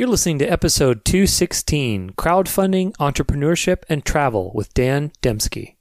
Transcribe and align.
You're 0.00 0.08
listening 0.08 0.38
to 0.38 0.46
episode 0.46 1.04
216 1.04 2.12
Crowdfunding, 2.12 2.96
Entrepreneurship, 2.96 3.82
and 3.90 4.02
Travel 4.02 4.50
with 4.54 4.72
Dan 4.72 5.12
Demsky. 5.20 5.74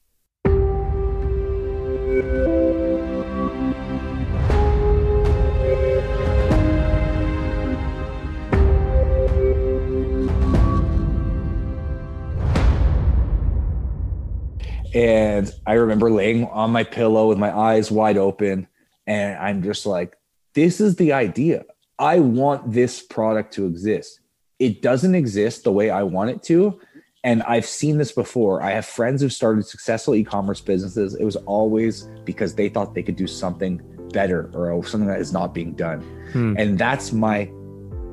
And 14.94 15.50
I 15.66 15.76
remember 15.76 16.12
laying 16.12 16.44
on 16.48 16.72
my 16.72 16.84
pillow 16.84 17.30
with 17.30 17.38
my 17.38 17.58
eyes 17.58 17.90
wide 17.90 18.18
open. 18.18 18.68
And 19.08 19.38
I'm 19.38 19.64
just 19.64 19.86
like, 19.86 20.18
this 20.56 20.82
is 20.82 20.98
the 20.98 21.14
idea. 21.14 21.64
I 22.00 22.20
want 22.20 22.72
this 22.72 23.02
product 23.02 23.54
to 23.56 23.66
exist. 23.66 24.22
It 24.58 24.82
doesn't 24.82 25.16
exist 25.16 25.66
the 25.66 25.72
way 25.72 25.90
I 25.90 26.04
want 26.04 26.30
it 26.30 26.42
to. 26.44 26.80
And 27.26 27.44
I've 27.44 27.66
seen 27.66 27.98
this 27.98 28.14
before. 28.14 28.64
I 28.64 28.72
have 28.72 28.86
friends 28.86 29.22
who've 29.22 29.34
started 29.34 29.66
successful 29.66 30.16
e 30.16 30.24
commerce 30.24 30.62
businesses. 30.62 31.16
It 31.16 31.26
was 31.26 31.36
always 31.36 32.08
because 32.24 32.56
they 32.56 32.70
thought 32.70 32.96
they 32.96 33.04
could 33.04 33.18
do 33.18 33.28
something 33.28 33.82
better 34.14 34.50
or 34.54 34.82
something 34.86 35.10
that 35.10 35.20
is 35.20 35.34
not 35.34 35.54
being 35.54 35.74
done. 35.74 36.00
Hmm. 36.32 36.56
And 36.58 36.80
that's 36.80 37.12
my 37.12 37.52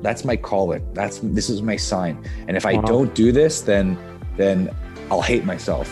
that's 0.01 0.25
my 0.25 0.35
calling. 0.35 0.85
That's 0.93 1.19
this 1.19 1.49
is 1.49 1.61
my 1.61 1.77
sign. 1.77 2.21
And 2.49 2.57
if 2.57 2.65
I 2.65 2.81
don't 2.81 3.15
do 3.15 3.31
this, 3.31 3.61
then 3.61 3.97
then 4.35 4.69
I'll 5.09 5.21
hate 5.21 5.45
myself. 5.45 5.89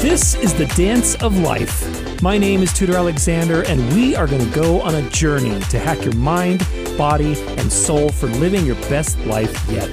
This 0.00 0.36
is 0.36 0.54
the 0.54 0.66
dance 0.76 1.16
of 1.16 1.36
life. 1.38 2.05
My 2.22 2.38
name 2.38 2.62
is 2.62 2.72
Tudor 2.72 2.96
Alexander, 2.96 3.62
and 3.64 3.92
we 3.92 4.16
are 4.16 4.26
going 4.26 4.42
to 4.42 4.54
go 4.54 4.80
on 4.80 4.94
a 4.94 5.10
journey 5.10 5.60
to 5.60 5.78
hack 5.78 6.02
your 6.02 6.14
mind, 6.14 6.66
body, 6.96 7.34
and 7.58 7.70
soul 7.70 8.08
for 8.08 8.26
living 8.26 8.64
your 8.64 8.76
best 8.88 9.18
life 9.26 9.68
yet. 9.70 9.92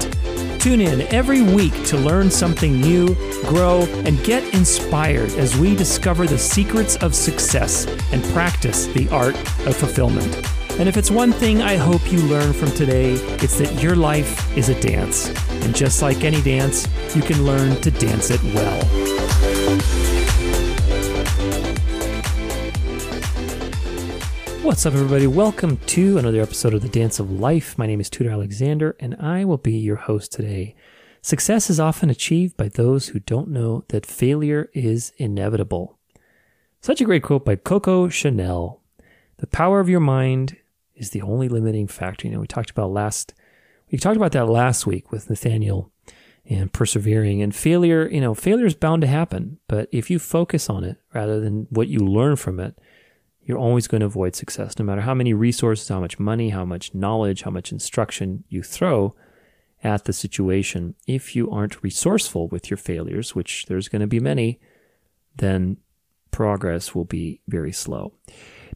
Tune 0.58 0.80
in 0.80 1.02
every 1.14 1.42
week 1.42 1.74
to 1.88 1.98
learn 1.98 2.32
something 2.32 2.80
new, 2.80 3.14
grow, 3.44 3.82
and 4.06 4.24
get 4.24 4.42
inspired 4.54 5.32
as 5.32 5.58
we 5.58 5.76
discover 5.76 6.26
the 6.26 6.38
secrets 6.38 6.96
of 6.98 7.14
success 7.14 7.88
and 8.14 8.24
practice 8.26 8.86
the 8.88 9.10
art 9.10 9.36
of 9.68 9.76
fulfillment. 9.76 10.34
And 10.80 10.88
if 10.88 10.96
it's 10.96 11.12
one 11.12 11.34
thing 11.34 11.62
I 11.62 11.76
hope 11.76 12.10
you 12.10 12.20
learn 12.22 12.54
from 12.54 12.72
today, 12.72 13.16
it's 13.44 13.58
that 13.58 13.84
your 13.84 13.98
life 13.98 14.58
is 14.58 14.70
a 14.70 14.80
dance. 14.80 15.28
And 15.66 15.76
just 15.76 16.02
like 16.02 16.24
any 16.24 16.42
dance, 16.42 16.88
you 17.14 17.22
can 17.22 17.46
learn 17.46 17.76
to 17.82 17.92
dance 17.92 18.32
it 18.32 18.42
well. 18.56 19.53
What's 24.64 24.86
up, 24.86 24.94
everybody? 24.94 25.28
Welcome 25.28 25.76
to 25.88 26.18
another 26.18 26.40
episode 26.40 26.74
of 26.74 26.82
The 26.82 26.88
Dance 26.88 27.20
of 27.20 27.30
Life. 27.30 27.78
My 27.78 27.86
name 27.86 28.00
is 28.00 28.10
Tudor 28.10 28.32
Alexander, 28.32 28.96
and 28.98 29.14
I 29.20 29.44
will 29.44 29.58
be 29.58 29.74
your 29.74 29.98
host 29.98 30.32
today. 30.32 30.74
Success 31.22 31.70
is 31.70 31.82
often 31.82 32.10
achieved 32.10 32.56
by 32.56 32.70
those 32.70 33.10
who 33.10 33.20
don't 33.20 33.50
know 33.50 33.84
that 33.90 34.06
failure 34.06 34.70
is 34.74 35.12
inevitable. 35.18 36.00
Such 36.80 37.02
a 37.02 37.04
great 37.04 37.24
quote 37.24 37.44
by 37.44 37.58
Coco 37.58 38.08
Chanel. 38.08 38.80
The 39.40 39.48
power 39.48 39.82
of 39.82 39.90
your 39.90 40.00
mind 40.00 40.56
is 40.96 41.10
the 41.10 41.24
only 41.24 41.50
limiting 41.50 41.88
factor. 41.88 42.26
You 42.26 42.36
know, 42.36 42.40
we 42.40 42.48
talked 42.48 42.70
about 42.70 42.90
last, 42.90 43.34
we 43.92 43.98
talked 43.98 44.16
about 44.16 44.32
that 44.32 44.48
last 44.48 44.88
week 44.88 45.12
with 45.12 45.30
Nathaniel 45.30 45.92
and 46.46 46.72
persevering 46.72 47.42
and 47.42 47.54
failure. 47.54 48.08
You 48.10 48.22
know, 48.22 48.34
failure 48.34 48.66
is 48.66 48.76
bound 48.76 49.02
to 49.02 49.08
happen, 49.10 49.60
but 49.68 49.90
if 49.92 50.10
you 50.10 50.20
focus 50.20 50.70
on 50.70 50.86
it 50.86 50.96
rather 51.14 51.42
than 51.42 51.68
what 51.70 51.90
you 51.90 52.00
learn 52.00 52.38
from 52.38 52.62
it, 52.62 52.80
you're 53.46 53.58
always 53.58 53.88
going 53.88 54.02
to 54.02 54.06
avoid 54.08 54.36
success, 54.36 54.78
no 54.80 54.86
matter 54.86 55.02
how 55.02 55.14
many 55.14 55.34
resources, 55.34 55.88
how 55.88 56.00
much 56.00 56.20
money, 56.20 56.50
how 56.50 56.66
much 56.66 56.94
knowledge, 56.94 57.44
how 57.44 57.52
much 57.52 57.72
instruction 57.72 58.44
you 58.48 58.64
throw 58.64 59.16
at 59.84 60.06
the 60.06 60.14
situation. 60.14 60.96
If 61.08 61.36
you 61.36 61.52
aren't 61.52 61.84
resourceful 61.84 62.48
with 62.48 62.70
your 62.70 62.78
failures, 62.78 63.36
which 63.36 63.66
there's 63.66 63.90
going 63.90 64.02
to 64.02 64.08
be 64.08 64.20
many, 64.20 64.60
then 65.36 65.78
progress 66.32 66.96
will 66.96 67.06
be 67.06 67.42
very 67.48 67.74
slow. 67.74 68.14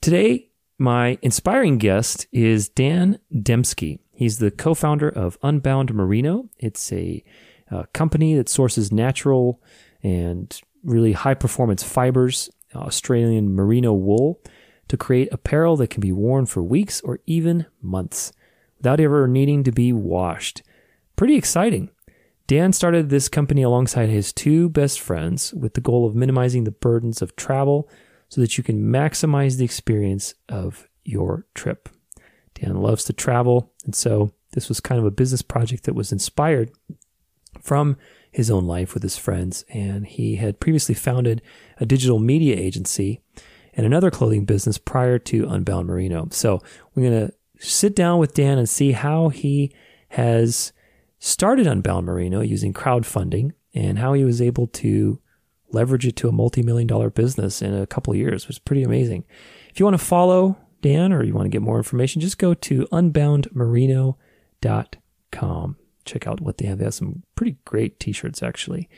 Today, 0.02 0.50
my 0.78 1.18
inspiring 1.22 1.78
guest 1.78 2.28
is 2.32 2.70
Dan 2.70 3.20
Demsky. 3.34 4.00
He's 4.12 4.40
the 4.40 4.52
co 4.52 4.74
founder 4.74 5.10
of 5.10 5.38
Unbound 5.42 5.94
Merino. 5.94 6.50
It's 6.60 6.92
a, 6.92 7.24
a 7.72 7.78
uh, 7.78 7.84
company 7.94 8.36
that 8.36 8.50
sources 8.50 8.92
natural 8.92 9.62
and 10.04 10.60
really 10.84 11.14
high 11.14 11.34
performance 11.34 11.84
fibers, 11.84 12.50
Australian 12.76 13.56
merino 13.56 13.94
wool 13.94 14.40
to 14.88 14.98
create 14.98 15.30
apparel 15.32 15.76
that 15.78 15.90
can 15.90 16.02
be 16.02 16.12
worn 16.12 16.46
for 16.46 16.64
weeks 16.64 17.02
or 17.02 17.20
even 17.26 17.66
months 17.82 18.32
without 18.78 19.00
ever 19.00 19.28
needing 19.28 19.64
to 19.64 19.72
be 19.72 19.92
washed. 19.92 20.62
Pretty 21.16 21.36
exciting. 21.36 21.90
Dan 22.48 22.72
started 22.72 23.10
this 23.10 23.28
company 23.28 23.62
alongside 23.62 24.10
his 24.10 24.32
two 24.32 24.70
best 24.70 25.02
friends 25.02 25.54
with 25.54 25.74
the 25.74 25.82
goal 25.82 26.06
of 26.06 26.16
minimizing 26.16 26.64
the 26.64 26.72
burdens 26.72 27.22
of 27.22 27.36
travel 27.36 27.90
so 28.30 28.40
that 28.40 28.58
you 28.58 28.64
can 28.64 28.90
maximize 28.90 29.58
the 29.58 29.66
experience 29.66 30.34
of 30.48 30.88
your 31.04 31.46
trip. 31.54 31.90
Dan 32.56 32.76
loves 32.78 33.04
to 33.06 33.14
travel, 33.14 33.74
and 33.86 33.94
so 33.94 34.32
this 34.54 34.70
was 34.70 34.80
kind 34.80 35.00
of 35.00 35.06
a 35.06 35.12
business 35.12 35.42
project 35.42 35.84
that 35.84 35.94
was 35.94 36.12
inspired 36.12 36.72
from 37.62 37.98
his 38.32 38.50
own 38.50 38.66
life 38.66 38.94
with 38.94 39.04
his 39.04 39.18
friends. 39.18 39.66
And 39.70 40.08
he 40.08 40.38
had 40.38 40.60
previously 40.60 40.96
founded 40.96 41.42
a 41.80 41.86
digital 41.86 42.20
media 42.20 42.56
agency 42.56 43.22
and 43.78 43.86
another 43.86 44.12
clothing 44.12 44.44
business 44.44 44.78
prior 44.78 45.18
to 45.20 45.48
Unbound 45.48 45.88
Merino. 45.88 46.28
So 46.32 46.62
we're 46.94 47.10
going 47.10 47.28
to 47.28 47.34
sit 47.60 47.96
down 47.96 48.20
with 48.20 48.34
Dan 48.34 48.58
and 48.58 48.68
see 48.68 48.92
how 48.92 49.30
he 49.30 49.74
has 50.10 50.74
started 51.20 51.68
Unbound 51.68 52.06
Merino 52.06 52.42
using 52.42 52.74
crowdfunding 52.74 53.52
and 53.74 54.00
how 54.00 54.12
he 54.14 54.26
was 54.26 54.42
able 54.42 54.68
to 54.68 55.22
leverage 55.72 56.06
it 56.08 56.16
to 56.18 56.28
a 56.28 56.32
multi-million 56.32 56.88
dollar 56.88 57.12
business 57.12 57.62
in 57.62 57.74
a 57.74 57.86
couple 57.86 58.16
years. 58.16 58.44
It 58.44 58.48
was 58.48 58.60
pretty 58.60 58.84
amazing. 58.84 59.26
If 59.70 59.80
you 59.80 59.86
want 59.86 60.00
to 60.00 60.06
follow 60.06 60.58
Dan 60.82 61.14
or 61.14 61.24
you 61.24 61.34
want 61.34 61.46
to 61.46 61.50
get 61.50 61.62
more 61.62 61.78
information, 61.78 62.22
just 62.22 62.40
go 62.40 62.56
to 62.56 62.88
unboundmerino.com. 62.92 65.76
Check 66.06 66.26
out 66.26 66.42
what 66.42 66.58
they 66.58 66.66
have. 66.66 66.80
They 66.80 66.86
have 66.86 66.94
some 66.94 67.24
pretty 67.36 67.58
great 67.66 68.00
t-shirts 68.00 68.42
actually. 68.42 68.90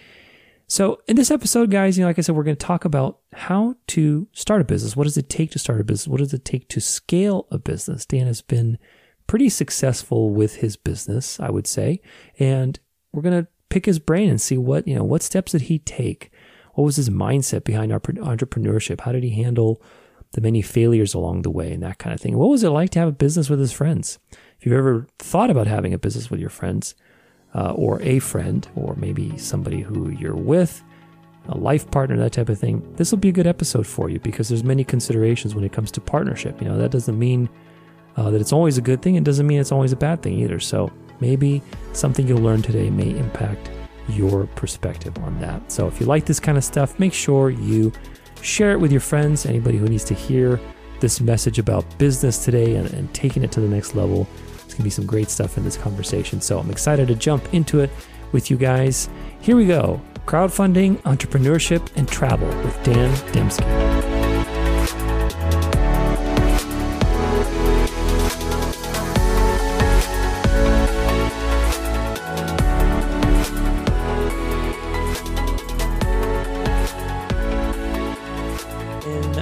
So, 0.71 1.01
in 1.07 1.15
this 1.15 1.31
episode, 1.31 1.71
guys, 1.71 1.97
you 1.97 2.03
know, 2.03 2.09
like 2.09 2.19
I 2.19 2.21
said, 2.21 2.35
we're 2.35 2.43
going 2.43 2.55
to 2.55 2.65
talk 2.65 2.85
about 2.85 3.17
how 3.33 3.73
to 3.87 4.27
start 4.33 4.61
a 4.61 4.65
business. 4.65 4.95
What 4.95 5.05
does 5.05 5.17
it 5.17 5.27
take 5.27 5.49
to 5.51 5.59
start 5.59 5.81
a 5.81 5.83
business? 5.83 6.07
What 6.07 6.19
does 6.19 6.31
it 6.31 6.45
take 6.45 6.69
to 6.69 6.79
scale 6.79 7.47
a 7.49 7.57
business? 7.57 8.05
Dan 8.05 8.27
has 8.27 8.43
been 8.43 8.77
pretty 9.25 9.49
successful 9.49 10.29
with 10.29 10.57
his 10.57 10.77
business, 10.77 11.39
I 11.39 11.49
would 11.49 11.65
say, 11.65 12.01
and 12.37 12.79
we're 13.11 13.23
going 13.23 13.43
to 13.43 13.49
pick 13.69 13.87
his 13.87 13.97
brain 13.97 14.29
and 14.29 14.39
see 14.39 14.59
what 14.59 14.87
you 14.87 14.93
know. 14.93 15.03
What 15.03 15.23
steps 15.23 15.53
did 15.53 15.61
he 15.61 15.79
take? 15.79 16.31
What 16.75 16.83
was 16.83 16.97
his 16.97 17.09
mindset 17.09 17.63
behind 17.63 17.91
our 17.91 17.99
entrepreneurship? 17.99 19.01
How 19.01 19.11
did 19.11 19.23
he 19.23 19.41
handle 19.41 19.81
the 20.33 20.41
many 20.41 20.61
failures 20.61 21.15
along 21.15 21.41
the 21.41 21.49
way 21.49 21.73
and 21.73 21.81
that 21.81 21.97
kind 21.97 22.13
of 22.13 22.21
thing? 22.21 22.37
What 22.37 22.51
was 22.51 22.63
it 22.63 22.69
like 22.69 22.91
to 22.91 22.99
have 22.99 23.09
a 23.09 23.11
business 23.11 23.49
with 23.49 23.59
his 23.59 23.71
friends? 23.71 24.19
If 24.59 24.67
you've 24.67 24.77
ever 24.77 25.07
thought 25.17 25.49
about 25.49 25.65
having 25.65 25.95
a 25.95 25.99
business 25.99 26.29
with 26.29 26.39
your 26.39 26.51
friends, 26.51 26.93
uh, 27.55 27.73
or 27.73 28.01
a 28.01 28.19
friend, 28.19 28.67
or 28.75 28.95
maybe 28.95 29.37
somebody 29.37 29.81
who 29.81 30.09
you're 30.09 30.35
with, 30.35 30.83
a 31.47 31.57
life 31.57 31.89
partner, 31.89 32.17
that 32.17 32.33
type 32.33 32.49
of 32.49 32.59
thing, 32.59 32.83
this 32.95 33.11
will 33.11 33.17
be 33.17 33.29
a 33.29 33.33
good 33.33 33.47
episode 33.47 33.87
for 33.87 34.09
you 34.09 34.19
because 34.19 34.49
there's 34.49 34.63
many 34.63 34.83
considerations 34.83 35.55
when 35.55 35.63
it 35.63 35.71
comes 35.71 35.91
to 35.91 36.01
partnership. 36.01 36.61
You 36.61 36.67
know, 36.67 36.77
that 36.77 36.91
doesn't 36.91 37.17
mean 37.17 37.49
uh, 38.17 38.29
that 38.29 38.39
it's 38.39 38.53
always 38.53 38.77
a 38.77 38.81
good 38.81 39.01
thing. 39.01 39.15
It 39.15 39.23
doesn't 39.23 39.47
mean 39.47 39.59
it's 39.59 39.71
always 39.71 39.91
a 39.91 39.95
bad 39.95 40.21
thing 40.21 40.39
either. 40.39 40.59
So 40.59 40.91
maybe 41.19 41.61
something 41.93 42.27
you'll 42.27 42.41
learn 42.41 42.61
today 42.61 42.89
may 42.89 43.09
impact 43.17 43.71
your 44.09 44.45
perspective 44.47 45.17
on 45.19 45.39
that. 45.39 45.71
So 45.71 45.87
if 45.87 45.99
you 45.99 46.05
like 46.05 46.25
this 46.25 46.39
kind 46.39 46.57
of 46.57 46.63
stuff, 46.63 46.99
make 46.99 47.13
sure 47.13 47.49
you 47.49 47.91
share 48.41 48.71
it 48.71 48.79
with 48.79 48.91
your 48.91 49.01
friends, 49.01 49.45
anybody 49.45 49.77
who 49.77 49.87
needs 49.87 50.03
to 50.05 50.13
hear 50.13 50.59
this 50.99 51.21
message 51.21 51.59
about 51.59 51.85
business 51.97 52.43
today 52.43 52.75
and, 52.75 52.91
and 52.93 53.13
taking 53.13 53.43
it 53.43 53.51
to 53.53 53.61
the 53.61 53.67
next 53.67 53.95
level 53.95 54.27
going 54.79 54.89
to 54.89 54.95
be 54.95 55.01
some 55.01 55.05
great 55.05 55.29
stuff 55.29 55.57
in 55.57 55.65
this 55.65 55.75
conversation. 55.75 56.39
So 56.39 56.57
I'm 56.57 56.71
excited 56.71 57.09
to 57.09 57.15
jump 57.15 57.53
into 57.53 57.81
it 57.81 57.89
with 58.31 58.49
you 58.49 58.57
guys. 58.57 59.09
Here 59.41 59.55
we 59.55 59.67
go 59.67 60.01
crowdfunding, 60.25 60.97
entrepreneurship, 60.99 61.89
and 61.95 62.07
travel 62.07 62.47
with 62.63 62.83
Dan 62.83 63.13
Demsky. 63.33 63.65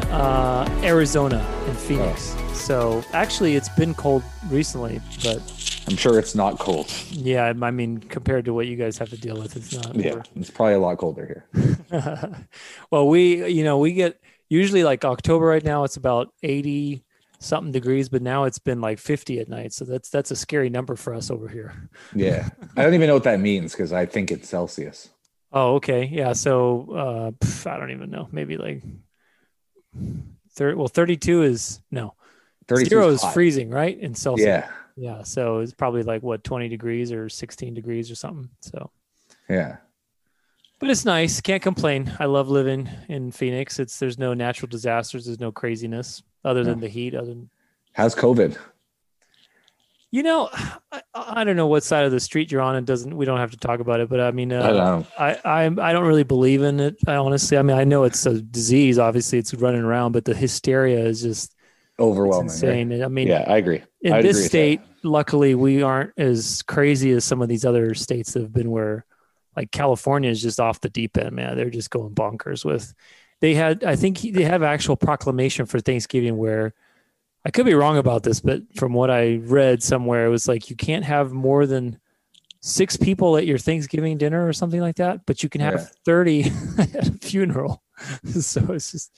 Uh, 0.10 0.68
Arizona 0.84 1.46
in 1.68 1.76
Phoenix. 1.76 2.34
Oh. 2.38 2.47
So 2.68 3.02
actually, 3.14 3.56
it's 3.56 3.70
been 3.70 3.94
cold 3.94 4.24
recently, 4.50 5.00
but 5.24 5.38
I'm 5.88 5.96
sure 5.96 6.20
it's 6.20 6.36
not 6.36 6.60
cold. 6.60 6.94
Yeah, 7.12 7.54
I 7.62 7.72
mean, 7.72 8.00
compared 8.00 8.44
to 8.44 8.54
what 8.54 8.68
you 8.68 8.76
guys 8.76 8.98
have 8.98 9.10
to 9.12 9.18
deal 9.18 9.38
with, 9.38 9.56
it's 9.56 9.74
not. 9.74 9.96
Yeah, 9.96 10.22
it's 10.36 10.50
probably 10.50 10.74
a 10.74 10.80
lot 10.80 10.98
colder 10.98 11.46
here. 11.54 12.46
well, 12.92 13.08
we, 13.08 13.48
you 13.48 13.64
know, 13.64 13.78
we 13.78 13.94
get 13.94 14.20
usually 14.50 14.84
like 14.84 15.06
October 15.06 15.46
right 15.46 15.64
now. 15.64 15.86
It's 15.86 15.96
about 15.96 16.34
80 16.44 17.06
something 17.40 17.72
degrees, 17.72 18.10
but 18.10 18.22
now 18.22 18.44
it's 18.44 18.60
been 18.60 18.82
like 18.82 19.00
50 19.00 19.40
at 19.40 19.48
night. 19.48 19.72
So 19.72 19.86
that's 19.86 20.10
that's 20.10 20.32
a 20.32 20.36
scary 20.36 20.70
number 20.70 20.98
for 20.98 21.14
us 21.14 21.32
over 21.32 21.48
here. 21.48 21.90
Yeah. 22.14 22.50
I 22.76 22.84
don't 22.84 22.96
even 22.96 23.08
know 23.08 23.14
what 23.14 23.24
that 23.24 23.40
means 23.40 23.72
because 23.72 23.94
I 23.94 24.06
think 24.06 24.30
it's 24.30 24.50
Celsius. 24.50 25.08
Oh, 25.54 25.76
okay. 25.76 26.04
Yeah. 26.04 26.34
So 26.34 26.82
uh, 26.92 27.32
pff, 27.32 27.66
I 27.66 27.80
don't 27.80 27.92
even 27.92 28.10
know. 28.10 28.28
Maybe 28.34 28.58
like 28.58 28.84
thir- 30.52 30.76
well, 30.76 30.90
32 30.90 31.44
is 31.44 31.80
no. 31.92 32.14
32 32.68 32.90
Zero 32.90 33.10
is 33.10 33.24
freezing, 33.34 33.70
right? 33.70 33.98
In 34.00 34.14
Celsius. 34.14 34.46
Yeah. 34.46 34.70
Yeah. 34.96 35.24
So 35.24 35.60
it's 35.60 35.74
probably 35.74 36.04
like 36.04 36.24
what 36.24 36.44
20 36.44 36.68
degrees 36.70 37.12
or 37.12 37.30
16 37.30 37.74
degrees 37.74 38.12
or 38.12 38.16
something. 38.16 38.50
So 38.62 38.92
Yeah. 39.50 39.78
but 40.80 40.90
it's 40.90 41.06
nice. 41.06 41.40
Can't 41.42 41.62
complain. 41.64 42.12
I 42.20 42.26
love 42.26 42.50
living 42.50 42.90
in 43.08 43.32
Phoenix. 43.32 43.80
It's 43.80 44.00
there's 44.00 44.18
no 44.18 44.34
natural 44.34 44.70
disasters. 44.70 45.26
There's 45.26 45.40
no 45.40 45.52
craziness 45.52 46.24
other 46.44 46.64
than 46.64 46.80
the 46.80 46.88
heat. 46.90 47.16
Other 47.16 47.28
than 47.28 47.50
How's 47.94 48.16
COVID? 48.16 48.58
you 50.10 50.24
know, 50.24 50.50
I, 50.92 51.02
I 51.14 51.44
don't 51.44 51.58
know 51.58 51.68
what 51.68 51.84
side 51.84 52.06
of 52.06 52.12
the 52.12 52.20
street 52.20 52.52
you're 52.52 52.62
on. 52.62 52.76
It 52.76 52.86
doesn't. 52.86 53.16
We 53.16 53.26
don't 53.26 53.40
have 53.40 53.52
to 53.52 53.58
talk 53.58 53.80
about 53.82 54.00
it. 54.00 54.10
But 54.10 54.22
I 54.22 54.32
mean, 54.32 54.54
I 54.54 54.68
don't 54.68 54.80
uh, 54.80 55.00
know. 55.00 55.08
I 55.20 55.40
I 55.44 55.66
I 55.66 55.94
don't 55.94 56.06
really 56.08 56.24
believe 56.24 56.62
in 56.62 56.80
it. 56.80 56.96
I 57.08 57.16
honestly. 57.16 57.58
I 57.58 57.62
mean, 57.62 57.78
I 57.78 57.84
know 57.84 58.04
it's 58.04 58.26
a 58.26 58.42
disease. 58.42 59.00
Obviously, 59.00 59.38
it's 59.40 59.54
running 59.54 59.82
around, 59.82 60.14
but 60.14 60.26
the 60.26 60.34
hysteria 60.34 61.04
is 61.06 61.22
just 61.22 61.54
Overwhelming. 62.00 62.48
right? 62.48 62.54
insane. 62.54 62.92
And 62.92 63.04
I 63.04 63.08
mean, 63.08 63.28
Yeah, 63.28 63.44
I 63.48 63.58
agree. 63.58 63.82
in 64.02 64.14
I'd 64.14 64.24
this 64.24 64.38
with 64.38 64.46
state, 64.48 64.82
luckily, 65.04 65.56
we 65.56 65.82
aren't 65.82 66.12
as 66.18 66.62
crazy 66.64 67.12
as 67.12 67.24
some 67.26 67.42
of 67.42 67.50
these 67.50 67.66
other 67.66 67.94
states 67.96 68.34
that 68.34 68.42
have 68.44 68.54
been 68.54 68.70
where, 68.72 69.06
like 69.56 69.72
California 69.72 70.30
is 70.30 70.42
just 70.42 70.60
off 70.60 70.80
the 70.82 70.90
deep 70.90 71.18
end, 71.18 71.36
man. 71.36 71.58
They're 71.58 71.70
just 71.72 71.90
going 71.90 72.14
bonkers 72.14 72.64
with. 72.64 72.94
They 73.42 73.54
had, 73.56 73.84
I 73.84 73.96
think, 73.96 74.20
they 74.20 74.44
have 74.44 74.64
actual 74.64 74.96
proclamation 74.96 75.66
for 75.66 75.80
Thanksgiving 75.80 76.38
where, 76.38 76.74
I 77.46 77.50
could 77.50 77.66
be 77.66 77.74
wrong 77.76 77.98
about 77.98 78.24
this, 78.24 78.42
but 78.42 78.62
from 78.76 78.94
what 78.94 79.10
I 79.10 79.38
read 79.38 79.82
somewhere, 79.82 80.26
it 80.26 80.30
was 80.30 80.48
like 80.50 80.70
you 80.70 80.76
can't 80.76 81.06
have 81.06 81.32
more 81.32 81.66
than 81.66 81.98
six 82.62 82.98
people 82.98 83.38
at 83.38 83.46
your 83.46 83.58
Thanksgiving 83.58 84.18
dinner 84.18 84.46
or 84.46 84.52
something 84.52 84.82
like 84.82 84.98
that, 84.98 85.26
but 85.26 85.42
you 85.44 85.50
can 85.50 85.62
have 85.62 85.76
Yeah. 85.76 85.86
thirty 86.04 86.44
at 86.78 87.08
a 87.08 87.12
funeral. 87.22 87.82
so 88.26 88.74
it's 88.74 88.92
just. 88.92 89.18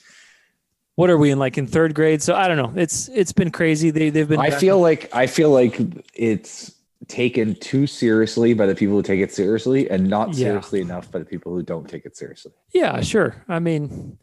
What 1.00 1.10
are 1.10 1.18
we 1.18 1.32
in 1.32 1.40
like 1.40 1.58
in 1.58 1.66
third 1.66 1.96
grade? 1.96 2.22
So 2.22 2.36
I 2.36 2.50
don't 2.50 2.58
know. 2.58 2.74
It's 2.76 3.08
it's 3.08 3.32
been 3.32 3.52
crazy. 3.52 3.90
They 3.90 4.10
they've 4.10 4.28
been. 4.28 4.38
I 4.42 4.50
back- 4.50 4.60
feel 4.60 4.82
like 4.82 5.10
I 5.16 5.28
feel 5.28 5.50
like 5.50 5.80
it's 6.14 6.74
taken 7.08 7.56
too 7.56 7.88
seriously 7.88 8.54
by 8.54 8.66
the 8.66 8.76
people 8.76 8.96
who 8.98 9.02
take 9.02 9.22
it 9.22 9.32
seriously 9.32 9.90
and 9.90 10.10
not 10.10 10.30
Yeah. 10.30 10.48
seriously 10.48 10.82
enough 10.82 11.10
by 11.10 11.20
the 11.20 11.24
people 11.26 11.54
who 11.54 11.64
don't 11.64 11.88
take 11.88 12.06
it 12.06 12.18
seriously. 12.18 12.52
Yeah, 12.74 13.00
sure. 13.00 13.46
I 13.48 13.60
mean, 13.60 14.18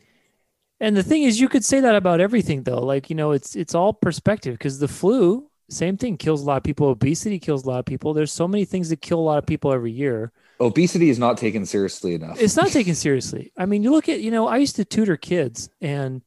and 0.79 0.95
the 0.95 1.03
thing 1.03 1.23
is, 1.23 1.41
you 1.41 1.49
could 1.49 1.65
say 1.65 1.81
that 1.81 1.95
about 1.95 2.21
everything, 2.21 2.65
though. 2.65 2.85
Like 2.85 3.09
you 3.09 3.17
know, 3.17 3.31
it's 3.31 3.57
it's 3.57 3.75
all 3.75 3.95
perspective 3.95 4.53
because 4.53 4.79
the 4.79 4.87
flu, 4.87 5.49
same 5.71 5.97
thing, 5.97 6.19
kills 6.19 6.43
a 6.43 6.45
lot 6.45 6.59
of 6.59 6.63
people. 6.63 6.89
Obesity 6.89 7.39
kills 7.39 7.65
a 7.65 7.71
lot 7.71 7.79
of 7.79 7.87
people. 7.87 8.13
There's 8.13 8.33
so 8.33 8.47
many 8.47 8.67
things 8.67 8.91
that 8.91 9.01
kill 9.01 9.19
a 9.19 9.27
lot 9.31 9.39
of 9.39 9.47
people 9.47 9.73
every 9.73 9.93
year. 9.93 10.31
Obesity 10.61 11.09
is 11.09 11.19
not 11.19 11.39
taken 11.39 11.65
seriously 11.65 12.13
enough. 12.13 12.39
It's 12.39 12.55
not 12.55 12.69
taken 12.69 12.95
seriously. 12.95 13.51
I 13.57 13.65
mean, 13.65 13.83
you 13.83 13.91
look 13.93 14.11
at 14.11 14.21
you 14.21 14.31
know, 14.31 14.47
I 14.47 14.59
used 14.59 14.77
to 14.77 14.85
tutor 14.85 15.17
kids, 15.17 15.71
and 15.81 16.21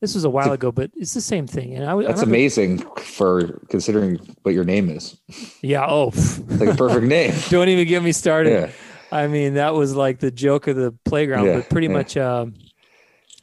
this 0.00 0.14
was 0.14 0.24
a 0.24 0.30
while 0.30 0.52
ago, 0.52 0.70
but 0.70 0.90
it's 0.94 1.14
the 1.14 1.20
same 1.20 1.46
thing. 1.46 1.74
And 1.74 1.84
I, 1.88 1.94
was 1.94 2.06
that's 2.06 2.20
remember- 2.20 2.34
amazing 2.36 2.78
for 2.98 3.58
considering 3.68 4.16
what 4.42 4.54
your 4.54 4.64
name 4.64 4.88
is. 4.90 5.18
Yeah. 5.60 5.86
Oh, 5.88 6.08
It's 6.14 6.38
like 6.60 6.68
a 6.70 6.74
perfect 6.74 7.06
name. 7.06 7.34
don't 7.50 7.68
even 7.68 7.86
get 7.88 8.02
me 8.02 8.12
started. 8.12 8.52
Yeah. 8.52 8.70
I 9.10 9.26
mean, 9.26 9.54
that 9.54 9.74
was 9.74 9.94
like 9.96 10.18
the 10.20 10.30
joke 10.30 10.66
of 10.66 10.76
the 10.76 10.92
playground, 11.04 11.46
Yeah, 11.46 11.56
but 11.56 11.70
pretty 11.70 11.86
yeah. 11.86 11.92
much, 11.94 12.16
um, 12.16 12.54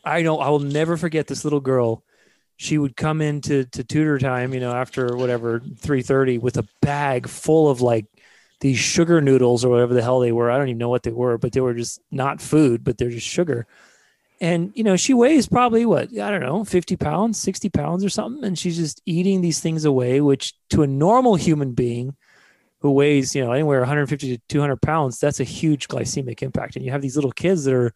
I 0.04 0.22
know 0.22 0.38
I 0.40 0.50
will 0.50 0.60
never 0.60 0.96
forget 0.98 1.28
this 1.28 1.44
little 1.44 1.60
girl. 1.60 2.04
She 2.58 2.78
would 2.78 2.96
come 2.96 3.20
into 3.22 3.66
to 3.66 3.84
tutor 3.84 4.20
time, 4.20 4.54
you 4.54 4.60
know, 4.60 4.72
after 4.72 5.18
whatever 5.18 5.60
three 5.78 6.04
thirty 6.04 6.38
with 6.38 6.58
a 6.58 6.66
bag 6.82 7.28
full 7.28 7.70
of 7.70 7.82
like 7.82 8.06
these 8.62 8.78
sugar 8.78 9.20
noodles 9.20 9.66
or 9.66 9.70
whatever 9.70 9.94
the 9.94 10.02
hell 10.04 10.20
they 10.22 10.32
were. 10.32 10.50
I 10.52 10.58
don't 10.58 10.70
even 10.70 10.78
know 10.78 10.88
what 10.90 11.04
they 11.04 11.12
were, 11.12 11.38
but 11.38 11.52
they 11.52 11.60
were 11.60 11.74
just 11.74 12.00
not 12.12 12.40
food, 12.42 12.84
but 12.84 12.98
they're 12.98 13.10
just 13.10 13.28
sugar. 13.28 13.66
And 14.42 14.72
you 14.76 14.84
know, 14.84 14.96
she 14.98 15.14
weighs 15.14 15.48
probably 15.48 15.86
what 15.86 16.10
I 16.20 16.30
don't 16.30 16.42
know, 16.42 16.64
fifty 16.66 16.96
pounds, 16.98 17.40
sixty 17.40 17.70
pounds 17.70 18.04
or 18.04 18.10
something, 18.10 18.44
and 18.44 18.58
she's 18.60 18.76
just 18.78 19.02
eating 19.06 19.42
these 19.42 19.60
things 19.62 19.86
away, 19.86 20.20
which 20.22 20.54
to 20.72 20.84
a 20.84 20.88
normal 20.88 21.36
human 21.36 21.72
being 21.74 22.16
who 22.80 22.92
weighs, 22.92 23.34
you 23.34 23.44
know, 23.44 23.52
anywhere 23.52 23.80
150 23.80 24.38
to 24.38 24.44
200 24.48 24.80
pounds, 24.80 25.20
that's 25.20 25.40
a 25.40 25.44
huge 25.44 25.88
glycemic 25.88 26.44
impact. 26.44 26.76
And 26.76 26.86
you 26.86 26.92
have 26.92 27.02
these 27.02 27.16
little 27.16 27.32
kids 27.32 27.64
that 27.64 27.74
are 27.74 27.94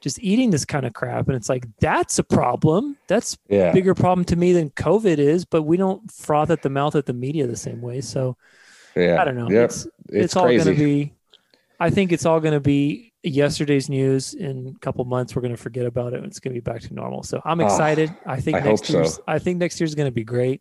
just 0.00 0.18
eating 0.20 0.50
this 0.50 0.64
kind 0.64 0.86
of 0.86 0.92
crap. 0.92 1.28
And 1.28 1.36
it's 1.36 1.48
like, 1.48 1.66
that's 1.78 2.18
a 2.18 2.24
problem. 2.24 2.96
That's 3.06 3.36
Yeah. 3.48 3.70
a 3.70 3.72
bigger 3.72 3.94
problem 3.94 4.24
to 4.24 4.36
me 4.36 4.52
than 4.52 4.70
COVID 4.70 5.18
is, 5.18 5.44
but 5.44 5.62
we 5.62 5.76
don't 5.76 6.10
froth 6.10 6.50
at 6.50 6.62
the 6.62 6.70
mouth 6.70 6.96
at 6.96 7.06
the 7.06 7.12
media 7.12 7.46
the 7.46 7.56
same 7.56 7.80
way. 7.80 8.00
So 8.00 8.36
Yeah. 8.96 9.20
I 9.20 9.24
don't 9.24 9.36
know. 9.36 9.50
Yep. 9.50 9.64
It's, 9.66 9.84
It's, 9.84 9.92
it's, 10.08 10.36
all 10.36 10.44
going 10.44 10.64
to 10.64 10.74
be, 10.74 11.12
I 11.80 11.90
think 11.90 12.12
it's 12.12 12.26
all 12.26 12.40
going 12.40 12.54
to 12.54 12.60
be 12.60 13.12
yesterday's 13.22 13.88
news 13.88 14.34
in 14.34 14.74
a 14.76 14.78
couple 14.80 15.04
months. 15.04 15.34
We're 15.36 15.42
going 15.42 15.54
to 15.56 15.62
forget 15.62 15.86
about 15.86 16.12
it. 16.12 16.16
And 16.18 16.26
it's 16.26 16.40
going 16.40 16.54
to 16.54 16.60
be 16.60 16.64
back 16.64 16.80
to 16.82 16.94
normal. 16.94 17.22
So 17.22 17.40
I'm 17.44 17.60
Ah, 17.60 17.66
excited. 17.66 18.14
I 18.26 18.40
think 18.40 18.56
I 18.56 18.60
next 18.60 18.80
hope 18.80 18.86
so. 18.86 18.92
year's, 18.98 19.20
I 19.26 19.38
think 19.38 19.58
next 19.58 19.80
year's 19.80 19.94
going 19.94 20.08
to 20.08 20.12
be 20.14 20.24
great. 20.24 20.60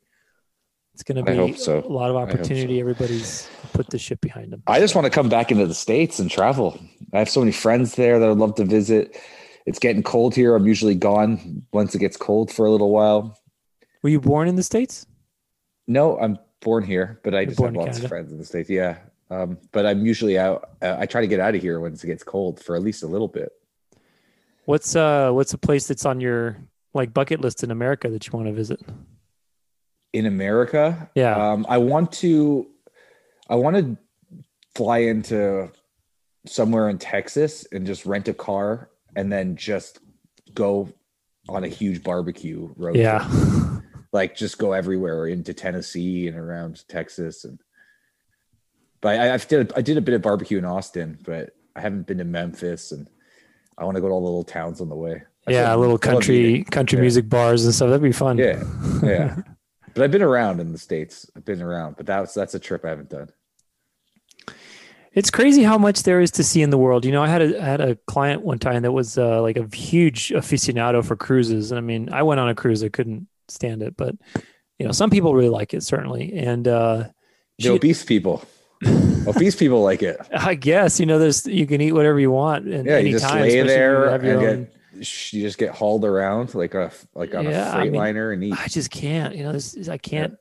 It's 0.93 1.03
going 1.03 1.23
to 1.23 1.31
be 1.31 1.53
so. 1.53 1.79
a 1.79 1.87
lot 1.87 2.09
of 2.09 2.15
hope 2.15 2.29
so. 2.29 2.35
opportunity. 2.39 2.79
Everybody's 2.79 3.47
put 3.73 3.87
the 3.89 3.99
shit 3.99 4.19
behind 4.21 4.51
them. 4.51 4.63
I 4.67 4.79
just 4.79 4.95
want 4.95 5.05
to 5.05 5.11
come 5.11 5.29
back 5.29 5.51
into 5.51 5.65
the 5.67 5.75
States 5.75 6.17
and 6.19 6.29
travel. 6.29 6.79
I 7.13 7.19
have 7.19 7.29
so 7.29 7.39
many 7.39 7.51
friends 7.51 7.95
there 7.95 8.17
that 8.19 8.27
I'd 8.29 8.37
love 8.37 8.55
to 8.55 8.65
visit. 8.65 9.15
It's 9.67 9.77
getting 9.79 10.01
cold 10.01 10.33
here. 10.33 10.55
I'm 10.55 10.65
usually 10.65 10.95
gone 10.95 11.63
once 11.71 11.93
it 11.93 11.99
gets 11.99 12.17
cold 12.17 12.51
for 12.51 12.65
a 12.65 12.71
little 12.71 12.89
while. 12.91 13.37
Were 14.01 14.09
you 14.09 14.19
born 14.21 14.47
in 14.47 14.55
the 14.55 14.63
States? 14.63 15.05
No, 15.87 16.17
I'm 16.19 16.37
born 16.61 16.83
here, 16.83 17.19
but 17.23 17.33
I 17.35 17.41
You're 17.41 17.47
just 17.47 17.59
have 17.61 17.75
lots 17.75 17.87
Canada. 17.89 18.05
of 18.05 18.09
friends 18.09 18.31
in 18.31 18.37
the 18.39 18.45
States. 18.45 18.69
Yeah. 18.69 18.97
Um, 19.29 19.57
but 19.71 19.85
I'm 19.85 20.05
usually 20.05 20.37
out. 20.39 20.71
Uh, 20.81 20.95
I 20.99 21.05
try 21.05 21.21
to 21.21 21.27
get 21.27 21.39
out 21.39 21.53
of 21.55 21.61
here 21.61 21.79
once 21.79 22.03
it 22.03 22.07
gets 22.07 22.23
cold 22.23 22.59
for 22.63 22.75
at 22.75 22.81
least 22.81 23.03
a 23.03 23.07
little 23.07 23.27
bit. 23.27 23.49
What's 24.65 24.95
uh 24.95 25.31
what's 25.31 25.53
a 25.53 25.57
place 25.57 25.87
that's 25.87 26.05
on 26.05 26.19
your 26.21 26.57
like 26.93 27.13
bucket 27.13 27.41
list 27.41 27.63
in 27.63 27.71
America 27.71 28.09
that 28.09 28.25
you 28.27 28.31
want 28.33 28.47
to 28.47 28.53
visit? 28.53 28.79
In 30.13 30.25
America, 30.25 31.09
Yeah. 31.15 31.35
um, 31.51 31.65
I 31.69 31.77
want 31.77 32.11
to, 32.13 32.67
I 33.49 33.55
want 33.55 33.75
to 33.75 33.97
fly 34.75 34.99
into 34.99 35.69
somewhere 36.45 36.89
in 36.89 36.97
Texas 36.97 37.67
and 37.71 37.85
just 37.85 38.05
rent 38.05 38.27
a 38.29 38.33
car 38.33 38.89
and 39.15 39.31
then 39.31 39.55
just 39.57 39.99
go 40.53 40.89
on 41.49 41.63
a 41.65 41.67
huge 41.67 42.01
barbecue 42.03 42.69
road. 42.77 42.93
trip. 42.93 43.03
yeah. 43.03 43.79
like 44.13 44.35
just 44.35 44.57
go 44.57 44.71
everywhere 44.71 45.27
into 45.27 45.53
Tennessee 45.53 46.27
and 46.27 46.37
around 46.37 46.87
Texas 46.87 47.43
and 47.43 47.59
but 49.01 49.19
I, 49.19 49.33
I've 49.33 49.47
did 49.47 49.73
I 49.75 49.81
did 49.81 49.97
a 49.97 50.01
bit 50.01 50.15
of 50.15 50.21
barbecue 50.21 50.57
in 50.57 50.65
Austin, 50.65 51.17
but 51.23 51.51
I 51.75 51.81
haven't 51.81 52.07
been 52.07 52.17
to 52.19 52.23
Memphis 52.23 52.91
and 52.91 53.07
I 53.77 53.85
want 53.85 53.95
to 53.95 54.01
go 54.01 54.07
to 54.07 54.13
all 54.13 54.21
the 54.21 54.25
little 54.25 54.43
towns 54.43 54.81
on 54.81 54.89
the 54.89 54.95
way. 54.95 55.23
That's 55.45 55.55
yeah, 55.55 55.69
what- 55.75 55.79
little 55.81 55.97
country 55.97 56.63
country 56.71 56.97
Yeah. 56.97 57.01
music 57.01 57.29
bars 57.29 57.65
and 57.65 57.73
stuff. 57.73 57.89
That'd 57.89 58.01
be 58.03 58.11
fun. 58.11 58.37
Yeah, 58.37 58.63
yeah. 59.03 59.35
but 59.93 60.03
I've 60.03 60.11
been 60.11 60.21
around 60.23 60.59
in 60.59 60.71
the 60.71 60.77
states. 60.77 61.29
I've 61.35 61.45
been 61.45 61.61
around, 61.61 61.95
but 61.97 62.05
that's 62.05 62.33
that's 62.33 62.53
a 62.55 62.59
trip 62.59 62.83
I 62.85 62.89
haven't 62.89 63.09
done. 63.09 63.29
It's 65.13 65.31
crazy 65.31 65.63
how 65.63 65.77
much 65.79 66.03
there 66.03 66.21
is 66.21 66.29
to 66.31 66.43
see 66.43 66.61
in 66.61 66.69
the 66.69 66.77
world. 66.77 67.03
You 67.03 67.11
know, 67.11 67.23
I 67.23 67.27
had 67.27 67.41
a 67.41 67.59
I 67.61 67.65
had 67.65 67.81
a 67.81 67.95
client 68.07 68.43
one 68.43 68.59
time 68.59 68.83
that 68.83 68.91
was 68.91 69.17
uh, 69.17 69.41
like 69.41 69.57
a 69.57 69.67
huge 69.75 70.29
aficionado 70.29 71.03
for 71.03 71.15
cruises, 71.15 71.71
and 71.71 71.77
I 71.79 71.81
mean, 71.81 72.09
I 72.11 72.21
went 72.23 72.39
on 72.39 72.49
a 72.49 72.55
cruise, 72.55 72.83
I 72.83 72.89
couldn't 72.89 73.27
stand 73.47 73.81
it, 73.81 73.97
but 73.97 74.15
you 74.77 74.85
know, 74.85 74.91
some 74.91 75.09
people 75.09 75.33
really 75.33 75.49
like 75.49 75.73
it 75.73 75.81
certainly, 75.81 76.33
and 76.33 76.67
uh, 76.67 77.05
The 77.57 77.69
obese 77.69 78.03
people, 78.05 78.43
obese 79.27 79.55
people 79.55 79.83
like 79.83 80.03
it. 80.03 80.17
I 80.33 80.55
guess 80.55 80.99
you 80.99 81.05
know, 81.05 81.19
there's 81.19 81.45
you 81.45 81.65
can 81.67 81.81
eat 81.81 81.91
whatever 81.93 82.19
you 82.19 82.31
want, 82.31 82.67
and 82.67 82.85
Yeah, 82.85 82.97
you 82.99 83.11
just 83.11 83.33
lay 83.33 83.55
you 83.57 83.63
there 83.65 84.03
your 84.03 84.09
and 84.15 84.25
own- 84.25 84.63
get 84.63 84.73
you 85.31 85.43
just 85.43 85.59
get 85.59 85.69
hauled 85.75 86.03
around 86.05 86.55
like 86.55 86.73
a 86.73 86.91
like 87.13 87.35
on 87.35 87.45
Yeah, 87.45 87.71
a 87.71 87.77
I 87.77 87.83
mean, 87.83 87.93
freightliner 87.93 88.33
and 88.33 88.43
eat. 88.43 88.55
I 88.59 88.67
just 88.67 88.89
can't. 88.89 89.35
You 89.35 89.43
know, 89.43 89.51
this 89.51 89.75
is, 89.75 89.89
I 89.89 89.97
can't. 89.97 90.35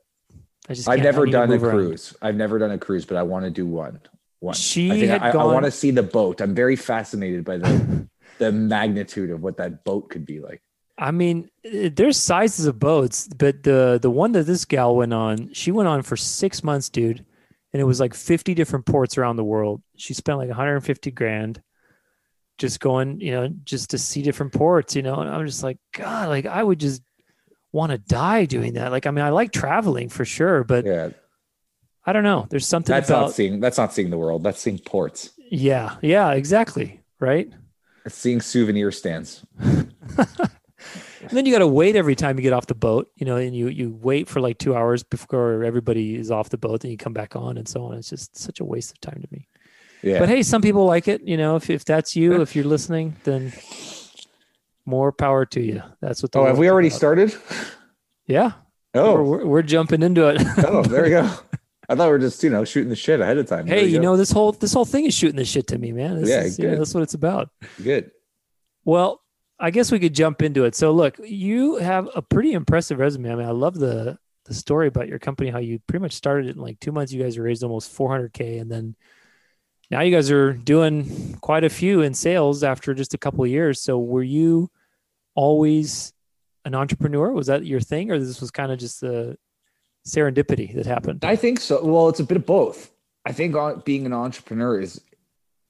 I 0.68 0.72
just. 0.74 0.88
I've 0.88 1.00
never 1.02 1.26
done 1.26 1.44
a 1.44 1.52
move 1.52 1.62
around. 1.64 1.74
cruise. 1.74 2.16
I've 2.22 2.36
never 2.36 2.58
done 2.58 2.70
a 2.70 2.78
cruise, 2.78 3.04
but 3.04 3.16
I 3.18 3.22
want 3.22 3.44
to 3.44 3.50
do 3.50 3.66
one. 3.66 4.00
One. 4.40 4.54
She 4.54 4.90
I 4.90 5.06
had 5.06 5.22
I, 5.22 5.30
I 5.30 5.44
want 5.44 5.64
to 5.66 5.70
see 5.70 5.90
the 5.90 6.02
boat. 6.02 6.40
I'm 6.40 6.54
very 6.54 6.76
fascinated 6.76 7.44
by 7.44 7.58
the 7.58 8.08
the 8.38 8.50
magnitude 8.52 9.30
of 9.30 9.42
what 9.42 9.56
that 9.58 9.84
boat 9.84 10.08
could 10.10 10.24
be 10.24 10.40
like. 10.40 10.62
I 10.98 11.10
mean, 11.10 11.50
eh, 11.64 11.90
there's 11.94 12.16
sizes 12.16 12.64
of 12.66 12.78
boats, 12.78 13.28
but 13.36 13.62
the 13.62 13.98
the 14.00 14.10
one 14.10 14.32
that 14.32 14.44
this 14.44 14.64
gal 14.64 14.96
went 14.96 15.12
on, 15.12 15.52
she 15.52 15.70
went 15.70 15.88
on 15.88 16.00
for 16.02 16.16
six 16.16 16.64
months, 16.64 16.88
dude, 16.88 17.26
and 17.73 17.80
it 17.80 17.85
was 17.85 18.00
like 18.00 18.14
50 18.14 18.54
different 18.54 18.87
ports 18.87 19.18
around 19.18 19.37
the 19.37 19.44
world. 19.44 19.82
She 19.96 20.14
spent 20.14 20.38
like 20.38 20.49
150 20.49 21.11
grand 21.11 21.62
just 22.58 22.80
going, 22.80 23.20
you 23.20 23.32
know, 23.32 23.49
just 23.64 23.90
to 23.90 23.99
see 23.99 24.23
different 24.23 24.52
ports, 24.52 24.96
you 24.96 25.02
know. 25.02 25.16
And 25.20 25.28
I'm 25.28 25.44
just 25.46 25.62
like, 25.62 25.78
God, 25.92 26.28
like 26.28 26.46
I 26.46 26.62
would 26.62 26.80
just 26.80 27.02
want 27.73 27.92
to 27.92 27.99
die 27.99 28.46
doing 28.46 28.75
that. 28.75 28.90
Like, 28.92 29.06
I 29.06 29.11
mean, 29.11 29.25
I 29.25 29.30
like 29.30 29.52
traveling 29.52 30.08
for 30.08 30.25
sure, 30.25 30.64
but 30.64 30.87
Yeah, 30.87 31.11
I 32.04 32.12
don't 32.12 32.25
know. 32.25 32.46
There's 32.49 32.66
something 32.66 32.94
that's 32.94 33.11
about 33.11 33.20
not 33.23 33.32
seeing. 33.32 33.61
That's 33.61 33.78
not 33.78 33.92
seeing 33.92 34.11
the 34.11 34.18
world. 34.18 34.42
That's 34.42 34.61
seeing 34.61 34.78
ports. 34.78 35.30
yeah, 35.50 35.96
yeah, 36.00 36.30
exactly, 36.32 37.02
right. 37.20 37.52
It's 38.04 38.14
seeing 38.14 38.40
souvenir 38.40 38.92
stands. 38.92 39.44
And 41.20 41.30
then 41.30 41.46
you 41.46 41.52
got 41.52 41.61
to 41.61 41.66
wait 41.66 41.96
every 41.96 42.14
time 42.14 42.37
you 42.38 42.42
get 42.42 42.52
off 42.52 42.66
the 42.66 42.75
boat, 42.75 43.08
you 43.16 43.25
know, 43.26 43.37
and 43.37 43.54
you 43.56 43.68
you 43.68 43.90
wait 44.00 44.28
for 44.28 44.40
like 44.40 44.58
two 44.58 44.75
hours 44.75 45.02
before 45.02 45.64
everybody 45.64 46.14
is 46.16 46.30
off 46.30 46.49
the 46.50 46.58
boat, 46.58 46.85
and 46.85 46.90
you 46.90 46.96
come 46.99 47.12
back 47.12 47.37
on 47.37 47.56
and 47.58 47.66
so 47.68 47.85
on. 47.87 47.94
It's 47.96 48.11
just 48.11 48.37
such 48.37 48.61
a 48.61 48.64
waste 48.64 48.92
of 48.92 49.00
time 49.00 49.20
to 49.23 49.28
me. 49.30 49.49
Yeah. 50.02 50.18
But 50.18 50.28
hey, 50.28 50.42
some 50.42 50.62
people 50.62 50.85
like 50.85 51.08
it. 51.08 51.23
You 51.23 51.37
know, 51.37 51.56
if 51.56 51.70
if 51.70 51.85
that's 51.85 52.14
you, 52.16 52.40
if 52.42 52.54
you're 52.54 52.64
listening, 52.66 53.16
then 53.25 53.52
more 54.85 55.12
power 55.12 55.44
to 55.46 55.61
you. 55.61 55.82
That's 56.00 56.23
what. 56.23 56.32
the 56.32 56.38
oh, 56.40 56.46
have 56.46 56.58
we 56.58 56.70
already 56.70 56.88
about. 56.88 56.96
started? 56.99 57.35
Yeah. 58.26 58.52
Oh. 58.94 59.14
We're, 59.14 59.20
Oh, 59.20 59.23
we're, 59.23 59.46
we're 59.46 59.62
jumping 59.62 60.02
into 60.02 60.28
it. 60.28 60.40
oh, 60.66 60.82
there 60.82 61.02
we 61.02 61.11
go. 61.11 61.30
I 61.88 61.94
thought 61.94 62.06
we 62.06 62.12
were 62.12 62.18
just, 62.18 62.42
you 62.42 62.50
know, 62.50 62.64
shooting 62.64 62.88
the 62.88 62.96
shit 62.96 63.20
ahead 63.20 63.38
of 63.38 63.46
time. 63.46 63.66
Hey, 63.66 63.85
we 63.85 63.92
you 63.92 64.00
know 64.00 64.16
this 64.16 64.30
whole 64.32 64.52
this 64.52 64.73
whole 64.73 64.85
thing 64.85 65.04
is 65.04 65.14
shooting 65.14 65.37
the 65.37 65.44
shit 65.44 65.66
to 65.68 65.78
me, 65.78 65.92
man. 65.92 66.20
This 66.20 66.30
Yeah, 66.30 66.40
is, 66.42 66.58
you 66.58 66.68
know, 66.68 66.76
that's 66.76 66.94
what 66.94 67.02
it's 67.02 67.14
about. 67.14 67.50
good. 67.82 68.11
Well, 68.85 69.20
I 69.58 69.70
guess 69.70 69.90
we 69.90 69.98
could 69.98 70.14
jump 70.14 70.42
into 70.42 70.64
it. 70.64 70.75
So, 70.75 70.92
look, 70.92 71.18
you 71.25 71.76
have 71.76 72.08
a 72.14 72.22
pretty 72.22 72.52
impressive 72.52 72.98
resume. 72.98 73.32
I 73.32 73.36
mean, 73.36 73.48
I 73.48 73.52
love 73.52 73.75
the 73.75 74.18
the 74.44 74.54
story 74.54 74.86
about 74.86 75.08
your 75.08 75.18
company. 75.18 75.50
How 75.50 75.58
you 75.58 75.80
pretty 75.86 76.02
much 76.02 76.12
started 76.12 76.46
it 76.46 76.56
in 76.56 76.62
like 76.62 76.78
two 76.78 76.92
months. 76.92 77.12
You 77.12 77.22
guys 77.22 77.38
raised 77.38 77.62
almost 77.62 77.96
400k, 77.96 78.60
and 78.60 78.70
then 78.70 78.96
now 79.90 80.00
you 80.00 80.14
guys 80.14 80.30
are 80.30 80.52
doing 80.52 81.38
quite 81.40 81.64
a 81.64 81.70
few 81.70 82.02
in 82.02 82.12
sales 82.14 82.62
after 82.62 82.92
just 82.94 83.14
a 83.14 83.18
couple 83.18 83.44
of 83.44 83.50
years. 83.50 83.80
So, 83.80 83.98
were 83.98 84.22
you 84.22 84.70
always 85.34 86.12
an 86.64 86.75
entrepreneur? 86.75 87.32
Was 87.32 87.46
that 87.46 87.64
your 87.64 87.80
thing, 87.80 88.10
or 88.10 88.18
this 88.18 88.40
was 88.40 88.50
kind 88.50 88.70
of 88.70 88.78
just 88.78 89.02
a 89.02 89.38
serendipity 90.06 90.75
that 90.75 90.86
happened? 90.86 91.25
I 91.25 91.36
think 91.36 91.60
so. 91.60 91.84
Well, 91.84 92.08
it's 92.08 92.20
a 92.20 92.25
bit 92.25 92.36
of 92.36 92.44
both. 92.44 92.90
I 93.25 93.32
think 93.32 93.56
uh, 93.56 93.76
being 93.84 94.06
an 94.06 94.12
entrepreneur 94.12 94.80
is 94.80 95.00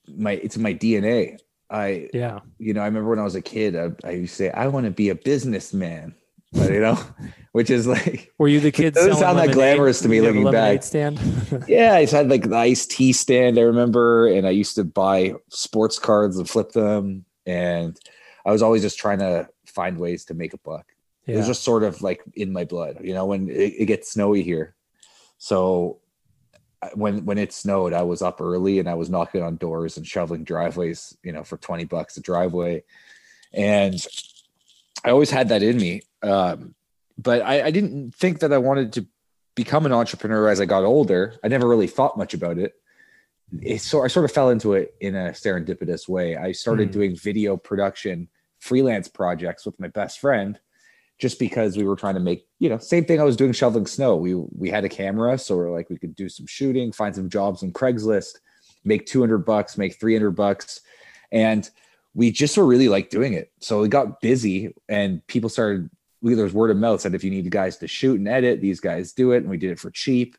my, 0.09 0.33
it's 0.33 0.59
my 0.59 0.75
DNA. 0.75 1.39
I, 1.71 2.09
Yeah. 2.13 2.41
you 2.59 2.75
know, 2.75 2.83
I 2.83 2.87
remember 2.87 3.11
when 3.11 3.19
I 3.19 3.25
was 3.25 3.35
a 3.35 3.43
kid, 3.43 3.77
I, 3.77 3.91
I 4.05 4.13
used 4.13 4.33
to 4.35 4.37
say, 4.37 4.51
I 4.51 4.69
want 4.69 4.87
to 4.87 4.93
be 4.93 5.09
a 5.09 5.15
businessman, 5.15 6.15
but, 6.53 6.71
you 6.71 6.81
know, 6.81 6.99
which 7.53 7.71
is 7.71 7.87
like, 7.87 8.33
Were 8.39 8.49
you 8.49 8.61
the 8.61 8.71
kid? 8.73 8.95
Doesn't 8.95 9.17
sound 9.17 9.39
that 9.39 9.53
glamorous 9.53 10.01
to 10.03 10.09
me 10.09 10.17
Did 10.17 10.23
you 10.23 10.27
have 10.27 10.37
a 10.37 10.39
looking 10.41 10.53
back. 10.53 10.83
Stand. 10.83 11.21
yeah, 11.69 11.95
I 11.95 12.03
just 12.05 12.13
had 12.13 12.29
like 12.29 12.49
the 12.49 12.57
iced 12.57 12.91
tea 12.91 13.13
stand, 13.13 13.59
I 13.59 13.63
remember, 13.63 14.29
and 14.29 14.47
I 14.47 14.51
used 14.51 14.75
to 14.77 14.85
buy 14.85 15.35
sports 15.49 15.99
cards 15.99 16.37
and 16.39 16.49
flip 16.49 16.73
them. 16.73 17.25
And 17.47 17.99
I 18.45 18.53
was 18.53 18.63
always 18.63 18.83
just 18.83 18.99
trying 18.99 19.19
to 19.19 19.49
find 19.67 19.99
ways 19.99 20.25
to 20.27 20.35
make 20.35 20.55
a 20.55 20.59
buck. 20.59 20.93
It 21.27 21.37
was 21.37 21.49
just 21.49 21.65
sort 21.65 21.83
of 21.83 22.03
like 22.03 22.23
in 22.35 22.53
my 22.53 22.65
blood, 22.65 22.99
you 23.03 23.13
know, 23.13 23.27
when 23.27 23.49
it, 23.49 23.75
it 23.79 23.87
gets 23.87 24.13
snowy 24.13 24.43
here. 24.43 24.77
So 25.39 25.99
when 26.95 27.25
when 27.25 27.39
it 27.39 27.53
snowed, 27.53 27.93
I 27.93 28.03
was 28.03 28.23
up 28.23 28.41
early 28.41 28.79
and 28.79 28.89
I 28.89 28.95
was 28.95 29.11
knocking 29.11 29.43
on 29.43 29.57
doors 29.57 29.97
and 29.97 30.07
shoveling 30.07 30.45
driveways, 30.45 31.17
you 31.23 31.33
know, 31.33 31.45
for 31.45 31.57
20 31.57 31.85
bucks 31.85 32.17
a 32.17 32.21
driveway. 32.21 32.85
And 33.53 34.05
I 35.05 35.11
always 35.11 35.31
had 35.31 35.49
that 35.51 35.63
in 35.63 35.77
me. 35.77 36.03
Um, 36.23 36.75
but 37.19 37.43
I, 37.43 37.67
I 37.67 37.71
didn't 37.71 38.15
think 38.15 38.41
that 38.41 38.53
I 38.53 38.59
wanted 38.59 38.93
to 38.95 39.07
become 39.55 39.87
an 39.87 39.93
entrepreneur 39.93 40.49
as 40.49 40.61
I 40.61 40.67
got 40.67 40.85
older. 40.85 41.35
I 41.43 41.49
never 41.49 41.67
really 41.69 41.87
thought 41.87 42.19
much 42.19 42.35
about 42.35 42.59
it. 42.59 42.75
It, 43.63 43.81
so 43.81 44.03
I 44.03 44.09
sort 44.09 44.25
of 44.25 44.33
fell 44.33 44.51
into 44.51 44.75
it 44.75 44.95
in 45.01 45.15
a 45.15 45.31
serendipitous 45.31 46.09
way. 46.09 46.37
I 46.37 46.53
started 46.53 46.89
Hmm. 46.89 46.93
doing 46.93 47.17
video 47.17 47.57
production 47.57 48.29
freelance 48.59 49.09
projects 49.09 49.65
with 49.65 49.79
my 49.79 49.89
best 49.89 50.19
friend 50.19 50.59
just 51.19 51.39
because 51.39 51.77
we 51.77 51.85
were 51.85 51.97
trying 51.97 52.15
to 52.15 52.21
make 52.21 52.47
you 52.59 52.69
know 52.69 52.79
same 52.79 53.05
thing 53.05 53.21
i 53.21 53.25
was 53.25 53.37
doing 53.37 53.53
shoveling 53.53 53.87
snow. 53.87 54.17
We 54.17 54.35
we 54.35 54.71
had 54.71 54.85
a 54.85 54.89
camera 54.89 55.39
so 55.39 55.57
we're 55.57 55.71
like 55.71 55.89
we 55.91 55.99
could 55.99 56.15
do 56.15 56.29
some 56.29 56.47
shooting 56.47 56.93
find 56.93 57.15
some 57.15 57.29
jobs 57.29 57.63
on 57.63 57.73
craigslist 57.73 58.39
make 58.87 59.05
200 59.05 59.39
bucks 59.39 59.77
make 59.77 59.99
300 59.99 60.31
bucks. 60.31 60.81
And 61.31 61.69
we 62.15 62.31
just 62.31 62.57
were 62.57 62.65
really 62.65 62.89
like 62.89 63.11
doing 63.11 63.35
it. 63.35 63.53
So 63.61 63.83
we 63.83 63.89
got 63.89 64.21
busy 64.23 64.75
and 64.89 65.27
people 65.27 65.51
started 65.51 65.91
we, 66.23 66.33
there 66.35 66.45
was 66.45 66.55
word 66.55 66.71
of 66.71 66.79
mouth 66.79 67.03
said 67.03 67.15
if 67.15 67.23
you 67.23 67.31
need 67.31 67.51
guys 67.51 67.77
to 67.79 67.87
shoot 67.87 68.19
and 68.19 68.27
edit 68.27 68.63
these 68.63 68.81
guys 68.81 69.13
do 69.13 69.33
it. 69.33 69.39
And 69.39 69.51
we 69.51 69.59
did 69.59 69.71
it 69.71 69.79
for 69.79 69.91
cheap. 69.91 70.37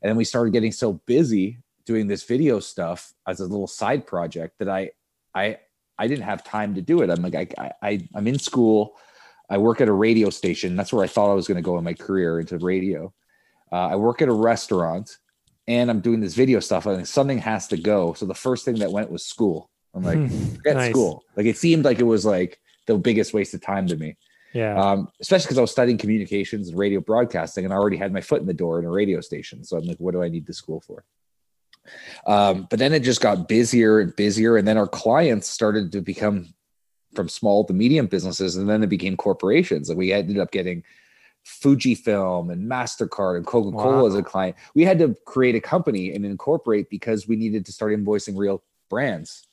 And 0.00 0.08
then 0.08 0.16
we 0.16 0.24
started 0.24 0.52
getting 0.52 0.72
so 0.72 0.94
busy 1.06 1.58
doing 1.84 2.06
this 2.06 2.22
video 2.22 2.60
stuff 2.60 3.12
as 3.26 3.40
a 3.40 3.46
little 3.46 3.66
side 3.66 4.06
project 4.06 4.58
that 4.58 4.68
i 4.68 4.90
i 5.34 5.58
i 5.98 6.06
didn't 6.06 6.24
have 6.24 6.44
time 6.44 6.74
to 6.76 6.82
do 6.82 7.02
it. 7.02 7.10
I'm 7.10 7.22
like 7.22 7.34
i, 7.34 7.72
I 7.82 8.08
i'm 8.14 8.26
in 8.26 8.38
school 8.38 8.96
I 9.50 9.58
work 9.58 9.80
at 9.80 9.88
a 9.88 9.92
radio 9.92 10.30
station. 10.30 10.76
That's 10.76 10.92
where 10.92 11.04
I 11.04 11.08
thought 11.08 11.30
I 11.30 11.34
was 11.34 11.46
going 11.48 11.56
to 11.56 11.62
go 11.62 11.78
in 11.78 11.84
my 11.84 11.94
career 11.94 12.40
into 12.40 12.58
radio. 12.58 13.12
Uh, 13.72 13.88
I 13.88 13.96
work 13.96 14.20
at 14.22 14.28
a 14.28 14.32
restaurant 14.32 15.16
and 15.66 15.90
I'm 15.90 16.00
doing 16.00 16.20
this 16.20 16.34
video 16.34 16.60
stuff. 16.60 16.86
and 16.86 17.06
something 17.06 17.38
has 17.38 17.66
to 17.68 17.76
go. 17.76 18.12
So 18.14 18.26
the 18.26 18.34
first 18.34 18.64
thing 18.64 18.76
that 18.80 18.90
went 18.92 19.10
was 19.10 19.24
school. 19.24 19.70
I'm 19.94 20.02
like, 20.02 20.18
Hmm. 20.18 20.54
forget 20.56 20.76
Nice. 20.76 20.90
school. 20.90 21.24
Like 21.36 21.46
it 21.46 21.56
seemed 21.56 21.84
like 21.84 21.98
it 21.98 22.04
was 22.04 22.24
like 22.26 22.60
the 22.86 22.96
biggest 22.98 23.32
waste 23.34 23.54
of 23.54 23.60
time 23.62 23.86
to 23.88 23.96
me. 23.96 24.16
Yeah. 24.54 24.78
Um, 24.82 25.08
especially 25.20 25.44
because 25.44 25.58
I 25.58 25.62
was 25.62 25.70
studying 25.70 25.98
communications 25.98 26.68
and 26.68 26.78
radio 26.78 27.00
broadcasting 27.00 27.64
and 27.64 27.72
I 27.72 27.76
already 27.76 27.96
had 27.98 28.12
my 28.12 28.20
foot 28.22 28.40
in 28.40 28.46
the 28.46 28.54
door 28.54 28.78
in 28.78 28.84
a 28.86 28.90
radio 28.90 29.20
station. 29.20 29.64
So 29.64 29.76
I'm 29.76 29.84
like, 29.84 29.98
what 29.98 30.12
do 30.12 30.22
I 30.22 30.28
need 30.28 30.46
the 30.46 30.54
school 30.54 30.80
for? 30.80 31.04
Um, 32.26 32.66
but 32.68 32.78
then 32.78 32.92
it 32.92 33.00
just 33.00 33.20
got 33.20 33.48
busier 33.48 34.00
and 34.00 34.14
busier. 34.16 34.56
And 34.56 34.66
then 34.68 34.76
our 34.76 34.86
clients 34.88 35.48
started 35.48 35.92
to 35.92 36.00
become 36.00 36.48
from 37.14 37.28
small 37.28 37.64
to 37.64 37.72
medium 37.72 38.06
businesses. 38.06 38.56
And 38.56 38.68
then 38.68 38.82
it 38.82 38.88
became 38.88 39.16
corporations. 39.16 39.88
And 39.88 39.98
we 39.98 40.12
ended 40.12 40.38
up 40.38 40.50
getting 40.50 40.82
Fujifilm 41.44 42.52
and 42.52 42.70
MasterCard 42.70 43.36
and 43.38 43.46
Coca 43.46 43.70
Cola 43.76 44.02
Wow. 44.02 44.06
as 44.06 44.14
a 44.14 44.22
client. 44.22 44.56
We 44.74 44.84
had 44.84 44.98
to 44.98 45.16
create 45.24 45.54
a 45.54 45.60
company 45.60 46.12
and 46.14 46.24
incorporate 46.24 46.90
because 46.90 47.26
we 47.26 47.36
needed 47.36 47.64
to 47.66 47.72
start 47.72 47.92
invoicing 47.92 48.36
real 48.36 48.62
brands. 48.90 49.44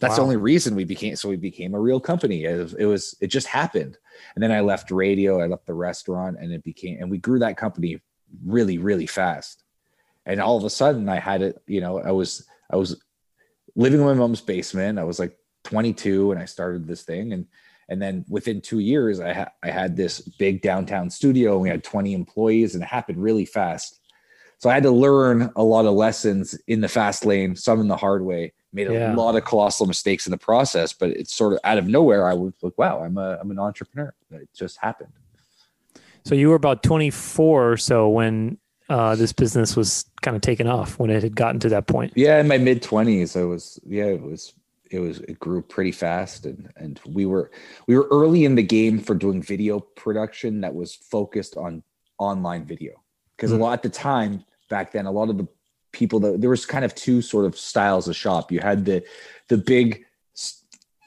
That's 0.00 0.16
the 0.16 0.22
only 0.22 0.36
reason 0.36 0.74
we 0.74 0.84
became 0.84 1.14
so 1.16 1.28
we 1.28 1.36
became 1.36 1.74
a 1.74 1.80
real 1.80 2.00
company. 2.00 2.44
It 2.44 2.74
it 2.78 2.86
was 2.86 3.14
it 3.20 3.28
just 3.28 3.46
happened. 3.46 3.96
And 4.34 4.42
then 4.42 4.50
I 4.50 4.60
left 4.60 4.90
radio, 4.90 5.40
I 5.40 5.46
left 5.46 5.66
the 5.66 5.74
restaurant, 5.74 6.36
and 6.38 6.52
it 6.52 6.64
became 6.64 6.98
and 7.00 7.10
we 7.10 7.18
grew 7.18 7.38
that 7.38 7.56
company 7.56 8.00
really, 8.44 8.78
really 8.78 9.06
fast. 9.06 9.62
And 10.26 10.40
all 10.40 10.56
of 10.56 10.64
a 10.64 10.70
sudden 10.70 11.08
I 11.08 11.20
had 11.20 11.42
it, 11.42 11.62
you 11.66 11.80
know, 11.80 12.00
I 12.00 12.10
was 12.10 12.46
I 12.70 12.76
was 12.76 13.00
living 13.76 14.00
in 14.00 14.06
my 14.06 14.14
mom's 14.14 14.40
basement. 14.40 14.98
I 14.98 15.04
was 15.04 15.18
like 15.18 15.38
22 15.64 16.30
and 16.32 16.40
I 16.40 16.44
started 16.44 16.86
this 16.86 17.02
thing 17.02 17.32
and 17.32 17.46
and 17.90 18.00
then 18.00 18.24
within 18.28 18.60
2 18.62 18.78
years 18.78 19.20
I 19.20 19.32
ha- 19.34 19.52
I 19.62 19.70
had 19.70 19.96
this 19.96 20.20
big 20.20 20.62
downtown 20.62 21.10
studio 21.10 21.52
and 21.54 21.62
we 21.62 21.68
had 21.68 21.84
20 21.84 22.14
employees 22.14 22.74
and 22.74 22.82
it 22.82 22.86
happened 22.86 23.18
really 23.22 23.44
fast. 23.44 24.00
So 24.58 24.70
I 24.70 24.74
had 24.74 24.84
to 24.84 24.90
learn 24.90 25.50
a 25.56 25.62
lot 25.62 25.84
of 25.84 25.92
lessons 25.94 26.54
in 26.68 26.80
the 26.80 26.88
fast 26.88 27.26
lane, 27.26 27.54
some 27.56 27.80
in 27.80 27.88
the 27.88 27.96
hard 27.96 28.24
way. 28.24 28.52
Made 28.72 28.88
a 28.88 28.94
Yeah. 28.94 29.14
lot 29.14 29.36
of 29.36 29.44
colossal 29.44 29.84
mistakes 29.86 30.26
in 30.26 30.30
the 30.30 30.38
process, 30.38 30.92
but 30.94 31.10
it's 31.10 31.34
sort 31.34 31.52
of 31.52 31.58
out 31.64 31.76
of 31.76 31.86
nowhere. 31.86 32.26
I 32.26 32.32
was 32.34 32.54
like, 32.62 32.78
wow, 32.78 33.02
I'm 33.04 33.18
a 33.18 33.38
I'm 33.40 33.50
an 33.50 33.58
entrepreneur. 33.58 34.14
It 34.30 34.48
just 34.56 34.78
happened. 34.80 35.12
So 36.24 36.34
you 36.34 36.48
were 36.48 36.54
about 36.56 36.82
24 36.82 37.72
or 37.72 37.76
so 37.76 38.08
when 38.08 38.56
uh, 38.88 39.14
this 39.14 39.32
business 39.32 39.76
was 39.76 40.06
kind 40.22 40.34
of 40.34 40.40
taken 40.40 40.66
off 40.66 40.98
when 40.98 41.10
it 41.10 41.22
had 41.22 41.36
gotten 41.36 41.60
to 41.60 41.68
that 41.70 41.86
point. 41.86 42.12
Yeah, 42.16 42.40
in 42.40 42.48
my 42.48 42.56
mid 42.58 42.82
twenties, 42.82 43.36
I 43.36 43.42
was 43.42 43.78
yeah, 43.86 44.04
it 44.06 44.22
was 44.22 44.54
it 44.94 45.00
was 45.00 45.18
it 45.20 45.38
grew 45.40 45.60
pretty 45.60 45.90
fast 45.92 46.46
and 46.46 46.70
and 46.76 47.00
we 47.06 47.26
were 47.26 47.50
we 47.88 47.96
were 47.96 48.08
early 48.10 48.44
in 48.44 48.54
the 48.54 48.62
game 48.62 48.98
for 49.00 49.14
doing 49.14 49.42
video 49.42 49.80
production 49.80 50.60
that 50.60 50.74
was 50.74 50.94
focused 50.94 51.56
on 51.56 51.82
online 52.18 52.64
video. 52.64 52.92
Because 53.36 53.50
a 53.50 53.56
Mhm. 53.56 53.60
lot 53.60 53.72
at 53.72 53.82
the 53.82 53.88
time 53.88 54.44
back 54.70 54.92
then, 54.92 55.06
a 55.06 55.10
lot 55.10 55.28
of 55.30 55.36
the 55.36 55.48
people 55.92 56.20
that 56.20 56.40
there 56.40 56.50
was 56.50 56.64
kind 56.64 56.84
of 56.84 56.94
two 56.94 57.20
sort 57.20 57.44
of 57.44 57.58
styles 57.58 58.06
of 58.08 58.14
shop. 58.14 58.52
You 58.52 58.60
had 58.60 58.84
the 58.84 59.02
the 59.48 59.58
big 59.58 60.04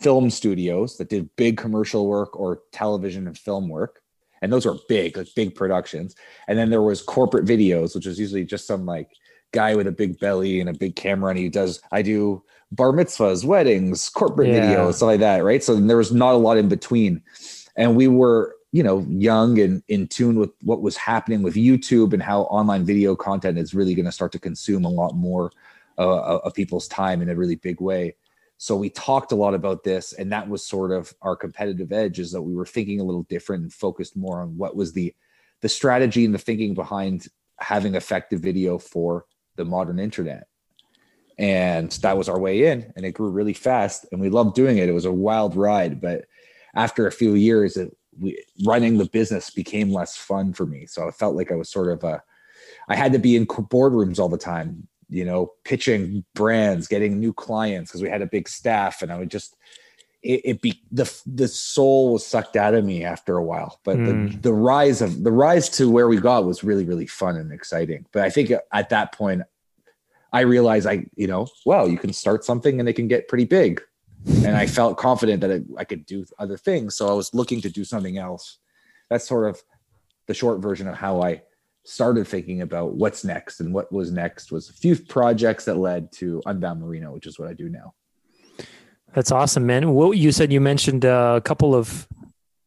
film 0.02 0.30
studios 0.30 0.98
that 0.98 1.10
did 1.10 1.30
big 1.38 1.58
commercial 1.58 2.08
work 2.08 2.38
or 2.40 2.62
television 2.72 3.26
and 3.28 3.38
film 3.38 3.68
work. 3.70 4.02
And 4.42 4.54
those 4.54 4.68
were 4.68 4.78
big, 4.88 5.18
like 5.18 5.34
big 5.36 5.56
productions. 5.56 6.14
And 6.48 6.60
then 6.60 6.70
there 6.70 6.84
was 6.84 7.02
corporate 7.02 7.46
videos, 7.46 7.96
which 7.96 8.06
was 8.06 8.20
usually 8.20 8.46
just 8.46 8.68
some 8.68 8.86
like 8.86 9.10
guy 9.54 9.76
with 9.76 9.88
a 9.88 9.92
big 9.92 10.20
belly 10.20 10.60
and 10.60 10.70
a 10.70 10.74
big 10.74 10.96
camera 10.96 11.30
and 11.30 11.40
he 11.40 11.48
does 11.48 11.80
i 11.94 12.02
do 12.02 12.44
bar 12.72 12.92
mitzvahs 12.92 13.46
weddings 13.46 14.10
corporate 14.10 14.50
Yeah. 14.50 14.76
videos 14.76 14.96
stuff 14.96 15.08
like 15.08 15.20
that 15.22 15.44
right 15.44 15.64
so 15.64 15.76
there 15.76 15.98
was 15.98 16.12
not 16.12 16.34
a 16.34 16.38
lot 16.38 16.58
in 16.58 16.68
between 16.68 17.22
and 17.76 17.96
we 17.96 18.08
were 18.08 18.56
you 18.72 18.84
know 18.84 19.06
young 19.10 19.60
and 19.60 19.82
in 19.88 20.08
tune 20.08 20.38
with 20.38 20.52
what 20.64 20.82
was 20.82 20.98
happening 20.98 21.42
with 21.42 21.56
youtube 21.56 22.14
and 22.14 22.22
how 22.22 22.42
online 22.44 22.86
video 22.86 23.16
content 23.16 23.58
is 23.58 23.74
really 23.74 23.96
going 23.96 24.06
to 24.06 24.12
start 24.12 24.32
to 24.34 24.40
consume 24.40 24.84
a 24.86 24.90
lot 24.90 25.14
more 25.16 25.52
uh, 25.98 26.40
of 26.44 26.54
people's 26.54 26.88
time 26.88 27.22
in 27.22 27.30
a 27.30 27.36
really 27.36 27.56
big 27.56 27.80
way 27.80 28.16
so 28.58 28.76
we 28.76 28.90
talked 28.90 29.32
a 29.32 29.36
lot 29.36 29.54
about 29.54 29.84
this 29.84 30.14
and 30.14 30.32
that 30.32 30.48
was 30.50 30.66
sort 30.66 30.92
of 30.92 31.14
our 31.22 31.36
competitive 31.36 31.92
edge 31.92 32.20
is 32.20 32.32
that 32.32 32.42
we 32.42 32.56
were 32.56 32.66
thinking 32.66 33.00
a 33.00 33.04
little 33.04 33.24
different 33.24 33.64
and 33.64 33.74
focused 33.74 34.18
more 34.18 34.42
on 34.42 34.58
what 34.58 34.76
was 34.76 34.94
the 34.94 35.16
the 35.62 35.70
strategy 35.70 36.26
and 36.26 36.34
the 36.34 36.40
thinking 36.40 36.74
behind 36.74 37.28
having 37.60 37.96
effective 37.96 38.40
video 38.40 38.78
for 38.78 39.26
the 39.56 39.66
modern 39.66 40.00
internet. 40.00 40.48
And 41.38 41.92
that 42.02 42.18
was 42.18 42.30
our 42.30 42.40
way 42.40 42.66
in, 42.66 42.92
and 42.96 43.06
it 43.06 43.12
grew 43.12 43.30
really 43.30 43.54
fast, 43.54 44.08
and 44.12 44.20
we 44.20 44.30
loved 44.30 44.56
doing 44.56 44.78
it. 44.80 44.90
It 44.90 44.94
was 44.94 45.06
a 45.06 45.12
wild 45.12 45.56
ride, 45.56 46.02
but 46.02 46.26
after 46.74 47.06
a 47.06 47.12
few 47.12 47.36
years, 47.36 47.78
it, 47.78 47.96
we, 48.20 48.44
running 48.66 48.98
the 48.98 49.06
business 49.06 49.52
became 49.52 49.92
less 49.92 50.18
fun 50.18 50.54
for 50.54 50.66
me. 50.66 50.88
So 50.88 51.08
I 51.08 51.12
felt 51.12 51.36
like 51.36 51.52
I 51.52 51.56
was 51.56 51.70
sort 51.70 51.92
of 51.92 52.04
a, 52.04 52.24
I 52.90 52.96
had 52.96 53.14
to 53.14 53.20
be 53.20 53.36
in 53.36 53.46
boardrooms 53.46 54.18
all 54.18 54.30
the 54.30 54.38
time, 54.38 54.88
you 55.10 55.26
know, 55.26 55.54
pitching 55.64 56.26
brands, 56.34 56.88
getting 56.88 57.20
new 57.20 57.34
clients 57.34 57.92
because 57.92 58.02
we 58.02 58.10
had 58.10 58.24
a 58.24 58.28
big 58.28 58.50
staff, 58.50 59.04
and 59.04 59.12
I 59.12 59.20
would 59.20 59.30
just, 59.30 59.56
it, 60.24 60.42
it 60.44 60.62
be 60.62 60.82
the 60.92 61.06
the 61.28 61.48
soul 61.48 62.14
was 62.14 62.26
sucked 62.26 62.56
out 62.56 62.74
of 62.74 62.84
me 62.84 63.04
after 63.04 63.38
a 63.38 63.44
while. 63.44 63.80
But 63.84 63.98
Mm. 63.98 64.32
the 64.32 64.38
the 64.40 64.54
rise 64.54 65.04
of 65.04 65.24
the 65.24 65.32
rise 65.32 65.70
to 65.78 65.90
where 65.92 66.08
we 66.08 66.18
got 66.18 66.46
was 66.46 66.64
really 66.64 66.86
really 66.86 67.06
fun 67.06 67.36
and 67.38 67.52
exciting. 67.54 68.08
But 68.12 68.24
I 68.24 68.32
think 68.32 68.52
at 68.74 68.90
that 68.90 69.12
point, 69.12 69.44
I 70.38 70.42
realized 70.42 70.86
I 70.86 71.06
you 71.16 71.28
know 71.28 71.48
well 71.66 71.90
you 71.90 71.98
can 71.98 72.14
start 72.14 72.46
something 72.46 72.80
and 72.80 72.88
it 72.88 72.94
can 72.94 73.08
get 73.08 73.28
pretty 73.28 73.46
big, 73.46 73.82
and 74.46 74.56
I 74.56 74.68
felt 74.68 74.98
confident 74.98 75.42
that 75.42 75.66
I 75.78 75.84
could 75.84 76.06
do 76.06 76.26
other 76.38 76.58
things. 76.58 76.96
So 76.96 77.10
I 77.10 77.14
was 77.14 77.34
looking 77.34 77.60
to 77.62 77.70
do 77.70 77.84
something 77.84 78.20
else. 78.20 78.60
That's 79.10 79.28
sort 79.28 79.50
of 79.50 79.62
the 80.28 80.36
short 80.36 80.60
version 80.62 80.88
of 80.88 80.96
how 80.96 81.24
I 81.24 81.42
started 81.86 82.28
thinking 82.28 82.62
about 82.62 82.94
what's 82.94 83.24
next 83.24 83.62
and 83.62 83.74
what 83.74 83.92
was 83.92 84.12
next 84.12 84.52
was 84.52 84.70
a 84.70 84.74
few 84.74 84.96
projects 84.96 85.66
that 85.66 85.78
led 85.78 86.12
to 86.12 86.42
Unbound 86.46 86.82
Merino, 86.82 87.14
which 87.14 87.26
is 87.26 87.40
what 87.40 87.48
I 87.48 87.54
do 87.54 87.70
now. 87.70 87.94
That's 89.14 89.32
awesome, 89.32 89.66
man. 89.66 89.94
What 89.94 90.18
you 90.18 90.32
said 90.32 90.52
you 90.54 90.62
mentioned 90.62 91.06
uh, 91.06 91.34
a 91.38 91.42
couple 91.42 91.74
of 91.74 92.08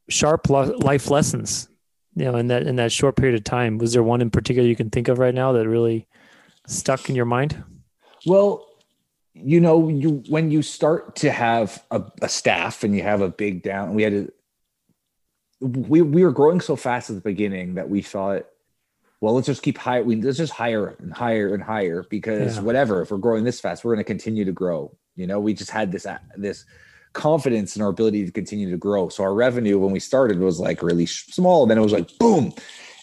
sharp 0.09 0.49
life 0.51 1.11
lessons, 1.11 1.69
you 2.17 2.25
know, 2.25 2.37
in 2.37 2.49
that 2.49 2.67
in 2.67 2.77
that 2.77 2.91
short 2.91 3.15
period 3.15 3.37
of 3.37 3.45
time. 3.45 3.79
Was 3.79 3.93
there 3.93 4.03
one 4.03 4.23
in 4.23 4.31
particular 4.31 4.67
you 4.69 4.75
can 4.75 4.91
think 4.91 5.07
of 5.07 5.21
right 5.21 5.35
now 5.35 5.53
that 5.53 5.69
really 5.69 6.09
stuck 6.67 7.09
in 7.09 7.17
your 7.17 7.25
mind? 7.25 7.63
Well, 8.27 8.67
you 9.35 9.61
know, 9.61 9.89
you 9.89 10.23
when 10.29 10.51
you 10.51 10.63
start 10.63 11.17
to 11.17 11.31
have 11.31 11.83
a, 11.91 12.03
a 12.23 12.29
staff 12.29 12.85
and 12.85 12.95
you 12.95 13.03
have 13.03 13.21
a 13.21 13.29
big 13.29 13.63
down, 13.63 13.95
we 13.95 14.03
had 14.03 14.13
to, 14.13 14.33
we 15.61 16.03
we 16.03 16.25
were 16.25 16.33
growing 16.33 16.61
so 16.61 16.77
fast 16.77 17.11
at 17.11 17.17
the 17.17 17.23
beginning 17.23 17.75
that 17.75 17.89
we 17.89 18.03
thought, 18.03 18.47
well, 19.21 19.35
let's 19.35 19.47
just 19.47 19.63
keep 19.63 19.79
high. 19.79 20.01
We 20.01 20.17
let's 20.17 20.39
just 20.39 20.53
hire 20.53 20.97
and 20.99 21.13
higher 21.13 21.55
and 21.55 21.63
higher 21.63 22.05
because 22.09 22.57
Yeah. 22.57 22.63
whatever. 22.63 23.03
If 23.03 23.11
we're 23.11 23.19
growing 23.19 23.45
this 23.45 23.61
fast, 23.61 23.85
we're 23.85 23.95
going 23.95 24.05
to 24.05 24.09
continue 24.09 24.45
to 24.45 24.53
grow. 24.53 24.97
You 25.17 25.27
know, 25.27 25.39
we 25.41 25.55
just 25.55 25.71
had 25.71 25.93
this 25.93 26.07
this 26.37 26.65
confidence 27.13 27.77
in 27.77 27.83
our 27.83 27.89
ability 27.89 28.25
to 28.25 28.33
continue 28.33 28.71
to 28.71 28.77
grow. 28.77 29.09
So 29.09 29.23
our 29.25 29.35
revenue 29.35 29.79
when 29.79 29.91
we 29.93 30.01
started 30.01 30.39
was 30.39 30.61
like 30.61 30.83
really 30.83 31.07
small, 31.07 31.63
and 31.63 31.71
then 31.71 31.79
it 31.79 31.83
was 31.83 31.93
like 31.93 32.17
boom, 32.19 32.53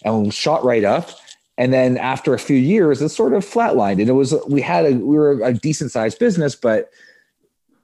and 0.04 0.24
we 0.24 0.30
shot 0.30 0.64
right 0.64 0.84
up. 0.84 1.10
And 1.58 1.72
then 1.72 1.98
after 1.98 2.32
a 2.34 2.38
few 2.38 2.56
years, 2.56 3.02
it 3.02 3.08
sort 3.10 3.34
of 3.34 3.44
flatlined. 3.44 4.00
And 4.00 4.08
it 4.08 4.12
was 4.12 4.34
we 4.48 4.60
had 4.62 4.86
a 4.86 4.92
we 4.92 5.16
were 5.18 5.42
a 5.42 5.52
decent 5.52 5.90
sized 5.90 6.18
business, 6.18 6.54
but 6.54 6.90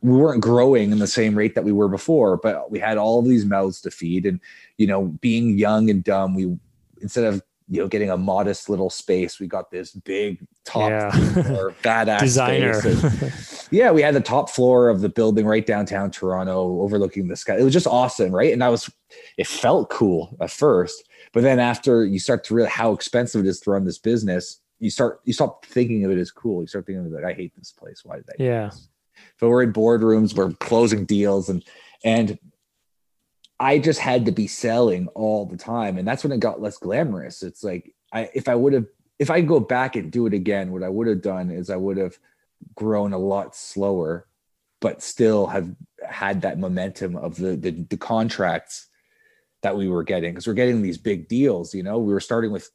we 0.01 0.13
weren't 0.17 0.43
growing 0.43 0.93
in 0.93 0.99
the 1.01 1.07
same 1.07 1.35
rate 1.37 1.55
that 1.57 1.65
we 1.65 1.73
were 1.73 1.89
before. 1.89 2.37
But 2.37 2.71
we 2.71 2.79
had 2.79 2.97
all 2.99 3.19
of 3.19 3.25
these 3.27 3.45
mouths 3.45 3.81
to 3.83 3.91
feed, 3.91 4.27
and 4.27 4.41
you 4.79 4.87
know, 4.87 5.07
being 5.21 5.59
young 5.59 5.91
and 5.91 6.05
dumb, 6.05 6.35
we 6.35 6.57
instead 7.03 7.25
of 7.25 7.43
you 7.69 7.81
know 7.81 7.89
getting 7.89 8.11
a 8.11 8.17
modest 8.17 8.69
little 8.69 8.91
space, 8.91 9.41
we 9.41 9.49
got 9.49 9.71
this 9.73 9.91
big 9.91 10.47
top 10.65 10.91
Yeah. 10.91 11.11
floor, 11.11 11.75
badass 11.83 12.21
Designer. 12.21 12.75
space. 12.75 13.03
And- 13.03 13.69
yeah, 13.73 13.91
we 13.91 14.03
had 14.03 14.15
the 14.15 14.21
top 14.21 14.51
floor 14.51 14.89
of 14.89 15.01
the 15.01 15.09
building 15.09 15.47
right 15.47 15.67
downtown 15.67 16.13
Toronto, 16.13 16.81
overlooking 16.83 17.27
the 17.27 17.35
sky. 17.37 17.57
It 17.59 17.65
was 17.65 17.73
just 17.73 17.87
awesome, 17.89 18.31
right? 18.31 18.53
And 18.53 18.63
that 18.63 18.69
was, 18.69 18.89
it 19.37 19.47
felt 19.47 19.89
cool 19.91 20.37
at 20.41 20.51
first, 20.51 21.09
but 21.35 21.43
then 21.43 21.59
after 21.59 22.07
you 22.07 22.21
start 22.21 22.45
to 22.45 22.55
realize 22.55 22.73
how 22.73 22.93
expensive 22.93 23.45
it 23.45 23.49
is 23.49 23.59
to 23.61 23.73
run 23.73 23.85
this 23.85 23.99
business, 23.99 24.61
you 24.79 24.89
start 24.89 25.21
you 25.25 25.33
stop 25.33 25.67
thinking 25.67 26.05
of 26.05 26.13
it 26.13 26.19
as 26.19 26.31
cool. 26.31 26.63
You 26.63 26.69
start 26.69 26.87
thinking 26.87 27.05
of 27.05 27.13
it 27.13 27.17
like, 27.17 27.25
I 27.25 27.33
hate 27.35 27.53
this 27.59 27.73
place. 27.73 28.03
Why 28.05 28.17
did 28.17 28.31
I? 28.31 28.35
Yeah. 28.39 28.71
But 29.41 29.49
we're 29.49 29.65
in 29.65 29.73
boardrooms, 29.73 30.35
we're 30.35 30.53
closing 30.53 31.05
deals, 31.05 31.49
and 31.49 31.65
and 32.05 32.39
I 33.59 33.79
just 33.79 33.99
had 33.99 34.27
to 34.27 34.33
be 34.33 34.47
selling 34.47 35.09
all 35.09 35.45
the 35.45 35.57
time, 35.57 35.99
and 35.99 36.07
that's 36.07 36.23
when 36.23 36.33
it 36.33 36.39
got 36.39 36.63
less 36.63 36.79
glamorous. 36.79 37.43
It's 37.43 37.65
like 37.65 37.93
I 38.13 38.31
if 38.33 38.49
I 38.49 38.55
would 38.55 38.73
have 38.73 38.87
if 39.19 39.29
I 39.29 39.41
go 39.41 39.59
back 39.59 39.97
and 39.97 40.13
do 40.13 40.27
it 40.27 40.35
again, 40.35 40.71
what 40.71 40.85
I 40.85 40.89
would 40.89 41.09
have 41.09 41.21
done 41.23 41.51
is 41.51 41.69
I 41.69 41.77
would 41.77 41.97
have 41.97 42.17
grown 42.77 43.13
a 43.13 43.19
lot 43.19 43.57
slower, 43.57 44.29
but 44.81 45.03
still 45.03 45.49
have 45.49 45.75
had 46.09 46.43
that 46.43 46.61
momentum 46.61 47.17
of 47.17 47.35
the 47.35 47.57
the, 47.57 47.73
the 47.73 47.97
contracts 47.97 48.87
that 49.65 49.77
we 49.77 49.89
were 49.89 50.05
getting 50.05 50.31
because 50.33 50.47
we're 50.47 50.55
getting 50.55 50.81
these 50.83 50.97
big 50.99 51.27
deals. 51.27 51.75
You 51.75 51.83
know, 51.83 51.99
we 51.99 52.13
were 52.13 52.21
starting 52.21 52.53
with 52.53 52.71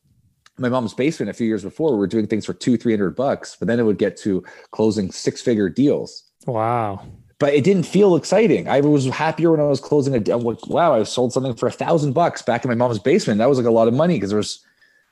my 0.57 0.67
mom's 0.67 0.93
basement 0.93 1.29
a 1.29 1.33
few 1.33 1.47
years 1.47 1.63
before. 1.63 1.93
We 1.93 1.97
were 1.99 2.07
doing 2.07 2.27
things 2.27 2.45
for 2.45 2.53
two, 2.53 2.75
three 2.75 2.91
hundred 2.91 3.15
bucks, 3.15 3.55
but 3.57 3.67
then 3.69 3.79
it 3.79 3.83
would 3.83 3.97
get 3.97 4.17
to 4.17 4.43
closing 4.71 5.09
six 5.11 5.41
figure 5.41 5.69
deals. 5.69 6.23
wow. 6.45 7.01
But 7.39 7.53
it 7.53 7.63
didn't 7.63 7.83
feel 7.83 8.17
exciting. 8.17 8.67
I 8.67 8.81
was 8.81 9.05
happier 9.05 9.51
when 9.51 9.61
I 9.61 9.63
was 9.63 9.79
closing 9.79 10.13
a 10.13 10.19
deal. 10.19 10.39
Like, 10.39 10.67
wow, 10.67 10.93
I 10.93 11.03
sold 11.03 11.31
something 11.31 11.55
for 11.55 11.67
a 11.67 11.71
thousand 11.71 12.11
bucks 12.11 12.41
back 12.41 12.65
in 12.65 12.69
my 12.69 12.75
mom's 12.75 12.99
basement. 12.99 13.37
That 13.37 13.47
was 13.47 13.57
like 13.57 13.65
a 13.65 13.71
lot 13.71 13.87
of 13.87 13.93
money 13.93 14.15
because 14.15 14.31
there 14.31 14.37
was 14.37 14.59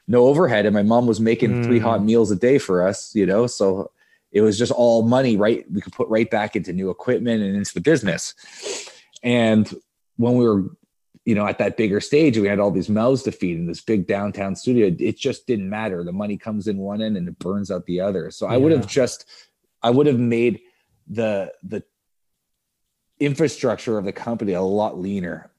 no 0.10 0.26
overhead, 0.26 0.66
and 0.66 0.74
my 0.74 0.84
mom 0.84 1.08
was 1.08 1.22
making 1.22 1.64
three 1.64 1.80
Mm. 1.80 1.84
hot 1.84 2.04
meals 2.04 2.30
a 2.32 2.36
day 2.36 2.58
for 2.58 2.86
us. 2.86 3.16
You 3.16 3.26
know, 3.26 3.48
so 3.48 3.92
it 4.34 4.42
was 4.42 4.58
just 4.58 4.74
all 4.74 5.04
money. 5.04 5.38
Right, 5.38 5.64
we 5.72 5.80
could 5.80 5.94
put 5.94 6.10
right 6.10 6.30
back 6.30 6.58
into 6.58 6.74
new 6.74 6.90
equipment 6.90 7.42
and 7.44 7.56
into 7.56 7.74
the 7.74 7.80
business. 7.80 8.34
And 9.24 9.74
when 10.18 10.36
we 10.36 10.46
were 10.46 10.66
you 11.28 11.36
know, 11.36 11.46
at 11.46 11.58
that 11.58 11.76
bigger 11.76 12.00
stage, 12.00 12.38
we 12.38 12.48
had 12.48 12.58
all 12.58 12.72
these 12.72 12.88
mouths 12.88 13.22
to 13.24 13.34
feed 13.34 13.58
in 13.58 13.68
this 13.68 13.82
big 13.82 14.08
downtown 14.08 14.56
studio. 14.56 14.96
It 14.98 15.18
just 15.18 15.46
didn't 15.46 15.70
matter. 15.70 16.06
The 16.06 16.14
money 16.14 16.38
comes 16.38 16.70
in 16.70 16.78
one 16.78 17.02
end 17.02 17.18
and 17.18 17.28
it 17.28 17.38
burns 17.38 17.70
out 17.70 17.86
the 17.86 18.00
other. 18.00 18.32
So 18.32 18.48
I 18.48 18.56
would 18.56 18.72
have 18.72 18.88
just, 18.88 19.26
I 19.84 19.90
would 19.90 20.08
have 20.08 20.20
made 20.20 20.62
the 21.10 21.52
the 21.64 21.84
infrastructure 23.20 23.98
of 23.98 24.06
the 24.06 24.14
company 24.14 24.54
a 24.54 24.62
lot 24.62 24.98
leaner. 24.98 25.52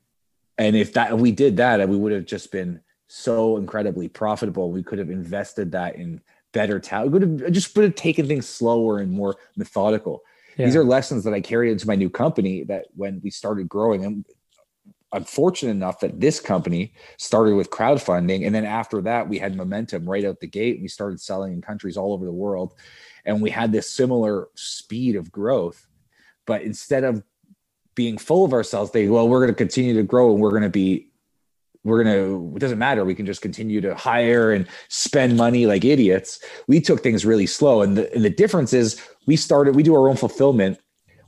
And 0.57 0.75
if 0.75 0.95
that 0.95 1.13
if 1.13 1.21
we 1.21 1.33
did 1.33 1.59
that, 1.59 1.87
we 1.87 1.99
would 1.99 2.13
have 2.13 2.25
just 2.25 2.51
been 2.51 2.81
so 3.07 3.59
incredibly 3.59 4.09
profitable. 4.09 4.73
We 4.73 4.83
could 4.83 4.99
have 4.99 5.11
invested 5.11 5.73
that 5.73 5.97
in 5.97 6.23
better 6.55 6.81
talent. 6.81 7.13
We 7.13 7.19
would 7.19 7.43
have 7.43 7.53
just 7.53 7.77
would 7.77 7.85
have 7.85 7.95
taken 7.95 8.27
things 8.27 8.49
slower 8.49 9.01
and 9.01 9.13
more 9.13 9.37
methodical 9.55 10.23
these 10.67 10.77
are 10.77 10.85
lessons 10.85 11.25
that 11.25 11.35
I 11.35 11.41
carried 11.41 11.71
into 11.71 11.87
my 11.87 11.95
new 11.95 12.11
company 12.11 12.65
that 12.65 12.87
when 12.97 13.21
we 13.23 13.31
started 13.31 13.69
growing 13.69 14.05
and 14.05 14.25
I'm 15.13 15.25
fortunate 15.25 15.71
enough 15.71 16.01
that 16.01 16.21
this 16.21 16.39
company 16.39 16.93
started 17.17 17.55
with 17.55 17.71
crowdfunding 17.71 18.45
and 18.47 18.55
then 18.55 18.65
after 18.65 19.01
that 19.03 19.29
we 19.29 19.39
had 19.39 19.57
momentum 19.57 20.09
right 20.09 20.25
out 20.25 20.41
the 20.41 20.47
gate. 20.47 20.81
We 20.83 20.89
started 20.89 21.21
selling 21.21 21.53
in 21.53 21.63
countries 21.63 21.97
all 21.97 22.13
over 22.13 22.25
the 22.25 22.33
world 22.33 22.75
and 23.25 23.41
we 23.41 23.51
had 23.51 23.73
this 23.73 23.91
similar 23.91 24.49
speed 24.55 25.17
of 25.17 25.33
growth. 25.33 25.87
But 26.47 26.63
instead 26.63 27.05
of 27.05 27.23
being 27.95 28.19
full 28.19 28.45
of 28.45 28.53
ourselves 28.53 28.91
they 28.91 29.09
well 29.09 29.29
we're 29.29 29.41
going 29.41 29.53
to 29.53 29.55
continue 29.55 29.95
to 29.95 30.03
grow 30.03 30.33
and 30.33 30.41
we're 30.41 30.51
going 30.51 30.63
to 30.63 30.69
be 30.69 31.11
we're 31.85 32.03
going 32.05 32.15
to 32.15 32.57
it 32.57 32.59
doesn't 32.59 32.79
matter. 32.79 33.05
We 33.05 33.15
can 33.15 33.27
just 33.27 33.41
continue 33.41 33.81
to 33.81 33.95
hire 33.95 34.53
and 34.53 34.67
spend 34.89 35.39
money 35.39 35.67
like 35.67 35.87
idiots. 35.87 36.41
We 36.67 36.81
took 36.81 37.03
things 37.03 37.25
really 37.25 37.47
slow 37.47 37.81
and 37.81 37.97
the, 37.97 38.13
and 38.15 38.25
the 38.25 38.31
difference 38.31 38.75
is 38.75 39.01
we 39.27 39.37
started 39.37 39.75
we 39.75 39.83
do 39.83 39.95
our 39.95 40.09
own 40.09 40.17
fulfillment. 40.17 40.79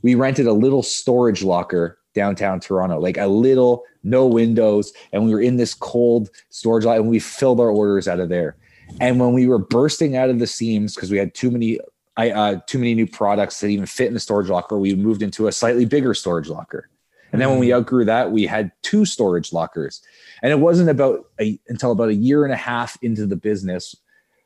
We 0.03 0.13
rented 0.13 0.45
a 0.45 0.53
little 0.53 0.83
storage 0.83 1.43
locker 1.43 1.97
downtown 2.13 2.59
toronto 2.59 2.99
like 2.99 3.17
a 3.17 3.27
little 3.27 3.83
no 4.03 4.25
windows 4.25 4.93
and 5.13 5.25
we 5.25 5.31
were 5.31 5.41
in 5.41 5.57
this 5.57 5.73
cold 5.73 6.29
storage 6.49 6.85
lot 6.85 6.97
and 6.97 7.07
we 7.07 7.19
filled 7.19 7.59
our 7.59 7.69
orders 7.69 8.07
out 8.07 8.19
of 8.19 8.29
there. 8.29 8.57
And 8.99 9.19
when 9.19 9.33
we 9.33 9.47
were 9.47 9.59
bursting 9.59 10.17
out 10.17 10.29
of 10.29 10.39
the 10.39 10.47
seams 10.47 10.95
because 10.95 11.11
we 11.11 11.17
had 11.17 11.33
too 11.33 11.51
many 11.51 11.79
I, 12.17 12.31
uh, 12.31 12.59
too 12.67 12.77
many 12.77 12.93
new 12.93 13.07
products 13.07 13.61
that 13.61 13.67
even 13.67 13.85
fit 13.85 14.07
in 14.07 14.13
the 14.13 14.19
storage 14.19 14.49
locker 14.49 14.77
we 14.77 14.93
moved 14.95 15.21
into 15.21 15.47
a 15.47 15.51
slightly 15.51 15.85
bigger 15.85 16.13
storage 16.13 16.49
locker. 16.49 16.89
And 17.31 17.41
then 17.41 17.49
when 17.49 17.59
we 17.59 17.73
outgrew 17.73 18.03
that 18.05 18.31
we 18.31 18.45
had 18.45 18.71
two 18.81 19.05
storage 19.05 19.53
lockers. 19.53 20.01
And 20.43 20.51
it 20.51 20.59
wasn't 20.59 20.89
about 20.89 21.27
a, 21.39 21.57
until 21.69 21.91
about 21.91 22.09
a 22.09 22.13
year 22.13 22.43
and 22.43 22.51
a 22.51 22.57
half 22.57 22.97
into 23.01 23.25
the 23.25 23.37
business 23.37 23.95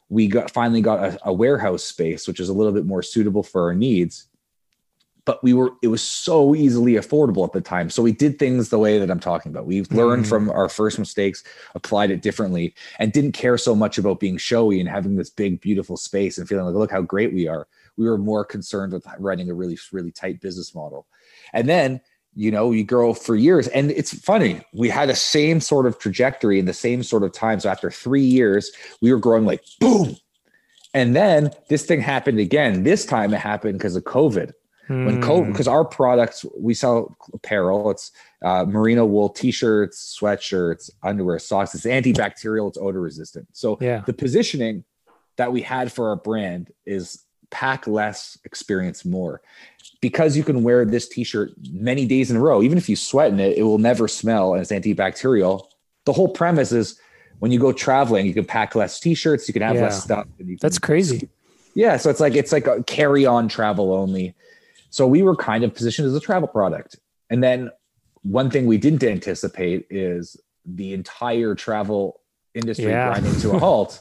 we 0.10 0.28
got 0.28 0.52
finally 0.52 0.82
got 0.82 1.00
a, 1.00 1.20
a 1.26 1.34
warehouse 1.34 1.84
space 1.84 2.28
which 2.28 2.40
is 2.40 2.50
a 2.50 2.54
little 2.54 2.72
bit 2.72 2.86
more 2.86 3.02
suitable 3.02 3.44
for 3.44 3.64
our 3.64 3.74
needs 3.74 4.28
but 5.26 5.44
we 5.44 5.54
were 5.54 5.72
it 5.82 5.88
was 5.88 6.04
so 6.04 6.56
easily 6.56 6.94
affordable 6.94 7.44
at 7.46 7.52
the 7.52 7.62
time. 7.62 7.90
So 7.90 8.02
we 8.04 8.12
did 8.12 8.38
things 8.40 8.70
the 8.70 8.80
way 8.80 9.00
that 9.00 9.10
i'm 9.12 9.20
talking 9.20 9.52
about. 9.52 9.66
We've 9.66 9.92
learned 9.92 10.26
Mhm. 10.26 10.30
from 10.30 10.50
our 10.52 10.70
first 10.70 10.98
mistakes 11.00 11.44
applied 11.74 12.12
it 12.12 12.22
differently 12.22 12.74
and 13.00 13.12
didn't 13.12 13.32
care 13.34 13.58
so 13.58 13.76
much 13.76 13.98
about 13.98 14.20
being 14.20 14.38
showy 14.38 14.80
and 14.80 14.88
having 14.88 15.16
this 15.16 15.30
big 15.32 15.60
beautiful 15.62 15.98
space 15.98 16.38
and 16.38 16.48
feeling 16.48 16.66
like 16.66 16.76
look 16.76 16.92
how 16.92 17.02
great 17.02 17.34
we 17.34 17.48
are. 17.48 17.68
We 17.98 18.06
were 18.06 18.18
more 18.18 18.46
concerned 18.46 18.94
with 18.94 19.06
running 19.20 19.50
a 19.50 19.54
really 19.54 19.78
really 19.92 20.12
tight 20.12 20.42
business 20.42 20.74
model. 20.76 21.08
And 21.54 21.68
then 21.68 22.02
you 22.38 22.52
know 22.52 22.72
you 22.72 22.84
grow 22.84 23.14
for 23.14 23.36
years 23.36 23.68
and 23.70 23.92
it's 23.92 24.14
funny 24.14 24.60
we 24.74 24.90
had 24.90 25.08
the 25.08 25.16
same 25.16 25.62
sort 25.62 25.86
of 25.86 25.98
trajectory 25.98 26.60
in 26.60 26.66
the 26.66 26.74
same 26.74 27.02
sort 27.02 27.24
of 27.24 27.32
time. 27.32 27.60
So 27.60 27.70
after 27.70 27.90
three 27.90 28.26
years 28.26 28.72
we 29.02 29.12
were 29.12 29.20
growing 29.20 29.46
like 29.46 29.64
boom. 29.80 30.18
And 30.94 31.16
then 31.16 31.52
this 31.68 31.86
thing 31.86 32.00
happened 32.00 32.40
again. 32.40 32.84
This 32.84 33.06
time 33.06 33.34
it 33.34 33.40
happened 33.40 33.78
because 33.80 33.96
of 33.96 34.04
covid 34.04 34.52
when 34.88 35.22
COVID, 35.22 35.46
Mm. 35.48 35.52
because 35.52 35.68
our 35.68 35.84
products, 35.86 36.46
we 36.58 36.74
sell 36.74 37.18
apparel. 37.34 37.90
It's 37.92 38.12
uh, 38.44 38.66
merino 38.66 39.06
wool 39.06 39.30
t-shirts, 39.30 40.18
sweatshirts, 40.22 40.92
underwear, 41.02 41.40
socks. 41.40 41.74
It's 41.74 41.86
antibacterial. 41.86 42.68
It's 42.70 42.78
odor 42.78 43.02
resistant. 43.02 43.48
So 43.54 43.78
Yeah. 43.82 44.04
the 44.06 44.14
positioning 44.14 44.84
that 45.38 45.52
we 45.52 45.62
had 45.62 45.92
for 45.92 46.10
our 46.10 46.16
brand 46.16 46.72
is 46.86 47.24
pack 47.50 47.88
less, 47.88 48.38
experience 48.46 49.04
more. 49.06 49.42
Because 50.02 50.38
you 50.38 50.44
can 50.44 50.62
wear 50.64 50.86
this 50.86 51.08
t-shirt 51.08 51.52
many 51.72 52.06
days 52.06 52.30
in 52.30 52.38
a 52.38 52.40
row, 52.40 52.62
even 52.62 52.78
if 52.78 52.88
you 52.88 52.96
sweat 52.96 53.32
in 53.32 53.40
it, 53.40 53.58
it 53.58 53.64
will 53.64 53.78
never 53.80 54.08
smell 54.08 54.54
and 54.54 54.62
it's 54.62 54.72
antibacterial. 54.72 55.66
The 56.06 56.14
whole 56.14 56.28
premise 56.28 56.72
is 56.72 57.00
when 57.40 57.52
you 57.52 57.60
go 57.60 57.72
traveling, 57.72 58.26
you 58.28 58.34
can 58.34 58.46
pack 58.46 58.76
less 58.76 59.00
t-shirts, 59.00 59.48
you 59.48 59.54
can 59.54 59.62
have 59.64 59.76
Yeah. 59.76 59.84
less 59.84 60.04
stuff. 60.04 60.28
And 60.40 60.48
you 60.50 60.58
can 60.58 60.60
That's 60.62 60.78
crazy. 60.80 61.28
yeah, 61.74 61.98
so 61.98 62.10
it's 62.12 62.20
like 62.20 62.36
it's 62.36 62.52
like 62.52 62.68
a 62.68 62.84
carry-on 62.84 63.48
travel 63.48 63.94
only. 63.94 64.36
So 64.90 65.08
we 65.08 65.24
were 65.24 65.36
kind 65.36 65.64
of 65.64 65.74
positioned 65.74 66.08
as 66.08 66.16
a 66.16 66.20
travel 66.20 66.48
product. 66.48 66.98
And 67.30 67.44
then 67.44 67.72
one 68.22 68.50
thing 68.50 68.66
we 68.66 68.78
didn't 68.78 69.04
anticipate 69.04 69.86
is 69.90 70.38
the 70.66 70.94
entire 70.94 71.56
travel 71.56 72.22
industry 72.54 72.86
Yeah. 72.86 73.10
grinding 73.10 73.40
to 73.42 73.52
a 73.52 73.60
halt. 73.66 74.00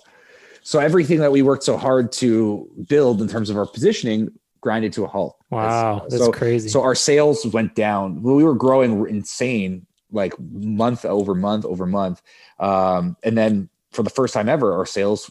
So 0.62 0.78
everything 0.78 1.18
that 1.20 1.30
we 1.30 1.42
worked 1.42 1.64
so 1.64 1.76
hard 1.76 2.10
to 2.12 2.70
build 2.88 3.20
in 3.20 3.28
terms 3.28 3.50
of 3.50 3.58
our 3.58 3.66
positioning 3.66 4.30
grinded 4.64 4.94
to 4.94 5.04
a 5.04 5.06
halt. 5.06 5.36
Wow, 5.50 6.06
that's 6.08 6.24
so, 6.24 6.32
crazy. 6.32 6.70
So 6.70 6.82
our 6.82 6.94
sales 6.94 7.46
went 7.46 7.74
down. 7.74 8.22
We 8.22 8.42
were 8.42 8.54
growing 8.54 9.06
insane, 9.08 9.86
like 10.10 10.32
month 10.40 11.04
over 11.04 11.34
month 11.34 11.66
over 11.66 11.84
month. 11.84 12.22
Um, 12.58 13.16
and 13.22 13.36
then 13.36 13.68
for 13.92 14.02
the 14.02 14.10
first 14.10 14.32
time 14.32 14.48
ever, 14.48 14.74
our 14.74 14.86
sales 14.86 15.30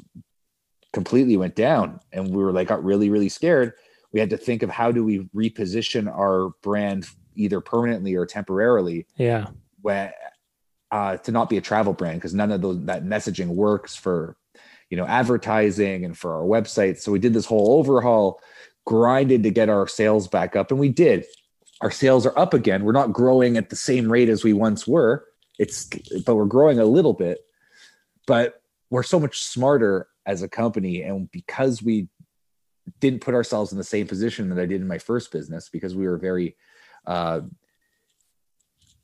completely 0.93 1.35
went 1.35 1.55
down, 1.55 1.99
and 2.11 2.29
we 2.29 2.43
were 2.43 2.51
like 2.51 2.67
got 2.67 2.83
really 2.83 3.09
really 3.09 3.29
scared. 3.29 3.73
We 4.13 4.19
had 4.19 4.29
to 4.29 4.37
think 4.37 4.63
of 4.63 4.69
how 4.69 4.91
do 4.91 5.03
we 5.03 5.27
reposition 5.35 6.07
our 6.07 6.49
brand 6.61 7.07
either 7.35 7.59
permanently 7.59 8.15
or 8.15 8.25
temporarily 8.25 9.07
yeah. 9.17 9.47
when 9.81 10.11
uh, 10.91 11.17
to 11.17 11.31
not 11.31 11.49
be 11.49 11.57
a 11.57 11.61
travel 11.61 11.93
brand 11.93 12.19
because 12.19 12.35
none 12.35 12.51
of 12.51 12.61
those 12.61 12.85
that 12.85 13.03
messaging 13.03 13.47
works 13.47 13.95
for 13.95 14.37
you 14.91 14.97
know 14.97 15.07
advertising 15.07 16.05
and 16.05 16.15
for 16.15 16.35
our 16.35 16.43
website. 16.43 16.99
So 16.99 17.11
we 17.11 17.17
did 17.17 17.33
this 17.33 17.47
whole 17.47 17.79
overhaul, 17.79 18.39
grinded 18.85 19.41
to 19.43 19.49
get 19.49 19.69
our 19.69 19.87
sales 19.87 20.27
back 20.27 20.55
up, 20.55 20.69
and 20.69 20.79
we 20.79 20.89
did. 20.89 21.25
Our 21.81 21.89
sales 21.89 22.27
are 22.27 22.37
up 22.37 22.53
again. 22.53 22.83
We're 22.83 22.91
not 22.91 23.11
growing 23.11 23.57
at 23.57 23.71
the 23.71 23.75
same 23.75 24.09
rate 24.11 24.29
as 24.29 24.43
we 24.43 24.53
once 24.53 24.87
were. 24.87 25.25
It's 25.57 25.89
but 26.25 26.35
we're 26.35 26.45
growing 26.45 26.77
a 26.77 26.85
little 26.85 27.13
bit. 27.13 27.39
But 28.27 28.61
we're 28.91 29.01
so 29.01 29.19
much 29.19 29.41
smarter 29.41 30.07
as 30.27 30.43
a 30.43 30.47
company, 30.47 31.01
and 31.01 31.29
because 31.31 31.81
we 31.81 32.07
didn't 32.99 33.21
put 33.21 33.33
ourselves 33.33 33.71
in 33.71 33.77
the 33.77 33.83
same 33.83 34.07
position 34.07 34.49
that 34.49 34.61
I 34.61 34.65
did 34.65 34.81
in 34.81 34.87
my 34.87 34.97
first 34.97 35.31
business, 35.31 35.69
because 35.69 35.95
we 35.95 36.07
were 36.07 36.17
very 36.17 36.55
uh, 37.05 37.41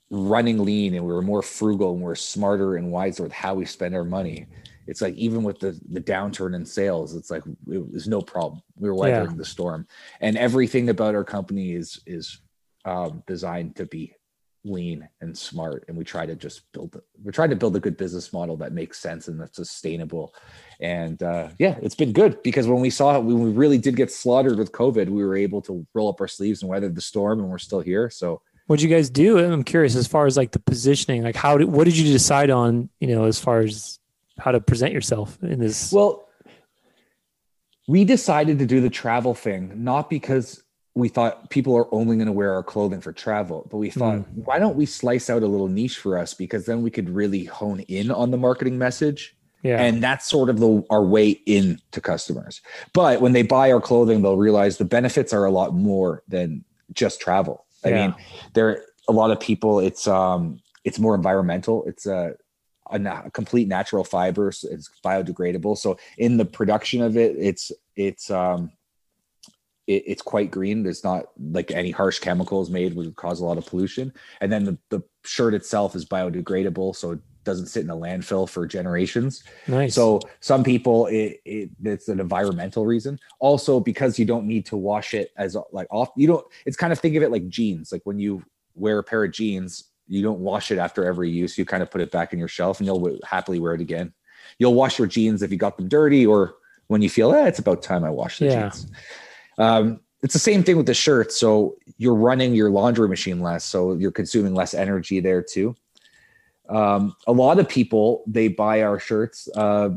running 0.10 0.60
lean 0.66 0.96
and 0.96 1.06
we 1.06 1.14
were 1.14 1.22
more 1.22 1.42
frugal 1.42 1.94
and 1.94 2.02
we 2.02 2.12
are 2.12 2.16
smarter 2.16 2.76
and 2.76 2.92
wiser 2.92 3.24
with 3.24 3.32
how 3.32 3.54
we 3.54 3.66
spend 3.66 3.96
our 3.96 4.04
money. 4.04 4.48
It's 4.88 5.02
like 5.02 5.14
even 5.16 5.44
with 5.44 5.60
the 5.60 5.80
the 5.92 6.02
downturn 6.02 6.56
in 6.56 6.66
sales, 6.66 7.16
it's 7.16 7.30
like 7.30 7.44
it 7.46 7.92
was 7.94 8.08
no 8.08 8.22
problem. 8.22 8.62
We 8.76 8.90
were 8.90 8.96
weathering 8.96 9.32
Yeah. 9.32 9.38
the 9.38 9.46
storm, 9.46 9.88
and 10.20 10.36
everything 10.36 10.90
about 10.90 11.14
our 11.14 11.24
company 11.24 11.74
is 11.74 12.02
is 12.08 12.42
um, 12.86 13.24
designed 13.28 13.76
to 13.76 13.86
be 13.86 14.16
lean 14.66 15.08
and 15.22 15.38
smart. 15.38 15.86
And 15.88 15.98
we 15.98 16.04
try 16.04 16.26
to 16.26 16.36
just 16.36 16.72
build. 16.72 17.00
We're 17.24 17.32
trying 17.32 17.50
to 17.50 17.56
build 17.56 17.76
a 17.76 17.80
good 17.80 17.98
business 17.98 18.34
model 18.34 18.58
that 18.58 18.74
makes 18.74 19.00
sense 19.00 19.28
and 19.28 19.40
that's 19.40 19.56
sustainable. 19.56 20.34
And 20.80 21.22
uh, 21.24 21.50
yeah, 21.60 21.78
it's 21.82 21.96
been 21.96 22.14
good 22.14 22.42
because 22.44 22.68
when 22.68 22.82
we 22.82 22.90
saw 22.90 23.18
it, 23.18 23.24
when 23.24 23.42
we 23.42 23.52
really 23.52 23.78
did 23.78 23.96
get 23.96 24.12
slaughtered 24.12 24.58
with 24.58 24.72
COVID, 24.72 25.10
we 25.10 25.24
were 25.24 25.36
able 25.36 25.62
to 25.64 25.86
roll 25.94 26.10
up 26.10 26.22
our 26.22 26.28
sleeves 26.28 26.62
and 26.62 26.70
weather 26.70 26.90
the 26.90 27.02
storm, 27.02 27.40
and 27.40 27.50
we're 27.50 27.58
still 27.58 27.82
here. 27.82 28.10
So 28.10 28.42
What'd 28.70 28.84
you 28.84 28.90
guys 28.96 29.10
do? 29.10 29.40
I'm 29.40 29.64
curious 29.64 29.96
as 29.96 30.06
far 30.06 30.28
as 30.28 30.38
like 30.38 30.52
the 30.52 30.60
positioning, 30.60 31.24
like 31.24 31.36
how 31.36 31.58
did, 31.58 31.70
what 31.70 31.86
did 31.86 31.98
you 31.98 32.12
decide 32.12 32.52
on, 32.52 32.88
you 33.00 33.08
know, 33.08 33.26
as 33.26 33.40
far 33.40 33.62
as 33.62 33.98
how 34.38 34.52
to 34.52 34.62
present 34.62 34.94
yourself 34.94 35.40
in 35.42 35.60
this? 35.60 35.92
Well, 35.92 36.30
we 37.88 38.06
decided 38.06 38.60
to 38.60 38.68
do 38.68 38.80
the 38.80 38.92
travel 38.92 39.34
thing 39.34 39.84
not 39.84 40.08
because 40.08 40.62
we 41.00 41.10
thought 41.10 41.50
people 41.50 41.76
are 41.76 41.94
only 41.94 42.16
going 42.16 42.28
to 42.28 42.32
wear 42.34 42.54
our 42.54 42.64
clothing 42.64 43.02
for 43.02 43.12
travel, 43.12 43.68
but 43.72 43.78
we 43.78 43.90
thought, 43.90 44.20
why 44.36 44.60
don't 44.60 44.76
we 44.76 44.86
slice 44.86 45.30
out 45.30 45.44
a 45.44 45.48
little 45.48 45.68
niche 45.68 45.98
for 45.98 46.18
us 46.18 46.34
because 46.34 46.66
then 46.66 46.82
we 46.82 46.92
could 46.92 47.10
really 47.10 47.46
hone 47.46 47.80
in 47.82 48.12
on 48.12 48.32
the 48.32 48.38
marketing 48.38 48.78
message. 48.78 49.36
yeah. 49.64 49.82
And 49.82 50.02
that's 50.04 50.30
sort 50.30 50.50
of 50.50 50.60
the 50.60 50.84
our 50.90 51.04
way 51.04 51.30
in 51.46 51.80
to 51.92 52.02
customers. 52.02 52.62
But 52.94 53.20
when 53.22 53.34
they 53.34 53.42
buy 53.44 53.72
our 53.72 53.82
clothing, 53.82 54.22
they'll 54.22 54.38
realize 54.38 54.78
the 54.78 54.86
benefits 54.86 55.34
are 55.34 55.46
a 55.46 55.52
lot 55.52 55.74
more 55.74 56.24
than 56.28 56.64
just 56.94 57.20
travel. 57.20 57.66
I 57.84 57.90
Yeah. 57.90 58.08
mean, 58.08 58.16
there 58.54 58.70
are 58.70 58.86
a 59.08 59.12
lot 59.12 59.32
of 59.32 59.40
people. 59.40 59.80
It's 59.80 60.08
um, 60.08 60.60
it's 60.84 61.00
more 61.00 61.16
environmental. 61.16 61.84
It's 61.86 62.06
a, 62.06 62.36
a, 62.90 63.00
a 63.26 63.32
complete 63.32 63.68
natural 63.68 64.04
fiber. 64.04 64.52
So 64.52 64.68
it's 64.72 64.90
biodegradable. 65.04 65.78
So 65.78 65.98
in 66.18 66.38
the 66.38 66.46
production 66.46 67.02
of 67.02 67.18
it, 67.18 67.36
it's 67.38 67.72
it's 67.96 68.32
um, 68.32 68.72
it, 69.90 70.04
it's 70.06 70.22
quite 70.22 70.52
green. 70.52 70.84
There's 70.84 71.04
not 71.04 71.26
like 71.52 71.72
any 71.72 71.92
harsh 71.92 72.20
chemicals 72.20 72.70
made 72.70 72.96
would 72.96 73.16
cause 73.16 73.42
a 73.42 73.46
lot 73.46 73.58
of 73.58 73.66
pollution. 73.66 74.14
And 74.40 74.52
then 74.52 74.64
the, 74.64 74.78
the 74.90 75.02
shirt 75.26 75.54
itself 75.54 75.96
is 75.96 76.06
biodegradable, 76.06 76.96
so 76.96 77.12
it 77.14 77.20
doesn't 77.44 77.68
sit 77.68 77.84
in 77.84 77.90
a 77.90 77.96
landfill 77.98 78.48
for 78.48 78.68
generations. 78.68 79.44
nice. 79.68 79.96
So 79.96 80.20
some 80.42 80.64
people 80.64 81.08
it, 81.08 81.40
it 81.46 81.72
it's 81.84 82.08
an 82.08 82.20
environmental 82.20 82.86
reason. 82.86 83.20
Also 83.40 83.80
because 83.80 84.20
you 84.20 84.26
don't 84.26 84.46
need 84.46 84.66
to 84.68 84.78
wash 84.78 85.14
it 85.14 85.32
as 85.38 85.58
like 85.72 85.88
off 85.90 86.10
you 86.16 86.28
don't 86.28 86.46
it's 86.66 86.78
kind 86.78 86.94
of 86.94 87.00
think 87.00 87.16
of 87.16 87.24
it 87.24 87.32
like 87.32 87.48
jeans. 87.50 87.92
Like 87.92 88.02
when 88.04 88.20
you 88.20 88.44
wear 88.76 89.00
a 89.00 89.04
pair 89.04 89.24
of 89.24 89.32
jeans, 89.32 89.86
you 90.08 90.22
don't 90.22 90.40
wash 90.40 90.70
it 90.70 90.78
after 90.78 91.04
every 91.06 91.30
use. 91.32 91.58
You 91.58 91.66
kind 91.66 91.82
of 91.82 91.90
put 91.90 92.02
it 92.02 92.12
back 92.12 92.34
in 92.34 92.40
your 92.40 92.48
shelf 92.48 92.80
and 92.80 92.86
you'll 92.86 93.20
happily 93.24 93.60
wear 93.60 93.74
it 93.74 93.82
again. 93.82 94.14
You'll 94.60 94.76
wash 94.76 95.00
your 95.00 95.08
jeans 95.08 95.42
if 95.42 95.52
you 95.52 95.58
got 95.58 95.78
them 95.78 95.88
dirty 95.88 96.26
or 96.28 96.56
when 96.88 97.02
you 97.02 97.10
feel 97.10 97.34
eh, 97.34 97.48
it's 97.48 97.60
about 97.60 97.82
time 97.82 98.04
I 98.04 98.10
wash 98.12 98.38
the 98.40 98.46
Yeah. 98.46 98.64
jeans. 98.64 98.88
Um 99.60 100.00
it's 100.24 100.34
the 100.34 100.40
same 100.40 100.64
thing 100.64 100.76
with 100.76 100.86
the 100.88 100.94
shirt. 100.94 101.32
So 101.32 101.78
you're 101.98 102.16
running 102.16 102.54
your 102.54 102.70
laundry 102.70 103.08
machine 103.08 103.40
less, 103.42 103.64
so 103.64 103.94
you're 103.94 104.12
consuming 104.12 104.54
less 104.54 104.74
energy 104.74 105.20
there 105.22 105.42
too 105.44 105.76
um, 106.70 107.16
a 107.28 107.32
lot 107.32 107.60
of 107.60 107.68
people 107.68 108.24
they 108.28 108.48
buy 108.48 108.84
our 108.84 109.00
shirts 109.00 109.50
uh, 109.56 109.90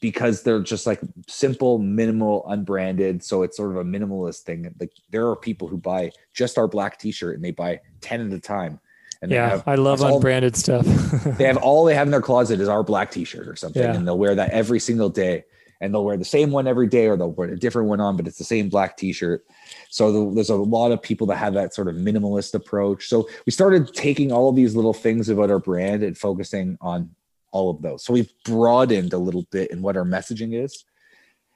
because 0.00 0.42
they're 0.42 0.60
just 0.62 0.86
like 0.86 1.00
simple 1.26 1.78
minimal 1.78 2.46
unbranded 2.48 3.22
so 3.22 3.42
it's 3.42 3.56
sort 3.56 3.72
of 3.72 3.76
a 3.78 3.84
minimalist 3.84 4.42
thing 4.42 4.72
like 4.80 4.92
there 5.10 5.28
are 5.28 5.36
people 5.36 5.68
who 5.68 5.76
buy 5.76 6.10
just 6.32 6.56
our 6.58 6.68
black 6.68 6.98
t-shirt 6.98 7.34
and 7.34 7.44
they 7.44 7.50
buy 7.50 7.80
10 8.02 8.26
at 8.28 8.32
a 8.32 8.40
time 8.40 8.78
and 9.20 9.30
yeah, 9.30 9.50
have 9.50 9.64
I 9.66 9.74
love 9.74 9.98
that's 9.98 10.08
all- 10.10 10.16
unbranded 10.16 10.56
stuff. 10.56 10.86
they 11.36 11.44
have 11.44 11.58
all 11.58 11.84
they 11.84 11.94
have 11.94 12.06
in 12.06 12.10
their 12.12 12.22
closet 12.30 12.60
is 12.60 12.68
our 12.68 12.82
black 12.82 13.10
t-shirt 13.10 13.46
or 13.48 13.56
something 13.56 13.82
Yeah. 13.82 13.94
and 13.94 14.06
they'll 14.06 14.16
wear 14.18 14.34
that 14.36 14.50
every 14.50 14.80
single 14.80 15.10
day 15.10 15.44
and 15.80 15.92
they'll 15.92 16.04
wear 16.04 16.16
the 16.16 16.24
same 16.24 16.50
one 16.50 16.66
every 16.66 16.86
day 16.86 17.06
or 17.06 17.16
they'll 17.16 17.32
put 17.32 17.50
a 17.50 17.56
different 17.56 17.88
one 17.88 18.00
on 18.00 18.16
but 18.16 18.26
it's 18.26 18.38
the 18.38 18.44
same 18.44 18.68
black 18.68 18.96
t-shirt. 18.96 19.44
So 19.88 20.12
the, 20.12 20.34
there's 20.34 20.50
a 20.50 20.56
lot 20.56 20.92
of 20.92 21.02
people 21.02 21.26
that 21.28 21.36
have 21.36 21.54
that 21.54 21.74
sort 21.74 21.88
of 21.88 21.96
minimalist 21.96 22.54
approach. 22.54 23.08
So 23.08 23.28
we 23.46 23.52
started 23.52 23.94
taking 23.94 24.32
all 24.32 24.48
of 24.48 24.56
these 24.56 24.76
little 24.76 24.94
things 24.94 25.28
about 25.28 25.50
our 25.50 25.58
brand 25.58 26.02
and 26.02 26.16
focusing 26.16 26.76
on 26.80 27.10
all 27.52 27.70
of 27.70 27.82
those. 27.82 28.04
So 28.04 28.12
we've 28.12 28.32
broadened 28.44 29.12
a 29.12 29.18
little 29.18 29.46
bit 29.50 29.70
in 29.70 29.82
what 29.82 29.96
our 29.96 30.04
messaging 30.04 30.54
is. 30.54 30.84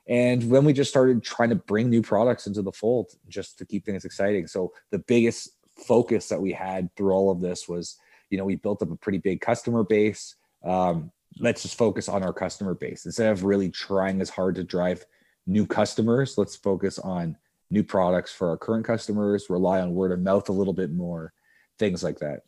And 0.07 0.51
when 0.51 0.65
we 0.65 0.73
just 0.73 0.91
started 0.91 1.23
trying 1.23 1.49
to 1.51 1.55
bring 1.55 1.89
new 1.89 2.03
products 2.03 2.47
into 2.47 2.63
the 2.63 2.73
fold 2.73 3.13
just 3.29 3.59
to 3.59 3.65
keep 3.65 3.87
things 3.87 4.05
exciting. 4.05 4.47
So 4.47 4.73
the 4.91 4.99
biggest 4.99 5.51
focus 5.77 6.29
that 6.29 6.41
we 6.41 6.53
had 6.53 6.95
through 6.95 7.13
all 7.13 7.31
of 7.31 7.41
this 7.41 7.69
was 7.69 7.99
you 8.31 8.39
know 8.39 8.45
we 8.45 8.57
built 8.57 8.83
up 8.83 8.91
a 8.91 8.97
pretty 8.97 9.19
big 9.19 9.41
customer 9.41 9.83
base. 9.83 10.37
Um, 10.65 11.11
let's 11.39 11.63
just 11.63 11.77
focus 11.77 12.09
on 12.09 12.23
our 12.23 12.33
customer 12.33 12.75
base 12.75 13.07
instead 13.07 13.31
of 13.31 13.45
really 13.45 13.71
trying 13.71 14.21
as 14.21 14.31
hard 14.31 14.55
to 14.55 14.65
drive 14.65 15.05
new 15.47 15.67
customers 15.67 16.39
let's 16.39 16.57
focus 16.57 16.99
on 16.99 17.37
new 17.71 17.83
products 17.83 18.33
for 18.33 18.49
our 18.49 18.57
current 18.57 18.85
customers 18.85 19.51
rely 19.51 19.81
on 19.81 19.95
word 19.95 20.13
of 20.13 20.21
mouth 20.21 20.49
a 20.49 20.53
little 20.53 20.75
bit 20.75 20.93
more 20.93 21.33
things 21.79 22.03
like 22.03 22.19
that 22.19 22.41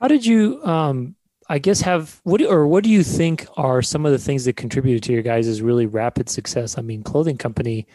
How 0.00 0.08
did 0.08 0.26
you, 0.26 0.62
um, 0.64 1.16
I 1.48 1.58
guess, 1.58 1.80
have 1.82 2.20
what 2.24 2.42
or 2.42 2.66
what 2.66 2.84
do 2.84 2.90
you 2.90 3.02
think 3.02 3.46
are 3.56 3.80
some 3.82 4.04
of 4.04 4.12
the 4.12 4.18
things 4.18 4.44
that 4.44 4.56
contributed 4.56 5.02
to 5.04 5.12
your 5.12 5.22
guys' 5.22 5.46
is 5.46 5.62
really 5.62 5.86
rapid 5.86 6.28
success? 6.28 6.76
I 6.76 6.82
mean, 6.82 7.02
clothing 7.02 7.38
company, 7.38 7.86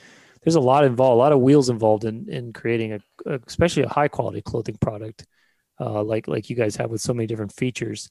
there's 0.42 0.56
a 0.56 0.62
lot 0.62 0.84
involved, 0.86 1.14
a 1.16 1.18
lot 1.18 1.32
of 1.34 1.42
wheels 1.42 1.70
involved 1.70 2.06
in 2.06 2.28
in 2.30 2.54
creating 2.54 2.94
a, 2.94 3.00
especially 3.46 3.84
a 3.84 3.90
high 3.90 4.08
quality 4.08 4.42
clothing 4.42 4.78
product, 4.82 5.28
uh, 5.80 6.02
like 6.04 6.28
like 6.28 6.50
you 6.50 6.56
guys 6.56 6.76
have 6.78 6.90
with 6.90 7.02
so 7.02 7.14
many 7.14 7.28
different 7.28 7.54
features. 7.54 8.10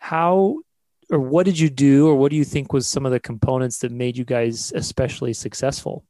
How 0.00 0.60
or 1.10 1.18
what 1.20 1.46
did 1.46 1.58
you 1.58 1.70
do, 1.70 2.08
or 2.08 2.16
what 2.16 2.30
do 2.30 2.36
you 2.36 2.44
think 2.44 2.72
was 2.72 2.86
some 2.88 3.06
of 3.06 3.12
the 3.12 3.20
components 3.20 3.78
that 3.78 3.92
made 3.92 4.16
you 4.16 4.24
guys 4.24 4.72
especially 4.74 5.32
successful? 5.32 6.04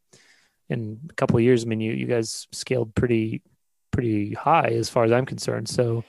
In 0.69 0.99
a 1.11 1.13
couple 1.15 1.37
of 1.37 1.43
years, 1.43 1.65
I 1.65 1.67
mean, 1.69 1.81
you 1.81 1.93
you 1.93 2.07
guys 2.07 2.47
scaled 2.53 2.95
pretty 2.95 3.43
pretty 3.93 4.35
high 4.35 4.69
as 4.69 4.89
far 4.89 5.05
as 5.05 5.13
I'm 5.13 5.27
concerned. 5.27 5.69
So, 5.69 6.05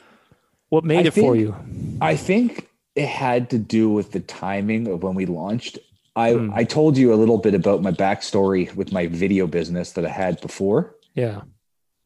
what 0.70 0.84
made 0.84 1.06
I 1.06 1.08
it 1.10 1.14
for 1.14 1.36
you? 1.36 1.56
I 2.02 2.16
think 2.16 2.68
it 2.96 3.08
had 3.08 3.50
to 3.52 3.58
do 3.60 3.90
with 3.90 4.12
the 4.12 4.20
timing 4.20 4.88
of 4.88 5.04
when 5.04 5.14
we 5.16 5.26
launched. 5.26 5.78
I, 6.16 6.34
Hmm. 6.34 6.52
I 6.56 6.64
told 6.64 6.98
you 6.98 7.14
a 7.14 7.16
little 7.16 7.38
bit 7.38 7.54
about 7.54 7.84
my 7.84 7.92
backstory 7.92 8.74
with 8.74 8.92
my 8.92 9.06
video 9.06 9.46
business 9.46 9.92
that 9.92 10.04
I 10.06 10.10
had 10.10 10.42
before, 10.42 10.96
Yeah. 11.14 11.42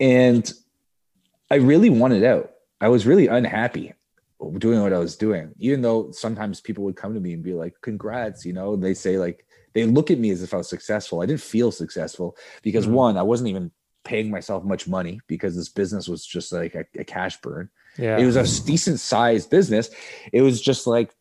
and 0.02 0.52
I 1.50 1.56
really 1.56 1.90
wanted 1.90 2.26
out. 2.26 2.52
I 2.82 2.90
was 2.90 3.06
really 3.06 3.28
unhappy 3.28 3.94
doing 4.58 4.82
what 4.82 4.94
I 4.94 4.98
was 4.98 5.16
doing, 5.16 5.54
even 5.60 5.82
though 5.82 6.12
sometimes 6.12 6.62
people 6.62 6.84
would 6.86 6.96
come 6.96 7.14
to 7.14 7.20
me 7.20 7.34
and 7.34 7.44
be 7.44 7.54
like, 7.54 7.76
"Congrats," 7.82 8.46
you 8.46 8.54
know. 8.54 8.76
They 8.76 8.94
say 8.94 9.18
like 9.18 9.46
they 9.74 9.86
look 9.86 10.12
at 10.12 10.20
me 10.20 10.32
as 10.32 10.42
if 10.44 10.54
I 10.54 10.58
was 10.58 10.70
successful. 10.70 11.22
I 11.22 11.26
didn't 11.26 11.42
feel 11.42 11.72
successful 11.72 12.36
because 12.62 12.88
Mhm. 12.88 12.92
one, 12.92 13.18
I 13.18 13.24
wasn't 13.24 13.50
even 13.50 13.72
paying 14.04 14.32
myself 14.32 14.64
much 14.64 14.88
money 14.88 15.20
because 15.28 15.56
this 15.56 15.70
business 15.70 16.08
was 16.08 16.26
just 16.26 16.52
like 16.52 16.74
a, 16.74 16.86
a 16.98 17.04
cash 17.04 17.40
burn 17.42 17.70
Yeah. 18.00 18.18
it 18.18 18.26
was 18.26 18.36
a 18.36 18.66
decent 18.66 19.00
sized 19.00 19.52
business 19.52 19.92
it 20.34 20.42
was 20.42 20.60
just 20.60 20.88
like 20.88 21.14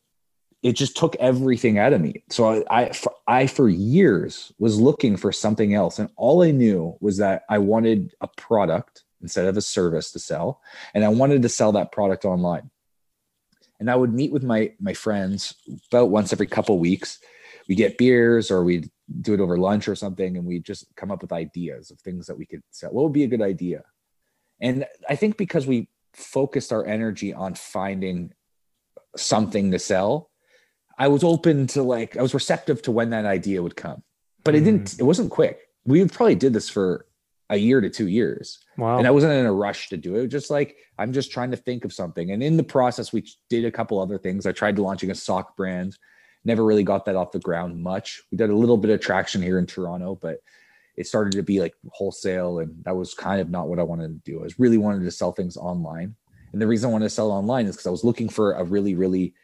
it 0.63 0.73
just 0.77 0.97
took 0.97 1.15
everything 1.17 1.77
out 1.79 1.93
of 1.93 2.01
me 2.01 2.25
so 2.31 2.49
I, 2.49 2.65
I 2.71 2.93
for, 2.93 3.13
I 3.29 3.47
for 3.49 3.69
years 3.69 4.51
was 4.59 4.81
looking 4.81 5.19
for 5.19 5.31
something 5.31 5.75
else 5.75 5.99
and 5.99 6.09
all 6.17 6.43
i 6.43 6.53
knew 6.53 6.97
was 7.01 7.19
that 7.19 7.43
i 7.51 7.59
wanted 7.59 8.15
a 8.23 8.29
product 8.29 9.05
instead 9.21 9.45
of 9.45 9.59
a 9.59 9.61
service 9.61 10.11
to 10.13 10.19
sell. 10.19 10.63
And 10.95 11.05
I 11.05 11.09
wanted 11.09 11.43
to 11.43 11.51
sell 11.51 11.73
that 11.73 11.93
product 11.93 12.25
online. 12.25 12.71
And 13.81 13.91
I 13.91 13.97
would 13.97 14.13
meet 14.13 14.31
with 14.31 14.45
my 14.45 14.73
my 14.81 14.95
friends 14.95 15.55
about 15.91 16.11
once 16.11 16.33
every 16.33 16.47
couple 16.47 16.79
weeks. 16.79 17.19
We 17.69 17.75
get 17.75 17.99
beers 17.99 18.51
or 18.51 18.63
we 18.63 18.91
do 19.21 19.35
it 19.35 19.41
over 19.41 19.59
lunch 19.59 19.89
or 19.89 19.97
something, 19.97 20.37
and 20.37 20.47
we 20.47 20.61
just 20.61 20.87
come 20.97 21.11
up 21.11 21.23
with 21.23 21.33
ideas 21.33 21.91
of 21.91 21.99
things 22.01 22.27
that 22.27 22.39
we 22.39 22.47
could 22.47 22.63
sell. 22.71 22.91
What 22.91 23.05
would 23.05 23.13
be 23.13 23.25
a 23.25 23.29
good 23.29 23.43
idea? 23.43 23.83
And 24.61 24.87
I 25.09 25.17
think 25.17 25.37
because 25.37 25.67
we 25.67 25.89
focused 26.13 26.73
our 26.73 26.85
energy 26.85 27.33
on 27.33 27.55
finding 27.55 28.33
something 29.17 29.71
to 29.71 29.79
sell, 29.79 30.31
I 30.99 31.09
was 31.09 31.25
open 31.25 31.67
to 31.69 31.83
like 31.83 32.17
I 32.17 32.23
was 32.23 32.35
receptive 32.35 32.83
to 32.83 32.93
when 32.93 33.11
that 33.11 33.25
idea 33.25 33.63
would 33.63 33.77
come. 33.77 34.03
But 34.45 34.55
it 34.55 34.61
didn't 34.61 34.91
mm. 34.91 35.01
it 35.01 35.05
wasn't 35.05 35.31
quick. 35.31 35.61
We 35.85 36.05
probably 36.07 36.35
did 36.35 36.53
this 36.53 36.69
for 36.69 37.07
a 37.51 37.57
year 37.57 37.81
to 37.81 37.91
two 37.91 38.09
years. 38.09 38.65
Wow. 38.79 38.99
And 38.99 39.07
I 39.07 39.11
wasn't 39.11 39.35
in 39.35 39.45
a 39.45 39.53
rush 39.53 39.89
to 39.91 39.97
do 39.97 40.17
it. 40.17 40.25
it 40.25 40.29
just 40.29 40.51
like 40.51 40.77
I'm 40.99 41.13
just 41.13 41.31
trying 41.31 41.51
to 41.51 41.57
think 41.57 41.85
of 41.85 41.93
something. 41.93 42.31
And 42.31 42.43
in 42.43 42.57
the 42.57 42.63
process, 42.63 43.13
we 43.13 43.27
did 43.51 43.65
a 43.65 43.71
couple 43.71 44.01
other 44.01 44.19
things. 44.19 44.47
I 44.47 44.53
tried 44.53 44.79
launching 44.79 45.11
a 45.11 45.15
sock 45.15 45.57
brand, 45.57 45.99
never 46.45 46.65
really 46.65 46.85
got 46.85 47.05
that 47.05 47.17
off 47.17 47.33
the 47.33 47.41
ground 47.41 47.83
much. 47.83 48.23
We 48.31 48.39
did 48.39 48.51
a 48.51 48.57
little 48.57 48.79
bit 48.79 48.91
of 48.91 49.01
traction 49.01 49.43
here 49.43 49.59
in 49.59 49.67
Toronto, 49.67 50.19
but 50.23 50.39
it 50.97 51.07
started 51.07 51.33
to 51.33 51.43
be 51.43 51.61
like 51.61 51.75
wholesale, 51.93 52.59
and 52.61 52.85
that 52.85 52.95
was 52.97 53.15
kind 53.15 53.41
of 53.41 53.51
not 53.51 53.69
what 53.69 53.79
I 53.79 53.83
wanted 53.83 54.09
to 54.09 54.31
do. 54.31 54.41
I 54.41 54.45
was 54.45 54.59
really 54.59 54.79
wanted 54.79 55.05
to 55.05 55.11
sell 55.11 55.33
things 55.33 55.57
online. 55.57 56.15
And 56.53 56.61
the 56.61 56.67
reason 56.67 56.91
I 56.91 56.93
wanted 56.93 57.07
to 57.07 57.11
sell 57.11 57.31
online 57.31 57.67
is 57.67 57.77
because 57.77 57.87
I 57.87 57.91
was 57.91 58.05
looking 58.05 58.29
for 58.29 58.53
a 58.53 58.65
really, 58.65 58.95
really 58.95 59.35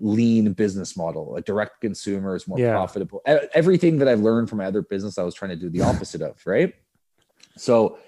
lean 0.00 0.52
business 0.52 0.96
model. 0.96 1.36
A 1.36 1.40
direct 1.40 1.80
consumer 1.80 2.36
is 2.36 2.46
more 2.46 2.58
Yeah. 2.58 2.72
profitable. 2.72 3.22
Everything 3.26 3.98
that 3.98 4.08
I've 4.08 4.20
learned 4.20 4.48
from 4.48 4.58
my 4.58 4.66
other 4.66 4.82
business, 4.82 5.18
I 5.18 5.22
was 5.22 5.34
trying 5.34 5.50
to 5.50 5.56
do 5.56 5.68
the 5.68 5.82
opposite 5.82 6.22
of, 6.22 6.40
right? 6.46 6.74
So 7.60 7.98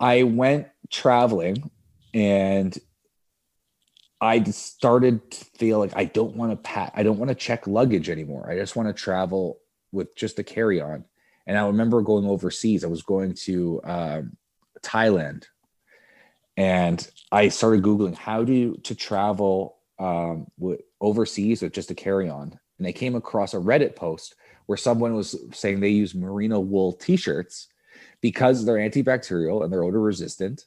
I 0.00 0.24
went 0.24 0.68
traveling 0.90 1.70
and 2.14 2.76
I 4.20 4.42
started 4.44 5.30
to 5.30 5.44
feel 5.56 5.78
like 5.78 5.96
I 5.96 6.04
don't 6.04 6.36
want 6.36 6.52
to 6.52 6.56
pack, 6.56 6.92
I 6.94 7.02
don't 7.02 7.18
want 7.18 7.30
to 7.30 7.34
check 7.34 7.66
luggage 7.66 8.08
anymore. 8.08 8.48
I 8.50 8.56
just 8.56 8.76
want 8.76 8.88
to 8.88 8.92
travel 8.92 9.58
with 9.90 10.14
just 10.16 10.38
a 10.38 10.44
carry 10.44 10.80
on. 10.80 11.04
And 11.46 11.58
I 11.58 11.66
remember 11.66 12.02
going 12.02 12.24
overseas. 12.24 12.84
I 12.84 12.88
was 12.88 13.02
going 13.02 13.34
to 13.46 13.80
um, 13.84 14.36
Thailand 14.82 15.44
and 16.56 17.08
I 17.30 17.48
started 17.48 17.82
Googling 17.82 18.14
how 18.14 18.44
to, 18.44 18.76
to 18.76 18.94
travel 18.94 19.78
um, 19.98 20.46
with, 20.58 20.80
overseas 21.00 21.62
with 21.62 21.72
just 21.72 21.90
a 21.90 21.94
carry 21.94 22.28
on. 22.28 22.58
And 22.78 22.86
I 22.86 22.92
came 22.92 23.14
across 23.14 23.54
a 23.54 23.58
Reddit 23.58 23.96
post 23.96 24.34
where 24.66 24.76
someone 24.76 25.14
was 25.14 25.36
saying 25.52 25.80
they 25.80 25.88
use 25.88 26.14
merino 26.14 26.60
wool 26.60 26.92
t 26.92 27.16
shirts 27.16 27.68
because 28.22 28.64
they're 28.64 28.76
antibacterial 28.76 29.62
and 29.62 29.72
they're 29.72 29.84
odor 29.84 30.00
resistant. 30.00 30.64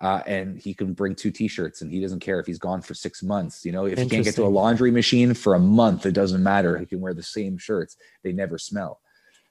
Uh, 0.00 0.20
and 0.26 0.58
he 0.58 0.74
can 0.74 0.94
bring 0.94 1.14
two 1.14 1.30
t-shirts 1.30 1.80
and 1.80 1.92
he 1.92 2.00
doesn't 2.00 2.18
care 2.18 2.40
if 2.40 2.46
he's 2.46 2.58
gone 2.58 2.82
for 2.82 2.92
six 2.92 3.22
months. 3.22 3.64
You 3.64 3.70
know, 3.70 3.84
if 3.84 3.98
he 3.98 4.08
can't 4.08 4.24
get 4.24 4.34
to 4.34 4.44
a 4.44 4.48
laundry 4.48 4.90
machine 4.90 5.32
for 5.32 5.54
a 5.54 5.60
month, 5.60 6.06
it 6.06 6.12
doesn't 6.12 6.42
matter. 6.42 6.76
He 6.76 6.86
can 6.86 7.00
wear 7.00 7.14
the 7.14 7.22
same 7.22 7.56
shirts. 7.56 7.96
They 8.24 8.32
never 8.32 8.58
smell. 8.58 9.00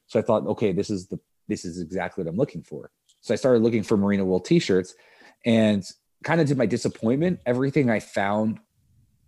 So 0.08 0.20
I 0.20 0.24
thought, 0.24 0.46
okay, 0.48 0.74
this 0.74 0.90
is 0.90 1.08
the 1.08 1.20
this 1.48 1.64
is 1.64 1.80
exactly 1.80 2.24
what 2.24 2.30
I'm 2.30 2.36
looking 2.36 2.64
for. 2.64 2.92
So 3.22 3.34
I 3.34 3.38
started 3.38 3.64
looking 3.64 3.84
for 3.84 3.96
merino 3.96 4.26
wool 4.26 4.42
t-shirts 4.42 4.94
and 5.46 5.86
kind 6.24 6.42
of 6.42 6.48
to 6.48 6.56
my 6.56 6.66
disappointment, 6.66 7.40
everything 7.46 7.90
I 7.90 8.00
found 8.00 8.60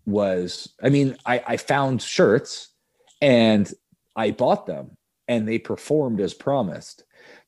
was, 0.06 0.74
I 0.82 0.90
mean, 0.90 1.18
I, 1.26 1.44
I 1.46 1.58
found 1.58 2.02
shirts 2.02 2.70
and 3.22 3.72
I 4.16 4.32
bought 4.32 4.66
them 4.66 4.98
and 5.28 5.48
they 5.48 5.58
performed 5.58 6.20
as 6.20 6.34
promised. 6.34 7.04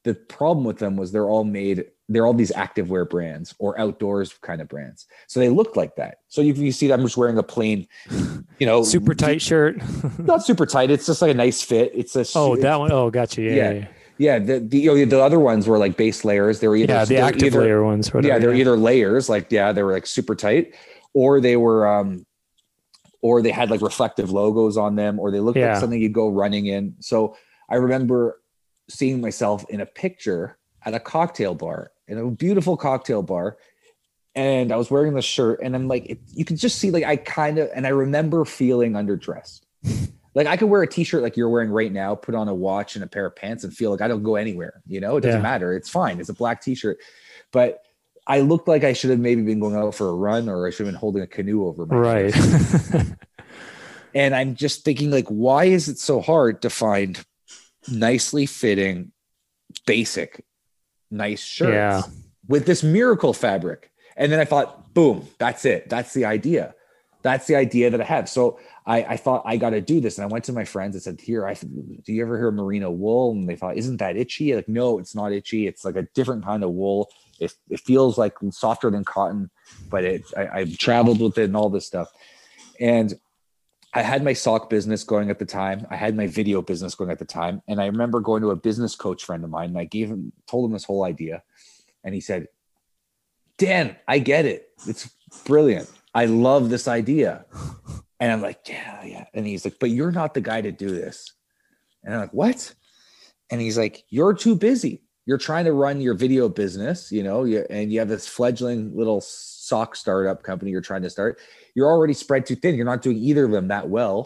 The 0.05 0.13
problem 0.15 0.63
with 0.65 0.77
them 0.79 0.95
was 0.95 1.11
they're 1.11 1.27
all 1.27 1.43
made, 1.43 1.83
they're 2.07 2.25
all 2.25 2.33
these 2.33 2.51
activewear 2.51 3.09
brands 3.09 3.53
or 3.59 3.77
outdoors 3.79 4.33
kind 4.41 4.61
of 4.61 4.69
brands. 4.69 5.07
So 5.27 5.39
they 5.39 5.49
look 5.49 5.75
like 5.75 5.95
that. 5.97 6.19
So 6.29 6.41
if 6.41 6.57
you 6.57 6.71
see, 6.71 6.87
that 6.87 6.93
I'm 6.99 7.01
just 7.05 7.17
wearing 7.17 7.37
a 7.37 7.43
plain, 7.43 7.87
you 8.59 8.65
know, 8.67 8.83
Super 8.83 9.13
tight 9.15 9.41
shirt. 9.41 9.81
not 10.19 10.45
super 10.45 10.65
tight. 10.67 10.91
It's 10.91 11.07
just 11.07 11.21
like 11.21 11.31
a 11.31 11.33
nice 11.33 11.61
fit. 11.61 11.91
It's 11.93 12.15
a 12.15 12.23
oh, 12.35 12.55
that 12.57 12.79
one. 12.79 12.91
Oh, 12.91 13.09
gotcha. 13.09 13.41
Yeah. 13.41 13.51
Yeah. 13.55 13.71
Yeah. 13.73 13.87
yeah. 14.19 14.39
The 14.39 14.59
the, 14.59 14.77
you 14.79 14.95
know, 14.95 15.05
the 15.05 15.21
other 15.21 15.39
ones 15.39 15.67
were 15.67 15.77
like 15.79 15.97
base 15.97 16.23
layers. 16.23 16.59
They 16.59 16.67
were 16.67 16.75
either 16.77 16.93
Yeah, 16.93 17.05
the 17.05 17.17
active 17.17 17.43
either- 17.47 17.61
layer 17.61 17.83
ones. 17.83 18.13
Whatever. 18.13 18.33
yeah, 18.33 18.39
they're 18.39 18.53
either 18.53 18.77
layers, 18.77 19.27
like 19.27 19.51
yeah, 19.51 19.71
they 19.73 19.83
were 19.83 19.91
like 19.93 20.05
super 20.05 20.35
tight, 20.35 20.75
or 21.13 21.41
they 21.41 21.57
were 21.57 21.87
um 21.87 22.25
or 23.21 23.41
they 23.41 23.49
had 23.49 23.71
like 23.71 23.81
reflective 23.81 24.29
logos 24.31 24.77
on 24.77 24.95
them, 24.95 25.19
or 25.19 25.31
they 25.31 25.39
looked 25.39 25.57
Yeah. 25.57 25.71
like 25.71 25.79
something 25.81 25.99
you'd 25.99 26.13
go 26.13 26.29
running 26.29 26.67
in. 26.67 26.93
So 26.99 27.35
I 27.67 27.77
remember 27.77 28.39
seeing 28.89 29.21
myself 29.21 29.65
in 29.69 29.81
a 29.81 29.85
picture 29.85 30.57
at 30.85 30.93
a 30.93 30.99
cocktail 30.99 31.55
bar, 31.55 31.91
in 32.07 32.17
a 32.17 32.29
beautiful 32.31 32.77
cocktail 32.77 33.21
bar. 33.23 33.57
And 34.35 34.71
I 34.71 34.75
was 34.75 34.91
wearing 34.91 35.13
the 35.13 35.21
shirt, 35.21 35.61
and 35.63 35.75
I'm 35.75 35.87
like, 35.87 36.05
it, 36.07 36.19
you 36.33 36.43
could 36.43 36.57
just 36.57 36.77
see, 36.77 36.91
like, 36.91 37.05
I 37.05 37.15
kind 37.15 37.57
of, 37.57 37.69
and 37.73 37.85
I 37.87 37.89
remember 37.91 38.43
feeling 38.45 38.93
underdressed. 38.93 39.61
Like 40.37 40.47
I 40.47 40.57
could 40.57 40.65
wear 40.67 40.81
a 40.83 40.87
t-shirt 40.87 41.23
like 41.23 41.37
you're 41.37 41.47
wearing 41.47 41.69
right 41.69 41.89
now, 41.89 42.13
put 42.13 42.35
on 42.35 42.49
a 42.49 42.53
watch 42.53 42.95
and 42.95 43.05
a 43.05 43.07
pair 43.07 43.25
of 43.25 43.37
pants 43.37 43.63
and 43.63 43.73
feel 43.73 43.89
like 43.89 44.01
I 44.01 44.09
don't 44.09 44.21
go 44.21 44.35
anywhere. 44.35 44.81
You 44.85 44.99
know, 44.99 45.15
it 45.15 45.21
doesn't 45.21 45.39
Yeah. 45.39 45.41
matter. 45.43 45.73
It's 45.73 45.87
fine. 45.87 46.19
It's 46.19 46.27
a 46.27 46.33
black 46.33 46.61
t-shirt. 46.61 46.97
But 47.53 47.79
I 48.27 48.41
looked 48.41 48.67
like 48.67 48.83
I 48.83 48.91
should 48.91 49.11
have 49.11 49.19
maybe 49.21 49.43
been 49.43 49.61
going 49.61 49.77
out 49.77 49.95
for 49.95 50.09
a 50.09 50.13
run 50.13 50.49
or 50.49 50.67
I 50.67 50.71
should 50.71 50.87
have 50.87 50.93
been 50.93 50.99
holding 50.99 51.21
a 51.23 51.27
canoe 51.27 51.65
over 51.65 51.85
my 51.85 51.95
right. 51.95 52.35
And 54.13 54.35
I'm 54.35 54.55
just 54.55 54.83
thinking 54.83 55.09
like, 55.09 55.27
why 55.29 55.65
is 55.65 55.87
it 55.87 55.99
so 55.99 56.19
hard 56.19 56.61
to 56.63 56.69
find 56.69 57.23
nicely 57.89 58.45
fitting, 58.45 59.11
basic, 59.85 60.43
nice 61.11 61.43
shirts 61.43 61.71
Yeah. 61.71 62.01
with 62.47 62.65
this 62.65 62.83
miracle 62.83 63.33
fabric? 63.33 63.91
And 64.17 64.31
then 64.31 64.39
I 64.39 64.45
thought, 64.45 64.93
boom, 64.93 65.27
that's 65.37 65.65
it. 65.65 65.89
That's 65.89 66.13
the 66.13 66.25
idea. 66.25 66.73
That's 67.21 67.47
the 67.47 67.55
idea 67.55 67.89
that 67.89 67.99
I 67.99 68.03
have. 68.03 68.29
So 68.29 68.59
I, 68.85 69.03
I 69.03 69.17
thought 69.17 69.41
I 69.45 69.57
got 69.57 69.71
to 69.71 69.81
do 69.81 69.99
this. 69.99 70.17
And 70.17 70.23
I 70.23 70.27
went 70.27 70.45
to 70.45 70.53
my 70.53 70.63
friends 70.63 70.95
and 70.95 71.01
said, 71.01 71.19
here, 71.19 71.47
I 71.47 71.55
do 71.55 72.13
you 72.13 72.21
ever 72.21 72.37
hear 72.37 72.49
of 72.49 72.53
merino 72.53 72.91
wool? 72.91 73.31
And 73.31 73.49
they 73.49 73.55
thought, 73.55 73.77
isn't 73.77 73.97
that 73.97 74.15
itchy? 74.15 74.55
Like, 74.55 74.69
no, 74.69 74.99
it's 74.99 75.15
not 75.15 75.31
itchy. 75.33 75.65
It's 75.67 75.83
like 75.83 75.95
a 75.95 76.03
different 76.13 76.45
kind 76.45 76.63
of 76.63 76.69
wool. 76.71 77.09
It, 77.39 77.51
it 77.69 77.79
feels 77.79 78.17
like 78.17 78.35
softer 78.51 78.91
than 78.91 79.03
cotton, 79.03 79.49
but 79.89 80.03
it, 80.05 80.23
I, 80.37 80.59
I've 80.59 80.77
traveled 80.77 81.19
with 81.19 81.37
it 81.39 81.45
and 81.45 81.57
all 81.57 81.69
this 81.69 81.87
stuff. 81.87 82.09
And 82.79 83.13
I 83.95 84.01
had 84.01 84.25
my 84.25 84.33
sock 84.33 84.69
business 84.69 85.05
going 85.05 85.29
at 85.29 85.39
the 85.39 85.45
time. 85.45 85.87
I 85.89 85.95
had 85.95 86.17
my 86.17 86.27
video 86.27 86.61
business 86.61 86.95
going 86.95 87.09
at 87.09 87.17
the 87.17 87.25
time. 87.25 87.61
And 87.69 87.81
I 87.81 87.85
remember 87.85 88.19
going 88.19 88.41
to 88.41 88.51
a 88.51 88.55
business 88.55 88.93
coach 88.93 89.23
friend 89.23 89.41
of 89.45 89.49
mine 89.49 89.69
and 89.69 89.77
I 89.77 89.85
gave 89.85 90.09
him, 90.09 90.33
told 90.47 90.65
him 90.65 90.73
this 90.73 90.83
whole 90.83 91.05
idea. 91.05 91.43
And 92.03 92.13
he 92.13 92.19
said, 92.19 92.49
Dan, 93.57 93.95
I 94.05 94.19
get 94.19 94.45
it. 94.45 94.69
It's 94.85 95.09
brilliant. 95.45 95.89
I 96.13 96.25
love 96.25 96.69
this 96.69 96.89
idea. 96.89 97.45
And 98.19 98.33
I'm 98.33 98.41
like, 98.41 98.67
yeah, 98.67 99.03
yeah. 99.05 99.25
And 99.33 99.47
he's 99.47 99.63
like, 99.63 99.79
but 99.79 99.91
you're 99.91 100.11
not 100.11 100.33
the 100.33 100.41
guy 100.41 100.59
to 100.59 100.73
do 100.73 100.89
this. 100.89 101.31
And 102.03 102.13
I'm 102.13 102.19
like, 102.19 102.33
what? 102.33 102.73
And 103.49 103.61
he's 103.61 103.77
like, 103.77 104.03
you're 104.09 104.33
too 104.33 104.55
busy. 104.55 105.03
You're 105.25 105.37
trying 105.37 105.65
to 105.65 105.73
run 105.73 106.01
your 106.01 106.15
video 106.15 106.49
business, 106.49 107.13
you 107.13 107.23
know, 107.23 107.45
and 107.45 107.91
you 107.91 107.99
have 107.99 108.09
this 108.09 108.27
fledgling 108.27 108.95
little 108.95 109.21
sock 109.21 109.95
startup 109.95 110.43
company 110.43 110.71
you're 110.71 110.81
trying 110.81 111.01
to 111.01 111.09
start. 111.09 111.39
You're 111.75 111.89
already 111.89 112.13
spread 112.13 112.45
too 112.45 112.55
thin. 112.55 112.75
You're 112.75 112.85
not 112.85 113.01
doing 113.01 113.17
either 113.17 113.45
of 113.45 113.51
them 113.51 113.67
that 113.67 113.89
well. 113.89 114.25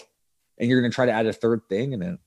And 0.58 0.70
you're 0.70 0.82
going 0.82 0.92
to 0.92 0.96
try 0.96 1.06
to 1.08 1.12
add 1.12 1.26
a 1.26 1.34
third 1.34 1.62
thing. 1.68 1.94
And 1.94 2.02
then, 2.02 2.20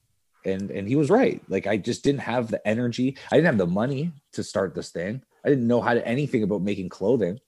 and, 0.44 0.70
and 0.70 0.88
he 0.88 0.96
was 0.96 1.10
right. 1.10 1.40
Like, 1.48 1.66
I 1.66 1.76
just 1.76 2.02
didn't 2.02 2.22
have 2.22 2.50
the 2.50 2.66
energy. 2.66 3.16
I 3.30 3.36
didn't 3.36 3.46
have 3.46 3.58
the 3.58 3.66
money 3.66 4.12
to 4.32 4.42
start 4.42 4.74
this 4.74 4.90
thing. 4.90 5.22
I 5.44 5.48
didn't 5.48 5.66
know 5.66 5.80
how 5.80 5.94
to 5.94 6.06
anything 6.06 6.42
about 6.42 6.62
making 6.62 6.88
clothing. 6.88 7.38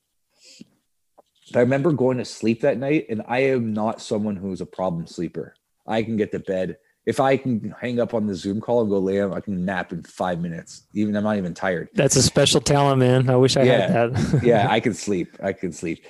But 1.52 1.58
I 1.58 1.62
remember 1.62 1.92
going 1.92 2.18
to 2.18 2.24
sleep 2.24 2.62
that 2.62 2.78
night, 2.78 3.06
and 3.10 3.22
I 3.28 3.40
am 3.40 3.72
not 3.74 4.00
someone 4.00 4.36
who's 4.36 4.60
a 4.60 4.66
problem 4.66 5.06
sleeper. 5.06 5.54
I 5.86 6.02
can 6.02 6.16
get 6.16 6.32
to 6.32 6.38
bed. 6.38 6.78
If 7.06 7.20
I 7.20 7.36
can 7.36 7.74
hang 7.78 8.00
up 8.00 8.14
on 8.14 8.26
the 8.26 8.34
Zoom 8.34 8.62
call 8.62 8.80
and 8.80 8.88
go 8.88 8.98
lay 8.98 9.18
down, 9.18 9.34
I 9.34 9.40
can 9.40 9.62
nap 9.64 9.92
in 9.92 10.02
five 10.04 10.40
minutes. 10.40 10.84
Even 10.94 11.14
I'm 11.16 11.24
not 11.24 11.36
even 11.36 11.52
tired. 11.52 11.90
That's 11.92 12.16
a 12.16 12.22
special 12.22 12.62
talent, 12.62 12.98
man. 12.98 13.28
I 13.28 13.36
wish 13.36 13.58
I 13.58 13.64
Yeah. 13.64 13.86
had 13.90 14.14
that. 14.14 14.40
yeah, 14.42 14.70
I 14.70 14.80
can 14.80 14.94
sleep. 14.94 15.36
I 15.42 15.52
can 15.52 15.70
sleep. 15.72 16.02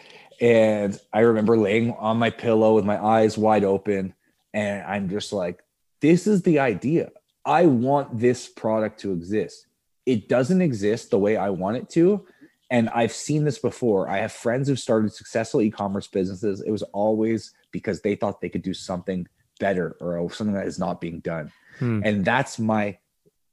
And 0.44 1.00
I 1.10 1.20
remember 1.20 1.56
laying 1.56 1.92
on 1.92 2.18
my 2.18 2.28
pillow 2.28 2.74
with 2.74 2.84
my 2.84 3.02
eyes 3.02 3.38
wide 3.38 3.64
open, 3.64 4.12
and 4.52 4.82
I'm 4.82 5.08
just 5.08 5.32
like, 5.32 5.62
this 6.02 6.26
is 6.26 6.42
the 6.42 6.58
idea. 6.58 7.12
I 7.46 7.64
want 7.64 8.18
this 8.20 8.46
product 8.46 9.00
to 9.00 9.12
exist. 9.12 9.66
It 10.04 10.28
doesn't 10.28 10.60
exist 10.60 11.10
the 11.10 11.18
way 11.18 11.38
I 11.38 11.48
want 11.48 11.78
it 11.78 11.88
to. 11.90 12.26
And 12.70 12.90
I've 12.90 13.12
seen 13.12 13.44
this 13.44 13.58
before. 13.58 14.10
I 14.10 14.18
have 14.18 14.32
friends 14.32 14.68
who've 14.68 14.78
started 14.78 15.14
successful 15.14 15.62
e 15.62 15.70
commerce 15.70 16.08
businesses. 16.08 16.60
It 16.60 16.70
was 16.70 16.82
always 16.92 17.54
because 17.70 18.02
they 18.02 18.14
thought 18.14 18.42
they 18.42 18.50
could 18.50 18.62
do 18.62 18.74
something 18.74 19.26
better 19.60 19.96
or 19.98 20.30
something 20.30 20.54
that 20.54 20.66
is 20.66 20.78
not 20.78 21.00
being 21.00 21.20
done. 21.20 21.50
Hmm. 21.78 22.02
And 22.04 22.22
that's 22.22 22.58
my 22.58 22.98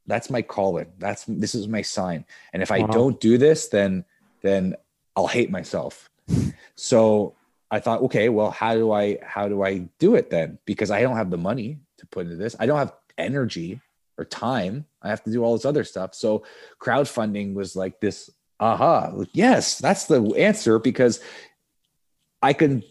that's 0.08 0.30
my 0.30 0.42
calling. 0.42 0.92
That's 0.98 1.24
this 1.26 1.56
is 1.56 1.70
my 1.70 1.84
sign. 1.84 2.26
And 2.52 2.62
if 2.62 2.70
I 2.70 2.80
Wow. 2.80 2.88
don't 2.88 3.20
do 3.22 3.38
this, 3.38 3.70
then 3.70 4.04
then 4.42 4.76
I'll 5.16 5.28
hate 5.28 5.52
myself. 5.52 6.11
So 6.76 7.36
I 7.70 7.80
thought, 7.80 8.02
okay, 8.04 8.30
well, 8.30 8.52
how 8.52 8.74
do 8.74 8.92
I 8.92 9.20
how 9.24 9.48
do 9.48 9.64
I 9.64 9.90
do 10.00 10.16
it 10.16 10.30
then? 10.30 10.60
Because 10.66 10.92
I 10.92 11.02
don't 11.02 11.18
have 11.18 11.30
the 11.30 11.38
money 11.38 11.80
to 11.98 12.08
put 12.08 12.26
into 12.26 12.38
this. 12.38 12.56
I 12.60 12.66
don't 12.66 12.78
have 12.78 12.94
energy 13.18 13.80
or 14.18 14.26
time. 14.26 14.86
I 15.02 15.10
have 15.10 15.24
to 15.24 15.32
do 15.32 15.44
all 15.44 15.54
this 15.54 15.66
other 15.66 15.84
stuff. 15.84 16.14
So 16.16 16.44
crowdfunding 16.80 17.54
was 17.54 17.76
like 17.76 18.00
this 18.00 18.30
aha, 18.60 19.12
yes, 19.34 19.80
that's 19.80 20.06
the 20.06 20.22
answer 20.38 20.80
because 20.80 21.20
I 22.42 22.54
can 22.54 22.84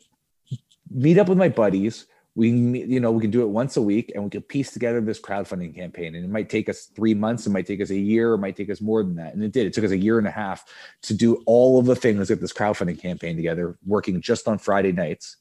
meet 0.90 1.18
up 1.18 1.28
with 1.28 1.38
my 1.38 1.48
buddies. 1.48 2.06
We, 2.36 2.50
you 2.50 3.00
know, 3.00 3.10
we 3.10 3.20
can 3.20 3.30
do 3.30 3.42
it 3.42 3.48
once 3.48 3.76
a 3.76 3.82
week 3.82 4.12
and 4.14 4.22
we 4.22 4.30
can 4.30 4.42
piece 4.42 4.72
together 4.72 5.00
this 5.00 5.20
crowdfunding 5.20 5.74
campaign. 5.74 6.14
And 6.14 6.24
it 6.24 6.30
might 6.30 6.48
take 6.48 6.68
us 6.68 6.86
three 6.86 7.12
months, 7.12 7.46
it 7.46 7.50
might 7.50 7.66
take 7.66 7.80
us 7.80 7.90
a 7.90 7.98
year, 7.98 8.34
it 8.34 8.38
might 8.38 8.56
take 8.56 8.70
us 8.70 8.80
more 8.80 9.02
than 9.02 9.16
that. 9.16 9.34
And 9.34 9.42
it 9.42 9.52
did. 9.52 9.66
It 9.66 9.72
took 9.72 9.84
us 9.84 9.90
a 9.90 9.96
year 9.96 10.18
and 10.18 10.28
a 10.28 10.30
half 10.30 10.64
to 11.02 11.14
do 11.14 11.42
all 11.46 11.78
of 11.78 11.86
the 11.86 11.96
things 11.96 12.30
with 12.30 12.40
this 12.40 12.52
crowdfunding 12.52 13.00
campaign 13.00 13.36
together, 13.36 13.76
working 13.84 14.20
just 14.20 14.46
on 14.46 14.58
Friday 14.58 14.92
nights. 14.92 15.36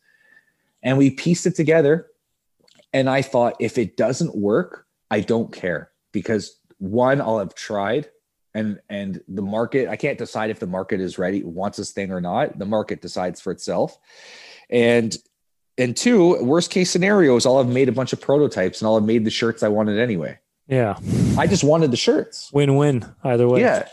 And 0.81 0.97
we 0.97 1.11
pieced 1.11 1.45
it 1.45 1.55
together. 1.55 2.07
And 2.91 3.09
I 3.09 3.21
thought, 3.21 3.55
if 3.59 3.77
it 3.77 3.95
doesn't 3.95 4.35
work, 4.35 4.87
I 5.11 5.19
don't 5.19 5.53
care 5.53 5.91
because 6.11 6.59
one, 6.79 7.21
I'll 7.21 7.39
have 7.39 7.53
tried 7.53 8.09
and 8.55 8.79
and 8.89 9.21
the 9.27 9.41
market 9.41 9.87
i 9.89 9.95
can't 9.95 10.17
decide 10.17 10.49
if 10.49 10.59
the 10.59 10.67
market 10.67 10.99
is 10.99 11.17
ready 11.17 11.43
wants 11.43 11.77
this 11.77 11.91
thing 11.91 12.11
or 12.11 12.19
not 12.19 12.57
the 12.57 12.65
market 12.65 13.01
decides 13.01 13.39
for 13.39 13.51
itself 13.51 13.97
and 14.69 15.17
and 15.79 15.97
two 15.97 16.43
worst 16.43 16.69
case 16.71 16.89
scenario 16.91 17.35
is 17.35 17.45
i'll 17.45 17.57
have 17.57 17.67
made 17.73 17.89
a 17.89 17.91
bunch 17.91 18.13
of 18.13 18.21
prototypes 18.21 18.81
and 18.81 18.87
i'll 18.87 18.95
have 18.95 19.03
made 19.05 19.25
the 19.25 19.31
shirts 19.31 19.63
i 19.63 19.67
wanted 19.67 19.97
anyway 19.97 20.37
Yeah. 20.67 20.97
i 21.37 21.47
just 21.47 21.63
wanted 21.63 21.89
the 21.91 21.97
shirts 21.97 22.51
Win 22.53 22.75
win 22.75 23.05
either 23.23 23.47
way. 23.47 23.61
yeah 23.61 23.87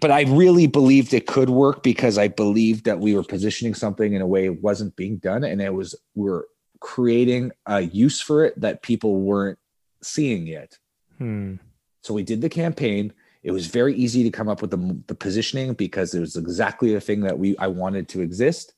but 0.00 0.10
i 0.10 0.22
really 0.22 0.66
believed 0.66 1.12
it 1.14 1.26
could 1.26 1.50
work 1.50 1.82
because 1.82 2.18
i 2.18 2.28
believed 2.28 2.84
that 2.84 3.00
we 3.00 3.14
were 3.16 3.24
positioning 3.24 3.74
something 3.74 4.12
in 4.12 4.22
a 4.22 4.26
way 4.26 4.46
it 4.46 4.62
wasn't 4.62 4.94
being 4.96 5.16
done 5.18 5.42
and 5.44 5.60
it 5.60 5.74
was 5.74 5.94
we 6.14 6.30
are 6.30 6.44
creating 6.80 7.50
a 7.66 7.80
use 7.80 8.20
for 8.20 8.44
it 8.44 8.58
that 8.60 8.82
people 8.82 9.16
weren't 9.20 9.58
seeing 10.02 10.46
yet 10.46 10.78
Hmm. 11.18 11.56
So 12.02 12.14
we 12.14 12.22
did 12.22 12.40
the 12.40 12.48
campaign. 12.48 13.12
It 13.42 13.50
was 13.50 13.66
very 13.66 13.94
easy 13.94 14.22
to 14.24 14.30
come 14.30 14.48
up 14.48 14.62
with 14.62 14.70
the, 14.70 14.98
the 15.06 15.14
positioning 15.14 15.74
because 15.74 16.14
it 16.14 16.20
was 16.20 16.34
exactly 16.34 16.94
the 16.94 17.00
thing 17.02 17.20
that 17.20 17.38
we 17.38 17.58
I 17.58 17.66
wanted 17.66 18.08
to 18.08 18.22
exist. 18.22 18.72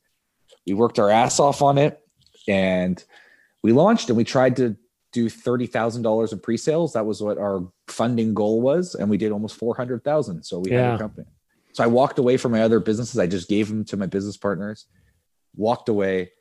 We 0.67 0.75
worked 0.75 0.99
our 0.99 1.09
ass 1.09 1.39
off 1.39 1.63
on 1.63 1.79
it, 1.79 2.01
and 2.49 3.03
we 3.63 3.73
launched. 3.73 4.09
And 4.09 4.17
we 4.17 4.25
tried 4.25 4.57
to 4.57 4.77
do 5.13 5.29
thirty 5.29 5.67
thousand 5.67 6.03
dollars 6.03 6.33
in 6.33 6.41
pre-sales. 6.41 6.95
That 6.95 7.07
was 7.07 7.23
what 7.23 7.39
our 7.39 7.67
funding 7.89 8.35
goal 8.35 8.61
was, 8.61 8.95
and 8.95 9.09
we 9.09 9.19
did 9.19 9.33
almost 9.33 9.57
four 9.57 9.75
hundred 9.75 10.05
thousand. 10.05 10.43
So 10.45 10.59
we 10.59 10.71
had 10.71 10.95
a 10.95 10.99
company. 10.99 11.27
So 11.73 11.85
I 11.85 11.87
walked 11.87 12.19
away 12.19 12.37
from 12.37 12.53
my 12.53 12.63
other 12.63 12.81
businesses. 12.81 13.19
I 13.19 13.27
just 13.27 13.49
gave 13.49 13.69
them 13.69 13.85
to 13.87 13.97
my 13.97 14.07
business 14.07 14.37
partners. 14.37 14.87
Walked 15.57 15.89
away. 15.89 16.33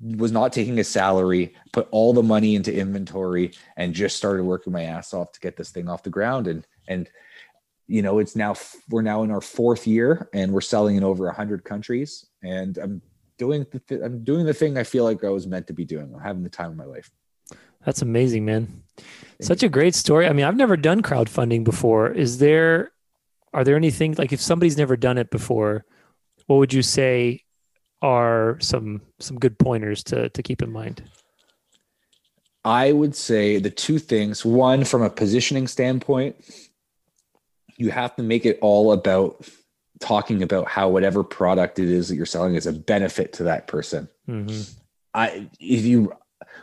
Was 0.00 0.32
not 0.32 0.52
taking 0.52 0.78
a 0.78 0.84
salary. 0.84 1.54
Put 1.72 1.88
all 1.90 2.12
the 2.12 2.22
money 2.22 2.54
into 2.54 2.74
inventory 2.74 3.52
and 3.76 3.94
just 3.94 4.16
started 4.16 4.44
working 4.44 4.72
my 4.72 4.82
ass 4.82 5.14
off 5.14 5.32
to 5.32 5.40
get 5.40 5.56
this 5.56 5.70
thing 5.70 5.88
off 5.88 6.02
the 6.02 6.10
ground 6.10 6.46
and 6.46 6.66
and 6.88 7.08
you 7.86 8.02
know 8.02 8.18
it's 8.18 8.36
now 8.36 8.54
we're 8.90 9.02
now 9.02 9.22
in 9.22 9.30
our 9.30 9.40
fourth 9.40 9.86
year 9.86 10.28
and 10.32 10.52
we're 10.52 10.60
selling 10.60 10.96
in 10.96 11.04
over 11.04 11.26
100 11.26 11.64
countries 11.64 12.26
and 12.42 12.78
i'm 12.78 13.02
doing 13.38 13.66
the 13.72 13.78
th- 13.80 14.00
i'm 14.04 14.22
doing 14.24 14.46
the 14.46 14.54
thing 14.54 14.76
i 14.78 14.84
feel 14.84 15.04
like 15.04 15.22
i 15.24 15.28
was 15.28 15.46
meant 15.46 15.66
to 15.66 15.72
be 15.72 15.84
doing 15.84 16.12
i'm 16.14 16.20
having 16.20 16.42
the 16.42 16.48
time 16.50 16.70
of 16.70 16.76
my 16.76 16.84
life 16.84 17.10
That's 17.84 18.00
amazing, 18.00 18.46
man. 18.46 18.82
Such 19.40 19.62
a 19.62 19.68
great 19.68 19.94
story. 19.94 20.26
I 20.26 20.32
mean, 20.32 20.46
I've 20.46 20.56
never 20.56 20.74
done 20.76 21.02
crowdfunding 21.02 21.64
before. 21.64 22.10
Is 22.10 22.38
there, 22.38 22.92
are 23.52 23.62
there 23.62 23.76
anything 23.76 24.14
like 24.16 24.32
if 24.32 24.40
somebody's 24.40 24.78
never 24.78 24.96
done 24.96 25.18
it 25.18 25.28
before, 25.28 25.84
what 26.46 26.56
would 26.56 26.72
you 26.72 26.80
say 26.80 27.44
are 28.00 28.56
some 28.60 29.02
some 29.20 29.38
good 29.38 29.58
pointers 29.58 30.02
to 30.04 30.28
to 30.30 30.42
keep 30.42 30.62
in 30.62 30.72
mind? 30.72 31.02
i 32.64 32.92
would 32.92 33.14
say 33.14 33.58
the 33.58 33.70
two 33.70 33.98
things 33.98 34.44
one 34.44 34.84
from 34.84 35.02
a 35.02 35.10
positioning 35.10 35.66
standpoint 35.68 36.34
you 37.76 37.90
have 37.90 38.16
to 38.16 38.22
make 38.22 38.46
it 38.46 38.58
all 38.62 38.92
about 38.92 39.46
talking 40.04 40.42
about 40.42 40.68
how 40.68 40.86
whatever 40.90 41.24
product 41.24 41.78
it 41.78 41.88
is 41.88 42.08
that 42.08 42.16
you're 42.16 42.26
selling 42.26 42.54
is 42.54 42.66
a 42.66 42.72
benefit 42.72 43.32
to 43.32 43.42
that 43.44 43.66
person 43.66 44.06
hmm 44.26 44.46
I 45.14 45.48
if 45.60 45.84
you 45.84 46.12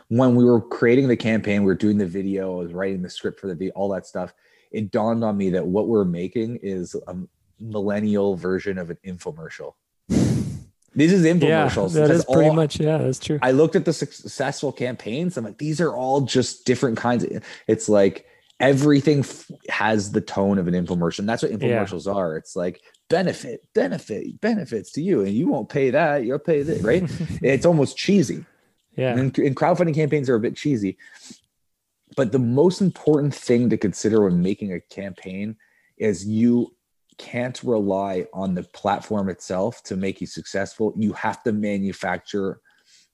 when 0.08 0.36
we 0.36 0.44
were 0.44 0.60
creating 0.60 1.08
the 1.08 1.16
campaign, 1.16 1.62
we 1.62 1.66
were 1.66 1.74
doing 1.74 1.96
the 1.98 2.06
video, 2.06 2.58
I 2.60 2.62
was 2.64 2.72
writing 2.74 3.00
the 3.02 3.08
script 3.10 3.40
for 3.40 3.46
the 3.46 3.54
video, 3.54 3.72
all 3.74 3.88
that 3.90 4.06
stuff. 4.06 4.32
It 4.70 4.90
dawned 4.90 5.24
on 5.24 5.36
me 5.38 5.48
that 5.50 5.66
what 5.66 5.88
we're 5.88 6.04
making 6.04 6.56
is 6.62 6.94
a 7.08 7.16
millennial 7.58 8.36
version 8.36 8.76
of 8.78 8.90
an 8.90 8.98
infomercial. 9.06 9.72
This 10.94 11.10
is 11.12 11.24
infomercials. 11.24 11.94
that 11.94 12.02
because 12.08 12.18
is 12.20 12.24
pretty 12.26 12.50
all- 12.50 12.54
much 12.54 12.78
yeah, 12.78 12.98
that's 12.98 13.18
true. 13.18 13.38
I 13.40 13.52
looked 13.52 13.74
at 13.74 13.86
the 13.86 13.92
successful 13.94 14.70
campaigns. 14.70 15.36
I'm 15.38 15.44
like, 15.44 15.56
these 15.58 15.80
are 15.80 15.94
all 15.96 16.20
just 16.20 16.66
different 16.66 16.98
kinds. 16.98 17.24
Of, 17.24 17.42
it's 17.66 17.88
like 17.88 18.26
everything 18.60 19.20
f- 19.20 19.50
has 19.70 20.12
the 20.12 20.20
tone 20.20 20.58
of 20.58 20.68
an 20.68 20.74
infomercial. 20.74 21.20
And 21.20 21.28
that's 21.28 21.42
what 21.42 21.50
Yeah. 21.52 21.58
infomercials 21.58 22.12
are. 22.14 22.36
It's 22.36 22.54
like 22.54 22.82
benefit, 23.12 23.60
benefit, 23.74 24.40
benefits 24.40 24.90
to 24.92 25.02
you, 25.02 25.20
and 25.20 25.32
you 25.32 25.46
won't 25.46 25.68
pay 25.68 25.90
that. 25.90 26.24
You'll 26.24 26.38
pay 26.38 26.62
that, 26.62 26.82
right? 26.82 27.02
it's 27.42 27.66
almost 27.66 27.96
cheesy. 27.96 28.44
yeah. 28.96 29.12
And, 29.12 29.36
and 29.38 29.54
crowdfunding 29.54 29.94
campaigns 29.94 30.30
are 30.30 30.34
a 30.34 30.40
bit 30.40 30.56
cheesy. 30.56 30.96
But 32.16 32.32
the 32.32 32.38
most 32.38 32.80
important 32.80 33.34
thing 33.34 33.68
to 33.70 33.76
consider 33.76 34.22
when 34.22 34.42
making 34.42 34.72
a 34.72 34.80
campaign 34.80 35.56
is 35.98 36.26
you 36.26 36.74
can't 37.18 37.62
rely 37.62 38.26
on 38.32 38.54
the 38.54 38.62
platform 38.62 39.28
itself 39.28 39.82
to 39.84 39.96
make 39.96 40.20
you 40.20 40.26
successful. 40.26 40.94
You 40.96 41.12
have 41.12 41.42
to 41.42 41.52
manufacture 41.52 42.60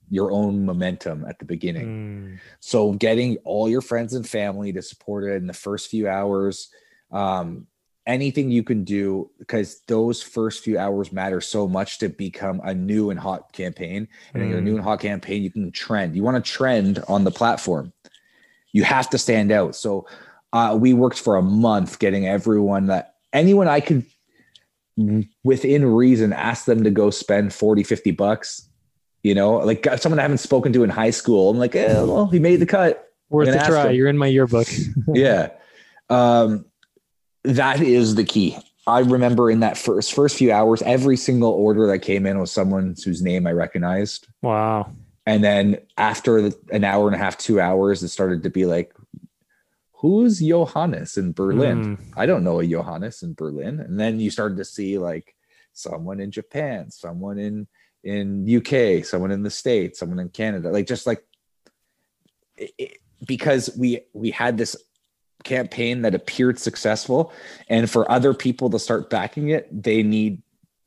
your 0.09 0.31
own 0.31 0.65
momentum 0.65 1.25
at 1.27 1.37
the 1.39 1.45
beginning. 1.45 1.87
Mm, 1.87 2.39
So 2.61 2.93
getting 2.93 3.37
all 3.43 3.69
your 3.69 3.81
friends 3.81 4.13
and 4.13 4.27
family 4.27 4.71
to 4.73 4.81
support 4.81 5.25
it 5.25 5.35
in 5.35 5.45
the 5.45 5.53
first 5.53 5.89
few 5.89 6.07
hours, 6.07 6.69
um, 7.11 7.67
anything 8.09 8.49
you 8.51 8.63
can 8.63 8.83
do, 8.83 9.29
because 9.37 9.81
those 9.87 10.21
first 10.21 10.63
few 10.63 10.77
hours 10.77 11.11
matter 11.13 11.39
so 11.39 11.67
much 11.67 11.99
to 11.99 12.09
become 12.09 12.59
a 12.63 12.73
new 12.73 13.11
and 13.11 13.19
hot 13.19 13.53
campaign. 13.53 14.07
And 14.33 14.43
in 14.43 14.49
your 14.49 14.59
Mm. 14.59 14.63
new 14.63 14.75
and 14.75 14.83
hot 14.83 14.99
campaign, 14.99 15.43
you 15.43 15.51
can 15.51 15.71
trend. 15.71 16.15
You 16.15 16.23
want 16.23 16.43
to 16.43 16.51
trend 16.51 17.03
on 17.07 17.23
the 17.23 17.31
platform. 17.31 17.93
You 18.73 18.83
have 18.83 19.09
to 19.11 19.17
stand 19.17 19.51
out. 19.51 19.75
So 19.75 20.07
uh, 20.51 20.77
we 20.79 20.93
worked 20.93 21.19
for 21.19 21.35
a 21.35 21.41
month 21.41 21.99
getting 21.99 22.27
everyone 22.27 22.87
that 22.87 23.15
anyone 23.31 23.67
I 23.67 23.79
could 23.79 24.03
within 25.43 25.85
reason 25.85 26.33
ask 26.33 26.65
them 26.65 26.83
to 26.83 26.89
go 26.91 27.09
spend 27.09 27.53
40 27.53 27.83
50 27.83 28.11
bucks 28.11 28.67
you 29.23 29.33
know 29.33 29.53
like 29.57 29.87
someone 29.97 30.19
i 30.19 30.23
haven't 30.23 30.39
spoken 30.39 30.73
to 30.73 30.83
in 30.83 30.89
high 30.89 31.09
school 31.11 31.49
i'm 31.49 31.57
like 31.57 31.73
eh, 31.73 32.01
well 32.01 32.27
he 32.27 32.39
made 32.39 32.57
the 32.57 32.65
cut 32.65 33.07
worth 33.29 33.47
a 33.47 33.59
try. 33.59 33.89
him. 33.89 33.95
You're 33.95 34.09
in 34.09 34.17
my 34.17 34.27
yearbook. 34.27 34.67
yeah 35.13 35.51
um 36.09 36.65
that 37.43 37.81
is 37.81 38.15
the 38.15 38.23
key 38.23 38.57
i 38.87 38.99
remember 38.99 39.49
in 39.49 39.59
that 39.61 39.77
first 39.77 40.13
first 40.13 40.37
few 40.37 40.51
hours 40.51 40.81
every 40.83 41.15
single 41.17 41.51
order 41.51 41.87
that 41.87 41.99
came 41.99 42.25
in 42.25 42.39
was 42.39 42.51
someone 42.51 42.95
whose 43.03 43.21
name 43.21 43.47
i 43.47 43.51
recognized 43.51 44.27
wow. 44.41 44.91
and 45.25 45.43
then 45.43 45.77
after 45.97 46.51
an 46.71 46.83
hour 46.83 47.07
and 47.07 47.15
a 47.15 47.19
half 47.19 47.37
two 47.37 47.59
hours 47.61 48.03
it 48.03 48.09
started 48.09 48.43
to 48.43 48.49
be 48.49 48.65
like 48.65 48.93
who's 49.93 50.39
johannes 50.39 51.17
in 51.17 51.31
berlin 51.31 51.97
Mm, 51.97 52.13
I 52.17 52.25
don't 52.25 52.43
know 52.43 52.59
a 52.59 52.65
Johannes 52.67 53.21
in 53.23 53.33
Berlin. 53.33 53.79
And 53.79 53.99
then 53.99 54.19
you 54.19 54.29
started 54.31 54.57
to 54.57 54.65
see 54.65 54.97
like 54.97 55.35
someone 55.73 56.19
in 56.19 56.31
Japan, 56.31 56.89
someone 56.91 57.37
in 57.37 57.67
in 58.03 58.47
UK, 58.47 59.05
someone 59.05 59.31
in 59.31 59.43
the 59.43 59.49
States, 59.49 59.99
someone 59.99 60.19
in 60.19 60.29
Canada, 60.29 60.69
like 60.71 60.87
just 60.87 61.05
like 61.07 61.23
it, 62.57 62.71
it- 62.77 62.97
because 63.25 63.69
we 63.77 64.01
we 64.13 64.31
had 64.31 64.57
this 64.57 64.75
campaign 65.43 66.01
that 66.01 66.15
appeared 66.15 66.59
successful 66.59 67.31
and 67.69 67.89
for 67.89 68.09
other 68.11 68.33
people 68.33 68.69
to 68.69 68.79
start 68.79 69.09
backing 69.09 69.49
it, 69.49 69.67
they 69.71 70.03
need 70.03 70.41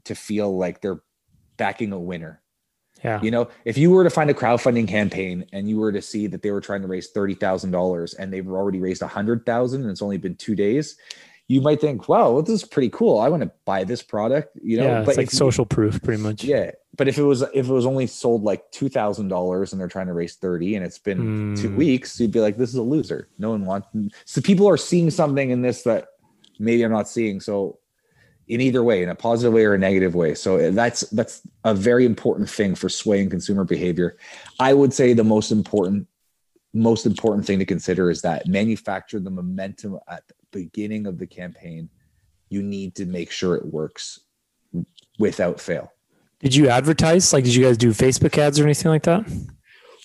to 0.05 0.15
feel 0.15 0.57
like 0.57 0.81
they're 0.81 1.01
backing 1.57 1.93
a 1.93 1.99
winner. 1.99 2.41
yeah. 3.05 3.21
You 3.23 3.31
know, 3.31 3.49
if 3.65 3.79
you 3.79 3.91
were 3.91 4.05
to 4.05 4.11
find 4.11 4.31
a 4.31 4.35
crowdfunding 4.35 4.89
campaign 4.89 5.47
and 5.53 5.69
you 5.69 5.79
were 5.79 5.93
to 5.93 6.03
see 6.03 6.27
that 6.29 6.43
they 6.43 6.51
were 6.51 6.61
trying 6.61 6.83
to 6.83 6.89
raise 6.89 7.11
thirty 7.11 7.35
thousand 7.35 7.71
dollars 7.71 8.15
and 8.15 8.33
they've 8.33 8.49
already 8.49 8.81
raised 8.81 9.03
a 9.03 9.09
hundred 9.09 9.47
thousand 9.47 9.83
and 9.83 9.91
it's 9.91 10.03
only 10.03 10.19
been 10.19 10.37
two 10.37 10.55
days, 10.55 10.97
you 11.53 11.61
might 11.61 11.81
think, 11.81 12.09
"Wow, 12.09 12.33
well, 12.33 12.43
this 12.43 12.55
is 12.63 12.65
pretty 12.65 12.89
cool. 12.89 13.19
I 13.21 13.29
want 13.29 13.43
to 13.43 13.51
buy 13.65 13.85
this 13.85 14.03
product." 14.03 14.57
You 14.63 14.79
know, 14.79 14.85
yeah, 14.87 15.01
it's 15.01 15.17
like 15.19 15.27
if 15.27 15.33
you- 15.33 15.37
social 15.37 15.67
proof, 15.67 16.01
pretty 16.03 16.23
much. 16.23 16.45
yeah, 16.45 16.71
but 16.97 17.09
if 17.09 17.19
it 17.19 17.23
was 17.33 17.43
if 17.43 17.69
it 17.69 17.73
was 17.73 17.87
only 17.87 18.07
sold 18.07 18.43
like 18.43 18.71
two 18.71 18.89
thousand 18.89 19.29
dollars 19.29 19.73
and 19.73 19.81
they're 19.81 19.89
trying 19.97 20.07
to 20.07 20.15
raise 20.15 20.35
thirty 20.37 20.75
and 20.77 20.85
it's 20.87 20.99
been 20.99 21.55
two 21.57 21.71
Mm. 21.71 21.77
weeks, 21.77 22.19
you'd 22.19 22.33
be 22.33 22.41
like, 22.41 22.57
"This 22.57 22.71
is 22.71 22.77
a 22.77 22.83
loser. 22.83 23.29
No 23.39 23.51
one 23.51 23.65
wants." 23.67 23.89
So 24.25 24.41
people 24.41 24.69
are 24.69 24.77
seeing 24.79 25.11
something 25.11 25.51
in 25.51 25.63
this 25.63 25.83
that 25.83 26.07
maybe 26.59 26.83
I'm 26.85 26.93
not 26.93 27.09
seeing. 27.09 27.41
So 27.41 27.79
in 28.49 28.61
either 28.61 28.83
way, 28.83 29.03
in 29.03 29.09
a 29.09 29.15
positive 29.15 29.53
way 29.53 29.65
or 29.65 29.75
a 29.75 29.79
negative 29.79 30.15
way. 30.15 30.35
So 30.35 30.71
that's 30.73 31.01
that's 31.11 31.43
a 31.65 31.75
very 31.75 32.05
important 32.07 32.49
thing 32.51 32.75
for 32.75 32.89
swaying 32.89 33.31
consumer 33.31 33.65
behavior. 33.65 34.17
I 34.59 34.75
would 34.75 34.93
say 34.93 35.13
the 35.13 35.25
most 35.25 35.51
important 35.53 36.07
most 36.75 37.05
important 37.05 37.47
thing 37.47 37.59
to 37.59 37.67
consider 37.67 38.11
is 38.11 38.23
that 38.23 38.47
manufacture 38.47 39.21
the 39.21 39.31
momentum 39.31 39.99
at 40.09 40.23
beginning 40.53 41.07
of 41.07 41.19
the 41.19 41.27
campaign. 41.27 41.91
You 42.49 42.63
need 42.63 42.95
to 42.97 43.07
make 43.07 43.31
sure 43.31 43.57
it 43.57 43.67
works 43.67 44.21
without 45.19 45.61
fail. 45.61 45.93
Did 46.41 46.55
you 46.55 46.69
advertise? 46.69 47.33
Like, 47.33 47.45
did 47.45 47.55
you 47.55 47.65
guys 47.65 47.77
do 47.77 47.91
Facebook 47.91 48.37
ads 48.39 48.61
or 48.61 48.65
anything 48.65 48.91
like 48.91 49.05
that? 49.05 49.27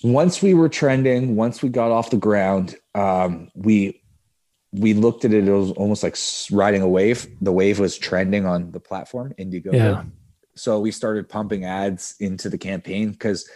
once 0.03 0.41
we 0.41 0.53
were 0.53 0.69
trending, 0.69 1.35
once 1.35 1.61
we 1.61 1.69
got 1.69 1.91
off 1.91 2.09
the 2.09 2.17
ground, 2.17 2.75
um, 2.95 3.49
we 3.55 4.01
we 4.73 4.93
looked 4.93 5.25
at 5.25 5.33
it, 5.33 5.47
it 5.47 5.51
was 5.51 5.71
almost 5.71 6.03
like 6.03 6.17
riding 6.51 6.81
a 6.81 6.87
wave. 6.87 7.27
The 7.41 7.51
wave 7.51 7.79
was 7.79 7.97
trending 7.97 8.45
on 8.45 8.71
the 8.71 8.79
platform, 8.79 9.33
Indiegogo. 9.39 9.73
Yeah. 9.73 10.03
So 10.55 10.79
we 10.79 10.91
started 10.91 11.29
pumping 11.29 11.65
ads 11.65 12.15
into 12.19 12.49
the 12.49 12.57
campaign 12.57 13.11
because 13.11 13.49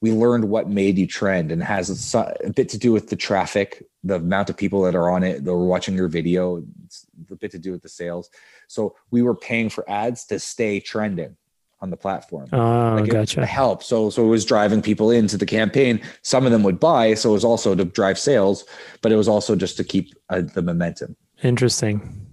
we 0.00 0.12
learned 0.12 0.48
what 0.48 0.68
made 0.68 0.96
you 0.96 1.06
trend 1.06 1.50
and 1.50 1.62
has 1.62 2.14
a, 2.14 2.50
bit 2.54 2.68
to 2.68 2.78
do 2.78 2.92
with 2.92 3.08
the 3.08 3.16
traffic, 3.16 3.84
the 4.04 4.16
amount 4.16 4.48
of 4.48 4.56
people 4.56 4.82
that 4.82 4.94
are 4.94 5.10
on 5.10 5.24
it, 5.24 5.44
that 5.44 5.52
were 5.52 5.66
watching 5.66 5.96
your 5.96 6.08
video, 6.08 6.62
it's 6.84 7.06
a 7.30 7.36
bit 7.36 7.50
to 7.50 7.58
do 7.58 7.72
with 7.72 7.82
the 7.82 7.88
sales. 7.88 8.30
So 8.68 8.94
we 9.10 9.22
were 9.22 9.34
paying 9.34 9.68
for 9.68 9.88
ads 9.90 10.24
to 10.26 10.38
stay 10.38 10.78
trending 10.78 11.36
on 11.80 11.90
the 11.90 11.96
platform. 11.96 12.48
Oh, 12.52 12.98
like 13.00 13.10
gotcha. 13.10 13.46
help. 13.46 13.82
So 13.82 14.10
so 14.10 14.24
it 14.24 14.28
was 14.28 14.44
driving 14.44 14.82
people 14.82 15.10
into 15.10 15.36
the 15.36 15.46
campaign. 15.46 16.00
Some 16.22 16.44
of 16.44 16.52
them 16.52 16.62
would 16.64 16.80
buy, 16.80 17.14
so 17.14 17.30
it 17.30 17.34
was 17.34 17.44
also 17.44 17.74
to 17.74 17.84
drive 17.84 18.18
sales, 18.18 18.64
but 19.00 19.12
it 19.12 19.16
was 19.16 19.28
also 19.28 19.54
just 19.54 19.76
to 19.76 19.84
keep 19.84 20.14
uh, 20.28 20.42
the 20.42 20.62
momentum. 20.62 21.16
Interesting. 21.42 22.26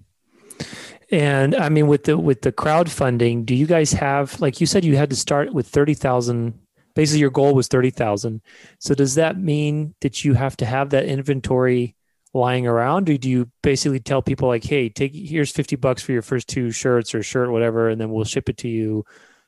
And 1.11 1.55
I 1.55 1.69
mean, 1.69 1.87
with 1.87 2.05
the 2.05 2.17
with 2.17 2.41
the 2.41 2.51
crowdfunding, 2.51 3.45
do 3.45 3.53
you 3.53 3.67
guys 3.67 3.93
have 3.93 4.39
like 4.41 4.59
you 4.59 4.67
said 4.67 4.83
you 4.83 4.97
had 4.97 5.11
to 5.11 5.15
start 5.15 5.53
with 5.53 5.67
thirty 5.67 5.93
thousand? 5.93 6.59
Basically, 6.95 7.19
your 7.19 7.29
goal 7.29 7.53
was 7.53 7.67
thirty 7.67 7.91
thousand. 7.91 8.41
So 8.79 8.95
does 8.95 9.15
that 9.15 9.37
mean 9.37 9.95
that 10.01 10.23
you 10.23 10.33
have 10.33 10.57
to 10.57 10.65
have 10.65 10.91
that 10.91 11.05
inventory 11.05 11.95
lying 12.33 12.67
around, 12.67 13.09
or 13.09 13.17
do 13.17 13.29
you 13.29 13.49
basically 13.61 13.99
tell 13.99 14.21
people 14.21 14.47
like, 14.47 14.63
"Hey, 14.63 14.89
take 14.89 15.13
here's 15.13 15.51
fifty 15.51 15.75
bucks 15.75 16.01
for 16.01 16.13
your 16.13 16.21
first 16.21 16.47
two 16.47 16.71
shirts 16.71 17.13
or 17.13 17.21
shirt, 17.21 17.51
whatever, 17.51 17.89
and 17.89 17.99
then 17.99 18.09
we'll 18.09 18.25
ship 18.25 18.49
it 18.49 18.57
to 18.57 18.69
you 18.69 19.05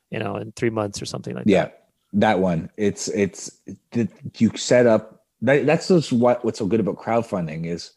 you 0.09 0.19
know, 0.19 0.37
in 0.37 0.51
three 0.53 0.69
months 0.69 1.01
or 1.01 1.05
something 1.05 1.35
like 1.35 1.45
yeah, 1.47 1.63
that. 1.63 1.89
Yeah, 2.13 2.19
that 2.19 2.39
one. 2.39 2.69
It's 2.77 3.07
it's 3.09 3.59
that 3.91 4.09
you 4.37 4.51
set 4.55 4.85
up. 4.85 5.25
That, 5.41 5.65
that's 5.65 5.87
just 5.87 6.11
what 6.11 6.43
what's 6.43 6.59
so 6.59 6.65
good 6.65 6.79
about 6.79 6.97
crowdfunding 6.97 7.65
is 7.65 7.91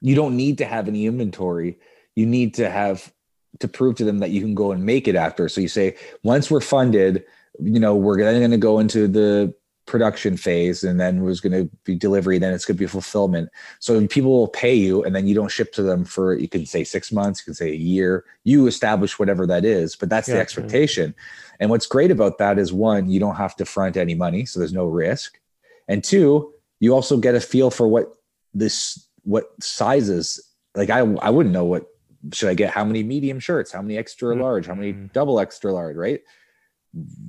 you 0.00 0.14
don't 0.14 0.36
need 0.36 0.58
to 0.58 0.64
have 0.64 0.88
any 0.88 1.06
inventory. 1.06 1.78
You 2.14 2.26
need 2.26 2.54
to 2.54 2.70
have 2.70 3.12
to 3.60 3.68
prove 3.68 3.96
to 3.96 4.04
them 4.04 4.18
that 4.20 4.30
you 4.30 4.40
can 4.40 4.54
go 4.54 4.72
and 4.72 4.84
make 4.84 5.08
it 5.08 5.16
after. 5.16 5.48
So 5.48 5.60
you 5.60 5.68
say, 5.68 5.96
once 6.22 6.50
we're 6.50 6.60
funded, 6.60 7.24
you 7.58 7.80
know, 7.80 7.94
we're 7.94 8.18
then 8.18 8.40
going 8.40 8.50
to 8.50 8.56
go 8.56 8.78
into 8.78 9.08
the 9.08 9.54
production 9.86 10.36
phase 10.36 10.84
and 10.84 11.00
then 11.00 11.20
there's 11.20 11.40
going 11.40 11.52
to 11.52 11.68
be 11.82 11.96
delivery 11.96 12.38
then 12.38 12.54
it's 12.54 12.64
going 12.64 12.76
to 12.76 12.78
be 12.78 12.86
fulfillment. 12.86 13.48
So 13.80 14.06
people 14.06 14.30
will 14.30 14.48
pay 14.48 14.74
you 14.74 15.02
and 15.02 15.16
then 15.16 15.26
you 15.26 15.34
don't 15.34 15.50
ship 15.50 15.72
to 15.72 15.82
them 15.82 16.04
for 16.04 16.38
you 16.38 16.48
can 16.48 16.64
say 16.64 16.84
six 16.84 17.10
months 17.10 17.40
you 17.40 17.46
can 17.46 17.54
say 17.54 17.70
a 17.70 17.76
year 17.76 18.24
you 18.44 18.68
establish 18.68 19.18
whatever 19.18 19.48
that 19.48 19.64
is 19.64 19.96
but 19.96 20.08
that's 20.08 20.28
the 20.28 20.38
expectation. 20.38 21.14
And 21.58 21.70
what's 21.70 21.86
great 21.86 22.12
about 22.12 22.38
that 22.38 22.58
is 22.58 22.72
one 22.72 23.10
you 23.10 23.18
don't 23.18 23.34
have 23.34 23.56
to 23.56 23.64
front 23.64 23.96
any 23.96 24.14
money 24.14 24.46
so 24.46 24.60
there's 24.60 24.72
no 24.72 24.86
risk. 24.86 25.40
And 25.88 26.04
two 26.04 26.54
you 26.78 26.94
also 26.94 27.16
get 27.16 27.34
a 27.34 27.40
feel 27.40 27.70
for 27.70 27.88
what 27.88 28.12
this 28.54 29.08
what 29.22 29.50
sizes 29.60 30.40
like 30.74 30.90
i 30.90 30.98
i 30.98 31.30
wouldn't 31.30 31.52
know 31.52 31.64
what 31.64 31.86
should 32.32 32.48
i 32.48 32.54
get 32.54 32.70
how 32.70 32.84
many 32.84 33.02
medium 33.02 33.38
shirts 33.38 33.72
how 33.72 33.82
many 33.82 33.96
extra 33.96 34.34
large 34.34 34.66
how 34.66 34.74
many 34.74 34.92
mm-hmm. 34.92 35.06
double 35.12 35.40
extra 35.40 35.72
large 35.72 35.96
right 35.96 36.22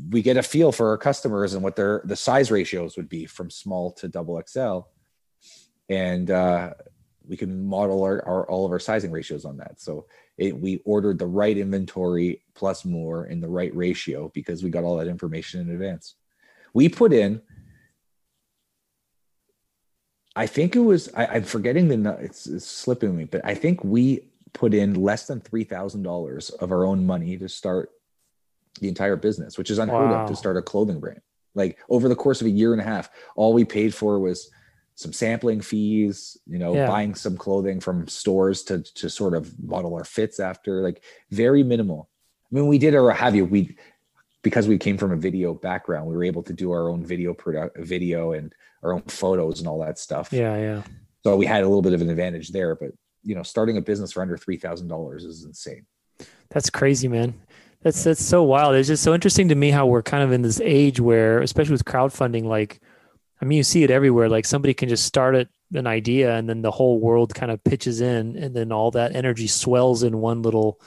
we 0.09 0.22
get 0.22 0.38
a 0.38 0.43
feel 0.43 0.72
for 0.72 0.89
our 0.89 0.97
customers 0.97 1.53
and 1.53 1.64
what 1.64 1.76
their 1.76 2.01
the 2.05 2.16
size 2.16 2.49
ratios 2.49 2.97
would 2.97 3.09
be 3.09 3.26
from 3.26 3.49
small 3.49 3.91
to 3.91 4.07
double 4.07 4.41
XL, 4.47 4.80
and 5.89 6.32
uh, 6.32 6.74
we 7.28 7.38
can 7.38 7.66
model 7.66 8.03
our, 8.03 8.26
our, 8.26 8.49
all 8.49 8.66
of 8.66 8.72
our 8.72 8.80
sizing 8.80 9.12
ratios 9.12 9.45
on 9.45 9.57
that. 9.57 9.80
So 9.80 10.07
it, 10.38 10.59
we 10.59 10.82
ordered 10.86 11.20
the 11.20 11.28
right 11.28 11.57
inventory 11.57 12.41
plus 12.55 12.84
more 12.84 13.28
in 13.28 13.39
the 13.39 13.49
right 13.49 13.76
ratio 13.76 14.32
because 14.34 14.64
we 14.64 14.70
got 14.70 14.84
all 14.84 14.97
that 14.97 15.07
information 15.07 15.62
in 15.62 15.70
advance. 15.70 16.16
We 16.74 16.89
put 16.89 17.14
in. 17.14 17.41
I 20.36 20.47
think 20.47 20.76
it 20.76 20.80
was. 20.80 21.14
I, 21.14 21.38
am 21.38 21.43
forgetting 21.43 21.88
the. 21.88 22.12
It's, 22.22 22.47
it's 22.47 22.66
slipping 22.66 23.16
me, 23.16 23.26
but 23.26 23.41
I 23.43 23.53
think 23.53 23.84
we 23.84 24.32
put 24.53 24.74
in 24.74 24.95
less 24.95 25.28
than 25.28 25.41
three 25.41 25.66
thousand 25.66 26.03
dollars 26.03 26.49
of 26.49 26.72
our 26.72 26.86
own 26.86 27.05
money 27.05 27.38
to 27.38 27.49
start 27.49 27.91
the 28.80 28.88
entire 28.88 29.15
business, 29.15 29.57
which 29.57 29.69
is 29.69 29.80
unheard 29.80 30.09
wow. 30.09 30.24
of 30.24 30.30
to 30.30 30.36
start 30.36 30.57
a 30.57 30.61
clothing 30.61 30.99
brand. 30.99 31.22
Like 31.53 31.80
over 31.89 32.07
the 32.07 32.15
course 32.15 32.41
of 32.41 32.47
a 32.47 32.51
year 32.51 32.72
and 32.72 32.82
a 32.82 32.86
half, 32.86 33.09
all 33.36 33.53
we 33.53 33.65
paid 33.65 33.93
for 33.93 34.19
was 34.19 34.49
some 34.95 35.13
sampling 35.13 35.61
fees, 35.61 36.38
you 36.45 36.59
know, 36.59 36.74
yeah. 36.74 36.88
buying 36.88 37.15
some 37.15 37.38
clothing 37.38 37.80
from 37.80 38.07
stores 38.07 38.63
to 38.63 38.84
to 38.95 39.09
sort 39.09 39.34
of 39.34 39.51
model 39.61 39.95
our 39.95 40.05
fits 40.05 40.39
after, 40.39 40.82
like 40.82 41.03
very 41.30 41.63
minimal. 41.63 42.09
I 42.51 42.55
mean, 42.55 42.67
we 42.67 42.78
did 42.78 42.95
our 42.95 43.11
have 43.11 43.36
you 43.36 43.45
we 43.45 43.78
because 44.43 44.67
we 44.67 44.78
came 44.78 44.97
from 44.97 45.11
a 45.11 45.17
video 45.17 45.53
background, 45.53 46.07
we 46.07 46.15
were 46.15 46.24
able 46.24 46.43
to 46.43 46.53
do 46.53 46.72
our 46.72 46.89
own 46.89 47.05
video 47.05 47.34
product 47.34 47.78
video 47.80 48.32
and 48.34 48.53
our 48.84 48.93
own 48.93 49.03
photos 49.03 49.59
and 49.59 49.67
all 49.67 49.80
that 49.80 49.99
stuff. 49.99 50.32
Yeah, 50.32 50.57
yeah. 50.57 50.84
So 51.24 51.36
we 51.36 51.45
had 51.45 51.63
a 51.63 51.67
little 51.67 51.84
bit 51.84 51.93
of 51.93 52.01
an 52.01 52.09
advantage 52.09 52.49
there, 52.49 52.76
but 52.76 52.91
you 53.24 53.36
know, 53.36 53.43
starting 53.43 53.78
a 53.78 53.82
business 53.82 54.11
for 54.11 54.22
under 54.22 54.38
three 54.38 54.57
thousand 54.57 54.88
dollars 54.88 55.24
is 55.24 55.43
insane. 55.45 55.86
That's 56.49 56.69
crazy, 56.69 57.07
man. 57.07 57.34
That's 57.84 58.04
that's 58.04 58.24
so 58.24 58.44
wild. 58.44 58.76
It's 58.76 58.88
just 58.88 59.04
so 59.04 59.14
interesting 59.14 59.50
to 59.50 59.56
me 59.56 59.72
how 59.72 59.88
we're 59.88 60.04
kind 60.04 60.24
of 60.24 60.32
in 60.32 60.44
this 60.44 60.62
age 60.62 61.00
where, 61.00 61.42
especially 61.42 61.74
with 61.74 61.86
crowdfunding, 61.86 62.44
like 62.44 62.80
I 63.42 63.46
mean, 63.46 63.58
you 63.58 63.64
see 63.64 63.84
it 63.84 63.90
everywhere. 63.92 64.30
Like 64.30 64.46
somebody 64.46 64.74
can 64.74 64.88
just 64.88 65.06
start 65.06 65.36
it, 65.36 65.50
an 65.74 65.88
idea, 65.88 66.36
and 66.36 66.48
then 66.48 66.62
the 66.62 66.72
whole 66.72 67.00
world 67.00 67.34
kind 67.34 67.52
of 67.52 67.64
pitches 67.64 68.00
in, 68.00 68.38
and 68.38 68.56
then 68.56 68.72
all 68.72 68.92
that 68.92 69.16
energy 69.16 69.48
swells 69.48 70.04
in 70.04 70.20
one 70.20 70.44
little, 70.44 70.80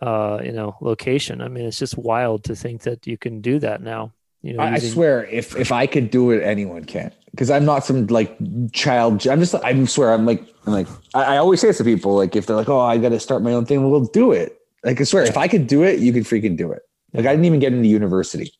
uh, 0.00 0.40
you 0.42 0.50
know, 0.50 0.76
location. 0.80 1.40
I 1.40 1.46
mean, 1.46 1.66
it's 1.66 1.78
just 1.78 1.96
wild 1.96 2.44
to 2.44 2.56
think 2.56 2.82
that 2.82 3.06
you 3.06 3.16
can 3.16 3.40
do 3.40 3.60
that 3.60 3.80
now. 3.80 4.12
You 4.42 4.54
know, 4.54 4.62
I, 4.64 4.74
using- 4.74 4.90
I 4.90 4.92
swear, 4.92 5.24
if 5.26 5.56
if 5.56 5.70
I 5.70 5.86
could 5.86 6.10
do 6.10 6.32
it, 6.32 6.42
anyone 6.42 6.84
can. 6.84 7.12
Because 7.30 7.50
I'm 7.50 7.64
not 7.64 7.84
some 7.84 8.08
like 8.08 8.36
child. 8.72 9.24
I'm 9.26 9.38
just. 9.38 9.54
I 9.54 9.84
swear, 9.84 10.12
I'm 10.12 10.26
like. 10.26 10.42
I'm 10.66 10.72
like. 10.72 10.88
I, 11.14 11.34
I 11.34 11.36
always 11.36 11.60
say 11.60 11.68
this 11.68 11.78
to 11.78 11.84
people. 11.84 12.16
Like, 12.16 12.34
if 12.34 12.46
they're 12.46 12.56
like, 12.56 12.68
"Oh, 12.68 12.80
I 12.80 12.98
got 12.98 13.10
to 13.10 13.20
start 13.20 13.42
my 13.42 13.52
own 13.52 13.66
thing," 13.66 13.88
we'll 13.88 14.04
do 14.04 14.32
it 14.32 14.58
like 14.84 15.00
I 15.00 15.04
swear, 15.04 15.24
if 15.24 15.36
I 15.36 15.48
could 15.48 15.66
do 15.66 15.82
it, 15.82 16.00
you 16.00 16.12
could 16.12 16.24
freaking 16.24 16.56
do 16.56 16.70
it. 16.72 16.82
Like 17.12 17.26
I 17.26 17.30
didn't 17.30 17.46
even 17.46 17.60
get 17.60 17.72
into 17.72 17.88
university. 17.88 18.52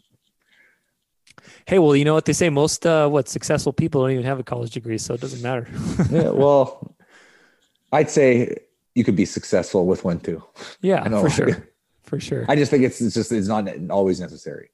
Hey, 1.67 1.79
well, 1.79 1.97
you 1.97 2.05
know 2.05 2.15
what 2.15 2.25
they 2.25 2.33
say? 2.33 2.51
Most 2.51 2.87
uh, 2.87 3.09
what 3.09 3.29
successful 3.29 3.73
people 3.73 4.03
don't 4.03 4.13
even 4.13 4.25
have 4.25 4.39
a 4.39 4.43
college 4.43 4.71
degree, 4.73 4.99
so 4.99 5.15
it 5.15 5.21
doesn't 5.21 5.43
matter. 5.43 5.67
yeah, 6.11 6.31
well, 6.31 6.95
I'd 7.93 8.11
say 8.11 8.57
you 8.95 9.05
could 9.05 9.17
be 9.17 9.25
successful 9.25 9.87
with 9.87 10.05
one 10.05 10.21
too. 10.21 10.43
Yeah, 10.83 11.09
for 11.09 11.31
sure, 11.31 11.69
for 12.03 12.21
sure. 12.21 12.45
I 12.49 12.57
just 12.57 12.71
think 12.71 12.85
it's, 12.85 13.01
it's 13.01 13.15
just 13.15 13.33
it's 13.33 13.49
not 13.49 13.69
always 13.91 14.21
necessary. 14.21 14.71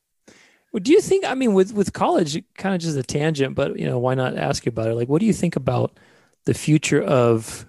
Well, 0.73 0.81
do 0.81 0.93
you 0.93 1.01
think? 1.01 1.25
I 1.25 1.35
mean, 1.35 1.55
with 1.55 1.73
with 1.73 1.93
college, 1.93 2.43
kind 2.57 2.75
of 2.75 2.81
just 2.81 2.97
a 2.97 3.03
tangent, 3.03 3.55
but 3.55 3.79
you 3.79 3.87
know, 3.87 3.99
why 3.99 4.15
not 4.15 4.37
ask 4.37 4.67
you 4.67 4.71
about 4.71 4.89
it? 4.89 4.95
Like, 4.95 5.09
what 5.09 5.21
do 5.21 5.27
you 5.27 5.33
think 5.33 5.57
about 5.57 5.99
the 6.45 6.55
future 6.55 7.03
of 7.03 7.67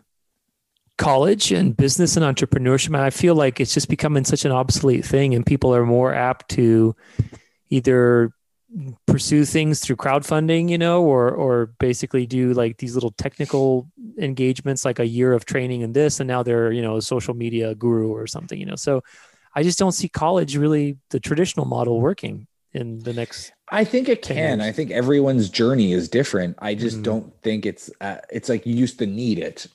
college 0.98 1.52
and 1.52 1.76
business 1.76 2.18
and 2.18 2.26
entrepreneurship. 2.26 2.88
And 2.88 2.98
I 2.98 3.10
feel 3.10 3.36
like 3.36 3.60
it's 3.60 3.74
just 3.74 3.90
becoming 3.90 4.24
such 4.24 4.46
an 4.46 4.52
obsolete 4.52 5.06
thing, 5.06 5.36
and 5.36 5.46
people 5.46 5.74
are 5.74 5.86
more 5.86 6.14
apt 6.14 6.50
to 6.52 6.96
either 7.70 8.34
pursue 9.06 9.44
things 9.44 9.80
through 9.80 9.98
crowdfunding, 9.98 10.70
you 10.70 10.78
know, 10.78 11.04
or 11.04 11.30
or 11.32 11.68
basically 11.80 12.26
do 12.26 12.54
like 12.54 12.78
these 12.78 12.96
little 12.96 13.12
technical 13.12 13.90
engagements, 14.18 14.86
like 14.86 15.00
a 15.00 15.08
year 15.08 15.34
of 15.34 15.46
training 15.46 15.82
in 15.82 15.94
this, 15.94 16.20
and 16.20 16.28
now 16.28 16.44
they're 16.44 16.72
you 16.72 16.82
know 16.82 16.98
a 16.98 17.02
social 17.02 17.34
media 17.34 17.76
guru 17.76 18.10
or 18.10 18.28
something, 18.28 18.60
you 18.60 18.66
know. 18.66 18.76
So 18.76 19.02
I 19.56 19.64
just 19.64 19.80
don't 19.80 19.92
see 19.92 20.08
college 20.08 20.56
really 20.56 20.98
the 21.10 21.20
traditional 21.20 21.66
model 21.66 22.00
working 22.00 22.48
in 22.74 23.00
the 23.00 23.14
next. 23.14 23.52
I 23.70 23.84
think 23.84 24.08
it 24.08 24.22
can. 24.22 24.60
Years. 24.60 24.70
I 24.70 24.72
think 24.72 24.92
everyone's 24.92 25.50
journey 25.50 25.94
is 25.94 26.10
different. 26.10 26.58
I 26.60 26.76
just 26.76 27.00
mm. 27.00 27.04
don't 27.04 27.42
think 27.42 27.66
it's 27.66 27.90
uh, 28.00 28.18
it's 28.30 28.50
like 28.50 28.66
you 28.66 28.76
used 28.76 29.00
to 29.00 29.06
need 29.06 29.40
it 29.40 29.68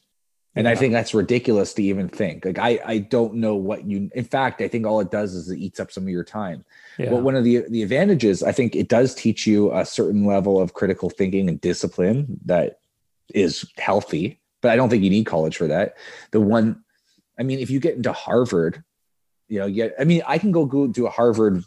and 0.56 0.64
yeah. 0.64 0.70
I 0.70 0.74
think 0.74 0.94
that's 0.94 1.12
ridiculous 1.12 1.74
to 1.74 1.82
even 1.82 2.08
think. 2.08 2.46
Like 2.46 2.58
I, 2.58 2.80
I 2.84 2.98
don't 2.98 3.34
know 3.34 3.54
what 3.54 3.84
you. 3.84 4.10
In 4.14 4.24
fact, 4.24 4.62
I 4.62 4.68
think 4.68 4.86
all 4.86 5.00
it 5.00 5.10
does 5.10 5.34
is 5.34 5.50
it 5.50 5.58
eats 5.58 5.78
up 5.78 5.92
some 5.92 6.04
of 6.04 6.08
your 6.08 6.24
time. 6.24 6.64
Yeah. 6.98 7.10
But 7.10 7.22
one 7.22 7.36
of 7.36 7.44
the 7.44 7.64
the 7.68 7.82
advantages, 7.82 8.42
I 8.42 8.52
think, 8.52 8.74
it 8.74 8.88
does 8.88 9.14
teach 9.14 9.46
you 9.46 9.72
a 9.72 9.84
certain 9.84 10.24
level 10.24 10.58
of 10.58 10.72
critical 10.72 11.10
thinking 11.10 11.48
and 11.48 11.60
discipline 11.60 12.40
that 12.46 12.80
is 13.34 13.70
healthy. 13.76 14.40
But 14.62 14.72
I 14.72 14.76
don't 14.76 14.88
think 14.88 15.04
you 15.04 15.10
need 15.10 15.26
college 15.26 15.58
for 15.58 15.66
that. 15.66 15.96
The 16.30 16.40
one, 16.40 16.82
I 17.38 17.42
mean, 17.42 17.58
if 17.58 17.68
you 17.68 17.78
get 17.78 17.94
into 17.94 18.14
Harvard, 18.14 18.82
you 19.48 19.58
know, 19.58 19.70
get. 19.70 19.94
I 20.00 20.04
mean, 20.04 20.22
I 20.26 20.38
can 20.38 20.52
go 20.52 20.64
go 20.64 20.86
do 20.86 21.06
a 21.06 21.10
Harvard 21.10 21.62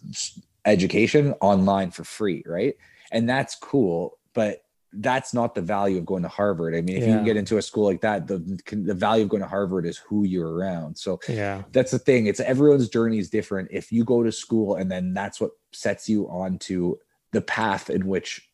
education 0.65 1.35
online 1.41 1.91
for 1.91 2.03
free, 2.03 2.43
right? 2.45 2.75
And 3.11 3.29
that's 3.29 3.55
cool. 3.55 4.17
But 4.33 4.63
that's 4.93 5.33
not 5.33 5.53
the 5.53 5.61
value 5.61 5.99
of 5.99 6.05
going 6.05 6.23
to 6.23 6.29
Harvard. 6.29 6.75
I 6.75 6.81
mean, 6.81 6.97
if 6.97 7.07
yeah. 7.07 7.19
you 7.19 7.25
get 7.25 7.37
into 7.37 7.57
a 7.57 7.61
school 7.61 7.85
like 7.85 8.01
that, 8.01 8.27
the 8.27 8.39
the 8.71 8.93
value 8.93 9.23
of 9.23 9.29
going 9.29 9.43
to 9.43 9.47
Harvard 9.47 9.85
is 9.85 9.97
who 9.97 10.25
you're 10.25 10.51
around. 10.51 10.97
So 10.97 11.19
yeah, 11.27 11.63
that's 11.71 11.91
the 11.91 11.99
thing. 11.99 12.25
It's 12.25 12.39
everyone's 12.39 12.89
journey 12.89 13.19
is 13.19 13.29
different. 13.29 13.69
If 13.71 13.91
you 13.91 14.03
go 14.03 14.23
to 14.23 14.31
school 14.31 14.75
and 14.75 14.91
then 14.91 15.13
that's 15.13 15.39
what 15.39 15.51
sets 15.71 16.09
you 16.09 16.27
onto 16.27 16.97
the 17.31 17.41
path 17.41 17.89
in 17.89 18.07
which 18.07 18.49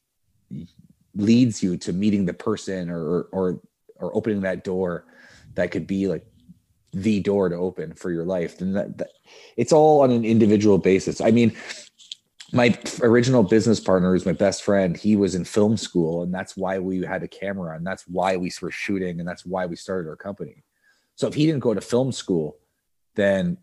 leads 1.16 1.64
you 1.64 1.78
to 1.78 1.94
meeting 1.94 2.26
the 2.26 2.34
person 2.34 2.90
or 2.90 3.24
or 3.32 3.62
or 3.96 4.16
opening 4.16 4.42
that 4.42 4.64
door 4.64 5.06
that 5.54 5.72
could 5.72 5.88
be 5.88 6.08
like 6.08 6.26
the 6.92 7.20
door 7.22 7.50
to 7.50 7.56
open 7.56 7.94
for 7.94 8.12
your 8.12 8.26
life 8.26 8.58
then 8.58 8.74
that, 8.74 8.98
that 8.98 9.10
it's 9.58 9.72
all 9.72 10.02
on 10.02 10.12
an 10.12 10.26
individual 10.26 10.78
basis 10.78 11.22
i 11.22 11.32
mean 11.32 11.56
my 12.56 12.78
original 13.01 13.43
business 13.43 13.82
partner, 13.82 14.14
who's 14.14 14.26
my 14.26 14.32
best 14.32 14.64
friend, 14.64 14.95
he 14.95 15.18
was 15.18 15.36
in 15.36 15.43
film 15.43 15.76
school, 15.76 16.24
and 16.24 16.34
that's 16.34 16.56
why 16.56 16.80
we 16.80 17.01
had 17.01 17.22
a 17.22 17.28
camera, 17.28 17.76
and 17.76 17.86
that's 17.86 18.08
why 18.08 18.38
we 18.38 18.49
were 18.62 18.72
shooting, 18.72 19.20
and 19.20 19.28
that's 19.28 19.45
why 19.45 19.66
we 19.66 19.76
started 19.76 20.08
our 20.08 20.16
company. 20.16 20.64
So 21.16 21.28
if 21.28 21.34
he 21.34 21.45
didn't 21.45 21.60
go 21.60 21.74
to 21.74 21.82
film 21.82 22.14
school, 22.14 22.58
then 23.16 23.58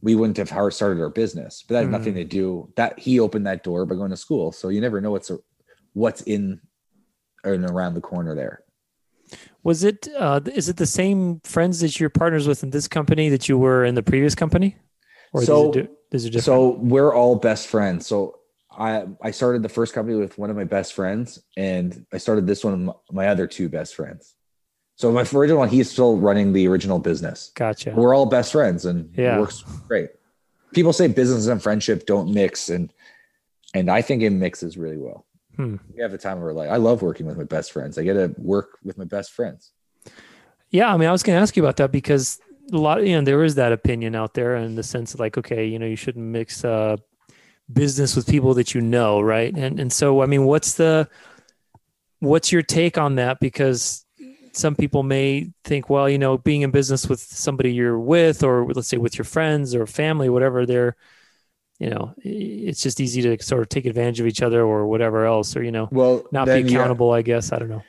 we 0.00 0.14
wouldn't 0.14 0.38
have 0.38 0.48
started 0.72 1.02
our 1.02 1.10
business. 1.10 1.62
But 1.66 1.74
that 1.74 1.80
had 1.80 1.88
mm. 1.88 1.98
nothing 1.98 2.14
to 2.14 2.24
do 2.24 2.72
that 2.76 2.98
he 2.98 3.20
opened 3.20 3.46
that 3.46 3.62
door 3.62 3.84
by 3.84 3.94
going 3.94 4.10
to 4.10 4.16
school. 4.16 4.50
So 4.50 4.68
you 4.68 4.80
never 4.80 5.00
know 5.00 5.10
what's 5.10 5.30
a, 5.30 5.38
what's 5.92 6.22
in 6.22 6.60
and 7.44 7.70
around 7.70 7.94
the 7.94 8.00
corner 8.00 8.34
there. 8.34 8.62
Was 9.62 9.84
it 9.84 10.08
uh, 10.16 10.40
is 10.54 10.68
it 10.68 10.76
the 10.76 10.86
same 10.86 11.40
friends 11.44 11.80
that 11.80 11.98
you're 11.98 12.10
partners 12.10 12.46
with 12.46 12.62
in 12.62 12.70
this 12.70 12.88
company 12.88 13.28
that 13.28 13.48
you 13.48 13.58
were 13.58 13.84
in 13.84 13.94
the 13.94 14.02
previous 14.02 14.34
company? 14.34 14.76
Or 15.32 15.42
so, 15.42 15.72
does 16.16 16.24
it, 16.24 16.30
do, 16.30 16.34
does 16.34 16.42
it 16.42 16.46
so 16.46 16.70
we're 16.70 17.14
all 17.14 17.36
best 17.36 17.68
friends. 17.68 18.06
So 18.06 18.40
I 18.70 19.04
I 19.22 19.30
started 19.30 19.62
the 19.62 19.68
first 19.68 19.94
company 19.94 20.16
with 20.16 20.38
one 20.38 20.50
of 20.50 20.56
my 20.56 20.64
best 20.64 20.92
friends, 20.92 21.42
and 21.56 22.06
I 22.12 22.18
started 22.18 22.46
this 22.46 22.64
one 22.64 22.86
with 22.86 22.96
my 23.12 23.28
other 23.28 23.46
two 23.46 23.68
best 23.68 23.94
friends. 23.94 24.34
So 24.96 25.12
my 25.12 25.26
original 25.34 25.58
one, 25.58 25.68
he's 25.68 25.90
still 25.90 26.16
running 26.16 26.52
the 26.52 26.66
original 26.68 26.98
business. 26.98 27.52
Gotcha. 27.54 27.92
We're 27.94 28.14
all 28.14 28.26
best 28.26 28.52
friends, 28.52 28.84
and 28.86 29.12
yeah. 29.16 29.36
it 29.36 29.40
works 29.40 29.62
great. 29.86 30.10
People 30.72 30.92
say 30.92 31.06
business 31.06 31.46
and 31.46 31.62
friendship 31.62 32.06
don't 32.06 32.32
mix, 32.32 32.68
and 32.70 32.92
and 33.74 33.90
I 33.90 34.02
think 34.02 34.22
it 34.22 34.30
mixes 34.30 34.76
really 34.76 34.98
well. 34.98 35.26
Hmm. 35.56 35.76
We 35.94 36.02
have 36.02 36.12
a 36.12 36.18
time 36.18 36.38
of 36.38 36.44
our 36.44 36.52
life. 36.52 36.70
I 36.70 36.76
love 36.76 37.02
working 37.02 37.26
with 37.26 37.38
my 37.38 37.44
best 37.44 37.72
friends. 37.72 37.98
I 37.98 38.04
get 38.04 38.14
to 38.14 38.34
work 38.38 38.78
with 38.84 38.98
my 38.98 39.04
best 39.04 39.32
friends. 39.32 39.72
Yeah, 40.70 40.92
I 40.92 40.96
mean, 40.96 41.08
I 41.08 41.12
was 41.12 41.22
going 41.22 41.36
to 41.36 41.40
ask 41.40 41.56
you 41.56 41.62
about 41.62 41.76
that 41.76 41.92
because 41.92 42.40
a 42.72 42.76
lot, 42.76 43.06
you 43.06 43.16
know, 43.16 43.24
there 43.24 43.44
is 43.44 43.54
that 43.56 43.72
opinion 43.72 44.14
out 44.14 44.34
there 44.34 44.56
in 44.56 44.74
the 44.74 44.82
sense 44.82 45.14
of 45.14 45.20
like, 45.20 45.38
okay, 45.38 45.66
you 45.66 45.78
know, 45.78 45.86
you 45.86 45.96
shouldn't 45.96 46.24
mix 46.24 46.64
uh, 46.64 46.96
business 47.72 48.16
with 48.16 48.26
people 48.26 48.54
that 48.54 48.74
you 48.74 48.80
know, 48.80 49.20
right? 49.20 49.54
And 49.54 49.78
and 49.80 49.92
so, 49.92 50.22
I 50.22 50.26
mean, 50.26 50.44
what's 50.44 50.74
the 50.74 51.08
what's 52.20 52.52
your 52.52 52.62
take 52.62 52.98
on 52.98 53.16
that? 53.16 53.40
Because 53.40 54.04
some 54.52 54.74
people 54.74 55.02
may 55.02 55.52
think, 55.64 55.90
well, 55.90 56.08
you 56.08 56.18
know, 56.18 56.38
being 56.38 56.62
in 56.62 56.70
business 56.70 57.08
with 57.08 57.20
somebody 57.20 57.72
you're 57.72 57.98
with, 57.98 58.42
or 58.42 58.66
let's 58.66 58.88
say 58.88 58.96
with 58.96 59.18
your 59.18 59.24
friends 59.24 59.74
or 59.74 59.86
family, 59.86 60.28
whatever, 60.28 60.64
they're, 60.64 60.96
you 61.78 61.90
know, 61.90 62.14
it's 62.18 62.80
just 62.80 63.00
easy 63.00 63.20
to 63.22 63.42
sort 63.42 63.60
of 63.60 63.68
take 63.68 63.84
advantage 63.84 64.18
of 64.18 64.26
each 64.26 64.40
other 64.42 64.62
or 64.62 64.86
whatever 64.86 65.26
else, 65.26 65.56
or 65.56 65.62
you 65.62 65.72
know, 65.72 65.88
well, 65.92 66.26
not 66.32 66.46
be 66.46 66.52
accountable. 66.52 67.12
I 67.12 67.22
guess 67.22 67.52
I 67.52 67.58
don't 67.58 67.68
know. 67.68 67.84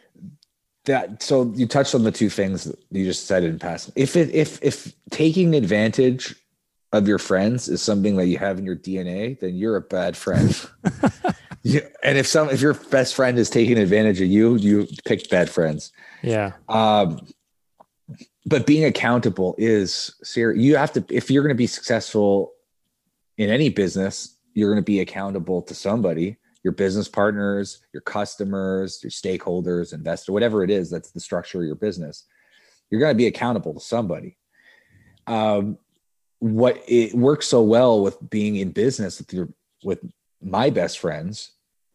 That 0.87 1.21
so 1.21 1.51
you 1.55 1.67
touched 1.67 1.93
on 1.95 2.03
the 2.03 2.11
two 2.11 2.29
things 2.29 2.73
you 2.91 3.05
just 3.05 3.27
said 3.27 3.43
in 3.43 3.59
passing. 3.59 3.93
If 3.95 4.15
it 4.15 4.33
if 4.33 4.61
if 4.63 4.93
taking 5.11 5.53
advantage 5.53 6.35
of 6.93 7.07
your 7.07 7.19
friends 7.19 7.67
is 7.67 7.81
something 7.81 8.15
that 8.15 8.27
you 8.27 8.37
have 8.37 8.57
in 8.57 8.65
your 8.65 8.75
DNA, 8.75 9.39
then 9.39 9.55
you're 9.55 9.75
a 9.75 9.81
bad 9.81 10.17
friend. 10.17 10.67
yeah, 11.63 11.81
and 12.03 12.17
if 12.17 12.25
some 12.25 12.49
if 12.49 12.61
your 12.61 12.73
best 12.73 13.15
friend 13.15 13.37
is 13.37 13.49
taking 13.49 13.77
advantage 13.77 14.21
of 14.21 14.27
you, 14.27 14.55
you 14.55 14.87
picked 15.05 15.29
bad 15.29 15.49
friends. 15.49 15.91
Yeah. 16.23 16.53
Um, 16.69 17.27
but 18.47 18.65
being 18.65 18.85
accountable 18.85 19.55
is 19.57 20.15
serious. 20.23 20.63
You 20.63 20.77
have 20.77 20.93
to, 20.93 21.03
if 21.09 21.29
you're 21.29 21.43
going 21.43 21.53
to 21.53 21.57
be 21.57 21.67
successful 21.67 22.53
in 23.37 23.49
any 23.49 23.69
business, 23.69 24.37
you're 24.53 24.69
going 24.69 24.81
to 24.81 24.85
be 24.85 25.01
accountable 25.01 25.61
to 25.63 25.75
somebody, 25.75 26.37
your 26.67 26.73
business 26.73 27.07
partners, 27.07 27.79
your 27.93 28.01
customers, 28.01 28.99
your 29.01 29.09
stakeholders, 29.09 29.93
investor, 29.93 30.33
whatever 30.33 30.65
it 30.65 30.69
is, 30.69 30.89
that's 30.89 31.11
the 31.11 31.19
structure 31.21 31.61
of 31.61 31.65
your 31.65 31.77
business. 31.77 32.25
You're 32.89 32.99
going 32.99 33.11
to 33.11 33.17
be 33.17 33.27
accountable 33.27 33.73
to 33.75 33.79
somebody. 33.79 34.37
Um, 35.27 35.77
what 36.39 36.83
it 36.85 37.13
works 37.13 37.47
so 37.47 37.61
well 37.61 38.01
with 38.01 38.17
being 38.29 38.57
in 38.57 38.71
business 38.71 39.17
with 39.17 39.31
your, 39.33 39.47
with 39.85 39.99
my 40.41 40.69
best 40.69 40.99
friends 40.99 41.53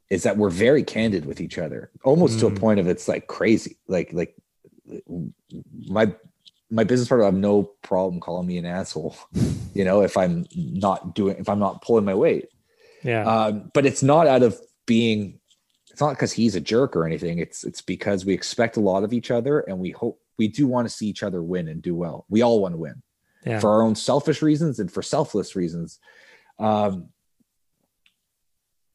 is 0.09 0.23
that 0.23 0.39
we're 0.39 0.49
very 0.49 0.83
candid 0.83 1.27
with 1.27 1.43
each 1.43 1.59
other, 1.59 1.91
almost 2.03 2.39
mm. 2.39 2.41
to 2.41 2.47
a 2.47 2.51
mm. 2.51 2.59
point 2.59 2.81
of 2.81 2.89
it's 2.89 3.09
like 3.09 3.27
crazy. 3.27 3.77
Like 3.89 4.11
like 4.15 4.35
my 5.87 6.15
my 6.71 6.85
business 6.85 7.11
partner 7.11 7.27
have 7.27 7.35
no 7.35 7.65
problem 7.83 8.21
calling 8.21 8.47
me 8.47 8.57
an 8.57 8.65
asshole, 8.65 9.17
you 9.75 9.85
know, 9.85 10.01
if 10.01 10.17
I'm 10.17 10.47
not 10.55 11.15
doing 11.15 11.37
if 11.37 11.51
I'm 11.51 11.59
not 11.59 11.83
pulling 11.83 12.07
my 12.07 12.15
weight. 12.15 12.49
Yeah. 13.03 13.25
Um, 13.25 13.71
but 13.75 13.87
it's 13.87 14.03
not 14.03 14.27
out 14.27 14.43
of 14.43 14.59
being 14.87 15.39
it's 15.91 16.01
not 16.01 16.11
because 16.11 16.33
he's 16.33 16.55
a 16.57 16.61
jerk 16.61 16.97
or 16.97 17.05
anything. 17.05 17.39
It's 17.39 17.65
it's 17.65 17.83
because 17.83 18.25
we 18.25 18.33
expect 18.33 18.77
a 18.77 18.81
lot 18.81 19.05
of 19.05 19.13
each 19.13 19.31
other 19.31 19.61
and 19.61 19.79
we 19.79 19.91
hope 19.91 20.21
we 20.39 20.49
do 20.49 20.67
want 20.67 20.89
to 20.89 20.95
see 20.95 21.07
each 21.07 21.23
other 21.23 21.43
win 21.43 21.69
and 21.69 21.83
do 21.83 21.95
well. 21.95 22.25
We 22.29 22.43
all 22.43 22.61
want 22.61 22.75
to 22.75 22.79
win 22.79 23.03
yeah. 23.45 23.61
for 23.61 23.71
our 23.71 23.83
own 23.83 23.95
selfish 23.95 24.43
reasons 24.43 24.79
and 24.79 24.91
for 24.91 25.03
selfless 25.03 25.55
reasons. 25.55 25.99
Um, 26.59 27.09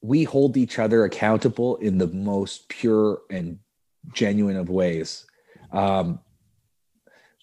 we 0.02 0.24
hold 0.24 0.58
each 0.58 0.80
other 0.80 1.04
accountable 1.04 1.78
in 1.78 1.98
the 1.98 2.08
most 2.08 2.70
pure 2.70 3.22
and 3.30 3.60
genuine 4.14 4.58
of 4.58 4.70
ways. 4.70 5.26
Um, 5.72 6.20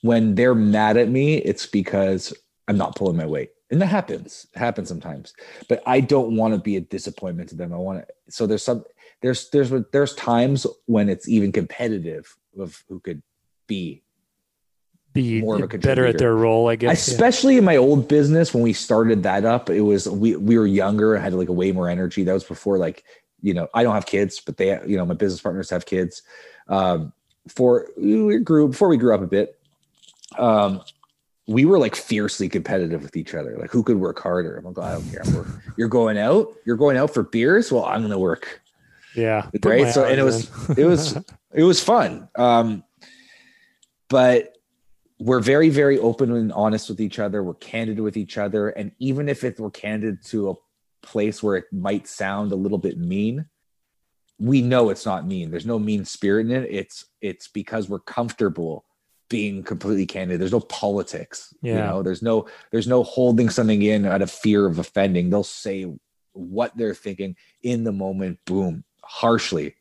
when 0.02 0.34
they're 0.34 0.54
mad 0.54 0.96
at 0.96 1.08
me, 1.08 1.36
it's 1.36 1.66
because 1.66 2.32
I'm 2.68 2.76
not 2.76 2.96
pulling 2.96 3.16
my 3.16 3.26
weight. 3.26 3.50
And 3.70 3.80
that 3.80 3.86
happens, 3.86 4.46
it 4.54 4.58
happens 4.58 4.88
sometimes. 4.88 5.34
But 5.68 5.82
I 5.86 6.00
don't 6.00 6.36
want 6.36 6.54
to 6.54 6.60
be 6.60 6.76
a 6.76 6.80
disappointment 6.80 7.48
to 7.50 7.56
them. 7.56 7.72
I 7.72 7.76
want 7.76 8.06
to. 8.06 8.14
So 8.28 8.46
there's 8.46 8.62
some 8.62 8.84
there's 9.22 9.48
there's 9.50 9.72
there's 9.92 10.14
times 10.14 10.66
when 10.86 11.08
it's 11.08 11.28
even 11.28 11.50
competitive 11.50 12.36
of 12.58 12.84
who 12.88 13.00
could 13.00 13.22
be 13.66 14.02
be 15.14 15.40
more 15.40 15.62
of 15.62 15.72
a 15.72 15.78
better 15.78 16.04
at 16.04 16.18
their 16.18 16.34
role, 16.34 16.68
I 16.68 16.76
guess. 16.76 17.08
Especially 17.08 17.54
yeah. 17.54 17.60
in 17.60 17.64
my 17.64 17.76
old 17.76 18.08
business 18.08 18.52
when 18.52 18.62
we 18.62 18.72
started 18.72 19.22
that 19.22 19.44
up, 19.44 19.70
it 19.70 19.80
was 19.80 20.08
we 20.08 20.36
we 20.36 20.58
were 20.58 20.66
younger, 20.66 21.16
had 21.16 21.32
like 21.32 21.48
a 21.48 21.52
way 21.52 21.72
more 21.72 21.88
energy. 21.88 22.24
That 22.24 22.34
was 22.34 22.44
before 22.44 22.76
like 22.76 23.04
you 23.40 23.54
know 23.54 23.68
I 23.72 23.82
don't 23.82 23.94
have 23.94 24.06
kids, 24.06 24.40
but 24.40 24.56
they 24.56 24.78
you 24.86 24.96
know 24.96 25.06
my 25.06 25.14
business 25.14 25.40
partners 25.40 25.70
have 25.70 25.86
kids. 25.86 26.22
Um, 26.68 27.12
for 27.48 27.88
we 27.96 28.38
grew 28.38 28.68
before 28.68 28.88
we 28.88 28.96
grew 28.96 29.14
up 29.14 29.22
a 29.22 29.26
bit. 29.26 29.58
Um, 30.36 30.82
we 31.46 31.64
were 31.64 31.78
like 31.78 31.94
fiercely 31.94 32.48
competitive 32.48 33.02
with 33.02 33.16
each 33.16 33.34
other. 33.34 33.56
Like 33.58 33.70
who 33.70 33.82
could 33.82 33.98
work 33.98 34.18
harder? 34.18 34.56
I'm 34.56 34.64
like, 34.64 34.78
I 34.78 34.92
don't 34.92 35.10
care. 35.10 35.46
You're 35.76 35.88
going 35.88 36.18
out. 36.18 36.54
You're 36.64 36.76
going 36.76 36.96
out 36.96 37.12
for 37.12 37.22
beers. 37.22 37.70
Well, 37.70 37.84
I'm 37.84 38.00
going 38.00 38.12
to 38.12 38.18
work. 38.18 38.62
Yeah. 39.14 39.48
Right. 39.62 39.92
So 39.92 40.04
and 40.04 40.18
it 40.18 40.22
was 40.22 40.50
it 40.76 40.84
was 40.84 41.16
it 41.52 41.62
was 41.62 41.82
fun. 41.82 42.28
Um, 42.36 42.82
but 44.08 44.54
we're 45.18 45.40
very 45.40 45.70
very 45.70 45.98
open 45.98 46.32
and 46.32 46.52
honest 46.52 46.88
with 46.88 47.00
each 47.00 47.18
other 47.18 47.42
we're 47.42 47.54
candid 47.54 48.00
with 48.00 48.16
each 48.16 48.36
other 48.36 48.70
and 48.70 48.92
even 48.98 49.28
if 49.28 49.44
it, 49.44 49.58
we're 49.58 49.70
candid 49.70 50.22
to 50.24 50.50
a 50.50 50.54
place 51.06 51.42
where 51.42 51.56
it 51.56 51.64
might 51.72 52.06
sound 52.08 52.52
a 52.52 52.56
little 52.56 52.78
bit 52.78 52.98
mean 52.98 53.46
we 54.38 54.60
know 54.60 54.90
it's 54.90 55.06
not 55.06 55.26
mean 55.26 55.50
there's 55.50 55.66
no 55.66 55.78
mean 55.78 56.04
spirit 56.04 56.46
in 56.46 56.52
it 56.64 56.68
it's 56.70 57.06
it's 57.20 57.48
because 57.48 57.88
we're 57.88 58.00
comfortable 58.00 58.84
being 59.28 59.62
completely 59.62 60.06
candid 60.06 60.40
there's 60.40 60.52
no 60.52 60.60
politics 60.60 61.54
yeah. 61.62 61.72
you 61.72 61.78
know? 61.78 62.02
There's 62.02 62.22
no 62.22 62.46
there's 62.70 62.86
no 62.86 63.02
holding 63.02 63.50
something 63.50 63.82
in 63.82 64.04
out 64.04 64.22
of 64.22 64.30
fear 64.30 64.66
of 64.66 64.78
offending. 64.78 65.30
They'll 65.30 65.42
say 65.42 65.86
what 66.32 66.76
they're 66.76 66.94
thinking 66.94 67.36
in 67.62 67.84
the 67.84 67.92
moment 67.92 68.38
boom 68.44 68.84
harshly. 69.02 69.76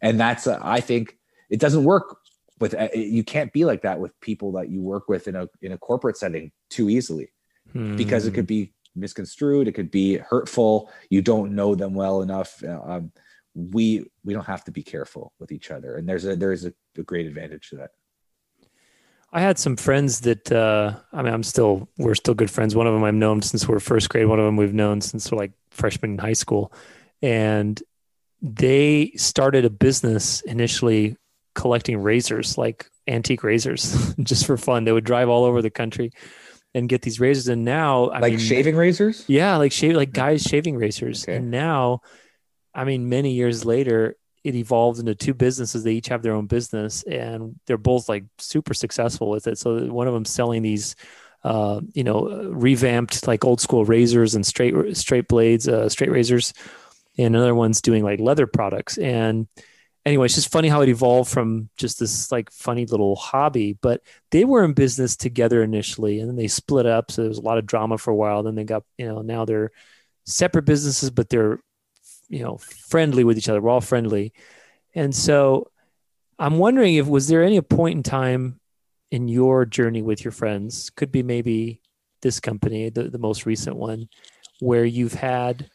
And 0.00 0.18
that's 0.18 0.46
a, 0.46 0.58
I 0.62 0.80
think 0.80 1.16
it 1.50 1.60
doesn't 1.60 1.84
work 1.84 2.18
with 2.60 2.74
uh, 2.74 2.88
you 2.94 3.22
can't 3.22 3.52
be 3.52 3.64
like 3.64 3.82
that 3.82 4.00
with 4.00 4.18
people 4.20 4.52
that 4.52 4.68
you 4.68 4.82
work 4.82 5.08
with 5.08 5.28
in 5.28 5.36
a 5.36 5.48
in 5.62 5.72
a 5.72 5.78
corporate 5.78 6.16
setting 6.16 6.50
too 6.70 6.90
easily. 6.90 7.30
Hmm. 7.72 7.96
because 7.96 8.24
it 8.26 8.32
could 8.32 8.46
be 8.46 8.72
misconstrued 8.96 9.68
it 9.68 9.72
could 9.72 9.90
be 9.90 10.16
hurtful 10.16 10.90
you 11.10 11.20
don't 11.20 11.54
know 11.54 11.74
them 11.74 11.92
well 11.92 12.22
enough 12.22 12.64
uh, 12.64 12.80
um, 12.82 13.12
we 13.58 14.08
we 14.24 14.32
don't 14.32 14.46
have 14.46 14.64
to 14.64 14.70
be 14.70 14.82
careful 14.82 15.32
with 15.40 15.50
each 15.50 15.70
other. 15.70 15.96
And 15.96 16.08
there's 16.08 16.24
a 16.24 16.36
there's 16.36 16.64
a, 16.64 16.72
a 16.96 17.02
great 17.02 17.26
advantage 17.26 17.70
to 17.70 17.76
that 17.76 17.90
I 19.32 19.40
had 19.40 19.58
some 19.58 19.76
friends 19.76 20.20
that 20.20 20.50
uh, 20.50 20.94
I 21.12 21.22
mean, 21.22 21.32
I'm 21.32 21.42
still 21.42 21.88
we're 21.98 22.14
still 22.14 22.34
good 22.34 22.50
friends. 22.50 22.74
One 22.74 22.86
of 22.86 22.94
them 22.94 23.04
I've 23.04 23.14
known 23.14 23.42
since 23.42 23.68
we're 23.68 23.80
first 23.80 24.08
grade. 24.08 24.26
One 24.26 24.38
of 24.38 24.44
them 24.44 24.56
we've 24.56 24.74
known 24.74 25.00
since 25.00 25.30
we're 25.30 25.38
like 25.38 25.52
freshmen 25.70 26.12
in 26.12 26.18
high 26.18 26.32
school, 26.32 26.72
and 27.20 27.80
they 28.40 29.12
started 29.16 29.64
a 29.64 29.70
business 29.70 30.40
initially 30.42 31.16
collecting 31.54 31.98
razors, 31.98 32.56
like 32.56 32.86
antique 33.06 33.42
razors, 33.42 34.14
just 34.22 34.46
for 34.46 34.56
fun. 34.56 34.84
They 34.84 34.92
would 34.92 35.04
drive 35.04 35.28
all 35.28 35.44
over 35.44 35.60
the 35.60 35.70
country 35.70 36.12
and 36.74 36.88
get 36.88 37.02
these 37.02 37.20
razors. 37.20 37.48
And 37.48 37.64
now, 37.64 38.08
I 38.08 38.20
like 38.20 38.32
mean, 38.32 38.38
shaving 38.38 38.76
razors, 38.76 39.24
yeah, 39.28 39.56
like 39.56 39.72
shave, 39.72 39.96
like 39.96 40.12
guys 40.12 40.42
shaving 40.42 40.76
razors. 40.76 41.24
Okay. 41.24 41.36
And 41.36 41.50
now, 41.50 42.00
I 42.74 42.84
mean, 42.84 43.08
many 43.08 43.32
years 43.32 43.64
later, 43.64 44.16
it 44.48 44.56
evolved 44.56 44.98
into 44.98 45.14
two 45.14 45.34
businesses. 45.34 45.84
They 45.84 45.92
each 45.92 46.08
have 46.08 46.22
their 46.22 46.34
own 46.34 46.46
business, 46.46 47.02
and 47.04 47.54
they're 47.66 47.76
both 47.76 48.08
like 48.08 48.24
super 48.38 48.74
successful 48.74 49.30
with 49.30 49.46
it. 49.46 49.58
So 49.58 49.86
one 49.86 50.08
of 50.08 50.14
them 50.14 50.24
selling 50.24 50.62
these. 50.62 50.96
Uh, 51.44 51.80
you 51.94 52.02
know, 52.02 52.50
revamped 52.50 53.28
like 53.28 53.44
old 53.44 53.60
school 53.60 53.84
razors 53.84 54.34
and 54.34 54.44
straight 54.44 54.96
straight 54.96 55.28
blades, 55.28 55.68
uh, 55.68 55.88
straight 55.88 56.10
razors, 56.10 56.52
and 57.16 57.36
another 57.36 57.54
one's 57.54 57.80
doing 57.80 58.02
like 58.02 58.18
leather 58.18 58.48
products. 58.48 58.98
And 58.98 59.46
anyway, 60.04 60.26
it's 60.26 60.34
just 60.34 60.50
funny 60.50 60.68
how 60.68 60.80
it 60.80 60.88
evolved 60.88 61.30
from 61.30 61.68
just 61.76 62.00
this 62.00 62.32
like 62.32 62.50
funny 62.50 62.86
little 62.86 63.14
hobby. 63.14 63.78
But 63.80 64.02
they 64.30 64.44
were 64.44 64.64
in 64.64 64.72
business 64.72 65.16
together 65.16 65.62
initially, 65.62 66.18
and 66.18 66.28
then 66.28 66.36
they 66.36 66.48
split 66.48 66.86
up. 66.86 67.12
So 67.12 67.22
there 67.22 67.28
was 67.28 67.38
a 67.38 67.42
lot 67.42 67.58
of 67.58 67.66
drama 67.66 67.98
for 67.98 68.10
a 68.10 68.16
while. 68.16 68.42
Then 68.42 68.54
they 68.56 68.64
got, 68.64 68.82
you 68.96 69.06
know, 69.06 69.22
now 69.22 69.44
they're 69.44 69.70
separate 70.24 70.64
businesses, 70.64 71.10
but 71.10 71.28
they're 71.28 71.60
you 72.28 72.42
know 72.42 72.58
friendly 72.58 73.24
with 73.24 73.38
each 73.38 73.48
other. 73.48 73.60
We're 73.60 73.70
all 73.70 73.80
friendly, 73.80 74.32
and 74.94 75.14
so 75.14 75.70
I'm 76.38 76.58
wondering 76.58 76.94
if 76.94 77.06
was 77.06 77.28
there 77.28 77.42
any 77.42 77.60
point 77.60 77.96
in 77.96 78.02
time 78.02 78.60
in 79.10 79.28
your 79.28 79.64
journey 79.64 80.02
with 80.02 80.24
your 80.24 80.32
friends, 80.32 80.90
could 80.90 81.10
be 81.10 81.22
maybe 81.22 81.80
this 82.20 82.40
company, 82.40 82.90
the, 82.90 83.04
the 83.04 83.18
most 83.18 83.46
recent 83.46 83.76
one, 83.76 84.08
where 84.60 84.84
you've 84.84 85.14
had 85.14 85.70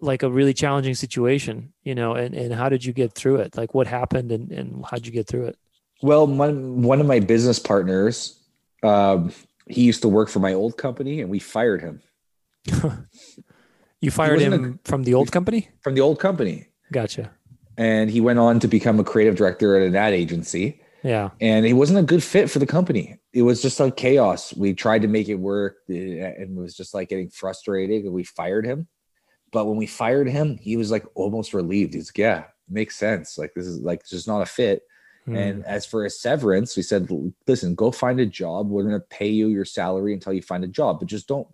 like 0.00 0.22
a 0.22 0.30
really 0.30 0.54
challenging 0.54 0.94
situation, 0.94 1.72
you 1.82 1.94
know, 1.94 2.14
and, 2.14 2.34
and 2.34 2.54
how 2.54 2.68
did 2.68 2.84
you 2.84 2.92
get 2.92 3.12
through 3.12 3.36
it? 3.36 3.56
Like 3.56 3.74
what 3.74 3.86
happened 3.86 4.32
and, 4.32 4.50
and 4.50 4.84
how'd 4.88 5.06
you 5.06 5.12
get 5.12 5.26
through 5.26 5.46
it? 5.46 5.58
Well, 6.02 6.26
one, 6.26 6.82
one 6.82 7.00
of 7.00 7.06
my 7.06 7.20
business 7.20 7.58
partners, 7.58 8.38
um, 8.82 9.32
he 9.66 9.82
used 9.82 10.02
to 10.02 10.08
work 10.08 10.28
for 10.30 10.40
my 10.40 10.54
old 10.54 10.76
company 10.78 11.20
and 11.20 11.30
we 11.30 11.38
fired 11.38 11.82
him. 11.82 12.02
you 14.00 14.10
fired 14.10 14.40
him 14.40 14.80
a, 14.84 14.88
from 14.88 15.04
the 15.04 15.14
old 15.14 15.30
company? 15.30 15.68
From 15.82 15.94
the 15.94 16.00
old 16.00 16.18
company. 16.18 16.68
Gotcha. 16.92 17.30
And 17.76 18.10
he 18.10 18.20
went 18.20 18.38
on 18.38 18.60
to 18.60 18.68
become 18.68 18.98
a 18.98 19.04
creative 19.04 19.36
director 19.36 19.76
at 19.76 19.86
an 19.86 19.96
ad 19.96 20.12
agency. 20.12 20.80
Yeah. 21.02 21.30
And 21.40 21.64
he 21.64 21.72
wasn't 21.72 21.98
a 21.98 22.02
good 22.02 22.22
fit 22.22 22.50
for 22.50 22.58
the 22.58 22.66
company. 22.66 23.18
It 23.32 23.42
was 23.42 23.62
just 23.62 23.80
like 23.80 23.96
chaos. 23.96 24.54
We 24.54 24.74
tried 24.74 25.02
to 25.02 25.08
make 25.08 25.28
it 25.28 25.36
work 25.36 25.76
eh, 25.88 25.94
and 25.94 26.58
it 26.58 26.60
was 26.60 26.74
just 26.74 26.94
like 26.94 27.08
getting 27.08 27.30
frustrated 27.30 28.04
and 28.04 28.12
we 28.12 28.24
fired 28.24 28.66
him. 28.66 28.88
But 29.52 29.66
when 29.66 29.76
we 29.76 29.86
fired 29.86 30.28
him, 30.28 30.58
he 30.58 30.76
was 30.76 30.90
like 30.90 31.04
almost 31.14 31.54
relieved. 31.54 31.94
He's 31.94 32.08
like, 32.08 32.18
yeah, 32.18 32.44
makes 32.68 32.96
sense. 32.96 33.38
Like 33.38 33.52
this 33.54 33.66
is 33.66 33.80
like 33.80 34.06
just 34.06 34.28
not 34.28 34.42
a 34.42 34.46
fit. 34.46 34.82
Hmm. 35.24 35.36
And 35.36 35.64
as 35.64 35.86
for 35.86 36.04
a 36.04 36.10
severance, 36.10 36.76
we 36.76 36.82
said, 36.82 37.08
listen, 37.46 37.74
go 37.74 37.90
find 37.90 38.20
a 38.20 38.26
job. 38.26 38.68
We're 38.68 38.84
gonna 38.84 39.00
pay 39.00 39.28
you 39.28 39.48
your 39.48 39.64
salary 39.64 40.12
until 40.12 40.32
you 40.32 40.42
find 40.42 40.64
a 40.64 40.68
job, 40.68 41.00
but 41.00 41.08
just 41.08 41.28
don't 41.28 41.48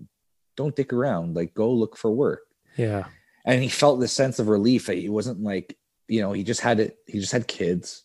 don't 0.57 0.77
dick 0.77 0.93
around. 0.93 1.37
Like 1.37 1.55
go 1.55 1.71
look 1.71 1.97
for 1.97 2.11
work. 2.11 2.43
Yeah. 2.77 3.05
And 3.45 3.63
he 3.63 3.69
felt 3.69 4.01
this 4.01 4.13
sense 4.13 4.39
of 4.39 4.49
relief. 4.49 4.87
that 4.87 4.99
He 4.99 5.09
wasn't 5.09 5.43
like, 5.43 5.79
you 6.09 6.21
know, 6.21 6.33
he 6.33 6.43
just 6.43 6.61
had 6.61 6.81
it, 6.81 6.99
he 7.07 7.21
just 7.21 7.33
had 7.33 7.47
kids 7.47 8.05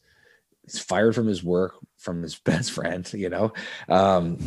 he's 0.64 0.80
fired 0.80 1.16
from 1.16 1.28
his 1.28 1.44
work 1.44 1.76
from 1.98 2.22
his 2.22 2.36
best 2.46 2.72
friend 2.72 3.12
you 3.14 3.30
know 3.30 3.54
um 3.90 4.38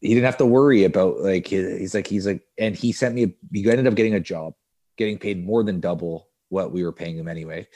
he 0.00 0.08
didn't 0.08 0.24
have 0.24 0.38
to 0.38 0.46
worry 0.46 0.84
about 0.84 1.20
like 1.20 1.46
he's 1.46 1.94
like 1.94 2.06
he's 2.06 2.26
like 2.26 2.42
and 2.58 2.76
he 2.76 2.92
sent 2.92 3.14
me 3.14 3.24
a, 3.24 3.30
he 3.52 3.68
ended 3.68 3.86
up 3.86 3.94
getting 3.94 4.14
a 4.14 4.20
job 4.20 4.54
getting 4.96 5.18
paid 5.18 5.44
more 5.44 5.62
than 5.62 5.80
double 5.80 6.28
what 6.48 6.72
we 6.72 6.84
were 6.84 6.92
paying 6.92 7.16
him 7.16 7.28
anyway 7.28 7.66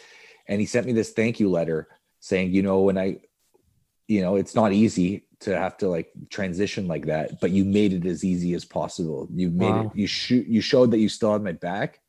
and 0.48 0.60
he 0.60 0.66
sent 0.66 0.86
me 0.86 0.92
this 0.92 1.10
thank 1.10 1.38
you 1.40 1.50
letter 1.50 1.88
saying 2.20 2.52
you 2.52 2.62
know 2.62 2.80
when 2.80 2.98
i 2.98 3.16
you 4.08 4.20
know 4.20 4.36
it's 4.36 4.54
not 4.54 4.72
easy 4.72 5.24
to 5.42 5.56
have 5.56 5.76
to 5.78 5.88
like 5.88 6.10
transition 6.30 6.86
like 6.86 7.06
that 7.06 7.40
but 7.40 7.50
you 7.50 7.64
made 7.64 7.92
it 7.92 8.06
as 8.06 8.24
easy 8.24 8.54
as 8.54 8.64
possible. 8.64 9.28
You 9.32 9.50
made 9.50 9.70
wow. 9.70 9.86
it 9.86 9.98
you 9.98 10.06
shoot 10.06 10.46
you 10.46 10.60
showed 10.60 10.90
that 10.90 10.98
you 10.98 11.08
still 11.08 11.32
had 11.32 11.42
my 11.42 11.52
back 11.52 12.00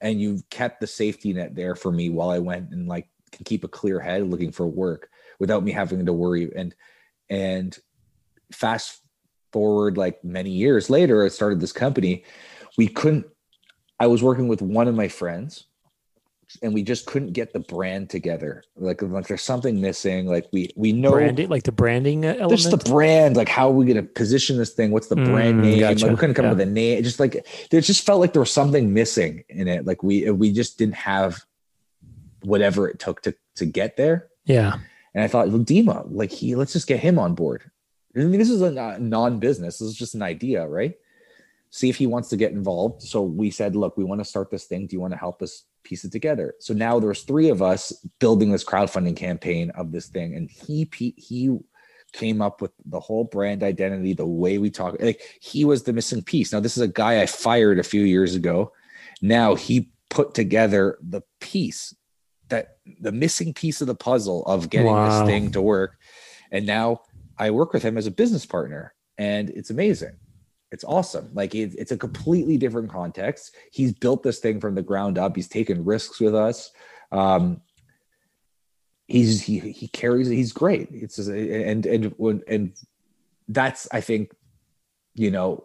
and 0.00 0.20
you 0.20 0.42
kept 0.50 0.80
the 0.80 0.86
safety 0.86 1.32
net 1.32 1.54
there 1.54 1.74
for 1.74 1.92
me 1.92 2.10
while 2.10 2.30
i 2.30 2.38
went 2.38 2.70
and 2.70 2.88
like 2.88 3.08
can 3.32 3.44
keep 3.44 3.64
a 3.64 3.68
clear 3.68 3.98
head 3.98 4.28
looking 4.28 4.52
for 4.52 4.66
work 4.66 5.08
without 5.38 5.64
me 5.64 5.72
having 5.72 6.06
to 6.06 6.12
worry. 6.12 6.50
And 6.54 6.74
and 7.28 7.76
fast 8.52 9.00
forward 9.52 9.96
like 9.96 10.22
many 10.22 10.50
years 10.50 10.88
later 10.88 11.24
i 11.24 11.28
started 11.28 11.60
this 11.60 11.72
company. 11.72 12.24
We 12.78 12.88
couldn't 12.88 13.26
i 13.98 14.06
was 14.06 14.22
working 14.22 14.48
with 14.48 14.62
one 14.62 14.88
of 14.88 14.94
my 14.94 15.08
friends 15.08 15.66
and 16.62 16.74
we 16.74 16.82
just 16.82 17.06
couldn't 17.06 17.32
get 17.32 17.52
the 17.52 17.60
brand 17.60 18.10
together 18.10 18.62
like 18.76 19.00
like 19.02 19.26
there's 19.26 19.42
something 19.42 19.80
missing 19.80 20.26
like 20.26 20.46
we 20.52 20.70
we 20.76 20.92
know 20.92 21.12
branding 21.12 21.48
like 21.48 21.62
the 21.62 21.72
branding 21.72 22.24
element 22.24 22.50
just 22.50 22.70
the 22.70 22.90
brand 22.90 23.36
like 23.36 23.48
how 23.48 23.68
are 23.68 23.72
we 23.72 23.84
going 23.84 23.96
to 23.96 24.02
position 24.02 24.56
this 24.58 24.72
thing 24.72 24.90
what's 24.90 25.08
the 25.08 25.16
mm, 25.16 25.24
brand 25.24 25.60
name 25.60 25.80
gotcha. 25.80 26.04
like 26.04 26.10
we 26.12 26.16
couldn't 26.18 26.34
come 26.34 26.44
yeah. 26.44 26.50
up 26.50 26.56
with 26.58 26.68
a 26.68 26.70
name 26.70 27.02
just 27.02 27.20
like 27.20 27.46
there 27.70 27.80
just 27.80 28.04
felt 28.04 28.20
like 28.20 28.32
there 28.32 28.40
was 28.40 28.52
something 28.52 28.92
missing 28.92 29.44
in 29.48 29.68
it 29.68 29.86
like 29.86 30.02
we 30.02 30.30
we 30.30 30.52
just 30.52 30.78
didn't 30.78 30.94
have 30.94 31.44
whatever 32.42 32.88
it 32.88 32.98
took 32.98 33.22
to 33.22 33.34
to 33.54 33.64
get 33.64 33.96
there 33.96 34.28
yeah 34.44 34.78
and 35.14 35.22
I 35.22 35.28
thought, 35.28 35.48
well, 35.48 35.58
Dima, 35.58 36.06
like 36.10 36.30
he, 36.30 36.54
let's 36.54 36.72
just 36.72 36.86
get 36.86 37.00
him 37.00 37.18
on 37.18 37.34
board. 37.34 37.70
I 38.16 38.20
mean, 38.20 38.38
this 38.38 38.50
is 38.50 38.62
a 38.62 38.98
non-business. 38.98 39.78
This 39.78 39.88
is 39.88 39.96
just 39.96 40.14
an 40.14 40.22
idea, 40.22 40.66
right? 40.66 40.94
See 41.74 41.88
if 41.88 41.96
he 41.96 42.06
wants 42.06 42.28
to 42.28 42.36
get 42.36 42.52
involved. 42.52 43.00
So 43.02 43.22
we 43.22 43.50
said, 43.50 43.74
look, 43.74 43.96
we 43.96 44.04
want 44.04 44.20
to 44.20 44.26
start 44.26 44.50
this 44.50 44.66
thing. 44.66 44.86
Do 44.86 44.94
you 44.94 45.00
want 45.00 45.14
to 45.14 45.18
help 45.18 45.40
us 45.40 45.64
piece 45.84 46.04
it 46.04 46.12
together? 46.12 46.54
So 46.60 46.74
now 46.74 47.00
there's 47.00 47.22
three 47.22 47.48
of 47.48 47.62
us 47.62 47.92
building 48.20 48.52
this 48.52 48.62
crowdfunding 48.62 49.16
campaign 49.16 49.70
of 49.70 49.90
this 49.90 50.08
thing, 50.08 50.36
and 50.36 50.50
he 50.50 50.88
he 51.16 51.58
came 52.12 52.42
up 52.42 52.60
with 52.60 52.72
the 52.84 53.00
whole 53.00 53.24
brand 53.24 53.62
identity, 53.62 54.12
the 54.12 54.26
way 54.26 54.58
we 54.58 54.68
talk. 54.68 54.96
Like 55.00 55.22
he 55.40 55.64
was 55.64 55.82
the 55.82 55.94
missing 55.94 56.22
piece. 56.22 56.52
Now 56.52 56.60
this 56.60 56.76
is 56.76 56.82
a 56.82 56.88
guy 56.88 57.22
I 57.22 57.26
fired 57.26 57.78
a 57.78 57.82
few 57.82 58.02
years 58.02 58.34
ago. 58.34 58.72
Now 59.22 59.54
he 59.54 59.90
put 60.10 60.34
together 60.34 60.98
the 61.00 61.22
piece 61.40 61.94
that 62.50 62.76
the 63.00 63.12
missing 63.12 63.54
piece 63.54 63.80
of 63.80 63.86
the 63.86 63.94
puzzle 63.94 64.44
of 64.44 64.68
getting 64.68 64.92
wow. 64.92 65.20
this 65.20 65.26
thing 65.26 65.50
to 65.52 65.62
work. 65.62 65.96
And 66.50 66.66
now 66.66 67.00
I 67.38 67.50
work 67.50 67.72
with 67.72 67.82
him 67.82 67.96
as 67.96 68.06
a 68.06 68.10
business 68.10 68.44
partner, 68.44 68.94
and 69.16 69.48
it's 69.48 69.70
amazing. 69.70 70.18
It's 70.72 70.84
awesome. 70.84 71.30
Like 71.34 71.54
it, 71.54 71.74
it's 71.78 71.92
a 71.92 71.96
completely 71.96 72.56
different 72.56 72.90
context. 72.90 73.54
He's 73.70 73.92
built 73.92 74.22
this 74.22 74.38
thing 74.38 74.58
from 74.58 74.74
the 74.74 74.82
ground 74.82 75.18
up. 75.18 75.36
He's 75.36 75.48
taken 75.48 75.84
risks 75.84 76.18
with 76.18 76.34
us. 76.34 76.72
Um, 77.12 77.60
he's 79.06 79.42
he 79.42 79.58
he 79.58 79.86
carries. 79.88 80.28
He's 80.28 80.52
great. 80.52 80.88
It's 80.90 81.16
just, 81.16 81.28
and 81.28 81.84
and 81.86 82.14
and 82.48 82.72
that's 83.48 83.86
I 83.92 84.00
think, 84.00 84.32
you 85.14 85.30
know, 85.30 85.64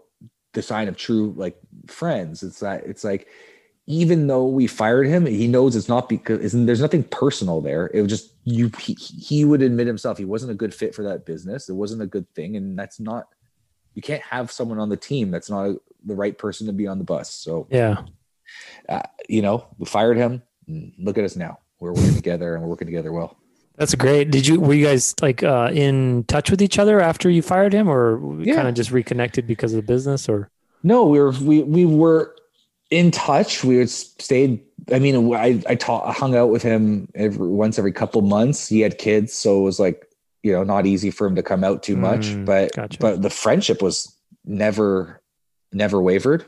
the 0.54 0.62
sign 0.62 0.90
of 0.90 0.98
true 0.98 1.34
like 1.38 1.58
friends. 1.88 2.44
It's 2.44 2.60
that 2.60 2.86
it's 2.86 3.06
like 3.06 3.28
even 3.88 4.28
though 4.28 4.46
we 4.46 4.68
fired 4.68 5.08
him, 5.08 5.26
he 5.26 5.48
knows 5.48 5.78
it's 5.78 5.88
not 5.88 6.10
because 6.10 6.52
there's 6.52 6.82
nothing 6.82 7.04
personal 7.04 7.62
there. 7.62 7.90
It 7.94 8.02
was 8.02 8.10
just 8.10 8.34
you. 8.44 8.70
He, 8.78 8.94
he, 8.94 9.46
would 9.46 9.62
admit 9.62 9.88
himself 9.88 10.18
he 10.18 10.26
wasn't 10.26 10.52
a 10.52 10.56
good 10.56 10.76
fit 10.76 10.94
for 10.94 11.04
that 11.04 11.26
business. 11.26 11.70
It 11.70 11.74
wasn't 11.74 12.02
a 12.02 12.08
good 12.08 12.30
thing, 12.36 12.58
and 12.58 12.78
that's 12.78 13.00
not. 13.00 13.28
You 13.98 14.04
can't 14.04 14.22
have 14.22 14.52
someone 14.52 14.78
on 14.78 14.90
the 14.90 14.96
team 14.96 15.32
that's 15.32 15.50
not 15.50 15.76
the 16.06 16.14
right 16.14 16.38
person 16.38 16.68
to 16.68 16.74
be 16.74 16.86
on 16.86 17.00
the 17.00 17.04
bus. 17.04 17.34
So 17.34 17.66
yeah, 17.72 18.04
uh, 18.88 19.02
you 19.28 19.42
know, 19.42 19.66
we 19.80 19.88
fired 19.88 20.18
him. 20.18 20.44
Look 21.00 21.18
at 21.18 21.24
us 21.24 21.36
now. 21.36 21.58
We're 21.80 21.94
working 21.94 22.14
together 22.14 22.54
and 22.54 22.62
we're 22.62 22.70
working 22.70 22.86
together 22.86 23.12
well. 23.12 23.36
That's 23.76 23.96
great. 23.96 24.30
Did 24.30 24.46
you 24.46 24.60
were 24.60 24.76
you 24.76 24.86
guys 24.86 25.16
like 25.20 25.42
uh, 25.42 25.72
in 25.74 26.26
touch 26.26 26.52
with 26.52 26.62
each 26.62 26.78
other 26.78 27.02
after 27.02 27.28
you 27.28 27.42
fired 27.42 27.74
him, 27.74 27.90
or 27.90 28.40
yeah. 28.40 28.54
kind 28.54 28.68
of 28.68 28.76
just 28.76 28.92
reconnected 28.92 29.48
because 29.48 29.74
of 29.74 29.78
the 29.78 29.92
business, 29.92 30.30
or? 30.30 30.52
No, 30.84 31.06
we 31.06 31.20
were 31.20 31.32
we 31.32 31.64
we 31.64 31.86
were 31.86 32.36
in 32.92 33.10
touch. 33.10 33.64
We 33.64 33.78
would 33.78 33.90
stayed. 33.90 34.62
I 34.94 35.00
mean, 35.00 35.34
I 35.34 35.64
I 35.68 35.74
taught, 35.74 36.14
hung 36.14 36.36
out 36.36 36.52
with 36.52 36.62
him 36.62 37.10
every 37.16 37.48
once 37.48 37.80
every 37.80 37.94
couple 37.94 38.22
months. 38.22 38.68
He 38.68 38.82
had 38.82 39.00
kids, 39.00 39.34
so 39.34 39.60
it 39.60 39.64
was 39.64 39.80
like 39.80 40.07
you 40.48 40.54
know 40.54 40.64
not 40.64 40.86
easy 40.86 41.12
for 41.12 41.28
him 41.28 41.36
to 41.36 41.44
come 41.44 41.64
out 41.64 41.84
too 41.84 41.98
much. 41.98 42.28
Mm, 42.28 42.46
but 42.46 42.74
gotcha. 42.74 42.98
but 43.00 43.22
the 43.22 43.30
friendship 43.30 43.82
was 43.82 44.16
never 44.46 45.22
never 45.74 46.02
wavered. 46.02 46.46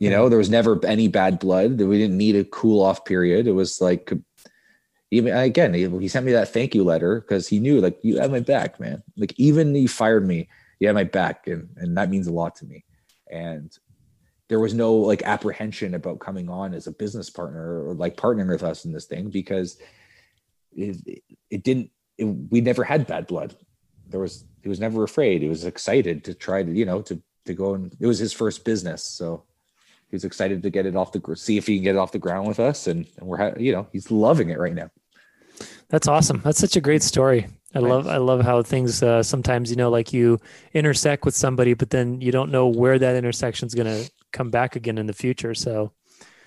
You 0.00 0.10
know, 0.10 0.28
there 0.28 0.38
was 0.38 0.50
never 0.50 0.84
any 0.84 1.06
bad 1.06 1.38
blood. 1.38 1.80
We 1.80 1.98
didn't 1.98 2.18
need 2.18 2.34
a 2.34 2.44
cool 2.44 2.82
off 2.82 3.04
period. 3.04 3.46
It 3.46 3.52
was 3.52 3.80
like 3.80 4.12
even 5.12 5.36
again, 5.36 5.72
he, 5.72 5.88
he 5.88 6.08
sent 6.08 6.26
me 6.26 6.32
that 6.32 6.52
thank 6.52 6.74
you 6.74 6.82
letter 6.82 7.20
because 7.20 7.46
he 7.46 7.60
knew 7.60 7.80
like 7.80 7.98
you 8.02 8.18
had 8.18 8.32
my 8.32 8.40
back, 8.40 8.80
man. 8.80 9.02
Like 9.16 9.32
even 9.36 9.72
you 9.76 9.86
fired 9.86 10.26
me, 10.26 10.48
you 10.80 10.88
had 10.88 10.96
my 10.96 11.04
back, 11.04 11.46
and 11.46 11.68
and 11.76 11.96
that 11.96 12.10
means 12.10 12.26
a 12.26 12.32
lot 12.32 12.56
to 12.56 12.66
me. 12.66 12.84
And 13.30 13.70
there 14.48 14.58
was 14.58 14.74
no 14.74 14.94
like 14.94 15.22
apprehension 15.22 15.94
about 15.94 16.18
coming 16.18 16.48
on 16.48 16.74
as 16.74 16.88
a 16.88 16.92
business 16.92 17.30
partner 17.30 17.86
or 17.86 17.94
like 17.94 18.16
partnering 18.16 18.50
with 18.50 18.64
us 18.64 18.84
in 18.84 18.92
this 18.92 19.06
thing 19.06 19.30
because 19.30 19.78
it, 20.74 21.22
it 21.48 21.62
didn't 21.62 21.90
it, 22.18 22.24
we 22.24 22.60
never 22.60 22.84
had 22.84 23.06
bad 23.06 23.26
blood. 23.26 23.54
There 24.08 24.20
was 24.20 24.44
he 24.62 24.68
was 24.68 24.80
never 24.80 25.02
afraid. 25.02 25.42
He 25.42 25.48
was 25.48 25.64
excited 25.64 26.24
to 26.24 26.34
try 26.34 26.62
to 26.62 26.72
you 26.72 26.84
know 26.84 27.02
to 27.02 27.20
to 27.46 27.54
go 27.54 27.74
and 27.74 27.94
it 28.00 28.06
was 28.06 28.18
his 28.18 28.32
first 28.32 28.64
business. 28.64 29.02
So 29.04 29.44
he 30.08 30.16
was 30.16 30.24
excited 30.24 30.62
to 30.62 30.70
get 30.70 30.86
it 30.86 30.96
off 30.96 31.12
the 31.12 31.36
see 31.36 31.56
if 31.56 31.66
he 31.66 31.76
can 31.76 31.84
get 31.84 31.94
it 31.94 31.98
off 31.98 32.12
the 32.12 32.18
ground 32.18 32.46
with 32.46 32.60
us. 32.60 32.86
And, 32.86 33.06
and 33.18 33.26
we're 33.26 33.58
you 33.58 33.72
know 33.72 33.86
he's 33.92 34.10
loving 34.10 34.50
it 34.50 34.58
right 34.58 34.74
now. 34.74 34.90
That's 35.88 36.08
awesome. 36.08 36.40
That's 36.44 36.58
such 36.58 36.76
a 36.76 36.80
great 36.80 37.02
story. 37.02 37.48
I 37.74 37.78
love 37.78 38.06
I 38.06 38.18
love 38.18 38.42
how 38.42 38.62
things 38.62 39.02
uh, 39.02 39.22
sometimes 39.22 39.70
you 39.70 39.76
know 39.76 39.90
like 39.90 40.12
you 40.12 40.38
intersect 40.74 41.24
with 41.24 41.34
somebody, 41.34 41.74
but 41.74 41.90
then 41.90 42.20
you 42.20 42.30
don't 42.30 42.50
know 42.50 42.66
where 42.66 42.98
that 42.98 43.16
intersection 43.16 43.66
is 43.66 43.74
going 43.74 43.86
to 43.86 44.10
come 44.32 44.50
back 44.50 44.76
again 44.76 44.98
in 44.98 45.06
the 45.06 45.12
future. 45.12 45.54
So 45.54 45.92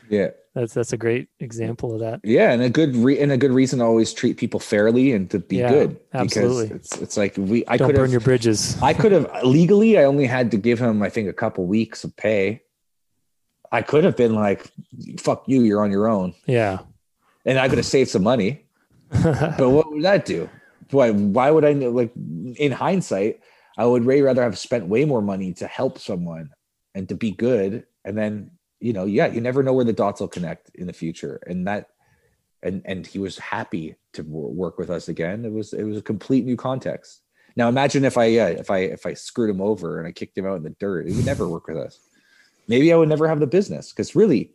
yeah, 0.10 0.30
that's 0.56 0.74
that's 0.74 0.93
a 0.93 0.97
great 0.97 1.28
example 1.39 1.93
of 1.93 1.99
that. 1.99 2.22
Yeah, 2.24 2.51
and 2.51 2.62
a 2.62 2.70
good 2.70 2.95
re- 2.95 3.20
and 3.20 3.32
a 3.32 3.38
good 3.38 3.51
reason 3.51 3.80
to 3.80 3.86
always 3.86 4.14
treat 4.14 4.38
people 4.38 4.60
fairly 4.60 5.12
and 5.12 5.30
to 5.32 5.39
be 5.39 5.58
yeah, 5.58 5.70
good. 5.70 5.99
Absolutely, 6.14 6.76
it's 6.76 6.97
it's 6.97 7.18
like 7.18 7.36
we 7.38 7.66
I 7.68 7.76
don't 7.76 7.93
burn 7.93 8.10
your 8.10 8.22
bridges. 8.22 8.82
I 8.82 8.93
could 8.93 9.12
have 9.12 9.30
legally 9.43 9.97
I 9.97 10.06
only 10.06 10.26
had 10.26 10.51
to 10.51 10.58
give 10.58 10.80
him 10.80 11.03
I 11.03 11.10
think 11.10 11.28
a 11.28 11.34
couple 11.34 11.66
weeks 11.66 12.06
of 12.06 12.16
pay. 12.16 12.62
I 13.72 13.82
could 13.82 14.06
have 14.06 14.16
been 14.16 14.34
like, 14.34 14.72
"Fuck 15.20 15.43
you, 15.47 15.62
you're 15.62 15.84
on 15.84 15.91
your 15.91 16.08
own." 16.08 16.34
Yeah, 16.45 16.80
and 17.45 17.60
I 17.60 17.68
could 17.68 17.78
have 17.78 17.86
saved 17.86 18.10
some 18.10 18.24
money. 18.24 18.66
but 19.10 19.70
what 19.70 19.91
would 19.91 20.03
that 20.03 20.26
do? 20.26 20.49
Why? 20.91 21.12
Why 21.12 21.51
would 21.51 21.66
I 21.66 21.74
like? 21.74 22.14
In 22.16 22.72
hindsight, 22.72 23.41
I 23.78 23.86
would 23.86 24.06
way 24.06 24.22
rather 24.22 24.41
have 24.41 24.58
spent 24.58 24.88
way 24.88 25.03
more 25.03 25.22
money 25.22 25.51
to 25.56 25.68
help 25.68 25.99
someone 25.99 26.51
and 26.93 27.10
to 27.10 27.16
be 27.16 27.32
good, 27.32 27.86
and 28.06 28.18
then 28.18 28.51
you 28.86 28.93
know, 28.93 29.05
yeah, 29.05 29.25
you 29.25 29.41
never 29.41 29.63
know 29.63 29.73
where 29.73 29.83
the 29.83 29.91
dots 29.91 30.21
will 30.21 30.27
connect 30.27 30.69
in 30.75 30.86
the 30.86 30.93
future. 30.93 31.41
And 31.47 31.65
that, 31.67 31.89
and 32.61 32.83
and 32.86 33.07
he 33.07 33.17
was 33.17 33.36
happy 33.39 33.95
to 34.13 34.21
work 34.21 34.77
with 34.77 34.91
us 34.91 35.09
again. 35.09 35.43
It 35.43 35.51
was 35.51 35.73
it 35.73 35.83
was 35.83 35.97
a 35.97 36.03
complete 36.03 36.45
new 36.45 36.55
context. 36.55 37.21
Now 37.55 37.67
imagine 37.67 38.05
if 38.05 38.15
I 38.15 38.38
uh, 38.38 38.47
if 38.49 38.69
I 38.69 38.77
if 38.79 39.07
I 39.07 39.15
screwed 39.15 39.49
him 39.49 39.59
over 39.59 39.97
and 39.97 40.07
I 40.07 40.11
kicked 40.11 40.38
him 40.38 40.45
out 40.45 40.57
in 40.57 40.63
the 40.63 40.75
dirt, 40.79 41.07
he 41.07 41.15
would 41.15 41.25
never 41.25 41.49
work 41.49 41.67
with 41.67 41.77
us. 41.77 41.97
Maybe 42.67 42.93
I 42.93 42.95
would 42.95 43.09
never 43.09 43.27
have 43.27 43.39
the 43.39 43.47
business 43.47 43.91
because 43.91 44.15
really, 44.15 44.51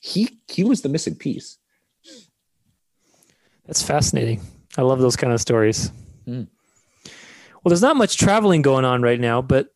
he 0.00 0.40
he 0.48 0.64
was 0.64 0.82
the 0.82 0.88
missing 0.88 1.14
piece. 1.14 1.58
That's 3.66 3.82
fascinating. 3.82 4.40
I 4.76 4.82
love 4.82 4.98
those 4.98 5.14
kind 5.14 5.32
of 5.32 5.40
stories. 5.40 5.92
Mm. 6.26 6.48
Well, 7.06 7.70
there's 7.70 7.82
not 7.82 7.96
much 7.96 8.16
traveling 8.16 8.62
going 8.62 8.84
on 8.84 9.00
right 9.00 9.20
now, 9.20 9.42
but 9.42 9.68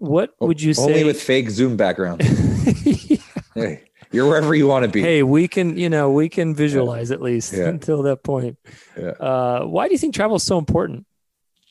what 0.00 0.34
would 0.40 0.60
you 0.60 0.74
say? 0.74 0.82
Only 0.82 1.04
with 1.04 1.22
fake 1.22 1.50
Zoom 1.50 1.76
background. 1.76 2.22
Hey, 3.54 3.84
you're 4.10 4.28
wherever 4.28 4.54
you 4.54 4.66
want 4.66 4.84
to 4.84 4.90
be. 4.90 5.00
Hey, 5.00 5.22
we 5.22 5.48
can, 5.48 5.76
you 5.76 5.88
know, 5.88 6.10
we 6.10 6.28
can 6.28 6.54
visualize 6.54 7.10
at 7.10 7.20
least 7.20 7.52
yeah. 7.52 7.64
until 7.68 8.02
that 8.02 8.22
point. 8.22 8.58
Yeah. 8.98 9.10
Uh, 9.10 9.64
why 9.64 9.88
do 9.88 9.94
you 9.94 9.98
think 9.98 10.14
travel 10.14 10.36
is 10.36 10.42
so 10.42 10.58
important 10.58 11.06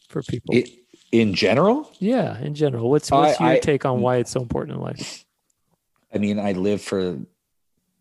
for 0.09 0.21
people? 0.23 0.55
It, 0.55 0.69
in 1.11 1.33
general? 1.33 1.91
Yeah, 1.99 2.39
in 2.39 2.55
general. 2.55 2.89
What's 2.89 3.11
what's 3.11 3.39
I, 3.41 3.45
your 3.45 3.53
I, 3.53 3.59
take 3.59 3.85
on 3.85 4.01
why 4.01 4.17
it's 4.17 4.31
so 4.31 4.41
important 4.41 4.77
in 4.77 4.83
life? 4.83 5.25
I 6.13 6.17
mean, 6.17 6.39
I 6.39 6.53
live 6.53 6.81
for 6.81 7.19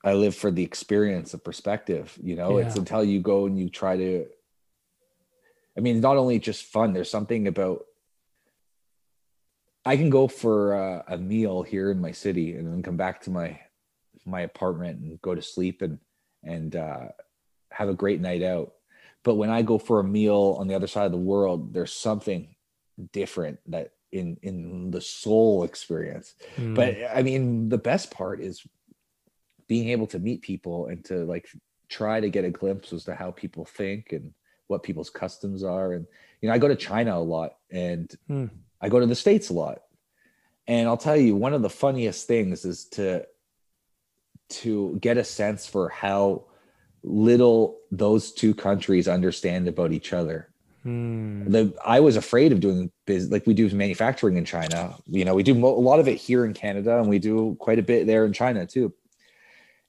I 0.05 0.15
live 0.15 0.35
for 0.35 0.51
the 0.51 0.63
experience 0.63 1.35
of 1.35 1.43
perspective, 1.43 2.17
you 2.23 2.37
know. 2.37 2.59
Yeah. 2.59 2.67
It's 2.67 2.77
until 2.77 3.05
you 3.05 3.21
go 3.21 3.47
and 3.47 3.59
you 3.59 3.69
try 3.69 3.97
to 3.97 4.27
I 5.77 5.81
mean, 5.81 6.01
not 6.01 6.17
only 6.17 6.39
just 6.39 6.65
fun, 6.65 6.93
there's 6.93 7.11
something 7.11 7.47
about 7.47 7.85
I 9.85 9.97
can 9.97 10.11
go 10.11 10.29
for 10.29 10.75
a, 10.75 11.05
a 11.09 11.19
meal 11.19 11.63
here 11.63 11.91
in 11.91 12.01
my 12.01 12.13
city 12.13 12.55
and 12.55 12.71
then 12.71 12.83
come 12.83 12.97
back 12.97 13.23
to 13.23 13.31
my 13.31 13.59
my 14.25 14.43
apartment 14.43 15.01
and 15.01 15.21
go 15.23 15.35
to 15.35 15.43
sleep 15.43 15.83
and 15.83 15.99
and 16.43 16.77
uh, 16.77 17.09
have 17.71 17.89
a 17.89 17.95
great 17.95 18.21
night 18.21 18.43
out. 18.43 18.73
But 19.23 19.35
when 19.35 19.51
I 19.51 19.63
go 19.63 19.79
for 19.79 20.01
a 20.01 20.05
meal 20.05 20.57
on 20.59 20.67
the 20.67 20.75
other 20.75 20.87
side 20.87 21.05
of 21.05 21.13
the 21.13 21.19
world, 21.19 21.75
there's 21.75 21.93
something 21.93 22.55
different 23.13 23.59
that 23.67 23.93
in 24.13 24.37
in 24.43 24.91
the 24.91 25.01
soul 25.01 25.65
experience. 25.65 26.35
Mm. 26.57 26.75
But 26.75 26.97
I 27.15 27.23
mean, 27.23 27.69
the 27.69 27.79
best 27.79 28.11
part 28.11 28.41
is 28.41 28.63
being 29.69 29.91
able 29.91 30.07
to 30.09 30.19
meet 30.19 30.43
people 30.43 30.87
and 30.87 31.05
to 31.05 31.25
like 31.25 31.49
try 31.89 32.21
to 32.21 32.31
get 32.31 32.45
a 32.45 32.51
glimpse 32.51 32.93
as 32.93 33.05
to 33.05 33.15
how 33.15 33.31
people 33.31 33.65
think 33.65 34.13
and 34.13 34.33
what 34.67 34.83
people's 34.83 35.11
customs 35.11 35.63
are. 35.63 35.93
And 35.93 36.07
you 36.41 36.49
know, 36.49 36.55
I 36.55 36.59
go 36.59 36.69
to 36.69 36.77
China 36.77 37.17
a 37.17 37.21
lot 37.21 37.53
and 37.71 38.11
mm. 38.29 38.51
I 38.81 38.89
go 38.89 39.01
to 39.01 39.07
the 39.07 39.15
States 39.15 39.51
a 39.51 39.53
lot. 39.53 39.83
And 40.67 40.89
I'll 40.89 40.97
tell 40.97 41.17
you, 41.17 41.35
one 41.35 41.53
of 41.53 41.63
the 41.63 41.71
funniest 41.71 42.27
things 42.27 42.65
is 42.65 42.85
to 42.91 43.27
to 44.51 44.99
get 45.01 45.19
a 45.19 45.25
sense 45.25 45.67
for 45.67 45.89
how 45.89 46.45
little 47.03 47.79
those 47.91 48.33
two 48.33 48.55
countries 48.55 49.09
understand 49.09 49.69
about 49.69 49.93
each 49.93 50.13
other. 50.13 50.49
Hmm. 50.83 51.51
The 51.51 51.75
I 51.85 52.01
was 52.01 52.17
afraid 52.17 52.53
of 52.53 52.61
doing 52.61 52.91
business 53.07 53.33
like 53.33 53.47
we 53.47 53.55
do 53.55 53.69
manufacturing 53.75 54.37
in 54.37 54.45
China. 54.45 54.97
You 55.09 55.25
know, 55.25 55.35
we 55.35 55.43
do 55.43 55.55
mo- 55.55 55.77
a 55.77 55.81
lot 55.81 56.01
of 56.01 56.09
it 56.09 56.17
here 56.17 56.45
in 56.45 56.55
Canada, 56.55 56.99
and 56.99 57.09
we 57.09 57.19
do 57.19 57.57
quite 57.61 57.79
a 57.79 57.83
bit 57.83 58.07
there 58.07 58.25
in 58.25 58.33
China 58.33 58.67
too. 58.67 58.95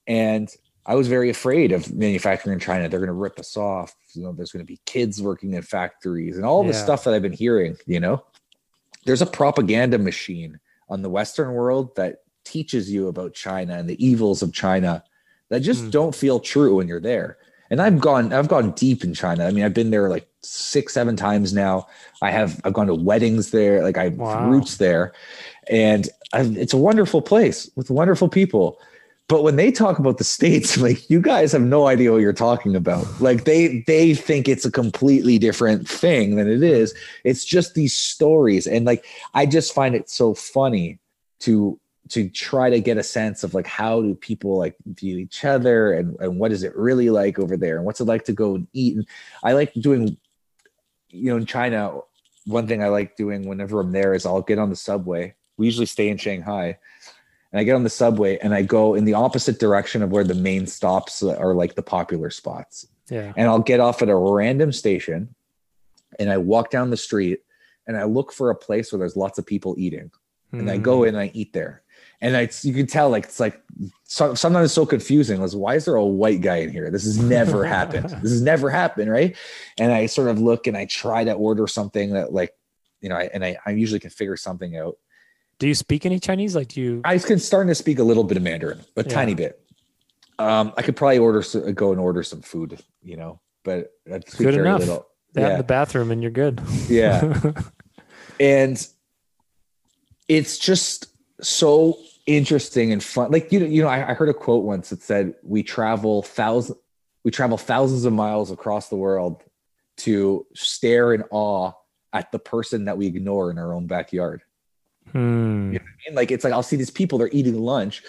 And 0.05 0.49
I 0.85 0.95
was 0.95 1.07
very 1.07 1.29
afraid 1.29 1.71
of 1.71 1.93
manufacturing 1.93 2.55
in 2.55 2.59
China. 2.59 2.89
They're 2.89 2.99
going 2.99 3.07
to 3.07 3.13
rip 3.13 3.39
us 3.39 3.55
off. 3.55 3.93
You 4.13 4.23
know, 4.23 4.33
there's 4.33 4.51
going 4.51 4.65
to 4.65 4.71
be 4.71 4.81
kids 4.85 5.21
working 5.21 5.53
in 5.53 5.61
factories 5.61 6.35
and 6.35 6.45
all 6.45 6.63
yeah. 6.63 6.71
the 6.71 6.77
stuff 6.77 7.03
that 7.05 7.13
I've 7.13 7.21
been 7.21 7.31
hearing. 7.31 7.77
You 7.85 7.99
know, 7.99 8.25
there's 9.05 9.21
a 9.21 9.27
propaganda 9.27 9.97
machine 9.97 10.59
on 10.89 11.01
the 11.01 11.09
Western 11.09 11.53
world 11.53 11.95
that 11.95 12.17
teaches 12.43 12.91
you 12.91 13.07
about 13.07 13.33
China 13.33 13.77
and 13.77 13.89
the 13.89 14.03
evils 14.03 14.41
of 14.41 14.53
China 14.53 15.03
that 15.49 15.59
just 15.59 15.85
mm. 15.85 15.91
don't 15.91 16.15
feel 16.15 16.39
true 16.39 16.77
when 16.77 16.87
you're 16.87 16.99
there. 16.99 17.37
And 17.69 17.81
I've 17.81 17.99
gone, 17.99 18.33
I've 18.33 18.49
gone 18.49 18.71
deep 18.71 19.03
in 19.03 19.13
China. 19.13 19.45
I 19.45 19.51
mean, 19.51 19.63
I've 19.63 19.73
been 19.73 19.91
there 19.91 20.09
like 20.09 20.27
six, 20.41 20.93
seven 20.93 21.15
times 21.15 21.53
now. 21.53 21.87
I 22.21 22.31
have, 22.31 22.59
I've 22.63 22.73
gone 22.73 22.87
to 22.87 22.95
weddings 22.95 23.51
there, 23.51 23.81
like 23.81 23.97
I 23.97 24.05
have 24.05 24.15
wow. 24.15 24.49
roots 24.49 24.77
there, 24.77 25.13
and 25.69 26.09
I've, 26.33 26.57
it's 26.57 26.73
a 26.73 26.77
wonderful 26.77 27.21
place 27.21 27.69
with 27.75 27.89
wonderful 27.89 28.27
people. 28.27 28.79
But 29.27 29.43
when 29.43 29.55
they 29.55 29.71
talk 29.71 29.99
about 29.99 30.17
the 30.17 30.25
states, 30.25 30.77
like 30.81 31.09
you 31.09 31.21
guys 31.21 31.53
have 31.53 31.61
no 31.61 31.87
idea 31.87 32.11
what 32.11 32.19
you're 32.19 32.33
talking 32.33 32.75
about. 32.75 33.07
Like 33.21 33.45
they 33.45 33.83
they 33.87 34.13
think 34.13 34.49
it's 34.49 34.65
a 34.65 34.71
completely 34.71 35.39
different 35.39 35.87
thing 35.87 36.35
than 36.35 36.49
it 36.49 36.63
is. 36.63 36.93
It's 37.23 37.45
just 37.45 37.73
these 37.73 37.95
stories, 37.95 38.67
and 38.67 38.85
like 38.85 39.05
I 39.33 39.45
just 39.45 39.73
find 39.73 39.95
it 39.95 40.09
so 40.09 40.33
funny 40.33 40.99
to 41.39 41.79
to 42.11 42.27
try 42.27 42.69
to 42.69 42.81
get 42.81 42.97
a 42.97 43.03
sense 43.03 43.41
of 43.43 43.53
like 43.53 43.65
how 43.65 44.01
do 44.01 44.13
people 44.13 44.57
like 44.57 44.75
view 44.85 45.17
each 45.17 45.45
other 45.45 45.93
and, 45.93 46.17
and 46.19 46.37
what 46.37 46.51
is 46.51 46.61
it 46.63 46.75
really 46.75 47.09
like 47.09 47.39
over 47.39 47.55
there 47.55 47.77
and 47.77 47.85
what's 47.85 48.01
it 48.01 48.05
like 48.05 48.25
to 48.25 48.33
go 48.33 48.55
and 48.55 48.67
eat? 48.73 48.97
And 48.97 49.07
i 49.43 49.53
like 49.53 49.73
doing 49.73 50.17
you 51.09 51.31
know 51.31 51.37
in 51.37 51.45
china 51.45 51.99
one 52.45 52.67
thing 52.67 52.83
i 52.83 52.89
like 52.89 53.15
doing 53.15 53.47
whenever 53.47 53.79
i'm 53.79 53.93
there 53.93 54.13
is 54.13 54.25
i'll 54.25 54.41
get 54.41 54.59
on 54.59 54.69
the 54.69 54.75
subway. 54.75 55.33
We 55.57 55.67
usually 55.67 55.85
stay 55.85 56.09
in 56.09 56.17
shanghai. 56.17 56.77
And 57.51 57.59
i 57.59 57.63
get 57.63 57.75
on 57.75 57.83
the 57.83 57.89
subway 57.89 58.37
and 58.39 58.53
i 58.53 58.61
go 58.61 58.93
in 58.93 59.05
the 59.05 59.13
opposite 59.13 59.59
direction 59.59 60.03
of 60.03 60.11
where 60.11 60.25
the 60.25 60.35
main 60.35 60.67
stops 60.67 61.23
are 61.23 61.55
like 61.55 61.75
the 61.75 61.83
popular 61.83 62.29
spots. 62.29 62.87
Yeah. 63.09 63.31
And 63.37 63.47
i'll 63.47 63.59
get 63.59 63.79
off 63.79 64.01
at 64.01 64.09
a 64.09 64.15
random 64.15 64.73
station 64.73 65.33
and 66.19 66.29
i 66.29 66.37
walk 66.37 66.71
down 66.71 66.89
the 66.89 66.97
street 66.97 67.39
and 67.87 67.95
i 67.95 68.03
look 68.03 68.33
for 68.33 68.49
a 68.49 68.55
place 68.55 68.91
where 68.91 68.99
there's 68.99 69.15
lots 69.15 69.39
of 69.39 69.45
people 69.45 69.75
eating. 69.77 70.11
And 70.53 70.69
I 70.69 70.75
go 70.75 70.97
hmm. 70.97 71.03
in 71.03 71.15
and 71.15 71.23
I 71.23 71.31
eat 71.33 71.53
there 71.53 71.81
and 72.21 72.35
it's 72.35 72.63
you 72.63 72.73
can 72.73 72.87
tell 72.87 73.09
like 73.09 73.25
it's 73.25 73.39
like 73.39 73.61
so, 74.03 74.33
sometimes 74.33 74.65
it's 74.65 74.73
so 74.73 74.85
confusing. 74.85 75.41
Like 75.41 75.51
why 75.51 75.75
is 75.75 75.85
there 75.85 75.95
a 75.95 76.05
white 76.05 76.41
guy 76.41 76.57
in 76.57 76.71
here? 76.71 76.89
This 76.89 77.03
has 77.03 77.17
never 77.17 77.65
happened. 77.77 78.09
This 78.21 78.31
has 78.31 78.41
never 78.41 78.69
happened 78.69 79.09
right? 79.09 79.35
And 79.79 79.91
i 79.91 80.05
sort 80.05 80.29
of 80.29 80.39
look 80.39 80.67
and 80.67 80.77
i 80.77 80.85
try 80.85 81.23
to 81.23 81.33
order 81.33 81.67
something 81.67 82.13
that 82.13 82.33
like 82.33 82.53
you 83.01 83.09
know 83.09 83.15
I, 83.15 83.29
and 83.33 83.43
I, 83.43 83.57
I 83.65 83.71
usually 83.71 83.99
can 83.99 84.09
figure 84.09 84.37
something 84.37 84.77
out. 84.77 84.97
Do 85.59 85.67
you 85.67 85.75
speak 85.75 86.05
any 86.05 86.19
chinese? 86.19 86.55
Like 86.55 86.69
do 86.69 86.81
you 86.81 87.01
i 87.05 87.17
can 87.17 87.39
starting 87.39 87.69
to 87.69 87.75
speak 87.75 87.99
a 87.99 88.03
little 88.03 88.23
bit 88.23 88.37
of 88.37 88.43
mandarin 88.43 88.81
a 88.97 89.03
yeah. 89.03 89.09
tiny 89.09 89.33
bit. 89.33 89.59
Um 90.39 90.73
i 90.77 90.81
could 90.81 90.95
probably 90.95 91.19
order 91.19 91.43
go 91.71 91.91
and 91.91 91.99
order 91.99 92.23
some 92.23 92.41
food 92.41 92.79
you 93.01 93.17
know 93.17 93.39
but 93.63 93.91
that's 94.05 94.35
good 94.35 94.55
enough. 94.55 94.79
little. 94.79 95.07
yeah. 95.35 95.51
in 95.51 95.57
the 95.57 95.63
bathroom 95.63 96.09
and 96.11 96.21
you're 96.21 96.31
good. 96.31 96.59
Yeah. 96.87 97.53
And 98.41 98.87
it's 100.27 100.57
just 100.57 101.05
so 101.41 101.99
interesting 102.25 102.91
and 102.91 103.03
fun. 103.03 103.31
Like 103.31 103.51
you 103.51 103.59
know, 103.59 103.65
you 103.65 103.81
know, 103.81 103.87
I, 103.87 104.11
I 104.11 104.13
heard 104.13 104.29
a 104.29 104.33
quote 104.33 104.63
once 104.63 104.89
that 104.89 105.01
said, 105.01 105.35
"We 105.43 105.63
travel 105.63 106.23
thousand, 106.23 106.77
we 107.23 107.31
travel 107.31 107.57
thousands 107.57 108.05
of 108.05 108.13
miles 108.13 108.51
across 108.51 108.89
the 108.89 108.95
world 108.95 109.43
to 109.97 110.45
stare 110.53 111.13
in 111.13 111.23
awe 111.31 111.73
at 112.13 112.31
the 112.31 112.39
person 112.39 112.85
that 112.85 112.97
we 112.97 113.07
ignore 113.07 113.51
in 113.51 113.57
our 113.57 113.73
own 113.73 113.87
backyard." 113.87 114.41
Hmm. 115.11 115.73
You 115.73 115.79
know 115.79 115.85
I 115.85 116.09
mean? 116.09 116.15
Like 116.15 116.31
it's 116.31 116.43
like 116.43 116.53
I'll 116.53 116.63
see 116.63 116.75
these 116.75 116.91
people 116.91 117.17
they're 117.17 117.29
eating 117.31 117.59
lunch. 117.59 118.03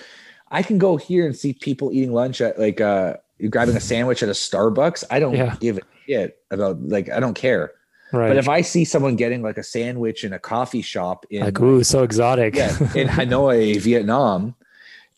I 0.51 0.63
can 0.63 0.79
go 0.79 0.97
here 0.97 1.25
and 1.25 1.35
see 1.35 1.55
people 1.55 1.93
eating 1.93 2.13
lunch 2.13 2.41
at 2.41 2.59
like 2.59 2.81
uh 2.81 3.17
grabbing 3.49 3.77
a 3.77 3.81
sandwich 3.81 4.23
at 4.23 4.29
a 4.29 4.33
Starbucks. 4.33 5.05
I 5.11 5.19
don't 5.19 5.35
yeah. 5.35 5.57
give 5.61 5.79
a 5.79 5.83
shit 6.07 6.39
about 6.51 6.83
like 6.83 7.11
I 7.11 7.21
don't 7.21 7.35
care. 7.35 7.73
Right. 8.13 8.29
But 8.29 8.37
if 8.37 8.49
I 8.49 8.61
see 8.61 8.85
someone 8.85 9.17
getting 9.17 9.43
like 9.43 9.59
a 9.59 9.63
sandwich 9.63 10.25
in 10.25 10.33
a 10.33 10.39
coffee 10.39 10.83
shop 10.83 11.25
in 11.31 11.45
like 11.45 11.61
ooh, 11.61 11.83
so 11.83 12.03
exotic. 12.03 12.55
yeah, 12.55 12.77
in 12.95 13.09
Hanoi, 13.19 13.81
Vietnam, 13.81 14.55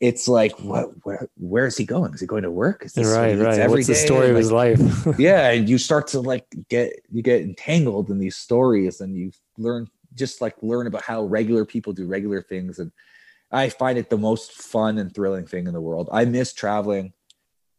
it's 0.01 0.29
like 0.29 0.53
what 0.61 0.91
where 1.05 1.29
where 1.37 1.67
is 1.67 1.77
he 1.77 1.85
going? 1.85 2.15
Is 2.15 2.21
he 2.21 2.27
going 2.27 2.45
to 2.45 2.51
work? 2.51 2.85
Is 2.85 2.93
this 2.93 3.09
right, 3.09 3.37
right. 3.37 3.69
What's 3.69 3.87
the 3.87 3.95
story 3.95 4.31
of 4.31 4.37
his 4.37 4.53
life? 4.53 4.81
yeah, 5.19 5.51
and 5.51 5.69
you 5.69 5.79
start 5.79 6.07
to 6.09 6.21
like 6.21 6.47
get 6.69 6.93
you 7.11 7.23
get 7.23 7.43
entangled 7.43 8.11
in 8.11 8.19
these 8.19 8.37
stories 8.37 9.01
and 9.01 9.17
you 9.17 9.33
learn 9.59 9.89
just 10.15 10.41
like 10.41 10.55
learn 10.63 10.87
about 10.87 11.03
how 11.03 11.25
regular 11.25 11.65
people 11.65 11.93
do 11.93 12.07
regular 12.07 12.41
things 12.41 12.79
and 12.79 12.93
I 13.51 13.69
find 13.69 13.99
it 13.99 14.11
the 14.11 14.19
most 14.19 14.53
fun 14.53 14.99
and 14.99 15.15
thrilling 15.15 15.47
thing 15.47 15.67
in 15.69 15.75
the 15.75 15.81
world. 15.81 16.09
I 16.13 16.25
miss 16.25 16.53
traveling 16.53 17.13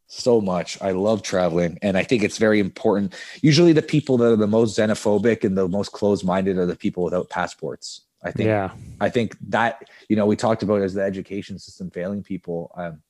so 0.07 0.39
much. 0.39 0.81
I 0.81 0.91
love 0.91 1.23
traveling, 1.23 1.77
and 1.81 1.97
I 1.97 2.03
think 2.03 2.23
it's 2.23 2.37
very 2.37 2.59
important. 2.59 3.15
Usually, 3.41 3.73
the 3.73 3.81
people 3.81 4.17
that 4.17 4.31
are 4.31 4.35
the 4.35 4.47
most 4.47 4.77
xenophobic 4.77 5.43
and 5.43 5.57
the 5.57 5.67
most 5.67 5.91
closed-minded 5.91 6.57
are 6.57 6.65
the 6.65 6.75
people 6.75 7.03
without 7.03 7.29
passports. 7.29 8.01
I 8.23 8.31
think. 8.31 8.47
Yeah. 8.47 8.71
I 8.99 9.09
think 9.09 9.37
that 9.49 9.87
you 10.09 10.15
know 10.15 10.25
we 10.25 10.35
talked 10.35 10.63
about 10.63 10.81
as 10.81 10.93
the 10.93 11.03
education 11.03 11.59
system 11.59 11.91
failing 11.91 12.23
people. 12.23 12.71
Um, 12.75 13.01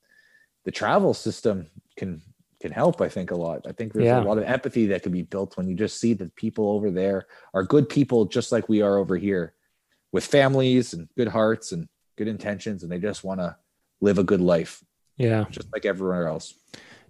the 0.64 0.72
travel 0.72 1.14
system 1.14 1.68
can 1.96 2.22
can 2.60 2.72
help. 2.72 3.00
I 3.00 3.08
think 3.08 3.30
a 3.30 3.36
lot. 3.36 3.66
I 3.66 3.72
think 3.72 3.92
there's 3.92 4.06
yeah. 4.06 4.22
a 4.22 4.24
lot 4.24 4.38
of 4.38 4.44
empathy 4.44 4.86
that 4.86 5.02
can 5.02 5.12
be 5.12 5.22
built 5.22 5.56
when 5.56 5.68
you 5.68 5.74
just 5.74 6.00
see 6.00 6.14
that 6.14 6.34
people 6.36 6.68
over 6.70 6.90
there 6.90 7.26
are 7.54 7.62
good 7.62 7.88
people, 7.88 8.26
just 8.26 8.52
like 8.52 8.68
we 8.68 8.82
are 8.82 8.98
over 8.98 9.16
here, 9.16 9.54
with 10.12 10.26
families 10.26 10.92
and 10.92 11.08
good 11.16 11.28
hearts 11.28 11.72
and 11.72 11.88
good 12.16 12.28
intentions, 12.28 12.82
and 12.82 12.92
they 12.92 12.98
just 12.98 13.24
want 13.24 13.40
to 13.40 13.56
live 14.00 14.18
a 14.18 14.24
good 14.24 14.40
life. 14.40 14.82
Yeah, 15.16 15.46
just 15.50 15.72
like 15.72 15.86
everywhere 15.86 16.26
else 16.26 16.54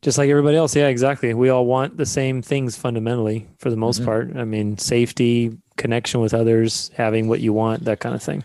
just 0.02 0.18
like 0.18 0.30
everybody 0.30 0.56
else. 0.56 0.76
Yeah, 0.76 0.88
exactly. 0.88 1.34
We 1.34 1.48
all 1.48 1.66
want 1.66 1.96
the 1.96 2.06
same 2.06 2.42
things 2.42 2.76
fundamentally 2.76 3.48
for 3.58 3.70
the 3.70 3.76
most 3.76 3.98
mm-hmm. 3.98 4.06
part. 4.06 4.36
I 4.36 4.44
mean, 4.44 4.78
safety, 4.78 5.56
connection 5.76 6.20
with 6.20 6.34
others, 6.34 6.90
having 6.94 7.28
what 7.28 7.40
you 7.40 7.52
want, 7.52 7.84
that 7.84 8.00
kind 8.00 8.14
of 8.14 8.22
thing. 8.22 8.44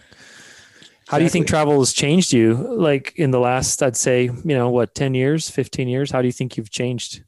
How 1.08 1.18
do 1.18 1.26
you 1.26 1.30
think 1.30 1.45
travel 1.45 1.78
has 1.80 1.91
changed 1.91 2.32
you? 2.32 2.54
Like 2.54 3.14
in 3.18 3.32
the 3.32 3.39
last, 3.39 3.84
I'd 3.84 3.97
say, 3.97 4.26
you 4.26 4.56
know, 4.56 4.70
what, 4.70 4.95
10 4.95 5.14
years, 5.14 5.49
15 5.49 5.89
years? 5.89 6.10
How 6.10 6.22
do 6.22 6.28
you 6.28 6.32
think 6.32 6.56
you've 6.56 6.72
changed 6.72 7.24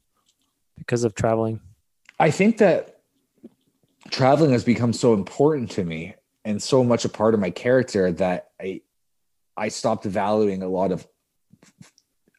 because 0.78 1.04
of 1.04 1.14
traveling? 1.14 1.60
I 2.18 2.30
think 2.30 2.58
that 2.58 3.00
traveling 4.10 4.52
has 4.52 4.64
become 4.64 4.94
so 4.94 5.12
important 5.12 5.70
to 5.72 5.84
me 5.84 6.14
and 6.44 6.62
so 6.62 6.82
much 6.82 7.04
a 7.04 7.10
part 7.10 7.34
of 7.34 7.40
my 7.40 7.50
character 7.50 8.12
that 8.12 8.48
I 8.60 8.80
I 9.56 9.68
stopped 9.68 10.04
valuing 10.04 10.62
a 10.62 10.68
lot 10.68 10.90
of 10.90 11.06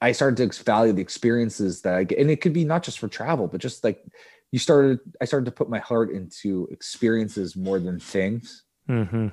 I 0.02 0.12
started 0.12 0.52
to 0.52 0.64
value 0.64 0.93
the 0.93 1.02
experiences 1.02 1.82
that 1.82 1.96
I 1.96 2.04
get 2.04 2.20
and 2.20 2.30
it 2.30 2.41
could 2.41 2.54
be 2.54 2.66
not 2.66 2.84
just 2.84 3.00
for 3.00 3.08
travel 3.08 3.48
but 3.48 3.62
just 3.62 3.84
like 3.84 4.04
you 4.52 4.60
started 4.60 5.00
I 5.22 5.26
started 5.26 5.46
to 5.46 5.52
put 5.52 5.70
my 5.70 5.80
heart 5.80 6.12
into 6.12 6.68
experiences 6.72 7.56
more 7.56 7.80
than 7.80 8.00
things 8.00 8.64
hmm 8.88 9.28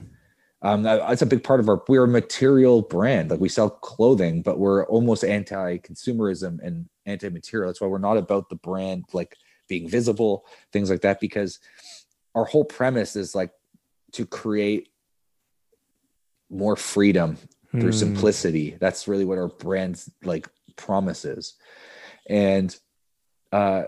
um, 0.62 0.84
that- 0.84 1.06
that's 1.08 1.22
a 1.22 1.26
big 1.26 1.42
part 1.42 1.58
of 1.58 1.68
our. 1.68 1.82
We're 1.88 2.04
a 2.04 2.08
material 2.08 2.82
brand. 2.82 3.30
Like 3.30 3.40
we 3.40 3.48
sell 3.48 3.68
clothing, 3.68 4.42
but 4.42 4.58
we're 4.60 4.86
almost 4.86 5.24
anti-consumerism 5.24 6.60
and 6.62 6.88
anti-material. 7.04 7.68
That's 7.68 7.80
why 7.80 7.88
we're 7.88 7.98
not 7.98 8.16
about 8.16 8.48
the 8.48 8.54
brand 8.54 9.04
like 9.12 9.36
being 9.68 9.88
visible, 9.88 10.44
things 10.72 10.88
like 10.88 11.00
that. 11.00 11.18
Because 11.18 11.58
our 12.36 12.44
whole 12.44 12.64
premise 12.64 13.16
is 13.16 13.34
like 13.34 13.50
to 14.12 14.24
create 14.24 14.88
more 16.48 16.76
freedom 16.76 17.38
through 17.72 17.90
Mm. 17.90 17.94
simplicity. 17.94 18.76
That's 18.80 19.08
really 19.08 19.24
what 19.24 19.38
our 19.38 19.48
brand's 19.48 20.10
like 20.24 20.48
promises. 20.76 21.54
And 22.28 22.76
uh 23.52 23.84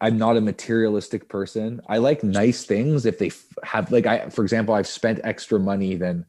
I'm 0.00 0.18
not 0.18 0.36
a 0.36 0.40
materialistic 0.40 1.28
person. 1.28 1.80
I 1.88 1.98
like 1.98 2.22
nice 2.22 2.64
things 2.64 3.06
if 3.06 3.18
they 3.18 3.30
have 3.62 3.90
like 3.90 4.06
I 4.06 4.28
for 4.28 4.42
example, 4.42 4.74
I've 4.74 4.86
spent 4.86 5.20
extra 5.24 5.58
money 5.60 5.94
than 5.94 6.26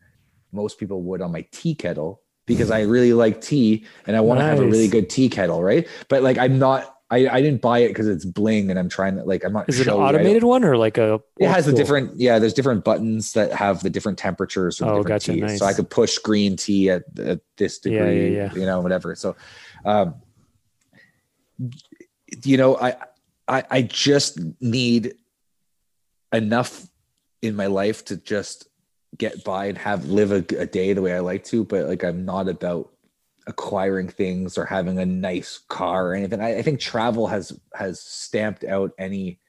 most 0.51 0.79
people 0.79 1.01
would 1.01 1.21
on 1.21 1.31
my 1.31 1.45
tea 1.51 1.75
kettle 1.75 2.21
because 2.45 2.69
I 2.71 2.81
really 2.81 3.11
like 3.11 3.41
tea 3.41 3.85
and 4.05 4.15
I 4.15 4.21
want 4.21 4.39
to 4.39 4.43
have 4.43 4.59
a 4.59 4.65
really 4.65 4.87
good 4.87 5.09
tea 5.09 5.29
kettle, 5.29 5.63
right? 5.63 5.87
But 6.09 6.21
like 6.23 6.37
I'm 6.37 6.59
not 6.59 6.94
I, 7.11 7.27
I 7.27 7.41
didn't 7.41 7.61
buy 7.61 7.79
it 7.79 7.89
because 7.89 8.07
it's 8.07 8.25
bling 8.25 8.71
and 8.71 8.79
I'm 8.79 8.89
trying 8.89 9.15
to 9.17 9.23
like 9.23 9.43
I'm 9.43 9.53
not 9.53 9.69
Is 9.69 9.79
it 9.79 9.87
an 9.87 9.93
automated 9.93 10.43
one 10.43 10.63
or 10.63 10.75
like 10.75 10.97
a? 10.97 11.21
it 11.39 11.47
has 11.47 11.65
the 11.65 11.71
old 11.71 11.77
different 11.77 12.19
yeah 12.19 12.39
there's 12.39 12.53
different 12.53 12.83
buttons 12.83 13.33
that 13.33 13.51
have 13.53 13.83
the 13.83 13.89
different 13.91 14.17
temperatures 14.17 14.77
for 14.77 14.85
the 14.85 14.91
Oh, 14.91 14.95
different 15.03 15.07
gotcha, 15.21 15.31
teas 15.33 15.41
nice. 15.41 15.59
so 15.59 15.65
i 15.65 15.73
could 15.73 15.89
push 15.89 16.17
green 16.17 16.55
tea 16.55 16.89
at, 16.89 17.03
at 17.19 17.41
this 17.57 17.79
Yeah, 17.83 17.91
degree 17.91 18.35
yeah, 18.35 18.49
yeah. 18.53 18.59
you 18.59 18.65
know 18.65 18.79
whatever 18.81 19.13
so 19.15 19.35
um 19.85 20.15
you 22.43 22.57
know 22.57 22.77
I, 22.77 22.95
I 23.47 23.63
i 23.69 23.81
just 23.81 24.39
need 24.59 25.13
enough 26.33 26.87
in 27.41 27.55
my 27.55 27.67
life 27.67 28.03
to 28.05 28.17
just 28.17 28.67
get 29.17 29.43
by 29.43 29.65
and 29.67 29.77
have 29.77 30.05
live 30.05 30.31
a, 30.31 30.43
a 30.59 30.65
day 30.65 30.93
the 30.93 31.01
way 31.01 31.13
i 31.13 31.19
like 31.19 31.43
to 31.45 31.63
but 31.63 31.85
like 31.87 32.03
i'm 32.03 32.25
not 32.25 32.49
about 32.49 32.91
acquiring 33.47 34.07
things 34.07 34.57
or 34.57 34.65
having 34.65 34.97
a 34.99 35.05
nice 35.05 35.59
car 35.69 36.07
or 36.09 36.13
anything 36.15 36.41
i, 36.41 36.57
I 36.57 36.61
think 36.61 36.79
travel 36.79 37.27
has 37.27 37.57
has 37.73 37.99
stamped 37.99 38.63
out 38.63 38.91
any 38.97 39.39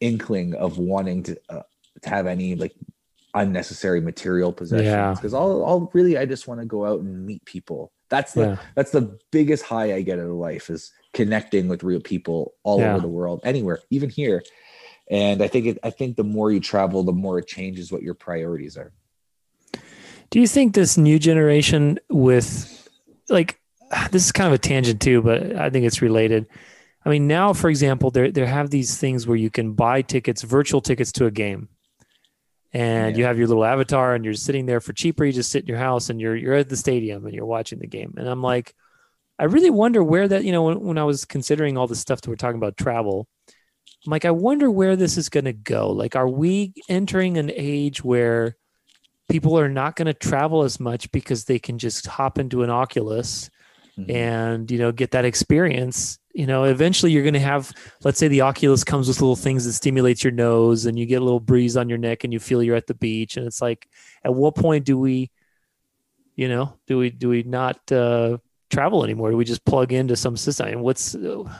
inkling 0.00 0.54
of 0.54 0.78
wanting 0.78 1.22
to 1.24 1.40
uh, 1.48 1.62
to 2.02 2.08
have 2.08 2.26
any 2.26 2.54
like 2.54 2.74
unnecessary 3.34 4.00
material 4.00 4.52
possessions 4.52 4.86
Yeah. 4.86 5.12
because 5.14 5.34
all, 5.34 5.62
all 5.64 5.90
really 5.92 6.16
i 6.16 6.24
just 6.26 6.46
want 6.46 6.60
to 6.60 6.66
go 6.66 6.84
out 6.86 7.00
and 7.00 7.26
meet 7.26 7.44
people 7.44 7.92
that's 8.08 8.34
the 8.34 8.40
Yeah. 8.42 8.56
that's 8.76 8.92
the 8.92 9.18
biggest 9.32 9.64
high 9.64 9.94
i 9.94 10.02
get 10.02 10.18
out 10.20 10.26
of 10.26 10.32
life 10.32 10.70
is 10.70 10.92
connecting 11.12 11.66
with 11.68 11.82
real 11.82 12.00
people 12.00 12.54
all 12.62 12.78
Yeah. 12.80 12.92
over 12.92 13.00
the 13.00 13.08
world 13.08 13.40
anywhere 13.44 13.80
even 13.90 14.10
here 14.10 14.44
and 15.10 15.42
i 15.42 15.48
think 15.48 15.66
it 15.66 15.78
i 15.82 15.90
think 15.90 16.16
the 16.16 16.24
more 16.24 16.52
you 16.52 16.60
travel 16.60 17.02
the 17.02 17.12
more 17.12 17.40
it 17.40 17.48
changes 17.48 17.90
what 17.90 18.02
your 18.02 18.14
priorities 18.14 18.76
are 18.76 18.92
Do 20.30 20.40
you 20.40 20.46
think 20.48 20.74
this 20.74 20.96
new 20.96 21.18
generation 21.18 21.98
with 22.10 22.73
like 23.28 23.60
this 24.10 24.24
is 24.26 24.32
kind 24.32 24.48
of 24.48 24.52
a 24.54 24.58
tangent 24.58 25.00
too, 25.00 25.22
but 25.22 25.56
I 25.56 25.70
think 25.70 25.86
it's 25.86 26.02
related. 26.02 26.46
I 27.04 27.10
mean, 27.10 27.26
now 27.26 27.52
for 27.52 27.68
example, 27.70 28.10
there 28.10 28.30
there 28.30 28.46
have 28.46 28.70
these 28.70 28.96
things 28.96 29.26
where 29.26 29.36
you 29.36 29.50
can 29.50 29.72
buy 29.72 30.02
tickets, 30.02 30.42
virtual 30.42 30.80
tickets 30.80 31.12
to 31.12 31.26
a 31.26 31.30
game. 31.30 31.68
And 32.72 33.12
Yeah. 33.14 33.18
you 33.18 33.24
have 33.24 33.38
your 33.38 33.46
little 33.46 33.64
avatar 33.64 34.14
and 34.14 34.24
you're 34.24 34.34
sitting 34.34 34.66
there 34.66 34.80
for 34.80 34.92
cheaper, 34.92 35.24
you 35.24 35.32
just 35.32 35.50
sit 35.50 35.62
in 35.62 35.68
your 35.68 35.78
house 35.78 36.10
and 36.10 36.20
you're 36.20 36.34
you're 36.36 36.54
at 36.54 36.68
the 36.68 36.76
stadium 36.76 37.24
and 37.24 37.34
you're 37.34 37.46
watching 37.46 37.78
the 37.78 37.86
game. 37.86 38.14
And 38.16 38.28
I'm 38.28 38.42
like, 38.42 38.74
I 39.38 39.44
really 39.44 39.70
wonder 39.70 40.02
where 40.02 40.26
that, 40.28 40.44
you 40.44 40.52
know, 40.52 40.62
when, 40.64 40.80
when 40.80 40.98
I 40.98 41.04
was 41.04 41.24
considering 41.24 41.76
all 41.76 41.86
the 41.86 41.94
stuff 41.96 42.20
that 42.20 42.28
we're 42.28 42.36
talking 42.36 42.58
about 42.58 42.76
travel, 42.76 43.28
I'm 44.06 44.10
like, 44.10 44.24
I 44.24 44.30
wonder 44.32 44.70
where 44.70 44.96
this 44.96 45.16
is 45.16 45.28
gonna 45.28 45.52
go. 45.52 45.90
Like, 45.90 46.16
are 46.16 46.28
we 46.28 46.72
entering 46.88 47.36
an 47.38 47.50
age 47.54 48.02
where 48.02 48.56
people 49.28 49.58
are 49.58 49.68
not 49.68 49.96
going 49.96 50.06
to 50.06 50.14
travel 50.14 50.62
as 50.62 50.78
much 50.78 51.10
because 51.12 51.44
they 51.44 51.58
can 51.58 51.78
just 51.78 52.06
hop 52.06 52.38
into 52.38 52.62
an 52.62 52.70
Oculus 52.70 53.50
Mhm. 53.98 54.10
and 54.10 54.70
you 54.70 54.78
know 54.78 54.90
get 54.92 55.12
that 55.12 55.24
experience. 55.24 56.18
You 56.32 56.46
know 56.46 56.64
eventually 56.64 57.12
you're 57.12 57.22
going 57.22 57.34
to 57.34 57.40
have 57.40 57.72
let's 58.02 58.18
say 58.18 58.26
the 58.26 58.40
oculus 58.40 58.82
comes 58.82 59.06
with 59.06 59.20
little 59.20 59.36
things 59.36 59.64
that 59.66 59.72
stimulates 59.74 60.24
your 60.24 60.32
nose 60.32 60.84
and 60.86 60.98
you 60.98 61.06
get 61.06 61.22
a 61.22 61.24
little 61.24 61.38
breeze 61.38 61.76
on 61.76 61.88
your 61.88 61.98
neck 61.98 62.24
and 62.24 62.32
you 62.32 62.40
feel 62.40 62.60
you're 62.60 62.74
at 62.74 62.88
the 62.88 62.94
beach 62.94 63.36
and 63.36 63.46
it's 63.46 63.62
like 63.62 63.86
at 64.24 64.34
what 64.34 64.56
point 64.56 64.84
do 64.84 64.98
we 64.98 65.30
you 66.34 66.48
know 66.48 66.74
do 66.88 66.98
we 66.98 67.10
do 67.10 67.28
we 67.28 67.44
not 67.44 67.78
uh 67.92 68.36
travel 68.68 69.04
anymore? 69.04 69.30
Do 69.30 69.36
we 69.36 69.44
just 69.44 69.64
plug 69.64 69.92
into 69.92 70.16
some 70.16 70.36
system? 70.36 70.66
And 70.66 70.82
what's 70.82 71.14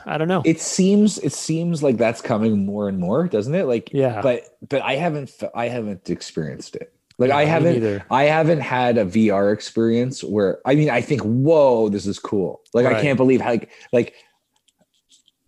i 0.05 0.17
don't 0.17 0.27
know. 0.27 0.41
It 0.43 0.59
seems 0.59 1.17
it 1.19 1.31
seems 1.31 1.81
like 1.81 1.95
that's 1.95 2.21
coming 2.21 2.65
more 2.65 2.89
and 2.89 2.99
more 2.99 3.29
doesn't 3.29 3.55
it? 3.55 3.63
Like 3.67 3.91
yeah. 3.93 4.21
but 4.21 4.57
but 4.67 4.81
i 4.81 4.95
haven't 4.95 5.31
i 5.55 5.69
haven't 5.69 6.09
experienced 6.09 6.75
it 6.75 6.93
like 7.17 7.29
Yeah, 7.29 7.37
i 7.37 7.45
haven't. 7.45 8.03
I 8.11 8.23
haven't 8.25 8.59
had 8.61 8.97
a 8.97 9.05
VR 9.05 9.53
experience 9.53 10.23
where 10.23 10.59
I 10.65 10.75
mean 10.75 10.89
I 10.89 11.01
think 11.01 11.21
whoa 11.21 11.89
this 11.89 12.05
is 12.05 12.19
cool. 12.19 12.61
Like 12.73 12.85
I 12.85 13.01
can't 13.01 13.17
believe 13.17 13.41
how 13.41 13.51
like, 13.51 13.69
like 13.93 14.13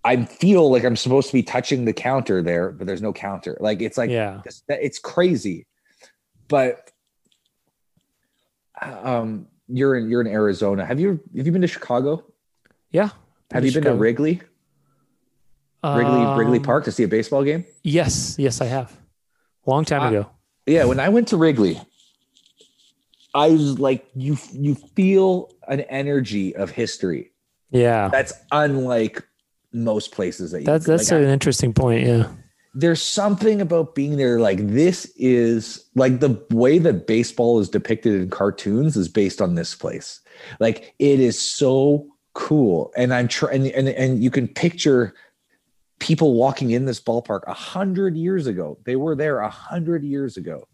I 0.03 0.23
feel 0.23 0.71
like 0.71 0.85
I'm 0.85 0.95
supposed 0.95 1.27
to 1.27 1.33
be 1.33 1.43
touching 1.43 1.83
the 1.83 1.91
counter 1.91 2.41
there, 2.41 2.71
but 2.71 2.87
there's 2.87 3.01
no 3.01 3.11
counter. 3.11 3.57
Like 3.59 3.81
it's 3.81 3.97
like 3.97 4.09
yeah 4.09 4.41
it's, 4.45 4.63
it's 4.69 4.99
crazy. 4.99 5.67
But 6.47 6.91
um 8.81 9.47
you're 9.67 9.95
in 9.97 10.09
you're 10.09 10.21
in 10.21 10.27
Arizona. 10.27 10.85
Have 10.85 10.99
you 10.99 11.19
have 11.35 11.45
you 11.45 11.51
been 11.51 11.61
to 11.61 11.67
Chicago? 11.67 12.23
yeah 12.91 13.09
Have 13.51 13.65
you 13.65 13.71
been 13.71 13.83
to 13.83 13.89
Chicago. 13.89 13.95
Wrigley? 13.97 14.41
Wrigley 15.83 16.25
Wrigley 16.37 16.57
Um, 16.59 16.63
Park 16.63 16.85
to 16.85 16.91
see 16.91 17.03
a 17.03 17.07
baseball 17.07 17.43
game? 17.43 17.65
yes 17.83 18.35
yes 18.39 18.61
i 18.61 18.65
have 18.65 18.95
long 19.65 19.83
time 19.85 20.01
I- 20.01 20.09
ago 20.09 20.29
Yeah, 20.67 20.85
when 20.85 20.99
I 20.99 21.09
went 21.09 21.29
to 21.29 21.37
Wrigley, 21.37 21.81
I 23.33 23.49
was 23.49 23.79
like, 23.79 24.05
you 24.15 24.37
you 24.51 24.75
feel 24.75 25.51
an 25.67 25.81
energy 25.81 26.55
of 26.55 26.69
history 26.71 27.31
yeah 27.69 28.07
that's 28.07 28.31
unlike 28.53 29.21
most 29.73 30.13
places 30.13 30.51
that 30.51 30.59
you. 30.61 30.65
That's 30.65 30.85
that's 30.85 31.11
like, 31.11 31.21
an 31.21 31.27
I- 31.27 31.33
interesting 31.33 31.73
point. 31.73 32.07
Yeah. 32.07 32.27
there's 32.73 33.01
something 33.01 33.59
about 33.59 33.95
being 33.95 34.17
there. 34.17 34.39
Like 34.39 34.65
this 34.67 35.11
is 35.17 35.85
like 35.95 36.19
the 36.19 36.41
way 36.51 36.79
that 36.79 37.07
baseball 37.07 37.59
is 37.59 37.69
depicted 37.69 38.13
in 38.21 38.29
cartoons 38.29 38.95
is 38.95 39.07
based 39.09 39.41
on 39.41 39.55
this 39.55 39.75
place. 39.75 40.21
Like 40.59 40.93
it 40.99 41.19
is 41.19 41.39
so 41.39 42.07
cool, 42.33 42.93
and 42.95 43.13
I'm 43.13 43.27
trying, 43.27 43.71
and 43.73 43.89
and 43.89 44.23
you 44.23 44.31
can 44.31 44.47
picture 44.47 45.13
people 45.99 46.33
walking 46.33 46.71
in 46.71 46.85
this 46.85 46.99
ballpark 46.99 47.41
a 47.47 47.53
hundred 47.53 48.15
years 48.15 48.47
ago. 48.47 48.77
They 48.83 48.95
were 48.95 49.15
there 49.15 49.39
a 49.39 49.49
hundred 49.49 50.03
years 50.03 50.37
ago, 50.37 50.67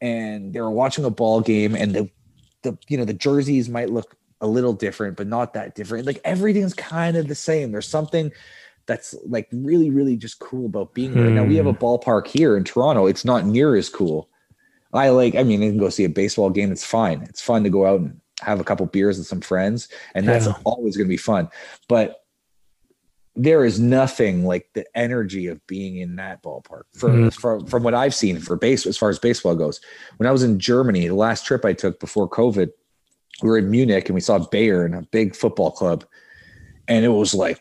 and 0.00 0.52
they 0.52 0.60
were 0.60 0.70
watching 0.70 1.04
a 1.04 1.10
ball 1.10 1.40
game, 1.40 1.74
and 1.74 1.94
the 1.94 2.10
the 2.62 2.78
you 2.88 2.96
know 2.96 3.04
the 3.04 3.12
jerseys 3.12 3.68
might 3.68 3.90
look 3.90 4.16
a 4.40 4.46
little 4.46 4.72
different, 4.72 5.16
but 5.16 5.26
not 5.26 5.54
that 5.54 5.74
different. 5.74 6.06
Like 6.06 6.20
everything's 6.24 6.74
kind 6.74 7.16
of 7.16 7.28
the 7.28 7.34
same. 7.34 7.72
There's 7.72 7.88
something 7.88 8.32
that's 8.86 9.14
like 9.26 9.48
really, 9.52 9.90
really 9.90 10.16
just 10.16 10.40
cool 10.40 10.66
about 10.66 10.92
being 10.94 11.14
there. 11.14 11.30
Now 11.30 11.44
we 11.44 11.56
have 11.56 11.66
a 11.66 11.72
hmm. 11.72 11.84
ballpark 11.84 12.26
here 12.26 12.56
in 12.56 12.64
Toronto. 12.64 13.06
It's 13.06 13.24
not 13.24 13.46
near 13.46 13.76
as 13.76 13.88
cool. 13.88 14.28
I 14.92 15.08
like, 15.10 15.36
I 15.36 15.42
mean, 15.42 15.62
you 15.62 15.70
can 15.70 15.78
go 15.78 15.88
see 15.88 16.04
a 16.04 16.08
baseball 16.08 16.50
game. 16.50 16.70
It's 16.72 16.84
fine. 16.84 17.22
It's 17.22 17.40
fun 17.40 17.64
to 17.64 17.70
go 17.70 17.86
out 17.86 18.00
and 18.00 18.20
have 18.40 18.60
a 18.60 18.64
couple 18.64 18.84
beers 18.86 19.16
with 19.16 19.26
some 19.26 19.40
friends, 19.40 19.88
and 20.14 20.26
that's 20.28 20.46
Yeah. 20.46 20.54
always 20.64 20.96
going 20.96 21.06
to 21.06 21.12
be 21.12 21.16
fun. 21.16 21.48
But 21.88 22.21
there 23.34 23.64
is 23.64 23.80
nothing 23.80 24.44
like 24.44 24.68
the 24.74 24.84
energy 24.94 25.46
of 25.46 25.64
being 25.66 25.96
in 25.96 26.16
that 26.16 26.42
ballpark 26.42 26.82
for, 26.94 27.08
Mhm. 27.08 27.32
from 27.34 27.66
from 27.66 27.82
what 27.82 27.94
I've 27.94 28.14
seen 28.14 28.38
for 28.38 28.56
base 28.56 28.86
as 28.86 28.98
far 28.98 29.08
as 29.08 29.18
baseball 29.18 29.54
goes. 29.54 29.80
When 30.18 30.26
I 30.26 30.32
was 30.32 30.42
in 30.42 30.58
Germany, 30.58 31.08
the 31.08 31.14
last 31.14 31.46
trip 31.46 31.64
I 31.64 31.72
took 31.72 31.98
before 31.98 32.28
COVID, 32.28 32.70
we 33.42 33.48
were 33.48 33.58
in 33.58 33.70
Munich 33.70 34.08
and 34.08 34.14
we 34.14 34.20
saw 34.20 34.38
Bayern, 34.38 34.96
a 34.98 35.06
big 35.10 35.34
football 35.34 35.70
club, 35.70 36.04
and 36.88 37.04
it 37.04 37.08
was 37.08 37.32
like 37.34 37.60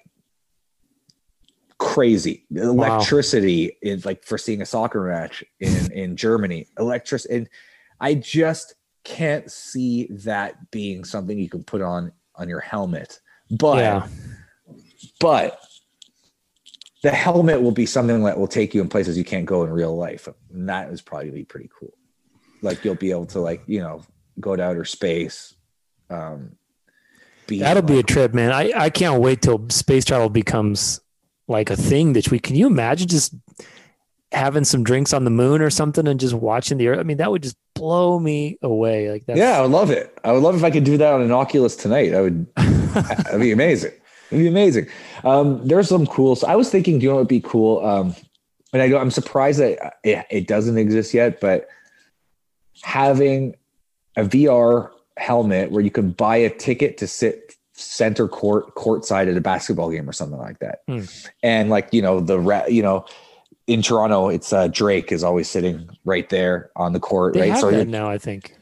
crazy 1.78 2.46
electricity 2.56 3.76
is 3.82 4.06
like 4.06 4.24
for 4.24 4.38
seeing 4.38 4.62
a 4.62 4.66
soccer 4.66 5.04
match 5.08 5.44
in 5.60 5.92
in 5.92 6.16
Germany. 6.16 6.68
Electric 6.78 7.24
and 7.32 7.50
I 8.00 8.14
just 8.16 8.76
can't 9.04 9.50
see 9.50 10.08
that 10.12 10.70
being 10.70 11.04
something 11.06 11.40
you 11.40 11.50
can 11.50 11.64
put 11.64 11.82
on 11.82 12.12
on 12.36 12.50
your 12.50 12.60
helmet. 12.60 13.20
But 13.50 13.78
yeah. 13.78 14.08
But 15.22 15.60
the 17.04 17.12
helmet 17.12 17.62
will 17.62 17.72
be 17.72 17.86
something 17.86 18.24
that 18.24 18.38
will 18.38 18.48
take 18.48 18.74
you 18.74 18.82
in 18.82 18.90
places 18.90 19.18
you 19.18 19.24
can't 19.24 19.46
go 19.46 19.64
in 19.64 19.70
real 19.72 19.96
life. 19.96 20.28
And 20.54 20.70
that 20.70 20.92
is 20.92 21.02
probably 21.02 21.32
be 21.32 21.44
pretty 21.44 21.70
cool. 21.80 21.94
Like 22.62 22.86
you'll 22.86 22.96
be 22.96 23.12
able 23.12 23.26
to 23.28 23.40
like, 23.40 23.64
you 23.66 23.80
know, 23.80 24.04
go 24.40 24.56
to 24.56 24.64
outer 24.64 24.86
space. 24.86 25.56
Um, 26.10 26.58
be 27.48 27.60
That'll 27.60 27.82
be 27.82 28.00
a 28.00 28.04
trip, 28.04 28.34
man. 28.34 28.52
I, 28.52 28.72
I 28.76 28.90
can't 28.90 29.22
wait 29.22 29.42
till 29.42 29.68
space 29.70 30.06
travel 30.06 30.30
becomes 30.30 31.00
like 31.48 31.70
a 31.70 31.76
thing 31.76 32.14
that 32.14 32.30
we 32.30 32.40
can 32.40 32.56
you 32.56 32.68
imagine 32.68 33.08
just 33.08 33.34
having 34.32 34.64
some 34.64 34.84
drinks 34.84 35.12
on 35.12 35.26
the 35.26 35.30
moon 35.30 35.62
or 35.62 35.70
something 35.70 36.08
and 36.08 36.20
just 36.20 36.34
watching 36.34 36.78
the 36.78 36.88
earth. 36.88 37.00
I 37.00 37.04
mean, 37.04 37.18
that 37.18 37.32
would 37.32 37.44
just 37.44 37.58
blow 37.74 38.20
me 38.20 38.58
away. 38.62 39.12
Like 39.12 39.26
that. 39.26 39.38
Yeah, 39.38 39.58
I 39.58 39.62
would 39.62 39.72
love 39.72 39.90
it. 39.90 40.18
I 40.24 40.32
would 40.32 40.44
love 40.44 40.56
if 40.56 40.64
I 40.64 40.70
could 40.70 40.84
do 40.84 40.98
that 40.98 41.14
on 41.14 41.22
an 41.22 41.32
Oculus 41.32 41.76
tonight. 41.76 42.14
I 42.14 42.22
would 42.22 42.48
that'd 42.56 43.42
be 43.42 43.52
amazing. 43.52 43.94
It'd 44.32 44.44
be 44.44 44.48
amazing. 44.48 44.88
Um, 45.24 45.66
there's 45.68 45.90
some 45.90 46.08
cool. 46.08 46.36
So 46.36 46.48
I 46.48 46.56
was 46.56 46.70
thinking, 46.70 47.00
do 47.00 47.04
you 47.04 47.10
know 47.10 47.16
what 47.16 47.22
would 47.22 47.28
be 47.28 47.42
cool? 47.42 47.86
Um, 47.86 48.16
and 48.74 48.82
I 48.82 48.88
go, 48.88 48.98
I'm 48.98 49.12
surprised 49.12 49.60
that 49.60 49.96
it, 50.04 50.26
it 50.30 50.48
doesn't 50.48 50.78
exist 50.78 51.14
yet, 51.14 51.42
but 51.42 51.68
having 52.82 53.56
a 54.16 54.24
VR 54.24 54.90
helmet 55.18 55.72
where 55.72 55.82
you 55.84 55.92
can 55.92 56.12
buy 56.12 56.38
a 56.38 56.50
ticket 56.50 56.98
to 56.98 57.08
sit 57.08 57.56
center 57.74 58.28
court 58.28 58.76
courtside 58.76 59.30
at 59.30 59.36
a 59.36 59.42
basketball 59.42 59.90
game 59.90 60.10
or 60.10 60.14
something 60.14 60.40
like 60.40 60.60
that. 60.60 60.82
Hmm. 60.88 61.04
And 61.44 61.70
like, 61.70 61.90
you 61.92 62.02
know, 62.02 62.20
the 62.20 62.66
you 62.70 62.82
know, 62.82 63.06
in 63.68 63.82
Toronto, 63.82 64.30
it's 64.30 64.54
uh, 64.54 64.68
Drake 64.68 65.12
is 65.12 65.24
always 65.24 65.50
sitting 65.50 65.90
right 66.06 66.28
there 66.30 66.72
on 66.76 66.94
the 66.94 67.00
court, 67.00 67.34
they 67.34 67.42
right? 67.42 67.50
Have 67.52 67.60
so 67.60 67.72
that 67.72 67.88
now 67.88 68.10
I 68.10 68.18
think. 68.18 68.56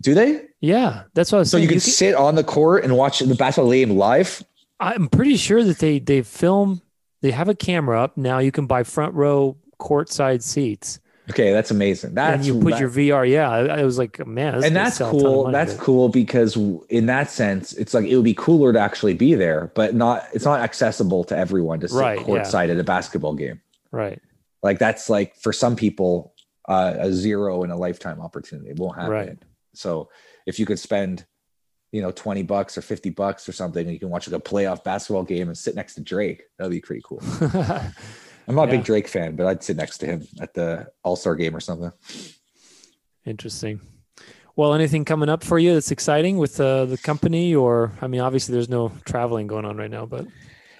Do 0.00 0.14
they? 0.14 0.42
Yeah, 0.60 1.04
that's 1.14 1.32
what 1.32 1.38
I 1.38 1.40
was 1.40 1.50
so 1.50 1.56
saying. 1.56 1.62
you 1.62 1.68
can, 1.68 1.76
you 1.76 1.80
can 1.80 1.90
sit 1.90 2.14
on 2.14 2.34
the 2.34 2.44
court 2.44 2.84
and 2.84 2.96
watch 2.96 3.20
the 3.20 3.34
basketball 3.34 3.70
game 3.70 3.90
live. 3.90 4.42
I'm 4.78 5.08
pretty 5.08 5.36
sure 5.36 5.64
that 5.64 5.78
they 5.78 5.98
they 5.98 6.22
film 6.22 6.82
they 7.22 7.30
have 7.30 7.48
a 7.48 7.54
camera 7.54 8.02
up 8.02 8.16
now. 8.16 8.38
You 8.38 8.52
can 8.52 8.66
buy 8.66 8.82
front 8.82 9.14
row 9.14 9.56
courtside 9.80 10.42
seats. 10.42 11.00
Okay, 11.28 11.52
that's 11.52 11.72
amazing. 11.72 12.14
That's 12.14 12.36
and 12.36 12.46
you 12.46 12.62
put 12.62 12.72
that, 12.72 12.80
your 12.80 12.90
VR. 12.90 13.28
Yeah, 13.28 13.50
I, 13.50 13.80
I, 13.80 13.84
was 13.84 13.98
like, 13.98 14.24
man, 14.24 14.62
and 14.62 14.76
that's 14.76 14.98
cool. 14.98 15.50
That's 15.50 15.74
cool 15.74 16.08
because 16.08 16.56
in 16.88 17.06
that 17.06 17.30
sense, 17.30 17.72
it's 17.72 17.94
like 17.94 18.06
it 18.06 18.14
would 18.14 18.24
be 18.24 18.34
cooler 18.34 18.72
to 18.72 18.78
actually 18.78 19.14
be 19.14 19.34
there, 19.34 19.72
but 19.74 19.94
not. 19.94 20.28
It's 20.32 20.44
not 20.44 20.60
accessible 20.60 21.24
to 21.24 21.36
everyone 21.36 21.80
to 21.80 21.88
sit 21.88 21.98
right, 21.98 22.18
courtside 22.20 22.68
yeah. 22.68 22.74
at 22.74 22.78
a 22.78 22.84
basketball 22.84 23.34
game. 23.34 23.60
Right. 23.90 24.20
Like 24.62 24.78
that's 24.78 25.10
like 25.10 25.34
for 25.36 25.52
some 25.52 25.74
people 25.74 26.32
uh, 26.68 26.94
a 26.98 27.12
zero 27.12 27.64
in 27.64 27.70
a 27.70 27.76
lifetime 27.76 28.20
opportunity. 28.20 28.70
It 28.70 28.78
won't 28.78 28.96
happen. 28.96 29.10
Right. 29.10 29.38
So 29.74 30.08
if 30.46 30.58
you 30.58 30.66
could 30.66 30.78
spend, 30.78 31.26
you 31.92 32.02
know, 32.02 32.10
twenty 32.10 32.42
bucks 32.42 32.76
or 32.76 32.82
fifty 32.82 33.10
bucks 33.10 33.48
or 33.48 33.52
something, 33.52 33.84
and 33.84 33.92
you 33.92 34.00
can 34.00 34.10
watch 34.10 34.28
like 34.28 34.38
a 34.38 34.42
playoff 34.42 34.84
basketball 34.84 35.24
game 35.24 35.48
and 35.48 35.56
sit 35.56 35.74
next 35.74 35.94
to 35.94 36.02
Drake, 36.02 36.44
that'd 36.58 36.70
be 36.70 36.80
pretty 36.80 37.02
cool. 37.04 37.22
I'm 38.48 38.54
not 38.54 38.68
yeah. 38.68 38.74
a 38.74 38.76
big 38.76 38.84
Drake 38.84 39.08
fan, 39.08 39.36
but 39.36 39.46
I'd 39.46 39.62
sit 39.62 39.76
next 39.76 39.98
to 39.98 40.06
him 40.06 40.26
at 40.40 40.54
the 40.54 40.88
All 41.02 41.16
Star 41.16 41.34
game 41.34 41.54
or 41.56 41.60
something. 41.60 41.92
Interesting. 43.24 43.80
Well, 44.54 44.72
anything 44.72 45.04
coming 45.04 45.28
up 45.28 45.44
for 45.44 45.58
you 45.58 45.74
that's 45.74 45.90
exciting 45.90 46.38
with 46.38 46.58
uh, 46.60 46.86
the 46.86 46.96
company, 46.96 47.54
or 47.54 47.92
I 48.00 48.06
mean, 48.06 48.20
obviously 48.20 48.54
there's 48.54 48.70
no 48.70 48.90
traveling 49.04 49.46
going 49.46 49.64
on 49.64 49.76
right 49.76 49.90
now, 49.90 50.06
but 50.06 50.26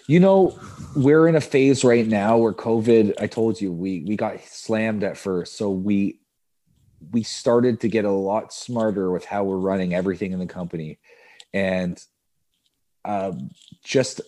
you 0.06 0.20
know, 0.20 0.58
we're 0.94 1.26
in 1.26 1.34
a 1.34 1.40
phase 1.40 1.84
right 1.84 2.06
now 2.06 2.38
where 2.38 2.52
COVID. 2.52 3.14
I 3.20 3.26
told 3.26 3.60
you 3.60 3.72
we 3.72 4.04
we 4.06 4.16
got 4.16 4.40
slammed 4.44 5.02
at 5.02 5.18
first, 5.18 5.56
so 5.56 5.70
we 5.70 6.20
we 7.12 7.22
started 7.22 7.80
to 7.80 7.88
get 7.88 8.04
a 8.04 8.10
lot 8.10 8.52
smarter 8.52 9.10
with 9.10 9.24
how 9.24 9.44
we're 9.44 9.58
running 9.58 9.94
everything 9.94 10.32
in 10.32 10.38
the 10.38 10.46
company, 10.46 10.98
and 11.52 12.02
um, 13.04 13.50
just 13.84 14.20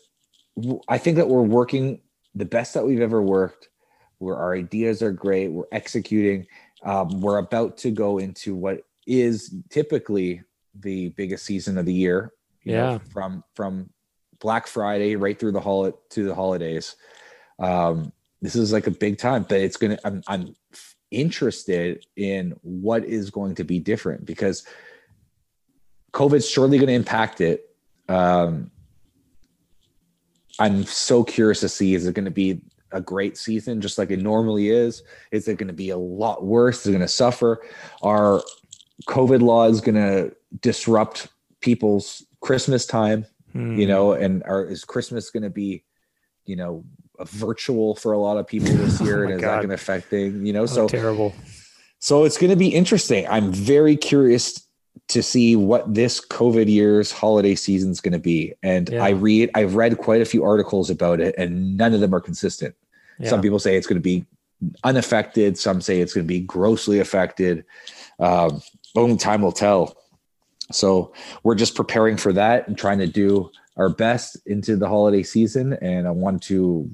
I 0.89 0.99
think 0.99 1.17
that 1.17 1.29
we're 1.29 1.43
working 1.43 2.01
the 2.35 2.45
best 2.45 2.75
that 2.75 2.87
we've 2.87 3.01
ever 3.01 3.23
worked, 3.23 3.69
where 4.19 4.37
our 4.37 4.55
ideas 4.55 5.03
are 5.03 5.13
great, 5.13 5.49
we're 5.49 5.65
executing. 5.73 6.47
Um, 6.83 7.21
we're 7.21 7.39
about 7.39 7.77
to 7.79 7.91
go 7.91 8.19
into 8.19 8.55
what 8.55 8.83
is 9.07 9.55
typically 9.71 10.43
the 10.75 11.09
biggest 11.11 11.45
season 11.45 11.79
of 11.79 11.87
the 11.87 11.95
year. 11.95 12.33
yeah. 12.65 12.93
Know, 12.93 13.01
from 13.11 13.45
from 13.55 13.91
Black 14.41 14.67
Friday 14.67 15.17
right 15.17 15.39
through 15.39 15.53
the 15.53 15.61
holiday 15.61 15.97
to 16.11 16.25
the 16.25 16.35
holidays. 16.35 16.97
Um, 17.59 18.13
this 18.41 18.55
is 18.55 18.73
like 18.73 18.87
a 18.87 18.93
big 18.93 19.19
time, 19.19 19.45
but 19.49 19.61
it's 19.61 19.77
gonna. 19.77 19.99
I'm 20.05 20.23
I'm 20.29 20.55
interested 21.11 22.05
in 22.17 22.55
what 22.63 23.05
is 23.05 23.31
going 23.31 23.55
to 23.57 23.65
be 23.65 23.79
different 23.79 24.25
because 24.27 24.65
COVID's 26.13 26.49
surely 26.49 26.79
going 26.79 26.89
to 26.89 26.95
impact 26.95 27.41
it. 27.41 27.75
Um, 28.09 28.71
I'm 30.59 30.85
so 30.85 31.23
curious 31.23 31.61
to 31.61 31.69
see 31.69 31.95
is 31.95 32.07
it 32.07 32.15
going 32.15 32.25
to 32.25 32.31
be 32.31 32.61
a 32.91 33.01
great 33.01 33.37
season 33.37 33.81
just 33.81 33.99
like 33.99 34.11
it 34.11 34.21
normally 34.21 34.71
is? 34.71 35.03
Is 35.31 35.47
it 35.49 35.59
going 35.59 35.69
to 35.69 35.75
be 35.75 35.91
a 35.91 35.97
lot 35.97 36.45
worse? 36.45 36.81
Is 36.81 36.89
it 36.89 36.93
going 36.93 37.01
to 37.03 37.09
suffer? 37.09 37.63
Are 38.03 38.43
COVID 39.07 39.41
laws 39.43 39.81
going 39.81 39.95
to 39.95 40.35
disrupt 40.61 41.29
people's 41.61 42.25
Christmas 42.41 42.87
time? 42.87 43.27
You 43.55 43.61
hmm. 43.61 43.81
know, 43.85 44.13
and 44.13 44.43
are 44.45 44.65
is 44.65 44.85
Christmas 44.85 45.31
going 45.31 45.43
to 45.43 45.51
be, 45.51 45.85
you 46.45 46.57
know, 46.57 46.85
virtual 47.25 47.95
for 47.95 48.13
a 48.13 48.19
lot 48.19 48.37
of 48.37 48.47
people 48.47 48.69
this 48.69 49.01
year, 49.03 49.25
oh 49.25 49.29
and 49.29 49.35
is 49.35 49.41
God. 49.41 49.49
that 49.49 49.57
going 49.57 49.69
to 49.69 49.75
affect 49.75 50.07
things? 50.07 50.47
You 50.47 50.53
know, 50.53 50.63
oh, 50.63 50.67
so 50.67 50.89
terrible. 50.89 51.35
So 51.99 52.25
it's 52.25 52.39
going 52.39 52.51
to 52.51 52.57
be 52.57 52.69
interesting. 52.69 53.27
I'm 53.29 53.53
very 53.53 53.97
curious 53.97 54.65
to 55.09 55.23
see 55.23 55.57
what 55.57 55.93
this 55.93 56.25
COVID 56.25 56.69
year's 56.69 57.11
holiday 57.11 57.55
season 57.55 57.91
is 57.91 58.01
going 58.01 58.13
to 58.13 58.19
be. 58.19 58.55
And 58.63 58.91
yeah. 58.91 59.03
I 59.03 59.11
read, 59.11 59.51
I've 59.55 59.75
read 59.75 59.99
quite 59.99 60.21
a 60.21 60.25
few 60.25 60.45
articles 60.45 60.91
about 60.91 61.21
it, 61.21 61.35
and 61.39 61.77
none 61.77 61.95
of 61.95 62.01
them 62.01 62.15
are 62.15 62.21
consistent. 62.21 62.75
Yeah. 63.19 63.31
Some 63.31 63.41
people 63.41 63.59
say 63.59 63.77
it's 63.77 63.87
going 63.87 64.01
to 64.01 64.03
be 64.03 64.27
unaffected. 64.85 65.59
Some 65.59 65.81
say 65.81 66.01
it's 66.01 66.15
going 66.15 66.27
to 66.27 66.29
be 66.29 66.41
grossly 66.41 67.01
affected. 67.01 67.65
Um, 68.19 68.61
only 68.97 69.17
time 69.17 69.43
will 69.43 69.53
tell. 69.53 69.97
So 70.71 71.13
we're 71.43 71.55
just 71.55 71.75
preparing 71.75 72.17
for 72.17 72.33
that 72.35 72.69
and 72.69 72.77
trying 72.77 72.99
to 72.99 73.07
do 73.07 73.51
our 73.77 73.89
best 73.89 74.37
into 74.47 74.77
the 74.77 74.89
holiday 74.89 75.23
season. 75.23 75.75
And 75.81 76.07
I 76.07 76.11
want 76.11 76.43
to 76.45 76.91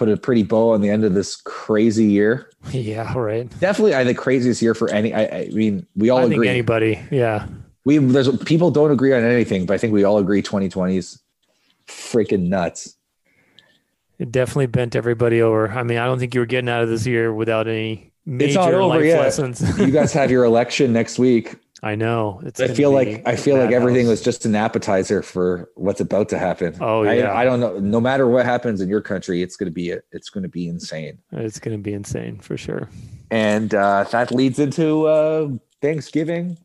put 0.00 0.08
a 0.08 0.16
pretty 0.16 0.42
bow 0.42 0.72
on 0.72 0.80
the 0.80 0.88
end 0.88 1.04
of 1.04 1.12
this 1.12 1.36
crazy 1.36 2.06
year. 2.06 2.50
Yeah, 2.72 3.16
right. 3.16 3.48
Definitely, 3.58 3.94
uh, 3.94 4.00
I 4.00 4.04
think 4.04 4.18
craziest 4.18 4.60
year 4.60 4.74
for 4.74 4.90
any. 4.90 5.14
I, 5.14 5.24
I 5.24 5.48
mean, 5.48 5.86
we 5.96 6.10
all 6.10 6.18
I 6.18 6.24
agree. 6.24 6.48
anybody, 6.48 7.00
yeah. 7.10 7.46
We 7.84 7.96
there's 7.98 8.36
people 8.44 8.70
don't 8.70 8.90
agree 8.90 9.14
on 9.14 9.24
anything, 9.24 9.64
but 9.64 9.74
I 9.74 9.78
think 9.78 9.94
we 9.94 10.04
all 10.04 10.18
agree 10.18 10.42
2020's 10.42 11.22
freaking 11.86 12.48
nuts. 12.48 12.96
It 14.18 14.30
definitely 14.30 14.66
bent 14.66 14.94
everybody 14.94 15.40
over. 15.40 15.70
I 15.70 15.82
mean, 15.82 15.96
I 15.96 16.04
don't 16.04 16.18
think 16.18 16.34
you 16.34 16.40
were 16.40 16.46
getting 16.46 16.68
out 16.68 16.82
of 16.82 16.90
this 16.90 17.06
year 17.06 17.32
without 17.32 17.66
any 17.66 18.12
major 18.26 18.46
it's 18.46 18.54
not 18.56 18.74
over 18.74 18.84
life 18.98 19.04
yet. 19.04 19.20
lessons. 19.20 19.78
you 19.78 19.90
guys 19.90 20.12
have 20.20 20.30
your 20.30 20.44
election 20.44 20.92
next 20.92 21.18
week. 21.18 21.56
I 21.82 21.94
know. 21.94 22.42
It's 22.44 22.60
I 22.60 22.68
feel 22.68 22.90
like 22.90 23.26
I 23.26 23.36
feel 23.36 23.56
like 23.56 23.72
everything 23.72 24.04
house. 24.04 24.10
was 24.10 24.22
just 24.22 24.44
an 24.44 24.54
appetizer 24.54 25.22
for 25.22 25.70
what's 25.76 26.00
about 26.00 26.28
to 26.28 26.38
happen. 26.38 26.76
Oh 26.80 27.02
yeah. 27.02 27.32
I, 27.32 27.42
I, 27.42 27.44
don't 27.44 27.58
know. 27.58 27.78
No 27.78 28.00
matter 28.00 28.28
what 28.28 28.44
happens 28.44 28.82
in 28.82 28.88
your 28.88 29.00
country, 29.00 29.42
it's 29.42 29.56
going 29.56 29.66
to 29.66 29.72
be 29.72 29.94
it's 30.12 30.28
going 30.28 30.42
to 30.42 30.48
be 30.48 30.68
insane. 30.68 31.18
It's 31.32 31.58
going 31.58 31.76
to 31.76 31.82
be 31.82 31.94
insane 31.94 32.38
for 32.38 32.58
sure. 32.58 32.90
And 33.30 33.74
uh, 33.74 34.04
that 34.10 34.30
leads 34.30 34.58
into 34.58 35.06
uh, 35.06 35.48
Thanksgiving, 35.80 36.58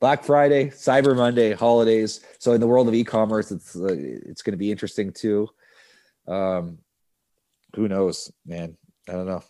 Black 0.00 0.22
Friday, 0.22 0.66
Cyber 0.66 1.16
Monday, 1.16 1.54
holidays. 1.54 2.20
So 2.38 2.52
in 2.52 2.60
the 2.60 2.66
world 2.66 2.88
of 2.88 2.94
e-commerce, 2.94 3.50
it's 3.50 3.74
uh, 3.74 3.86
it's 3.88 4.42
going 4.42 4.52
to 4.52 4.58
be 4.58 4.70
interesting 4.70 5.12
too. 5.12 5.48
Um, 6.28 6.78
who 7.74 7.88
knows, 7.88 8.30
man? 8.44 8.76
I 9.08 9.12
don't 9.12 9.26
know. 9.26 9.42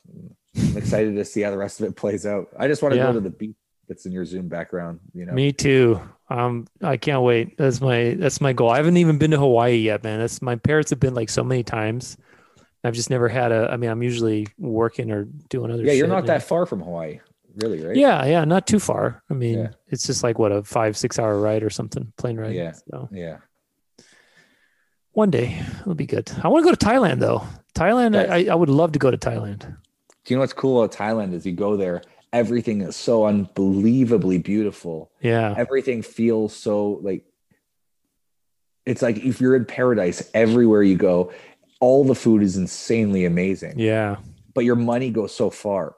I'm 0.57 0.77
excited 0.77 1.17
to 1.17 1.25
see 1.25 1.41
how 1.41 1.51
the 1.51 1.59
rest 1.59 1.81
of 1.81 1.87
it 1.87 1.97
plays 1.97 2.25
out. 2.25 2.49
I 2.57 2.69
just 2.69 2.83
want 2.83 2.93
to 2.93 2.99
yeah. 2.99 3.07
go 3.07 3.15
to 3.15 3.21
the 3.21 3.31
beach 3.31 3.57
that's 3.89 4.07
in 4.07 4.13
your 4.13 4.25
Zoom 4.25 4.49
background. 4.49 5.01
You 5.13 5.27
know, 5.27 5.33
me 5.33 5.53
too. 5.53 6.01
Um, 6.31 6.67
I 6.83 6.97
can't 6.97 7.23
wait. 7.23 7.57
That's 7.57 7.81
my 7.81 8.17
that's 8.19 8.41
my 8.41 8.53
goal. 8.53 8.71
I 8.71 8.77
haven't 8.79 8.97
even 8.97 9.19
been 9.19 9.31
to 9.33 9.39
Hawaii 9.39 9.77
yet, 9.77 10.03
man. 10.03 10.21
That's 10.21 10.41
my 10.41 10.57
parents 10.57 10.91
have 10.91 11.01
been 11.01 11.15
like 11.15 11.29
so 11.29 11.45
many 11.45 11.63
times. 11.63 12.17
I've 12.83 12.95
just 12.95 13.11
never 13.11 13.29
had 13.29 13.53
a. 13.53 13.69
I 13.71 13.77
mean, 13.77 13.91
I'm 13.91 14.03
usually 14.03 14.47
working 14.59 15.11
or 15.11 15.25
doing 15.49 15.71
other. 15.71 15.83
Yeah, 15.83 15.93
you're 15.93 16.07
not 16.07 16.27
that 16.27 16.43
far 16.43 16.67
from 16.67 16.83
Hawaii, 16.83 17.21
really, 17.57 17.85
right? 17.85 17.97
Yeah, 17.97 18.25
yeah, 18.27 18.45
not 18.45 18.67
too 18.67 18.79
far. 18.79 19.23
I 19.31 19.35
mean, 19.35 19.59
yeah. 19.59 19.69
it's 19.89 20.07
just 20.07 20.23
like 20.23 20.39
what 20.39 20.53
a 20.53 20.63
five 20.63 20.97
six 20.97 21.19
hour 21.19 21.41
ride 21.41 21.63
or 21.63 21.71
something, 21.71 22.13
plane 22.19 22.37
ride. 22.37 22.55
Yeah, 22.55 22.73
so. 22.91 23.09
yeah. 23.11 23.39
One 25.13 25.31
day 25.31 25.63
it'll 25.81 25.95
be 25.95 26.07
good. 26.07 26.31
I 26.43 26.49
want 26.49 26.65
to 26.65 26.71
go 26.71 26.75
to 26.75 26.87
Thailand 26.87 27.21
though. 27.21 27.47
Thailand, 27.75 28.17
I, 28.17 28.51
I 28.51 28.55
would 28.55 28.69
love 28.69 28.93
to 28.93 28.99
go 28.99 29.11
to 29.11 29.17
Thailand. 29.17 29.61
Do 29.61 30.33
you 30.33 30.37
know 30.37 30.41
what's 30.41 30.53
cool 30.53 30.83
about 30.83 30.97
Thailand 30.97 31.35
is 31.35 31.47
you 31.47 31.53
go 31.53 31.77
there 31.77 32.03
everything 32.35 32.83
is 32.83 32.97
so 32.97 33.25
unbelievably 33.25 34.39
beautiful. 34.39 35.13
Yeah. 35.21 35.55
Everything 35.57 36.03
feels 36.03 36.55
so 36.55 36.99
like 37.03 37.25
it's 38.85 39.01
like 39.01 39.19
if 39.19 39.41
you're 39.41 39.57
in 39.57 39.65
paradise 39.65 40.29
everywhere 40.35 40.83
you 40.83 40.97
go, 40.97 41.33
all 41.81 42.05
the 42.05 42.15
food 42.15 42.43
is 42.43 42.57
insanely 42.57 43.25
amazing. 43.25 43.79
Yeah. 43.79 44.17
But 44.53 44.65
your 44.65 44.75
money 44.75 45.11
goes 45.11 45.35
so 45.35 45.49
far. 45.49 45.95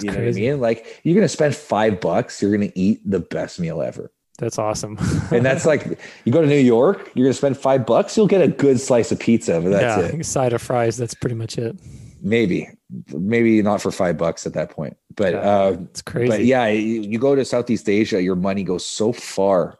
You 0.00 0.10
know 0.10 0.18
what 0.18 0.28
I 0.28 0.32
mean? 0.32 0.60
Like 0.60 1.00
you're 1.02 1.14
gonna 1.14 1.26
spend 1.26 1.56
five 1.56 2.02
bucks, 2.02 2.42
you're 2.42 2.52
gonna 2.52 2.72
eat 2.74 3.00
the 3.10 3.20
best 3.20 3.58
meal 3.58 3.80
ever. 3.80 4.12
That's 4.38 4.58
awesome. 4.58 4.98
and 5.30 5.44
that's 5.44 5.64
like 5.64 5.98
you 6.26 6.32
go 6.32 6.42
to 6.42 6.46
New 6.46 6.58
York, 6.58 7.10
you're 7.14 7.24
gonna 7.24 7.32
spend 7.32 7.56
five 7.56 7.86
bucks, 7.86 8.14
you'll 8.14 8.26
get 8.26 8.42
a 8.42 8.48
good 8.48 8.78
slice 8.78 9.10
of 9.10 9.18
pizza, 9.18 9.58
but 9.58 9.70
that's 9.70 10.02
yeah, 10.02 10.20
it. 10.20 10.26
Side 10.26 10.52
of 10.52 10.60
fries, 10.60 10.98
that's 10.98 11.14
pretty 11.14 11.34
much 11.34 11.56
it. 11.56 11.78
Maybe. 12.20 12.68
maybe 13.12 13.60
not 13.62 13.80
for 13.82 13.90
five 13.90 14.16
bucks 14.16 14.46
at 14.46 14.54
that 14.54 14.70
point, 14.70 14.96
but 15.14 15.34
uh, 15.34 15.76
It's 15.90 16.02
crazy. 16.02 16.28
but 16.28 16.44
yeah, 16.44 16.66
you, 16.68 17.02
you 17.02 17.18
go 17.18 17.34
to 17.34 17.44
Southeast 17.44 17.88
Asia, 17.88 18.22
your 18.22 18.36
money 18.36 18.62
goes 18.64 18.84
so 18.84 19.12
far. 19.12 19.78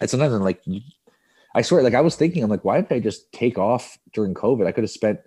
And 0.00 0.08
sometimes 0.10 0.34
I'm 0.34 0.42
like, 0.42 0.62
I 1.54 1.62
swear, 1.62 1.82
like 1.82 1.94
I 1.94 2.00
was 2.00 2.16
thinking, 2.16 2.42
I'm 2.42 2.50
like, 2.50 2.64
why 2.64 2.80
didn't 2.80 2.92
I 2.96 3.00
just 3.00 3.32
take 3.32 3.58
off 3.58 3.96
during 4.12 4.34
COVID? 4.34 4.66
I 4.66 4.72
could 4.72 4.84
have 4.84 4.90
spent 4.90 5.20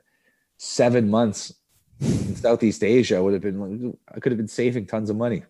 seven 0.58 1.10
months 1.10 1.54
in 2.02 2.36
Southeast 2.36 2.84
Asia. 2.84 3.24
Would 3.24 3.34
have 3.34 3.42
been, 3.42 3.98
I 4.14 4.20
could 4.20 4.32
have 4.32 4.38
been 4.38 4.48
saving 4.48 4.86
tons 4.88 5.10
of 5.10 5.16
money. 5.16 5.44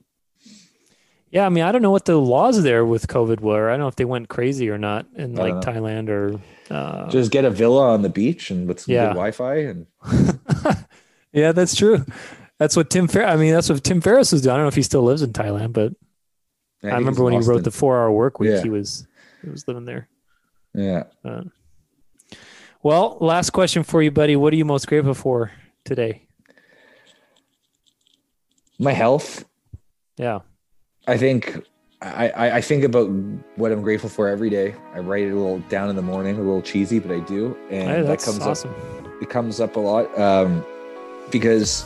Yeah, 1.30 1.46
I 1.46 1.50
mean, 1.50 1.66
I 1.66 1.74
don't 1.74 1.82
know 1.82 1.92
what 1.92 2.06
the 2.06 2.16
laws 2.18 2.64
there 2.64 2.86
with 2.86 3.08
COVID 3.08 3.42
were. 3.42 3.70
I 3.70 3.74
don't 3.74 3.82
know 3.82 3.88
if 3.90 3.98
they 3.98 4.06
went 4.06 4.30
crazy 4.30 4.70
or 4.70 4.78
not 4.78 5.06
in 5.16 5.36
like. 5.36 5.56
Thailand 5.56 6.08
or. 6.10 6.40
Uh, 6.74 7.10
Just 7.10 7.32
get 7.32 7.44
a 7.44 7.50
villa 7.50 7.92
on 7.94 8.02
the 8.02 8.10
beach 8.10 8.50
and 8.52 8.68
with 8.68 8.80
some 8.82 8.94
Yeah. 8.94 9.08
good 9.08 9.16
Wi-Fi, 9.16 9.56
and 9.56 9.88
yeah, 11.34 11.52
that's 11.52 11.76
true. 11.76 12.06
That's 12.60 12.76
what 12.76 12.90
Tim 12.90 13.08
Fer. 13.08 13.24
I 13.24 13.36
mean, 13.36 13.54
that's 13.54 13.70
what 13.70 13.84
Tim 13.84 14.02
Ferriss 14.02 14.32
was 14.32 14.42
doing. 14.42 14.54
I 14.54 14.58
don't 14.58 14.64
know 14.66 14.70
if 14.70 14.76
he 14.76 14.82
still 14.82 15.04
lives 15.04 15.22
in 15.22 15.32
Thailand, 15.34 15.74
but 15.74 15.94
I, 16.84 16.96
remember 16.96 17.24
when 17.24 17.34
he 17.34 17.40
wrote 17.40 17.64
the 17.64 17.72
Four 17.72 17.98
Hour 18.00 18.12
Work 18.12 18.40
Week, 18.40 18.50
Yeah. 18.52 18.62
he 18.64 18.70
was 18.70 19.06
he 19.44 19.50
was 19.50 19.68
living 19.68 19.86
there. 19.86 20.08
yeah. 20.74 21.04
Uh, 21.24 21.44
well, 22.84 23.18
last 23.20 23.50
question 23.52 23.84
for 23.84 24.02
you, 24.02 24.12
buddy. 24.12 24.36
What 24.36 24.54
are 24.54 24.56
you 24.56 24.66
most 24.66 24.88
grateful 24.88 25.14
for 25.14 25.52
today? 25.84 26.28
My 28.80 28.94
health. 28.94 29.44
Yeah, 30.18 30.40
I 31.08 31.18
think 31.18 31.64
I, 32.02 32.30
I 32.30 32.56
I 32.58 32.62
think 32.62 32.84
about 32.84 33.08
what 33.56 33.72
I'm 33.72 33.82
grateful 33.82 34.10
for 34.10 34.28
every 34.28 34.50
day. 34.50 34.74
I 34.94 35.00
write 35.00 35.24
it 35.24 35.32
a 35.32 35.36
little 35.36 35.60
down 35.70 35.90
in 35.90 35.96
the 35.96 36.02
morning, 36.02 36.36
a 36.38 36.40
little 36.40 36.62
cheesy, 36.62 37.00
but 37.00 37.12
I 37.12 37.20
do, 37.22 37.56
and 37.70 37.90
Hey, 37.90 38.02
that 38.04 38.22
comes 38.22 38.40
awesome. 38.40 38.72
up. 38.72 39.22
It 39.22 39.30
comes 39.30 39.60
up 39.60 39.76
a 39.76 39.80
lot 39.80 40.18
um, 40.20 40.64
because 41.32 41.84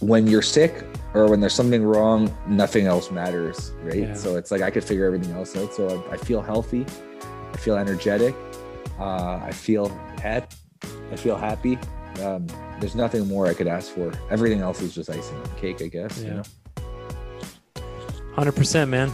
when 0.00 0.26
you're 0.26 0.42
sick 0.42 0.84
or 1.14 1.28
when 1.28 1.40
there's 1.40 1.54
something 1.54 1.84
wrong, 1.84 2.36
nothing 2.46 2.86
else 2.86 3.10
matters, 3.10 3.72
right? 3.82 3.96
Yeah. 4.08 4.14
So 4.14 4.36
it's 4.36 4.50
like 4.50 4.62
I 4.62 4.70
could 4.70 4.84
figure 4.84 5.06
everything 5.06 5.32
else 5.34 5.56
out. 5.56 5.72
So 5.72 6.04
I, 6.10 6.14
I 6.14 6.16
feel 6.16 6.42
healthy, 6.42 6.84
I 7.52 7.56
feel 7.56 7.76
energetic, 7.76 8.34
uh, 8.98 9.36
I 9.42 9.52
feel 9.52 9.88
happy. 10.20 10.56
I 11.12 11.16
feel 11.16 11.36
happy. 11.36 11.78
Um, 12.22 12.46
there's 12.80 12.94
nothing 12.94 13.26
more 13.28 13.46
I 13.46 13.54
could 13.54 13.66
ask 13.68 13.92
for. 13.92 14.12
Everything 14.30 14.60
else 14.60 14.80
is 14.82 14.94
just 14.94 15.08
icing 15.10 15.36
on 15.36 15.42
the 15.44 15.48
cake, 15.60 15.80
I 15.80 15.86
guess. 15.88 16.20
You 16.20 16.26
Yeah. 16.28 16.34
know? 16.34 16.42
Hundred 18.34 18.52
percent, 18.52 18.90
man. 18.90 19.12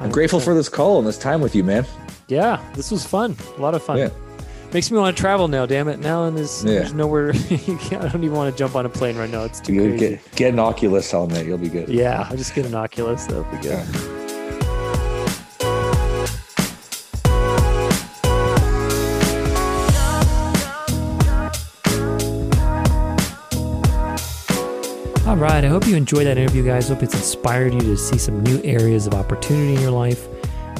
I'm 0.00 0.10
grateful 0.10 0.40
for 0.40 0.52
this 0.54 0.68
call 0.68 0.98
and 0.98 1.06
this 1.06 1.16
time 1.18 1.40
with 1.40 1.54
you, 1.54 1.64
man. 1.64 1.86
Yeah, 2.28 2.62
this 2.74 2.90
was 2.90 3.04
fun. 3.06 3.36
A 3.56 3.60
lot 3.60 3.74
of 3.74 3.82
fun. 3.82 3.98
Yeah. 3.98 4.10
Makes 4.72 4.90
me 4.90 4.98
want 4.98 5.14
to 5.14 5.20
travel 5.20 5.48
now. 5.48 5.66
Damn 5.66 5.88
it! 5.88 6.00
Now 6.00 6.30
there's, 6.30 6.64
Yeah. 6.64 6.72
there's 6.80 6.94
nowhere. 6.94 7.30
I 7.50 8.08
don't 8.08 8.24
even 8.24 8.32
want 8.32 8.50
to 8.52 8.58
jump 8.58 8.74
on 8.74 8.86
a 8.86 8.88
plane 8.88 9.16
right 9.16 9.28
now. 9.28 9.44
It's 9.44 9.60
too 9.60 9.74
You 9.74 9.82
crazy. 9.90 9.98
get 10.16 10.34
get 10.34 10.52
an 10.54 10.58
Oculus 10.58 11.10
helmet, 11.10 11.46
you'll 11.46 11.58
be 11.58 11.68
good. 11.68 11.88
Yeah, 11.90 12.26
I'll 12.30 12.36
just 12.36 12.54
get 12.54 12.64
an 12.64 12.74
Oculus. 12.74 13.26
That'll 13.26 13.44
be 13.44 13.58
good. 13.58 13.84
Yeah. 13.86 14.18
All 25.24 25.36
right. 25.38 25.64
I 25.64 25.68
hope 25.68 25.86
you 25.86 25.96
enjoyed 25.96 26.26
that 26.26 26.36
interview, 26.36 26.64
guys. 26.64 26.88
Hope 26.88 27.02
it's 27.02 27.14
inspired 27.14 27.72
you 27.72 27.80
to 27.80 27.96
see 27.96 28.18
some 28.18 28.42
new 28.42 28.60
areas 28.64 29.06
of 29.06 29.14
opportunity 29.14 29.74
in 29.76 29.80
your 29.80 29.90
life, 29.92 30.26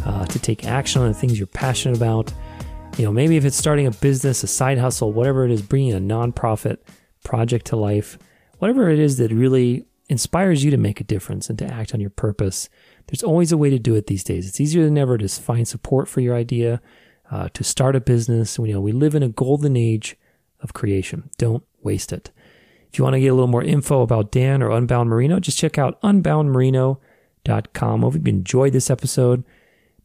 uh, 0.05 0.27
to 0.27 0.39
take 0.39 0.67
action 0.67 1.01
on 1.01 1.09
the 1.09 1.15
things 1.15 1.39
you're 1.39 1.47
passionate 1.47 1.97
about. 1.97 2.33
You 2.99 3.07
know, 3.07 3.13
maybe 3.13 3.37
if 3.37 3.45
it's 3.45 3.57
starting 3.57 3.87
a 3.87 3.91
business, 3.91 4.43
a 4.43 4.47
side 4.47 4.79
hustle, 4.79 5.13
whatever 5.13 5.45
it 5.45 5.51
is, 5.51 5.63
bringing 5.63 5.95
a 5.95 5.99
nonprofit 5.99 6.79
project 7.25 7.67
to 7.67 7.77
life, 7.77 8.19
whatever 8.59 8.91
it 8.91 8.99
is 8.99 9.17
that 9.17 9.33
really 9.33 9.87
inspires 10.09 10.63
you 10.63 10.71
to 10.71 10.77
make 10.77 11.01
a 11.01 11.05
difference 11.05 11.49
and 11.49 11.59
to 11.59 11.65
act 11.65 11.95
on 11.95 12.01
your 12.01 12.11
purpose. 12.11 12.69
There's 13.07 13.23
always 13.23 13.51
a 13.51 13.57
way 13.57 13.71
to 13.71 13.79
do 13.79 13.95
it 13.95 14.09
these 14.09 14.23
days. 14.23 14.47
It's 14.47 14.61
easier 14.61 14.85
than 14.85 14.99
ever 14.99 15.17
to 15.17 15.29
find 15.29 15.67
support 15.67 16.07
for 16.07 16.21
your 16.21 16.37
idea, 16.37 16.83
uh, 17.31 17.49
to 17.55 17.65
start 17.65 17.97
a 17.97 18.01
business. 18.01 18.59
You 18.59 18.75
know, 18.75 18.81
we 18.81 18.93
live 18.93 19.15
in 19.15 19.23
a 19.23 19.29
golden 19.29 19.77
age 19.77 20.17
of 20.61 20.75
creation. 20.75 21.31
Don't 21.39 21.65
waste 21.83 22.13
it. 22.13 22.31
If 22.93 22.99
you 22.99 23.05
want 23.05 23.15
to 23.15 23.21
get 23.21 23.29
a 23.29 23.35
little 23.35 23.49
more 23.49 23.65
info 23.65 24.03
about 24.03 24.31
Dan 24.31 24.63
or 24.63 24.71
Unbound 24.71 25.09
Merino, 25.09 25.41
just 25.41 25.59
check 25.59 25.79
out 25.79 26.01
unboundmerino.com. 26.03 28.03
Hope 28.03 28.15
you've 28.15 28.29
enjoyed 28.29 28.75
this 28.75 28.91
episode. 28.91 29.45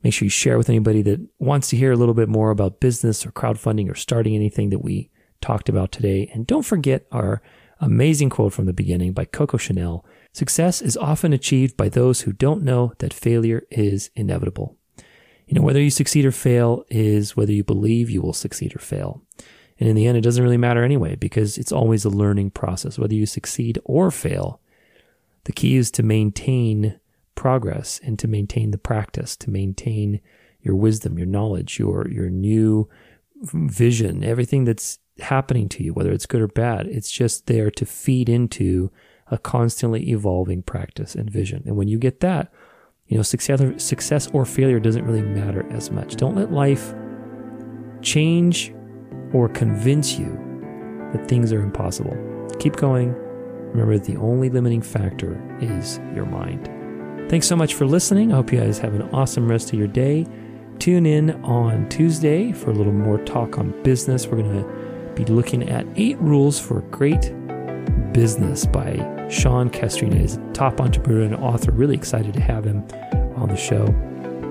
Make 0.03 0.13
sure 0.13 0.25
you 0.25 0.29
share 0.29 0.57
with 0.57 0.69
anybody 0.69 1.01
that 1.03 1.19
wants 1.39 1.69
to 1.69 1.77
hear 1.77 1.91
a 1.91 1.95
little 1.95 2.13
bit 2.13 2.29
more 2.29 2.51
about 2.51 2.79
business 2.79 3.25
or 3.25 3.31
crowdfunding 3.31 3.89
or 3.91 3.95
starting 3.95 4.35
anything 4.35 4.69
that 4.69 4.83
we 4.83 5.09
talked 5.41 5.69
about 5.69 5.91
today. 5.91 6.29
And 6.33 6.45
don't 6.45 6.65
forget 6.65 7.05
our 7.11 7.41
amazing 7.79 8.29
quote 8.29 8.53
from 8.53 8.65
the 8.65 8.73
beginning 8.73 9.13
by 9.13 9.25
Coco 9.25 9.57
Chanel. 9.57 10.05
Success 10.33 10.81
is 10.81 10.97
often 10.97 11.33
achieved 11.33 11.77
by 11.77 11.89
those 11.89 12.21
who 12.21 12.31
don't 12.31 12.63
know 12.63 12.93
that 12.99 13.13
failure 13.13 13.63
is 13.69 14.09
inevitable. 14.15 14.77
You 15.47 15.55
know, 15.55 15.61
whether 15.61 15.81
you 15.81 15.89
succeed 15.89 16.25
or 16.25 16.31
fail 16.31 16.83
is 16.89 17.37
whether 17.37 17.53
you 17.53 17.63
believe 17.63 18.09
you 18.09 18.21
will 18.21 18.33
succeed 18.33 18.75
or 18.75 18.79
fail. 18.79 19.21
And 19.79 19.87
in 19.87 19.95
the 19.95 20.07
end, 20.07 20.17
it 20.17 20.21
doesn't 20.21 20.43
really 20.43 20.57
matter 20.57 20.83
anyway, 20.83 21.15
because 21.15 21.57
it's 21.57 21.71
always 21.71 22.03
a 22.03 22.09
learning 22.09 22.51
process, 22.51 22.97
whether 22.97 23.13
you 23.13 23.25
succeed 23.25 23.79
or 23.85 24.11
fail. 24.11 24.59
The 25.45 25.51
key 25.53 25.77
is 25.77 25.91
to 25.91 26.03
maintain 26.03 26.99
progress 27.37 28.01
and 28.03 28.19
to 28.19 28.27
maintain 28.27 28.71
the 28.71 28.77
practice, 28.77 29.37
to 29.37 29.49
maintain 29.49 30.19
your 30.61 30.75
wisdom, 30.75 31.17
your 31.17 31.27
knowledge, 31.27 31.79
your, 31.79 32.09
your 32.09 32.29
new 32.29 32.89
vision, 33.41 34.23
everything 34.23 34.65
that's 34.65 34.99
happening 35.19 35.69
to 35.69 35.83
you, 35.83 35.93
whether 35.93 36.11
it's 36.11 36.25
good 36.25 36.41
or 36.41 36.47
bad. 36.47 36.87
It's 36.87 37.11
just 37.11 37.45
there 37.45 37.71
to 37.71 37.85
feed 37.85 38.27
into 38.27 38.91
a 39.29 39.37
constantly 39.37 40.09
evolving 40.09 40.63
practice 40.63 41.15
and 41.15 41.29
vision. 41.29 41.63
And 41.65 41.77
when 41.77 41.87
you 41.87 41.97
get 41.97 42.19
that, 42.19 42.51
you 43.07 43.15
know, 43.15 43.23
success, 43.23 43.61
success 43.81 44.27
or 44.33 44.45
failure 44.45 44.79
doesn't 44.79 45.05
really 45.05 45.21
matter 45.21 45.65
as 45.71 45.91
much. 45.91 46.15
Don't 46.15 46.35
let 46.35 46.51
life 46.51 46.93
change 48.01 48.73
or 49.33 49.47
convince 49.47 50.17
you 50.17 50.31
that 51.13 51.27
things 51.27 51.53
are 51.53 51.61
impossible. 51.61 52.15
Keep 52.59 52.75
going. 52.75 53.13
Remember, 53.71 53.97
the 53.97 54.17
only 54.17 54.49
limiting 54.49 54.81
factor 54.81 55.41
is 55.61 55.99
your 56.15 56.25
mind. 56.25 56.69
Thanks 57.29 57.45
so 57.45 57.57
much 57.57 57.73
for 57.73 57.85
listening. 57.85 58.31
I 58.31 58.37
hope 58.37 58.53
you 58.53 58.59
guys 58.61 58.79
have 58.79 58.93
an 58.93 59.01
awesome 59.11 59.49
rest 59.49 59.73
of 59.73 59.79
your 59.79 59.89
day. 59.89 60.25
Tune 60.79 61.05
in 61.05 61.31
on 61.43 61.89
Tuesday 61.89 62.53
for 62.53 62.69
a 62.69 62.73
little 62.73 62.93
more 62.93 63.17
talk 63.17 63.57
on 63.57 63.71
business. 63.83 64.25
We're 64.25 64.41
going 64.41 64.63
to 64.63 65.13
be 65.13 65.25
looking 65.25 65.67
at 65.67 65.85
eight 65.97 66.17
rules 66.19 66.57
for 66.57 66.79
great 66.83 67.33
business 68.13 68.65
by 68.65 69.27
Sean 69.29 69.69
Castrina. 69.69 70.15
He's 70.15 70.37
a 70.37 70.51
top 70.53 70.79
entrepreneur 70.79 71.23
and 71.23 71.35
author. 71.35 71.73
Really 71.73 71.95
excited 71.95 72.33
to 72.33 72.39
have 72.39 72.63
him 72.63 72.87
on 73.35 73.49
the 73.49 73.57
show. 73.57 73.93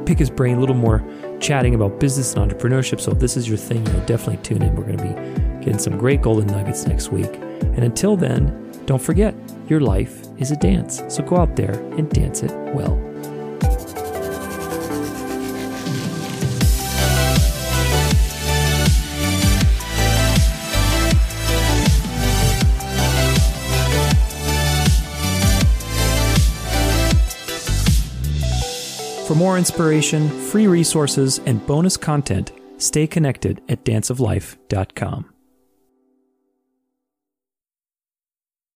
Pick 0.05 0.18
his 0.18 0.29
brain 0.29 0.59
a 0.59 0.61
little 0.61 0.77
more 0.77 1.03
chatting 1.41 1.74
about 1.74 1.99
business 1.99 2.35
and 2.35 2.53
entrepreneurship. 2.53 3.01
So 3.01 3.12
if 3.12 3.20
this 3.20 3.39
is 3.39 3.49
your 3.49 3.57
thing, 3.57 3.87
you 3.87 3.93
know, 3.95 4.05
definitely 4.05 4.43
tune 4.43 4.61
in. 4.61 4.77
We're 4.77 4.85
going 4.85 4.99
to 4.99 5.05
be 5.05 5.64
getting 5.64 5.79
some 5.79 5.97
great 5.97 6.20
golden 6.20 6.49
nuggets 6.49 6.87
next 6.87 7.11
week. 7.11 7.33
And 7.37 7.85
until 7.85 8.18
then, 8.18 8.70
don't 8.85 9.01
forget, 9.01 9.35
your 9.66 9.81
life 9.81 10.26
is 10.39 10.51
a 10.51 10.56
dance. 10.56 11.02
So 11.09 11.23
go 11.23 11.36
out 11.36 11.56
there 11.56 11.74
and 11.97 12.10
dance 12.10 12.43
it 12.43 12.52
well. 12.74 12.97
For 29.27 29.35
more 29.35 29.59
inspiration, 29.59 30.28
free 30.28 30.69
resources, 30.69 31.40
and 31.47 31.66
bonus 31.66 31.97
content, 31.97 32.52
stay 32.78 33.09
connected 33.09 33.60
at 33.69 33.85
danceoflife.com. 33.85 35.35